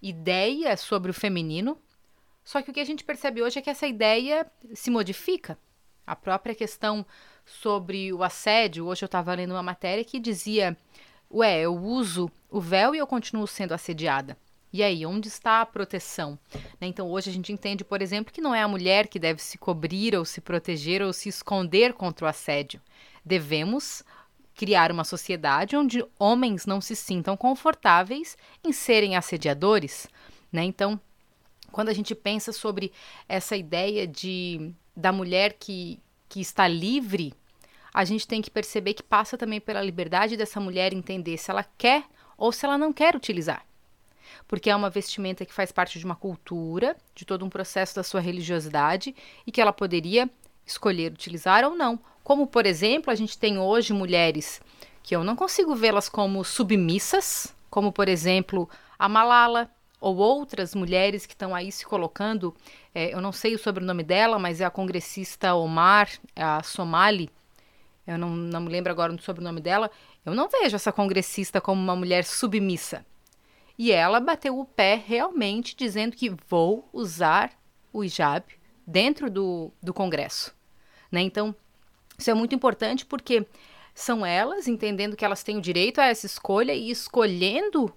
ideia 0.02 0.76
sobre 0.76 1.12
o 1.12 1.14
feminino, 1.14 1.78
só 2.42 2.60
que 2.60 2.72
o 2.72 2.74
que 2.74 2.80
a 2.80 2.84
gente 2.84 3.04
percebe 3.04 3.42
hoje 3.42 3.60
é 3.60 3.62
que 3.62 3.70
essa 3.70 3.86
ideia 3.86 4.44
se 4.74 4.90
modifica. 4.90 5.56
A 6.04 6.16
própria 6.16 6.54
questão 6.54 7.06
sobre 7.46 8.12
o 8.12 8.24
assédio, 8.24 8.86
hoje 8.86 9.04
eu 9.04 9.06
estava 9.06 9.32
lendo 9.34 9.52
uma 9.52 9.62
matéria 9.62 10.04
que 10.04 10.18
dizia: 10.18 10.76
Ué, 11.30 11.60
eu 11.60 11.76
uso 11.76 12.28
o 12.50 12.60
véu 12.60 12.92
e 12.92 12.98
eu 12.98 13.06
continuo 13.06 13.46
sendo 13.46 13.72
assediada. 13.72 14.36
E 14.72 14.84
aí, 14.84 15.04
onde 15.04 15.26
está 15.26 15.60
a 15.60 15.66
proteção? 15.66 16.38
Né? 16.80 16.86
Então, 16.86 17.10
hoje 17.10 17.28
a 17.28 17.32
gente 17.32 17.52
entende, 17.52 17.84
por 17.84 18.00
exemplo, 18.00 18.32
que 18.32 18.40
não 18.40 18.54
é 18.54 18.62
a 18.62 18.68
mulher 18.68 19.08
que 19.08 19.18
deve 19.18 19.42
se 19.42 19.58
cobrir 19.58 20.14
ou 20.14 20.24
se 20.24 20.40
proteger 20.40 21.02
ou 21.02 21.12
se 21.12 21.28
esconder 21.28 21.92
contra 21.92 22.24
o 22.24 22.28
assédio. 22.28 22.80
Devemos 23.24 24.04
criar 24.54 24.92
uma 24.92 25.04
sociedade 25.04 25.76
onde 25.76 26.04
homens 26.18 26.66
não 26.66 26.80
se 26.80 26.94
sintam 26.94 27.36
confortáveis 27.36 28.36
em 28.62 28.72
serem 28.72 29.16
assediadores. 29.16 30.06
Né? 30.52 30.62
Então, 30.62 31.00
quando 31.72 31.88
a 31.88 31.94
gente 31.94 32.14
pensa 32.14 32.52
sobre 32.52 32.92
essa 33.28 33.56
ideia 33.56 34.06
de 34.06 34.72
da 34.94 35.12
mulher 35.12 35.54
que, 35.54 35.98
que 36.28 36.40
está 36.40 36.68
livre, 36.68 37.32
a 37.94 38.04
gente 38.04 38.26
tem 38.26 38.42
que 38.42 38.50
perceber 38.50 38.92
que 38.92 39.02
passa 39.02 39.38
também 39.38 39.60
pela 39.60 39.82
liberdade 39.82 40.36
dessa 40.36 40.60
mulher 40.60 40.92
entender 40.92 41.38
se 41.38 41.50
ela 41.50 41.64
quer 41.78 42.04
ou 42.36 42.52
se 42.52 42.66
ela 42.66 42.76
não 42.76 42.92
quer 42.92 43.16
utilizar 43.16 43.64
porque 44.50 44.68
é 44.68 44.74
uma 44.74 44.90
vestimenta 44.90 45.46
que 45.46 45.54
faz 45.54 45.70
parte 45.70 45.96
de 45.96 46.04
uma 46.04 46.16
cultura, 46.16 46.96
de 47.14 47.24
todo 47.24 47.44
um 47.44 47.48
processo 47.48 47.94
da 47.94 48.02
sua 48.02 48.20
religiosidade 48.20 49.14
e 49.46 49.52
que 49.52 49.60
ela 49.60 49.72
poderia 49.72 50.28
escolher 50.66 51.12
utilizar 51.12 51.62
ou 51.62 51.76
não. 51.76 52.00
Como, 52.24 52.48
por 52.48 52.66
exemplo, 52.66 53.12
a 53.12 53.14
gente 53.14 53.38
tem 53.38 53.60
hoje 53.60 53.92
mulheres 53.92 54.60
que 55.04 55.14
eu 55.14 55.22
não 55.22 55.36
consigo 55.36 55.72
vê-las 55.76 56.08
como 56.08 56.42
submissas, 56.42 57.54
como, 57.70 57.92
por 57.92 58.08
exemplo, 58.08 58.68
a 58.98 59.08
Malala, 59.08 59.70
ou 60.00 60.16
outras 60.16 60.74
mulheres 60.74 61.26
que 61.26 61.34
estão 61.34 61.54
aí 61.54 61.70
se 61.70 61.86
colocando. 61.86 62.52
É, 62.92 63.14
eu 63.14 63.20
não 63.20 63.30
sei 63.30 63.54
o 63.54 63.58
sobrenome 63.58 64.02
dela, 64.02 64.36
mas 64.36 64.60
é 64.60 64.64
a 64.64 64.70
congressista 64.70 65.54
Omar, 65.54 66.10
a 66.34 66.60
Somali. 66.64 67.30
Eu 68.04 68.18
não, 68.18 68.30
não 68.30 68.62
me 68.62 68.68
lembro 68.68 68.90
agora 68.90 69.12
do 69.12 69.22
sobrenome 69.22 69.60
dela. 69.60 69.88
Eu 70.26 70.34
não 70.34 70.48
vejo 70.48 70.74
essa 70.74 70.90
congressista 70.90 71.60
como 71.60 71.80
uma 71.80 71.94
mulher 71.94 72.24
submissa. 72.24 73.06
E 73.82 73.92
ela 73.92 74.20
bateu 74.20 74.58
o 74.58 74.66
pé 74.66 74.94
realmente 74.94 75.74
dizendo 75.74 76.14
que 76.14 76.36
vou 76.50 76.86
usar 76.92 77.50
o 77.90 78.04
hijab 78.04 78.44
dentro 78.86 79.30
do, 79.30 79.72
do 79.82 79.94
Congresso. 79.94 80.54
Né? 81.10 81.22
Então, 81.22 81.56
isso 82.18 82.30
é 82.30 82.34
muito 82.34 82.54
importante 82.54 83.06
porque 83.06 83.46
são 83.94 84.26
elas 84.26 84.68
entendendo 84.68 85.16
que 85.16 85.24
elas 85.24 85.42
têm 85.42 85.56
o 85.56 85.62
direito 85.62 85.98
a 85.98 86.04
essa 86.04 86.26
escolha 86.26 86.74
e 86.74 86.90
escolhendo 86.90 87.90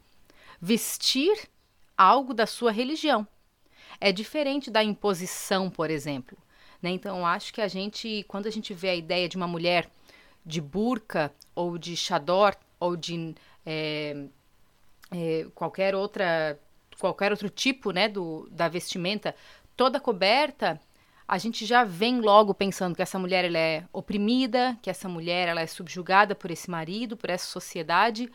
vestir 0.61 1.49
algo 1.97 2.33
da 2.33 2.47
sua 2.47 2.71
religião. 2.71 3.27
É 3.99 4.09
diferente 4.13 4.71
da 4.71 4.81
imposição, 4.81 5.69
por 5.69 5.91
exemplo. 5.91 6.37
Né? 6.81 6.91
Então, 6.91 7.27
acho 7.27 7.53
que 7.53 7.59
a 7.59 7.67
gente, 7.67 8.23
quando 8.29 8.47
a 8.47 8.51
gente 8.51 8.73
vê 8.73 8.87
a 8.87 8.95
ideia 8.95 9.27
de 9.27 9.35
uma 9.35 9.49
mulher 9.49 9.91
de 10.45 10.61
burca 10.61 11.29
ou 11.53 11.77
de 11.77 11.97
chador 11.97 12.55
ou 12.79 12.95
de 12.95 13.35
é, 13.65 14.29
é, 15.13 15.47
qualquer 15.53 15.95
outra 15.95 16.59
qualquer 16.99 17.31
outro 17.31 17.49
tipo 17.49 17.91
né, 17.91 18.07
do, 18.07 18.47
da 18.51 18.67
vestimenta 18.69 19.35
toda 19.75 19.99
coberta, 19.99 20.79
a 21.27 21.37
gente 21.37 21.65
já 21.65 21.83
vem 21.83 22.21
logo 22.21 22.53
pensando 22.53 22.95
que 22.95 23.01
essa 23.01 23.17
mulher 23.17 23.45
ela 23.45 23.57
é 23.57 23.83
oprimida, 23.91 24.77
que 24.81 24.89
essa 24.89 25.09
mulher 25.09 25.47
ela 25.47 25.61
é 25.61 25.67
subjugada 25.67 26.35
por 26.35 26.51
esse 26.51 26.69
marido, 26.69 27.17
por 27.17 27.29
essa 27.29 27.45
sociedade. 27.45 28.31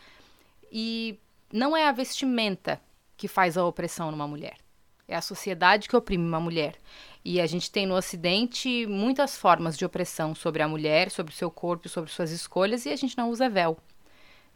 E 0.71 1.19
não 1.53 1.77
é 1.77 1.87
a 1.87 1.93
vestimenta 1.93 2.81
que 3.17 3.29
faz 3.29 3.57
a 3.57 3.65
opressão 3.65 4.11
numa 4.11 4.27
mulher. 4.27 4.57
É 5.07 5.17
a 5.17 5.23
sociedade 5.23 5.89
que 5.89 5.97
oprime 5.97 6.27
uma 6.27 6.41
mulher. 6.41 6.75
E 7.25 7.41
a 7.41 7.47
gente 7.47 7.71
tem 7.71 7.87
no 7.87 7.95
Ocidente 7.95 8.87
muitas 8.87 9.37
formas 9.37 9.77
de 9.77 9.85
opressão 9.85 10.35
sobre 10.35 10.63
a 10.63 10.69
mulher, 10.69 11.11
sobre 11.11 11.33
o 11.33 11.37
seu 11.37 11.51
corpo, 11.51 11.89
sobre 11.89 12.11
suas 12.11 12.31
escolhas, 12.31 12.85
e 12.85 12.91
a 12.91 12.97
gente 12.97 13.17
não 13.17 13.31
usa 13.31 13.49
véu. 13.49 13.79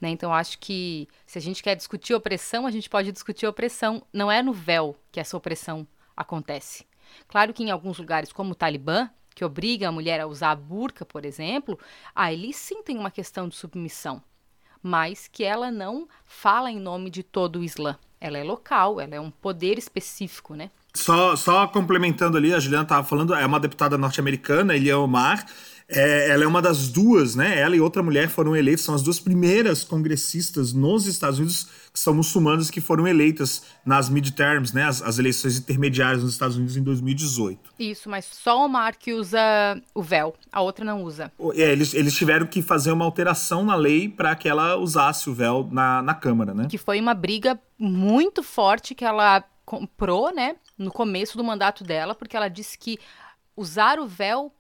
Né? 0.02 0.10
Então, 0.10 0.34
acho 0.34 0.58
que 0.58 1.06
se 1.24 1.38
a 1.38 1.40
gente 1.40 1.62
quer 1.62 1.76
discutir 1.76 2.12
opressão, 2.12 2.66
a 2.66 2.72
gente 2.72 2.90
pode 2.90 3.12
discutir 3.12 3.46
opressão. 3.46 4.02
Não 4.12 4.30
é 4.30 4.42
no 4.42 4.52
véu 4.52 4.96
que 5.12 5.20
essa 5.20 5.36
opressão 5.36 5.86
acontece. 6.16 6.84
Claro 7.28 7.54
que 7.54 7.62
em 7.62 7.70
alguns 7.70 7.98
lugares, 7.98 8.32
como 8.32 8.50
o 8.50 8.54
Talibã, 8.56 9.08
que 9.32 9.44
obriga 9.44 9.88
a 9.88 9.92
mulher 9.92 10.20
a 10.20 10.26
usar 10.26 10.50
a 10.50 10.56
burca, 10.56 11.06
por 11.06 11.24
exemplo, 11.24 11.78
aí 12.14 12.34
eles 12.34 12.56
sim 12.56 12.82
tem 12.82 12.98
uma 12.98 13.12
questão 13.12 13.48
de 13.48 13.54
submissão, 13.54 14.20
mas 14.82 15.28
que 15.28 15.44
ela 15.44 15.70
não 15.70 16.08
fala 16.24 16.70
em 16.70 16.80
nome 16.80 17.08
de 17.08 17.22
todo 17.22 17.60
o 17.60 17.64
Islã. 17.64 17.96
Ela 18.20 18.38
é 18.38 18.42
local, 18.42 19.00
ela 19.00 19.14
é 19.14 19.20
um 19.20 19.30
poder 19.30 19.78
específico, 19.78 20.54
né? 20.54 20.70
Só, 20.94 21.36
só 21.36 21.66
complementando 21.68 22.36
ali, 22.36 22.52
a 22.52 22.60
Juliana 22.60 22.84
estava 22.84 23.06
falando, 23.06 23.34
é 23.34 23.46
uma 23.46 23.60
deputada 23.60 23.96
norte-americana, 23.96 24.76
Elia 24.76 24.98
Omar, 24.98 25.46
é, 25.88 26.30
ela 26.30 26.44
é 26.44 26.46
uma 26.46 26.62
das 26.62 26.88
duas, 26.88 27.34
né? 27.34 27.58
Ela 27.58 27.76
e 27.76 27.80
outra 27.80 28.02
mulher 28.02 28.28
foram 28.28 28.56
eleitas, 28.56 28.84
são 28.84 28.94
as 28.94 29.02
duas 29.02 29.18
primeiras 29.18 29.84
congressistas 29.84 30.72
nos 30.72 31.06
Estados 31.06 31.38
Unidos 31.38 31.68
que 31.92 32.00
são 32.00 32.14
muçulmanas 32.14 32.70
que 32.70 32.80
foram 32.80 33.06
eleitas 33.06 33.62
nas 33.84 34.08
midterms, 34.08 34.74
né? 34.74 34.84
As, 34.84 35.02
as 35.02 35.18
eleições 35.18 35.58
intermediárias 35.58 36.22
nos 36.22 36.32
Estados 36.32 36.56
Unidos 36.56 36.76
em 36.76 36.82
2018. 36.82 37.74
Isso, 37.78 38.08
mas 38.08 38.24
só 38.24 38.66
o 38.66 38.92
que 38.98 39.12
usa 39.12 39.38
o 39.94 40.02
véu, 40.02 40.34
a 40.50 40.62
outra 40.62 40.84
não 40.84 41.02
usa. 41.02 41.30
É, 41.54 41.72
eles, 41.72 41.92
eles 41.92 42.14
tiveram 42.14 42.46
que 42.46 42.62
fazer 42.62 42.92
uma 42.92 43.04
alteração 43.04 43.64
na 43.64 43.74
lei 43.74 44.08
para 44.08 44.34
que 44.34 44.48
ela 44.48 44.76
usasse 44.76 45.28
o 45.28 45.34
véu 45.34 45.68
na, 45.70 46.00
na 46.00 46.14
Câmara, 46.14 46.54
né? 46.54 46.66
Que 46.70 46.78
foi 46.78 46.98
uma 47.00 47.14
briga 47.14 47.60
muito 47.78 48.42
forte 48.42 48.94
que 48.94 49.04
ela 49.04 49.44
comprou, 49.64 50.34
né? 50.34 50.56
No 50.78 50.90
começo 50.90 51.36
do 51.36 51.44
mandato 51.44 51.84
dela, 51.84 52.14
porque 52.14 52.36
ela 52.36 52.48
disse 52.48 52.78
que 52.78 52.98
usar 53.56 53.98
o 53.98 54.06
véu 54.06 54.50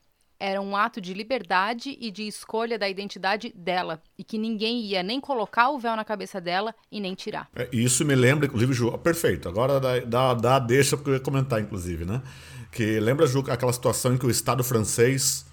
era 0.42 0.60
um 0.60 0.76
ato 0.76 1.00
de 1.00 1.14
liberdade 1.14 1.96
e 2.00 2.10
de 2.10 2.26
escolha 2.26 2.76
da 2.76 2.88
identidade 2.88 3.54
dela 3.54 4.02
e 4.18 4.24
que 4.24 4.36
ninguém 4.36 4.80
ia 4.80 5.00
nem 5.00 5.20
colocar 5.20 5.70
o 5.70 5.78
véu 5.78 5.94
na 5.94 6.04
cabeça 6.04 6.40
dela 6.40 6.74
e 6.90 6.98
nem 6.98 7.14
tirar. 7.14 7.48
É, 7.54 7.68
isso 7.72 8.04
me 8.04 8.16
lembra, 8.16 8.46
inclusive, 8.46 8.72
Ju, 8.72 8.90
perfeito. 8.98 9.48
Agora 9.48 9.78
dá, 9.78 10.00
dá, 10.00 10.34
dá 10.34 10.58
deixa 10.58 10.96
porque 10.96 11.10
eu 11.10 11.14
ia 11.14 11.20
comentar, 11.20 11.60
inclusive, 11.60 12.04
né? 12.04 12.20
Que 12.72 12.98
lembra, 12.98 13.24
Ju, 13.24 13.44
aquela 13.48 13.72
situação 13.72 14.14
em 14.14 14.18
que 14.18 14.26
o 14.26 14.30
Estado 14.30 14.64
francês 14.64 15.46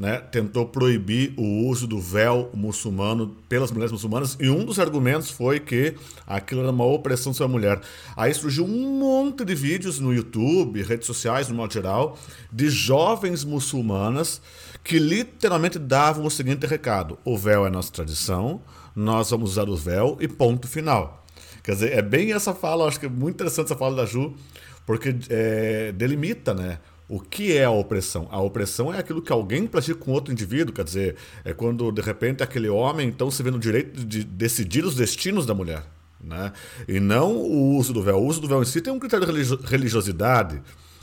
né, 0.00 0.16
tentou 0.18 0.64
proibir 0.64 1.34
o 1.36 1.68
uso 1.68 1.86
do 1.86 2.00
véu 2.00 2.48
muçulmano 2.54 3.36
pelas 3.50 3.70
mulheres 3.70 3.92
muçulmanas 3.92 4.34
e 4.40 4.48
um 4.48 4.64
dos 4.64 4.78
argumentos 4.78 5.30
foi 5.30 5.60
que 5.60 5.94
aquilo 6.26 6.62
era 6.62 6.70
uma 6.70 6.86
opressão 6.86 7.34
sobre 7.34 7.52
a 7.52 7.58
mulher. 7.58 7.80
Aí 8.16 8.32
surgiu 8.32 8.64
um 8.64 8.98
monte 8.98 9.44
de 9.44 9.54
vídeos 9.54 10.00
no 10.00 10.14
YouTube, 10.14 10.82
redes 10.82 11.06
sociais 11.06 11.50
no 11.50 11.54
modo 11.54 11.74
geral, 11.74 12.18
de 12.50 12.70
jovens 12.70 13.44
muçulmanas 13.44 14.40
que 14.82 14.98
literalmente 14.98 15.78
davam 15.78 16.24
o 16.24 16.30
seguinte 16.30 16.66
recado: 16.66 17.18
o 17.22 17.36
véu 17.36 17.66
é 17.66 17.70
nossa 17.70 17.92
tradição, 17.92 18.62
nós 18.96 19.28
vamos 19.28 19.50
usar 19.50 19.68
o 19.68 19.76
véu 19.76 20.16
e 20.18 20.26
ponto 20.26 20.66
final. 20.66 21.26
Quer 21.62 21.72
dizer, 21.72 21.92
é 21.92 22.00
bem 22.00 22.32
essa 22.32 22.54
fala, 22.54 22.88
acho 22.88 22.98
que 22.98 23.04
é 23.04 23.10
muito 23.10 23.34
interessante 23.34 23.66
essa 23.66 23.76
fala 23.76 23.96
da 23.96 24.06
Ju, 24.06 24.34
porque 24.86 25.14
é, 25.28 25.92
delimita, 25.92 26.54
né? 26.54 26.78
O 27.10 27.18
que 27.18 27.56
é 27.56 27.64
a 27.64 27.70
opressão? 27.72 28.28
A 28.30 28.40
opressão 28.40 28.94
é 28.94 28.98
aquilo 29.00 29.20
que 29.20 29.32
alguém 29.32 29.66
pratica 29.66 29.98
com 29.98 30.12
outro 30.12 30.32
indivíduo, 30.32 30.72
quer 30.72 30.84
dizer, 30.84 31.16
é 31.44 31.52
quando 31.52 31.90
de 31.90 32.00
repente 32.00 32.40
aquele 32.40 32.68
homem 32.68 33.08
então 33.08 33.32
se 33.32 33.42
vê 33.42 33.50
no 33.50 33.58
direito 33.58 34.04
de 34.06 34.22
decidir 34.22 34.84
os 34.84 34.94
destinos 34.94 35.44
da 35.44 35.52
mulher. 35.52 35.82
Né? 36.22 36.52
E 36.86 37.00
não 37.00 37.34
o 37.34 37.74
uso 37.74 37.92
do 37.92 38.00
véu. 38.00 38.18
O 38.18 38.26
uso 38.26 38.40
do 38.40 38.46
véu 38.46 38.62
em 38.62 38.64
si 38.64 38.80
tem 38.80 38.92
um 38.92 38.98
critério 39.00 39.26
de 39.26 39.66
religiosidade. 39.66 40.62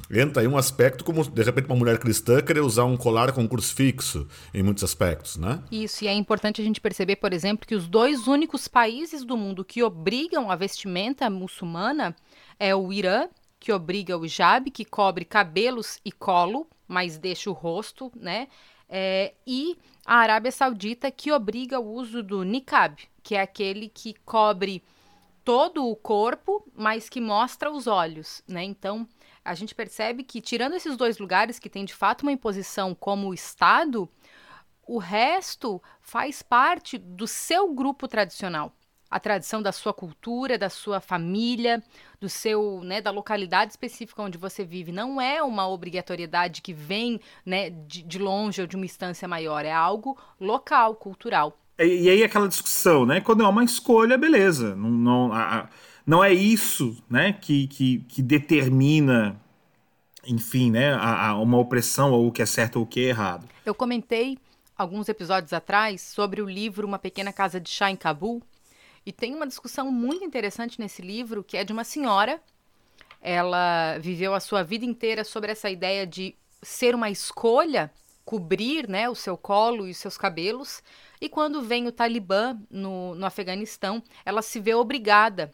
Entra 0.09 0.41
aí 0.41 0.47
um 0.47 0.55
aspecto 0.55 1.03
como, 1.03 1.21
de 1.29 1.43
repente, 1.43 1.65
uma 1.65 1.75
mulher 1.75 1.97
cristã 1.97 2.41
querer 2.41 2.61
usar 2.61 2.85
um 2.85 2.95
colar 2.95 3.33
com 3.33 3.41
um 3.41 3.47
crucifixo, 3.47 4.25
em 4.53 4.63
muitos 4.63 4.85
aspectos, 4.85 5.35
né? 5.35 5.61
Isso, 5.69 6.05
e 6.05 6.07
é 6.07 6.13
importante 6.13 6.61
a 6.61 6.63
gente 6.63 6.79
perceber, 6.79 7.17
por 7.17 7.33
exemplo, 7.33 7.67
que 7.67 7.75
os 7.75 7.85
dois 7.85 8.27
únicos 8.27 8.69
países 8.69 9.25
do 9.25 9.35
mundo 9.35 9.65
que 9.65 9.83
obrigam 9.83 10.49
a 10.49 10.55
vestimenta 10.55 11.29
muçulmana 11.29 12.15
é 12.57 12.73
o 12.73 12.93
Irã 12.93 13.27
que 13.67 13.73
obriga 13.73 14.17
o 14.17 14.25
hijab, 14.25 14.71
que 14.71 14.85
cobre 14.85 15.25
cabelos 15.25 15.99
e 16.05 16.09
colo, 16.09 16.65
mas 16.87 17.17
deixa 17.17 17.49
o 17.49 17.53
rosto, 17.53 18.09
né? 18.15 18.47
É, 18.87 19.33
e 19.45 19.77
a 20.05 20.19
Arábia 20.19 20.53
Saudita, 20.53 21.11
que 21.11 21.33
obriga 21.33 21.77
o 21.77 21.91
uso 21.91 22.23
do 22.23 22.43
niqab, 22.43 22.95
que 23.21 23.35
é 23.35 23.41
aquele 23.41 23.89
que 23.89 24.13
cobre 24.23 24.81
todo 25.43 25.85
o 25.85 25.97
corpo, 25.97 26.65
mas 26.73 27.09
que 27.09 27.19
mostra 27.19 27.69
os 27.69 27.87
olhos, 27.87 28.41
né? 28.47 28.63
Então, 28.63 29.05
a 29.43 29.53
gente 29.53 29.75
percebe 29.75 30.23
que, 30.23 30.39
tirando 30.39 30.75
esses 30.75 30.95
dois 30.95 31.17
lugares 31.17 31.59
que 31.59 31.69
tem 31.69 31.83
de 31.83 31.93
fato 31.93 32.21
uma 32.21 32.31
imposição 32.31 32.95
como 32.95 33.33
Estado, 33.33 34.07
o 34.87 34.97
resto 34.97 35.83
faz 35.99 36.41
parte 36.41 36.97
do 36.97 37.27
seu 37.27 37.73
grupo 37.73 38.07
tradicional 38.07 38.71
a 39.09 39.19
tradição 39.19 39.61
da 39.61 39.71
sua 39.71 39.93
cultura, 39.93 40.57
da 40.57 40.69
sua 40.69 40.99
família, 40.99 41.81
do 42.19 42.27
seu, 42.27 42.81
né, 42.83 43.01
da 43.01 43.11
localidade 43.11 43.71
específica 43.71 44.21
onde 44.21 44.37
você 44.37 44.65
vive. 44.65 44.91
Não 44.91 45.21
é 45.21 45.41
uma 45.41 45.67
obrigatoriedade 45.67 46.61
que 46.61 46.73
vem, 46.73 47.19
né, 47.45 47.69
de, 47.69 48.03
de 48.03 48.19
longe 48.19 48.61
ou 48.61 48.67
de 48.67 48.75
uma 48.75 48.85
instância 48.85 49.27
maior. 49.27 49.63
É 49.65 49.71
algo 49.71 50.17
local, 50.39 50.95
cultural. 50.95 51.57
E, 51.79 52.03
e 52.03 52.09
aí 52.09 52.23
aquela 52.23 52.47
discussão, 52.47 53.05
né? 53.05 53.21
Quando 53.21 53.43
é 53.43 53.47
uma 53.47 53.63
escolha, 53.63 54.17
beleza. 54.17 54.75
Não, 54.75 54.89
não, 54.89 55.33
a, 55.33 55.69
não 56.05 56.23
é 56.23 56.33
isso, 56.33 56.97
né, 57.09 57.33
que, 57.33 57.67
que, 57.67 57.99
que 58.07 58.21
determina, 58.21 59.39
enfim, 60.25 60.71
né, 60.71 60.93
a, 60.93 61.29
a 61.29 61.39
uma 61.39 61.57
opressão 61.57 62.11
ou 62.11 62.27
o 62.27 62.31
que 62.31 62.41
é 62.41 62.45
certo 62.45 62.77
ou 62.77 62.83
o 62.83 62.87
que 62.87 63.01
é 63.01 63.09
errado. 63.09 63.47
Eu 63.65 63.75
comentei 63.75 64.37
alguns 64.77 65.09
episódios 65.09 65.53
atrás 65.53 66.01
sobre 66.01 66.41
o 66.41 66.49
livro 66.49 66.87
Uma 66.87 66.99
Pequena 66.99 67.33
Casa 67.33 67.59
de 67.59 67.69
Chá 67.69 67.91
em 67.91 67.95
Cabul, 67.95 68.41
e 69.07 69.13
tem 69.13 69.33
uma 69.33 69.47
discussão 69.47 69.89
muito 69.89 70.25
interessante 70.25 70.81
nesse 70.81 71.01
livro, 71.01 71.41
que 71.41 71.55
é 71.55 71.63
de 71.63 71.71
uma 71.71 71.85
senhora. 71.85 72.41
Ela 73.21 73.97
viveu 73.99 74.33
a 74.33 74.39
sua 74.41 74.63
vida 74.63 74.83
inteira 74.83 75.23
sobre 75.23 75.49
essa 75.49 75.69
ideia 75.69 76.05
de 76.05 76.35
ser 76.61 76.93
uma 76.93 77.09
escolha 77.09 77.89
cobrir 78.25 78.89
né, 78.89 79.09
o 79.09 79.15
seu 79.15 79.37
colo 79.37 79.87
e 79.87 79.91
os 79.91 79.97
seus 79.97 80.17
cabelos. 80.17 80.83
E 81.21 81.29
quando 81.29 81.61
vem 81.61 81.87
o 81.87 81.91
Talibã 81.93 82.59
no, 82.69 83.15
no 83.15 83.25
Afeganistão, 83.25 84.03
ela 84.25 84.41
se 84.41 84.59
vê 84.59 84.73
obrigada 84.73 85.53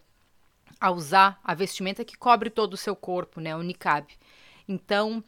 a 0.81 0.89
usar 0.89 1.39
a 1.43 1.53
vestimenta 1.53 2.03
que 2.03 2.17
cobre 2.17 2.49
todo 2.49 2.73
o 2.73 2.77
seu 2.77 2.95
corpo, 2.95 3.39
né, 3.39 3.55
o 3.55 3.61
niqab. 3.61 4.07
Então, 4.67 5.23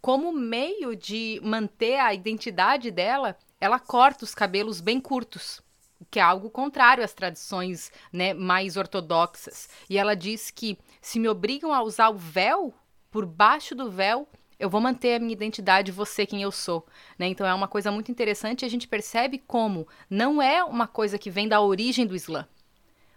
como 0.00 0.32
meio 0.32 0.96
de 0.96 1.40
manter 1.44 2.00
a 2.00 2.12
identidade 2.12 2.90
dela, 2.90 3.38
ela 3.60 3.78
corta 3.78 4.24
os 4.24 4.34
cabelos 4.34 4.80
bem 4.80 5.00
curtos 5.00 5.62
que 6.10 6.18
é 6.18 6.22
algo 6.22 6.50
contrário 6.50 7.04
às 7.04 7.12
tradições 7.12 7.90
né, 8.12 8.32
mais 8.34 8.76
ortodoxas. 8.76 9.68
E 9.88 9.98
ela 9.98 10.14
diz 10.14 10.50
que 10.50 10.78
se 11.00 11.18
me 11.18 11.28
obrigam 11.28 11.72
a 11.72 11.82
usar 11.82 12.08
o 12.10 12.16
véu, 12.16 12.74
por 13.10 13.26
baixo 13.26 13.74
do 13.74 13.90
véu, 13.90 14.28
eu 14.58 14.68
vou 14.68 14.80
manter 14.80 15.14
a 15.14 15.18
minha 15.18 15.32
identidade, 15.32 15.90
você 15.90 16.26
quem 16.26 16.42
eu 16.42 16.52
sou. 16.52 16.86
Né? 17.18 17.26
Então 17.26 17.46
é 17.46 17.54
uma 17.54 17.66
coisa 17.66 17.90
muito 17.90 18.10
interessante 18.10 18.62
e 18.62 18.66
a 18.66 18.68
gente 18.68 18.86
percebe 18.86 19.38
como 19.38 19.88
não 20.08 20.40
é 20.40 20.62
uma 20.62 20.86
coisa 20.86 21.18
que 21.18 21.30
vem 21.30 21.48
da 21.48 21.60
origem 21.60 22.06
do 22.06 22.14
Islã. 22.14 22.46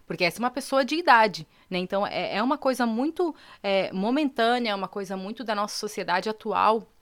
Porque 0.06 0.24
essa 0.24 0.40
é 0.40 0.44
uma 0.44 0.52
pessoa 0.52 0.84
de 0.84 0.96
idade, 0.96 1.48
né? 1.70 1.78
Então 1.78 2.06
é, 2.06 2.36
é 2.36 2.44
uma 2.44 2.58
coisa 2.58 2.86
muito 2.86 3.34
é, 3.62 3.92
momentânea, 3.94 4.72
é 4.72 4.76
uma 4.76 4.88
coisa 4.88 5.16
muito 5.16 5.46
da 5.46 5.56
nossa 5.56 5.78
sociedade 5.78 6.30
atual, 6.30 6.93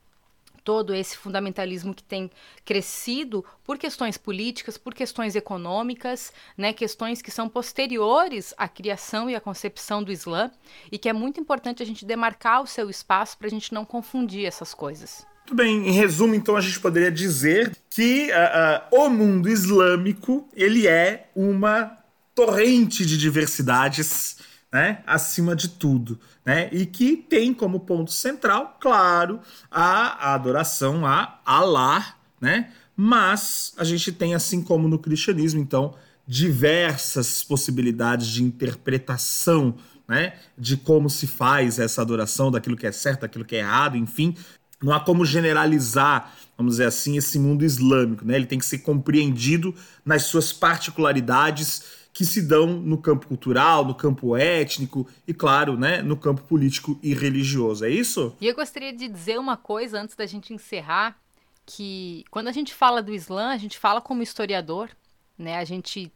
todo 0.64 0.94
esse 0.94 1.18
fundamentalismo 1.18 1.94
que 1.94 2.04
tem 2.04 2.30
crescido 2.64 3.44
por 3.64 3.78
questões 3.78 4.18
políticas, 4.18 4.78
por 4.78 4.94
questões 4.94 5.36
econômicas, 5.36 6.32
né, 6.58 6.74
questões 6.74 7.22
que 7.22 7.32
são 7.32 7.50
posteriores 7.50 8.54
à 8.58 8.68
criação 8.68 9.30
e 9.30 9.36
à 9.36 9.42
concepção 9.42 10.04
do 10.04 10.12
Islã, 10.12 10.52
e 10.92 10.98
que 10.98 11.10
é 11.10 11.14
muito 11.14 11.40
importante 11.40 11.82
a 11.82 11.86
gente 11.86 12.06
demarcar 12.06 12.62
o 12.62 12.68
seu 12.68 12.90
espaço 12.90 13.38
para 13.38 13.48
a 13.48 13.50
gente 13.50 13.74
não 13.74 13.86
confundir 13.86 14.46
essas 14.46 14.74
coisas. 14.74 15.26
Muito 15.42 15.56
bem, 15.56 15.90
em 15.90 15.92
resumo, 15.92 16.36
então 16.36 16.56
a 16.56 16.62
gente 16.62 16.80
poderia 16.80 17.12
dizer 17.12 17.76
que 17.90 18.30
uh, 18.32 18.96
uh, 18.96 19.06
o 19.06 19.10
mundo 19.10 19.50
islâmico 19.50 20.48
ele 20.56 20.88
é 20.88 21.30
uma 21.36 21.98
torrente 22.34 23.06
de 23.06 23.18
diversidades 23.18 24.38
né, 24.72 25.04
acima 25.06 25.56
de 25.56 25.70
tudo, 25.70 26.20
né, 26.46 26.70
e 26.72 26.86
que 26.86 27.18
tem 27.18 27.54
como 27.54 27.82
ponto 27.82 28.12
central, 28.12 28.78
claro, 28.80 29.42
a, 29.70 30.34
adoração 30.34 31.06
a 31.06 31.40
Allah, 31.46 32.16
né, 32.40 32.72
mas 32.96 33.74
a 33.78 33.84
gente 33.84 34.12
tem, 34.12 34.34
assim 34.34 34.62
como 34.62 34.88
no 34.88 34.98
cristianismo, 34.98 35.60
então, 35.60 35.94
diversas 36.26 37.44
possibilidades 37.44 38.28
de 38.28 38.44
interpretação, 38.44 39.76
né, 40.08 40.34
de 40.58 40.78
como 40.78 41.10
se 41.10 41.28
faz 41.28 41.80
essa 41.80 42.02
adoração, 42.02 42.50
daquilo 42.50 42.78
que 42.78 42.88
é 42.88 42.92
certo, 42.92 43.22
daquilo 43.22 43.46
que 43.46 43.56
é 43.56 43.60
errado, 43.60 43.98
enfim, 43.98 44.36
não 44.82 44.94
há 44.94 45.00
como 45.00 45.24
generalizar, 45.26 46.34
vamos 46.58 46.74
dizer 46.74 46.86
assim, 46.86 47.18
esse 47.18 47.38
mundo 47.38 47.64
islâmico, 47.64 48.26
né? 48.26 48.36
Ele 48.36 48.48
tem 48.48 48.58
que 48.58 48.66
ser 48.66 48.80
compreendido 48.80 49.76
nas 50.04 50.24
suas 50.24 50.52
particularidades 50.52 52.01
que 52.14 52.26
se 52.26 52.42
dão 52.42 52.68
no 52.68 52.98
campo 52.98 53.28
cultural, 53.28 53.86
no 53.86 53.96
campo 53.96 54.36
étnico 54.36 55.08
e, 55.28 55.34
claro, 55.34 55.78
né, 55.78 56.02
no 56.02 56.18
campo 56.18 56.42
político 56.42 57.00
e 57.02 57.14
religioso. 57.14 57.86
É 57.86 57.90
isso? 57.90 58.36
E 58.42 58.48
eu 58.48 58.56
gostaria 58.56 58.92
de 58.92 59.08
dizer 59.08 59.40
uma 59.40 59.56
coisa 59.56 60.00
antes 60.02 60.16
da 60.16 60.26
gente 60.26 60.54
encerrar, 60.54 61.18
que 61.66 62.26
quando 62.30 62.48
a 62.48 62.52
gente 62.52 62.74
fala 62.74 63.02
do 63.02 63.14
Islã, 63.14 63.50
a 63.50 63.58
gente 63.58 63.78
fala 63.78 64.02
como 64.02 64.24
historiador, 64.24 64.90
né? 65.38 65.58
A 65.58 65.64
gente 65.64 66.12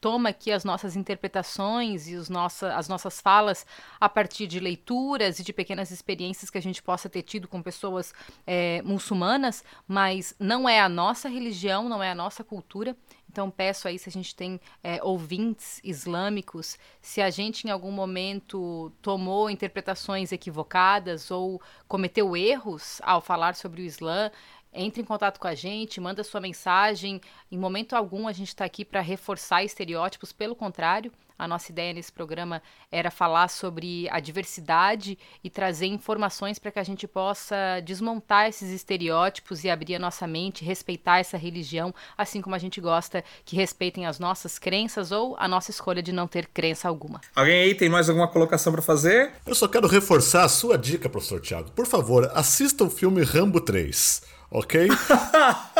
toma 0.00 0.28
aqui 0.28 0.52
as 0.52 0.64
nossas 0.64 0.96
interpretações 0.96 2.08
e 2.08 2.14
os 2.14 2.28
nossa, 2.28 2.74
as 2.74 2.88
nossas 2.88 3.20
falas 3.20 3.66
a 4.00 4.08
partir 4.08 4.46
de 4.46 4.60
leituras 4.60 5.38
e 5.38 5.44
de 5.44 5.52
pequenas 5.52 5.90
experiências 5.90 6.50
que 6.50 6.58
a 6.58 6.62
gente 6.62 6.82
possa 6.82 7.08
ter 7.08 7.22
tido 7.22 7.48
com 7.48 7.62
pessoas 7.62 8.12
é, 8.46 8.80
muçulmanas, 8.82 9.64
mas 9.86 10.34
não 10.38 10.68
é 10.68 10.80
a 10.80 10.88
nossa 10.88 11.28
religião, 11.28 11.88
não 11.88 12.02
é 12.02 12.10
a 12.10 12.14
nossa 12.14 12.44
cultura. 12.44 12.96
Então 13.30 13.50
peço 13.50 13.86
aí 13.86 13.98
se 13.98 14.08
a 14.08 14.12
gente 14.12 14.34
tem 14.34 14.58
é, 14.82 15.02
ouvintes 15.02 15.80
islâmicos, 15.84 16.78
se 17.00 17.20
a 17.20 17.28
gente 17.28 17.66
em 17.66 17.70
algum 17.70 17.92
momento 17.92 18.90
tomou 19.02 19.50
interpretações 19.50 20.32
equivocadas 20.32 21.30
ou 21.30 21.60
cometeu 21.86 22.36
erros 22.36 23.00
ao 23.02 23.20
falar 23.20 23.54
sobre 23.54 23.82
o 23.82 23.84
Islã, 23.84 24.30
entre 24.78 25.02
em 25.02 25.04
contato 25.04 25.40
com 25.40 25.48
a 25.48 25.54
gente, 25.54 26.00
manda 26.00 26.22
sua 26.22 26.40
mensagem. 26.40 27.20
Em 27.50 27.58
momento 27.58 27.94
algum 27.94 28.28
a 28.28 28.32
gente 28.32 28.48
está 28.48 28.64
aqui 28.64 28.84
para 28.84 29.00
reforçar 29.00 29.64
estereótipos, 29.64 30.32
pelo 30.32 30.54
contrário, 30.54 31.12
a 31.38 31.46
nossa 31.46 31.70
ideia 31.70 31.92
nesse 31.92 32.10
programa 32.10 32.60
era 32.90 33.12
falar 33.12 33.48
sobre 33.48 34.08
a 34.10 34.18
diversidade 34.18 35.16
e 35.42 35.48
trazer 35.48 35.86
informações 35.86 36.58
para 36.58 36.72
que 36.72 36.80
a 36.80 36.82
gente 36.82 37.06
possa 37.06 37.80
desmontar 37.84 38.48
esses 38.48 38.70
estereótipos 38.70 39.62
e 39.62 39.70
abrir 39.70 39.94
a 39.94 39.98
nossa 40.00 40.26
mente, 40.26 40.64
respeitar 40.64 41.20
essa 41.20 41.36
religião, 41.36 41.94
assim 42.16 42.42
como 42.42 42.56
a 42.56 42.58
gente 42.58 42.80
gosta 42.80 43.22
que 43.44 43.54
respeitem 43.54 44.04
as 44.04 44.18
nossas 44.18 44.58
crenças 44.58 45.12
ou 45.12 45.36
a 45.38 45.46
nossa 45.46 45.70
escolha 45.70 46.02
de 46.02 46.10
não 46.10 46.26
ter 46.26 46.46
crença 46.48 46.88
alguma. 46.88 47.20
Alguém 47.36 47.62
aí 47.62 47.74
tem 47.74 47.88
mais 47.88 48.08
alguma 48.08 48.26
colocação 48.26 48.72
para 48.72 48.82
fazer? 48.82 49.32
Eu 49.46 49.54
só 49.54 49.68
quero 49.68 49.86
reforçar 49.86 50.42
a 50.42 50.48
sua 50.48 50.76
dica, 50.76 51.08
professor 51.08 51.40
Tiago. 51.40 51.70
Por 51.70 51.86
favor, 51.86 52.28
assista 52.34 52.82
o 52.82 52.90
filme 52.90 53.22
Rambo 53.22 53.60
3 53.60 54.37
ok? 54.50 54.88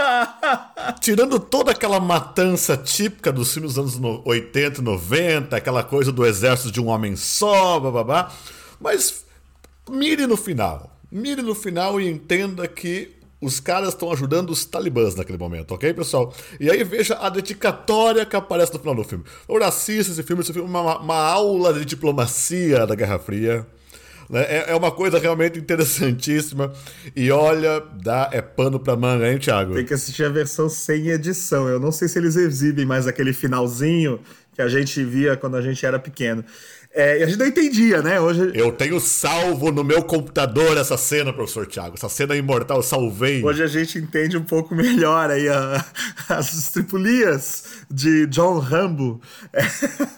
Tirando 1.01 1.39
toda 1.39 1.73
aquela 1.73 2.01
matança 2.01 2.77
típica 2.77 3.33
dos 3.33 3.53
filmes 3.53 3.75
dos 3.75 3.97
anos 3.99 4.23
80, 4.25 4.83
90, 4.83 5.57
aquela 5.57 5.83
coisa 5.83 6.13
do 6.13 6.25
exército 6.25 6.71
de 6.71 6.81
um 6.81 6.89
homem 6.89 7.17
só, 7.17 7.81
babá. 7.81 8.33
Mas 8.81 9.25
mire 9.89 10.27
no 10.27 10.37
final. 10.37 10.97
Mire 11.11 11.43
no 11.43 11.55
final 11.55 12.01
e 12.01 12.09
entenda 12.09 12.69
que 12.69 13.17
os 13.41 13.61
caras 13.61 13.91
estão 13.91 14.11
ajudando 14.13 14.51
os 14.51 14.65
talibãs 14.65 15.15
naquele 15.15 15.39
momento, 15.39 15.73
ok, 15.73 15.95
pessoal? 15.95 16.35
E 16.59 16.69
aí 16.71 16.83
veja 16.83 17.17
a 17.19 17.29
dedicatória 17.29 18.27
que 18.27 18.35
aparece 18.35 18.73
no 18.73 18.81
final 18.81 18.95
do 18.95 19.05
filme. 19.05 19.25
Agora 19.49 19.69
assista 19.69 20.13
esse 20.13 20.23
filme, 20.23 20.43
esse 20.43 20.53
filme 20.53 20.69
é 20.69 20.79
uma, 20.79 20.99
uma 20.99 21.17
aula 21.17 21.73
de 21.73 21.85
diplomacia 21.85 22.87
da 22.87 22.95
Guerra 22.95 23.19
Fria. 23.19 23.67
Né? 24.29 24.43
É, 24.43 24.71
é 24.73 24.75
uma 24.75 24.91
coisa 24.91 25.19
realmente 25.19 25.59
interessantíssima. 25.59 26.73
E 27.15 27.31
olha, 27.31 27.83
dá, 28.03 28.29
é 28.33 28.43
pano 28.43 28.79
pra 28.79 28.97
manga, 28.97 29.31
hein, 29.31 29.39
Thiago? 29.39 29.75
Tem 29.75 29.85
que 29.85 29.95
assistir 29.95 30.25
a 30.25 30.29
versão 30.29 30.69
sem 30.69 31.09
edição. 31.09 31.69
Eu 31.69 31.81
não 31.81 31.91
sei 31.91 32.09
se 32.09 32.19
eles 32.19 32.37
exibem 32.37 32.85
mais 32.85 33.07
aquele 33.07 33.33
finalzinho 33.33 34.21
que 34.55 34.63
a 34.63 34.69
gente 34.69 35.05
via 35.05 35.37
quando 35.37 35.57
a 35.57 35.63
gente 35.63 35.87
era 35.87 35.99
pequeno. 35.99 36.45
É, 36.99 37.21
e 37.21 37.23
a 37.23 37.27
gente 37.27 37.39
não 37.39 37.47
entendia, 37.47 38.03
né? 38.03 38.21
Hoje... 38.21 38.51
Eu 38.55 38.73
tenho 38.73 38.99
salvo 38.99 39.71
no 39.71 39.85
meu 39.85 40.03
computador 40.03 40.77
essa 40.77 40.97
cena, 40.97 41.33
professor 41.33 41.65
Tiago. 41.65 41.95
Essa 41.95 42.09
cena 42.09 42.35
imortal, 42.35 42.79
eu 42.79 42.83
salvei. 42.83 43.41
Hoje 43.45 43.63
a 43.63 43.69
gente 43.69 43.97
entende 44.01 44.37
um 44.37 44.43
pouco 44.43 44.75
melhor 44.75 45.31
aí 45.31 45.49
a, 45.49 45.85
as 46.29 46.71
tripulias 46.73 47.85
de 47.89 48.27
John 48.27 48.59
Rambo 48.59 49.21
é, 49.53 49.63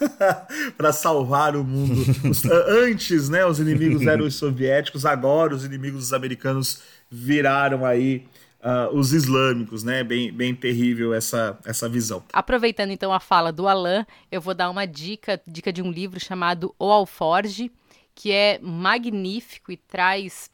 para 0.79 0.91
salvar 0.91 1.55
o 1.55 1.63
mundo. 1.63 2.03
Os, 2.27 2.47
antes, 2.47 3.29
né, 3.29 3.45
os 3.45 3.61
inimigos 3.61 4.07
eram 4.07 4.25
os 4.25 4.37
soviéticos, 4.37 5.05
agora 5.05 5.55
os 5.55 5.67
inimigos 5.67 6.15
americanos 6.15 6.81
viraram 7.11 7.85
aí 7.85 8.25
uh, 8.63 8.95
os 8.95 9.13
islâmicos, 9.13 9.83
né? 9.83 10.03
Bem, 10.05 10.33
bem 10.33 10.55
terrível 10.55 11.13
essa, 11.13 11.59
essa 11.65 11.89
visão. 11.89 12.23
Aproveitando 12.33 12.91
então 12.91 13.13
a 13.13 13.21
fala 13.21 13.53
do 13.53 13.67
Alain, 13.67 14.05
eu 14.31 14.41
vou 14.41 14.55
dar 14.55 14.71
uma 14.71 14.87
dica, 14.87 15.41
dica 15.47 15.73
de 15.73 15.83
um 15.83 15.91
livro 15.91 16.21
chamado 16.21 16.75
O 16.79 16.91
Alforge, 16.91 17.71
que 18.15 18.33
é 18.33 18.59
magnífico 18.63 19.73
e 19.73 19.77
traz 19.77 20.51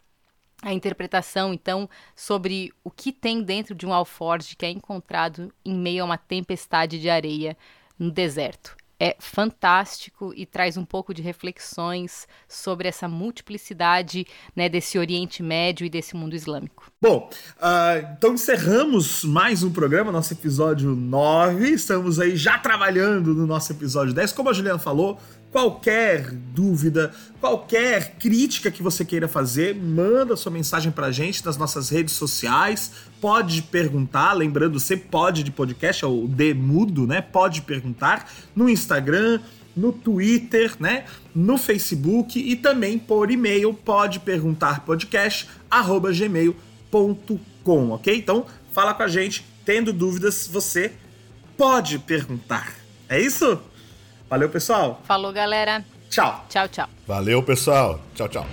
a 0.62 0.72
interpretação, 0.72 1.52
então, 1.52 1.88
sobre 2.14 2.72
o 2.82 2.90
que 2.90 3.12
tem 3.12 3.42
dentro 3.42 3.74
de 3.74 3.86
um 3.86 3.92
alforge 3.92 4.56
que 4.56 4.64
é 4.64 4.70
encontrado 4.70 5.52
em 5.62 5.74
meio 5.74 6.02
a 6.02 6.06
uma 6.06 6.16
tempestade 6.16 6.98
de 6.98 7.10
areia 7.10 7.56
no 7.98 8.10
deserto 8.10 8.74
é 8.98 9.16
fantástico 9.18 10.32
e 10.34 10.46
traz 10.46 10.76
um 10.76 10.84
pouco 10.84 11.12
de 11.12 11.22
reflexões 11.22 12.26
sobre 12.48 12.88
essa 12.88 13.06
multiplicidade 13.06 14.26
né, 14.54 14.68
desse 14.68 14.98
Oriente 14.98 15.42
Médio 15.42 15.84
e 15.86 15.90
desse 15.90 16.16
mundo 16.16 16.34
islâmico. 16.34 16.90
Bom, 17.00 17.30
uh, 17.58 18.14
então 18.16 18.34
encerramos 18.34 19.22
mais 19.24 19.62
um 19.62 19.70
programa, 19.70 20.10
nosso 20.10 20.32
episódio 20.32 20.96
9. 20.96 21.70
Estamos 21.70 22.18
aí 22.18 22.36
já 22.36 22.58
trabalhando 22.58 23.34
no 23.34 23.46
nosso 23.46 23.72
episódio 23.72 24.14
10. 24.14 24.32
Como 24.32 24.48
a 24.48 24.52
Juliana 24.52 24.78
falou, 24.78 25.20
qualquer 25.50 26.30
dúvida, 26.32 27.12
qualquer 27.40 28.16
crítica 28.18 28.70
que 28.70 28.82
você 28.82 29.04
queira 29.04 29.26
fazer, 29.26 29.74
manda 29.74 30.36
sua 30.36 30.52
mensagem 30.52 30.92
pra 30.92 31.10
gente 31.10 31.44
nas 31.44 31.56
nossas 31.56 31.88
redes 31.88 32.14
sociais. 32.14 32.92
Pode 33.20 33.62
perguntar, 33.62 34.32
lembrando, 34.32 34.78
você 34.78 34.96
pode 34.96 35.42
de 35.42 35.50
podcast, 35.50 36.04
é 36.04 36.08
o 36.08 36.26
Demudo, 36.26 37.06
né? 37.06 37.20
Pode 37.20 37.62
perguntar 37.62 38.30
no 38.54 38.68
Instagram, 38.68 39.40
no 39.76 39.92
Twitter, 39.92 40.74
né? 40.80 41.04
No 41.34 41.58
Facebook 41.58 42.38
e 42.38 42.56
também 42.56 42.98
por 42.98 43.30
e-mail, 43.30 43.74
pode 43.74 44.20
perguntar 44.20 44.84
podcast 44.84 45.48
gmail.com, 46.12 47.90
ok? 47.90 48.16
Então, 48.16 48.46
fala 48.72 48.94
com 48.94 49.02
a 49.02 49.08
gente, 49.08 49.44
tendo 49.64 49.92
dúvidas, 49.92 50.48
você 50.50 50.92
pode 51.56 51.98
perguntar. 51.98 52.74
É 53.08 53.20
isso? 53.20 53.60
Valeu, 54.28 54.48
pessoal. 54.48 55.00
Falou, 55.04 55.32
galera. 55.32 55.84
Tchau. 56.10 56.44
Tchau, 56.48 56.68
tchau. 56.68 56.88
Valeu, 57.06 57.42
pessoal. 57.42 58.00
Tchau, 58.14 58.28
tchau. 58.28 58.46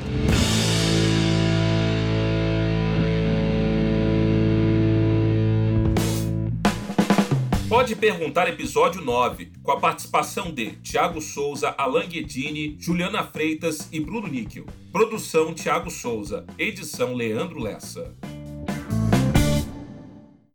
Pode 7.68 7.96
Perguntar 7.96 8.48
episódio 8.48 9.02
9, 9.02 9.52
com 9.64 9.72
a 9.72 9.80
participação 9.80 10.52
de 10.52 10.74
Tiago 10.74 11.20
Souza, 11.20 11.74
Alan 11.76 12.08
Guedini, 12.08 12.78
Juliana 12.80 13.24
Freitas 13.24 13.90
e 13.92 14.00
Bruno 14.00 14.28
Níquel. 14.28 14.66
Produção 14.92 15.56
Tiago 15.56 15.90
Souza, 15.90 16.46
edição 16.60 17.16
Leandro 17.16 17.60
Lessa. 17.60 18.14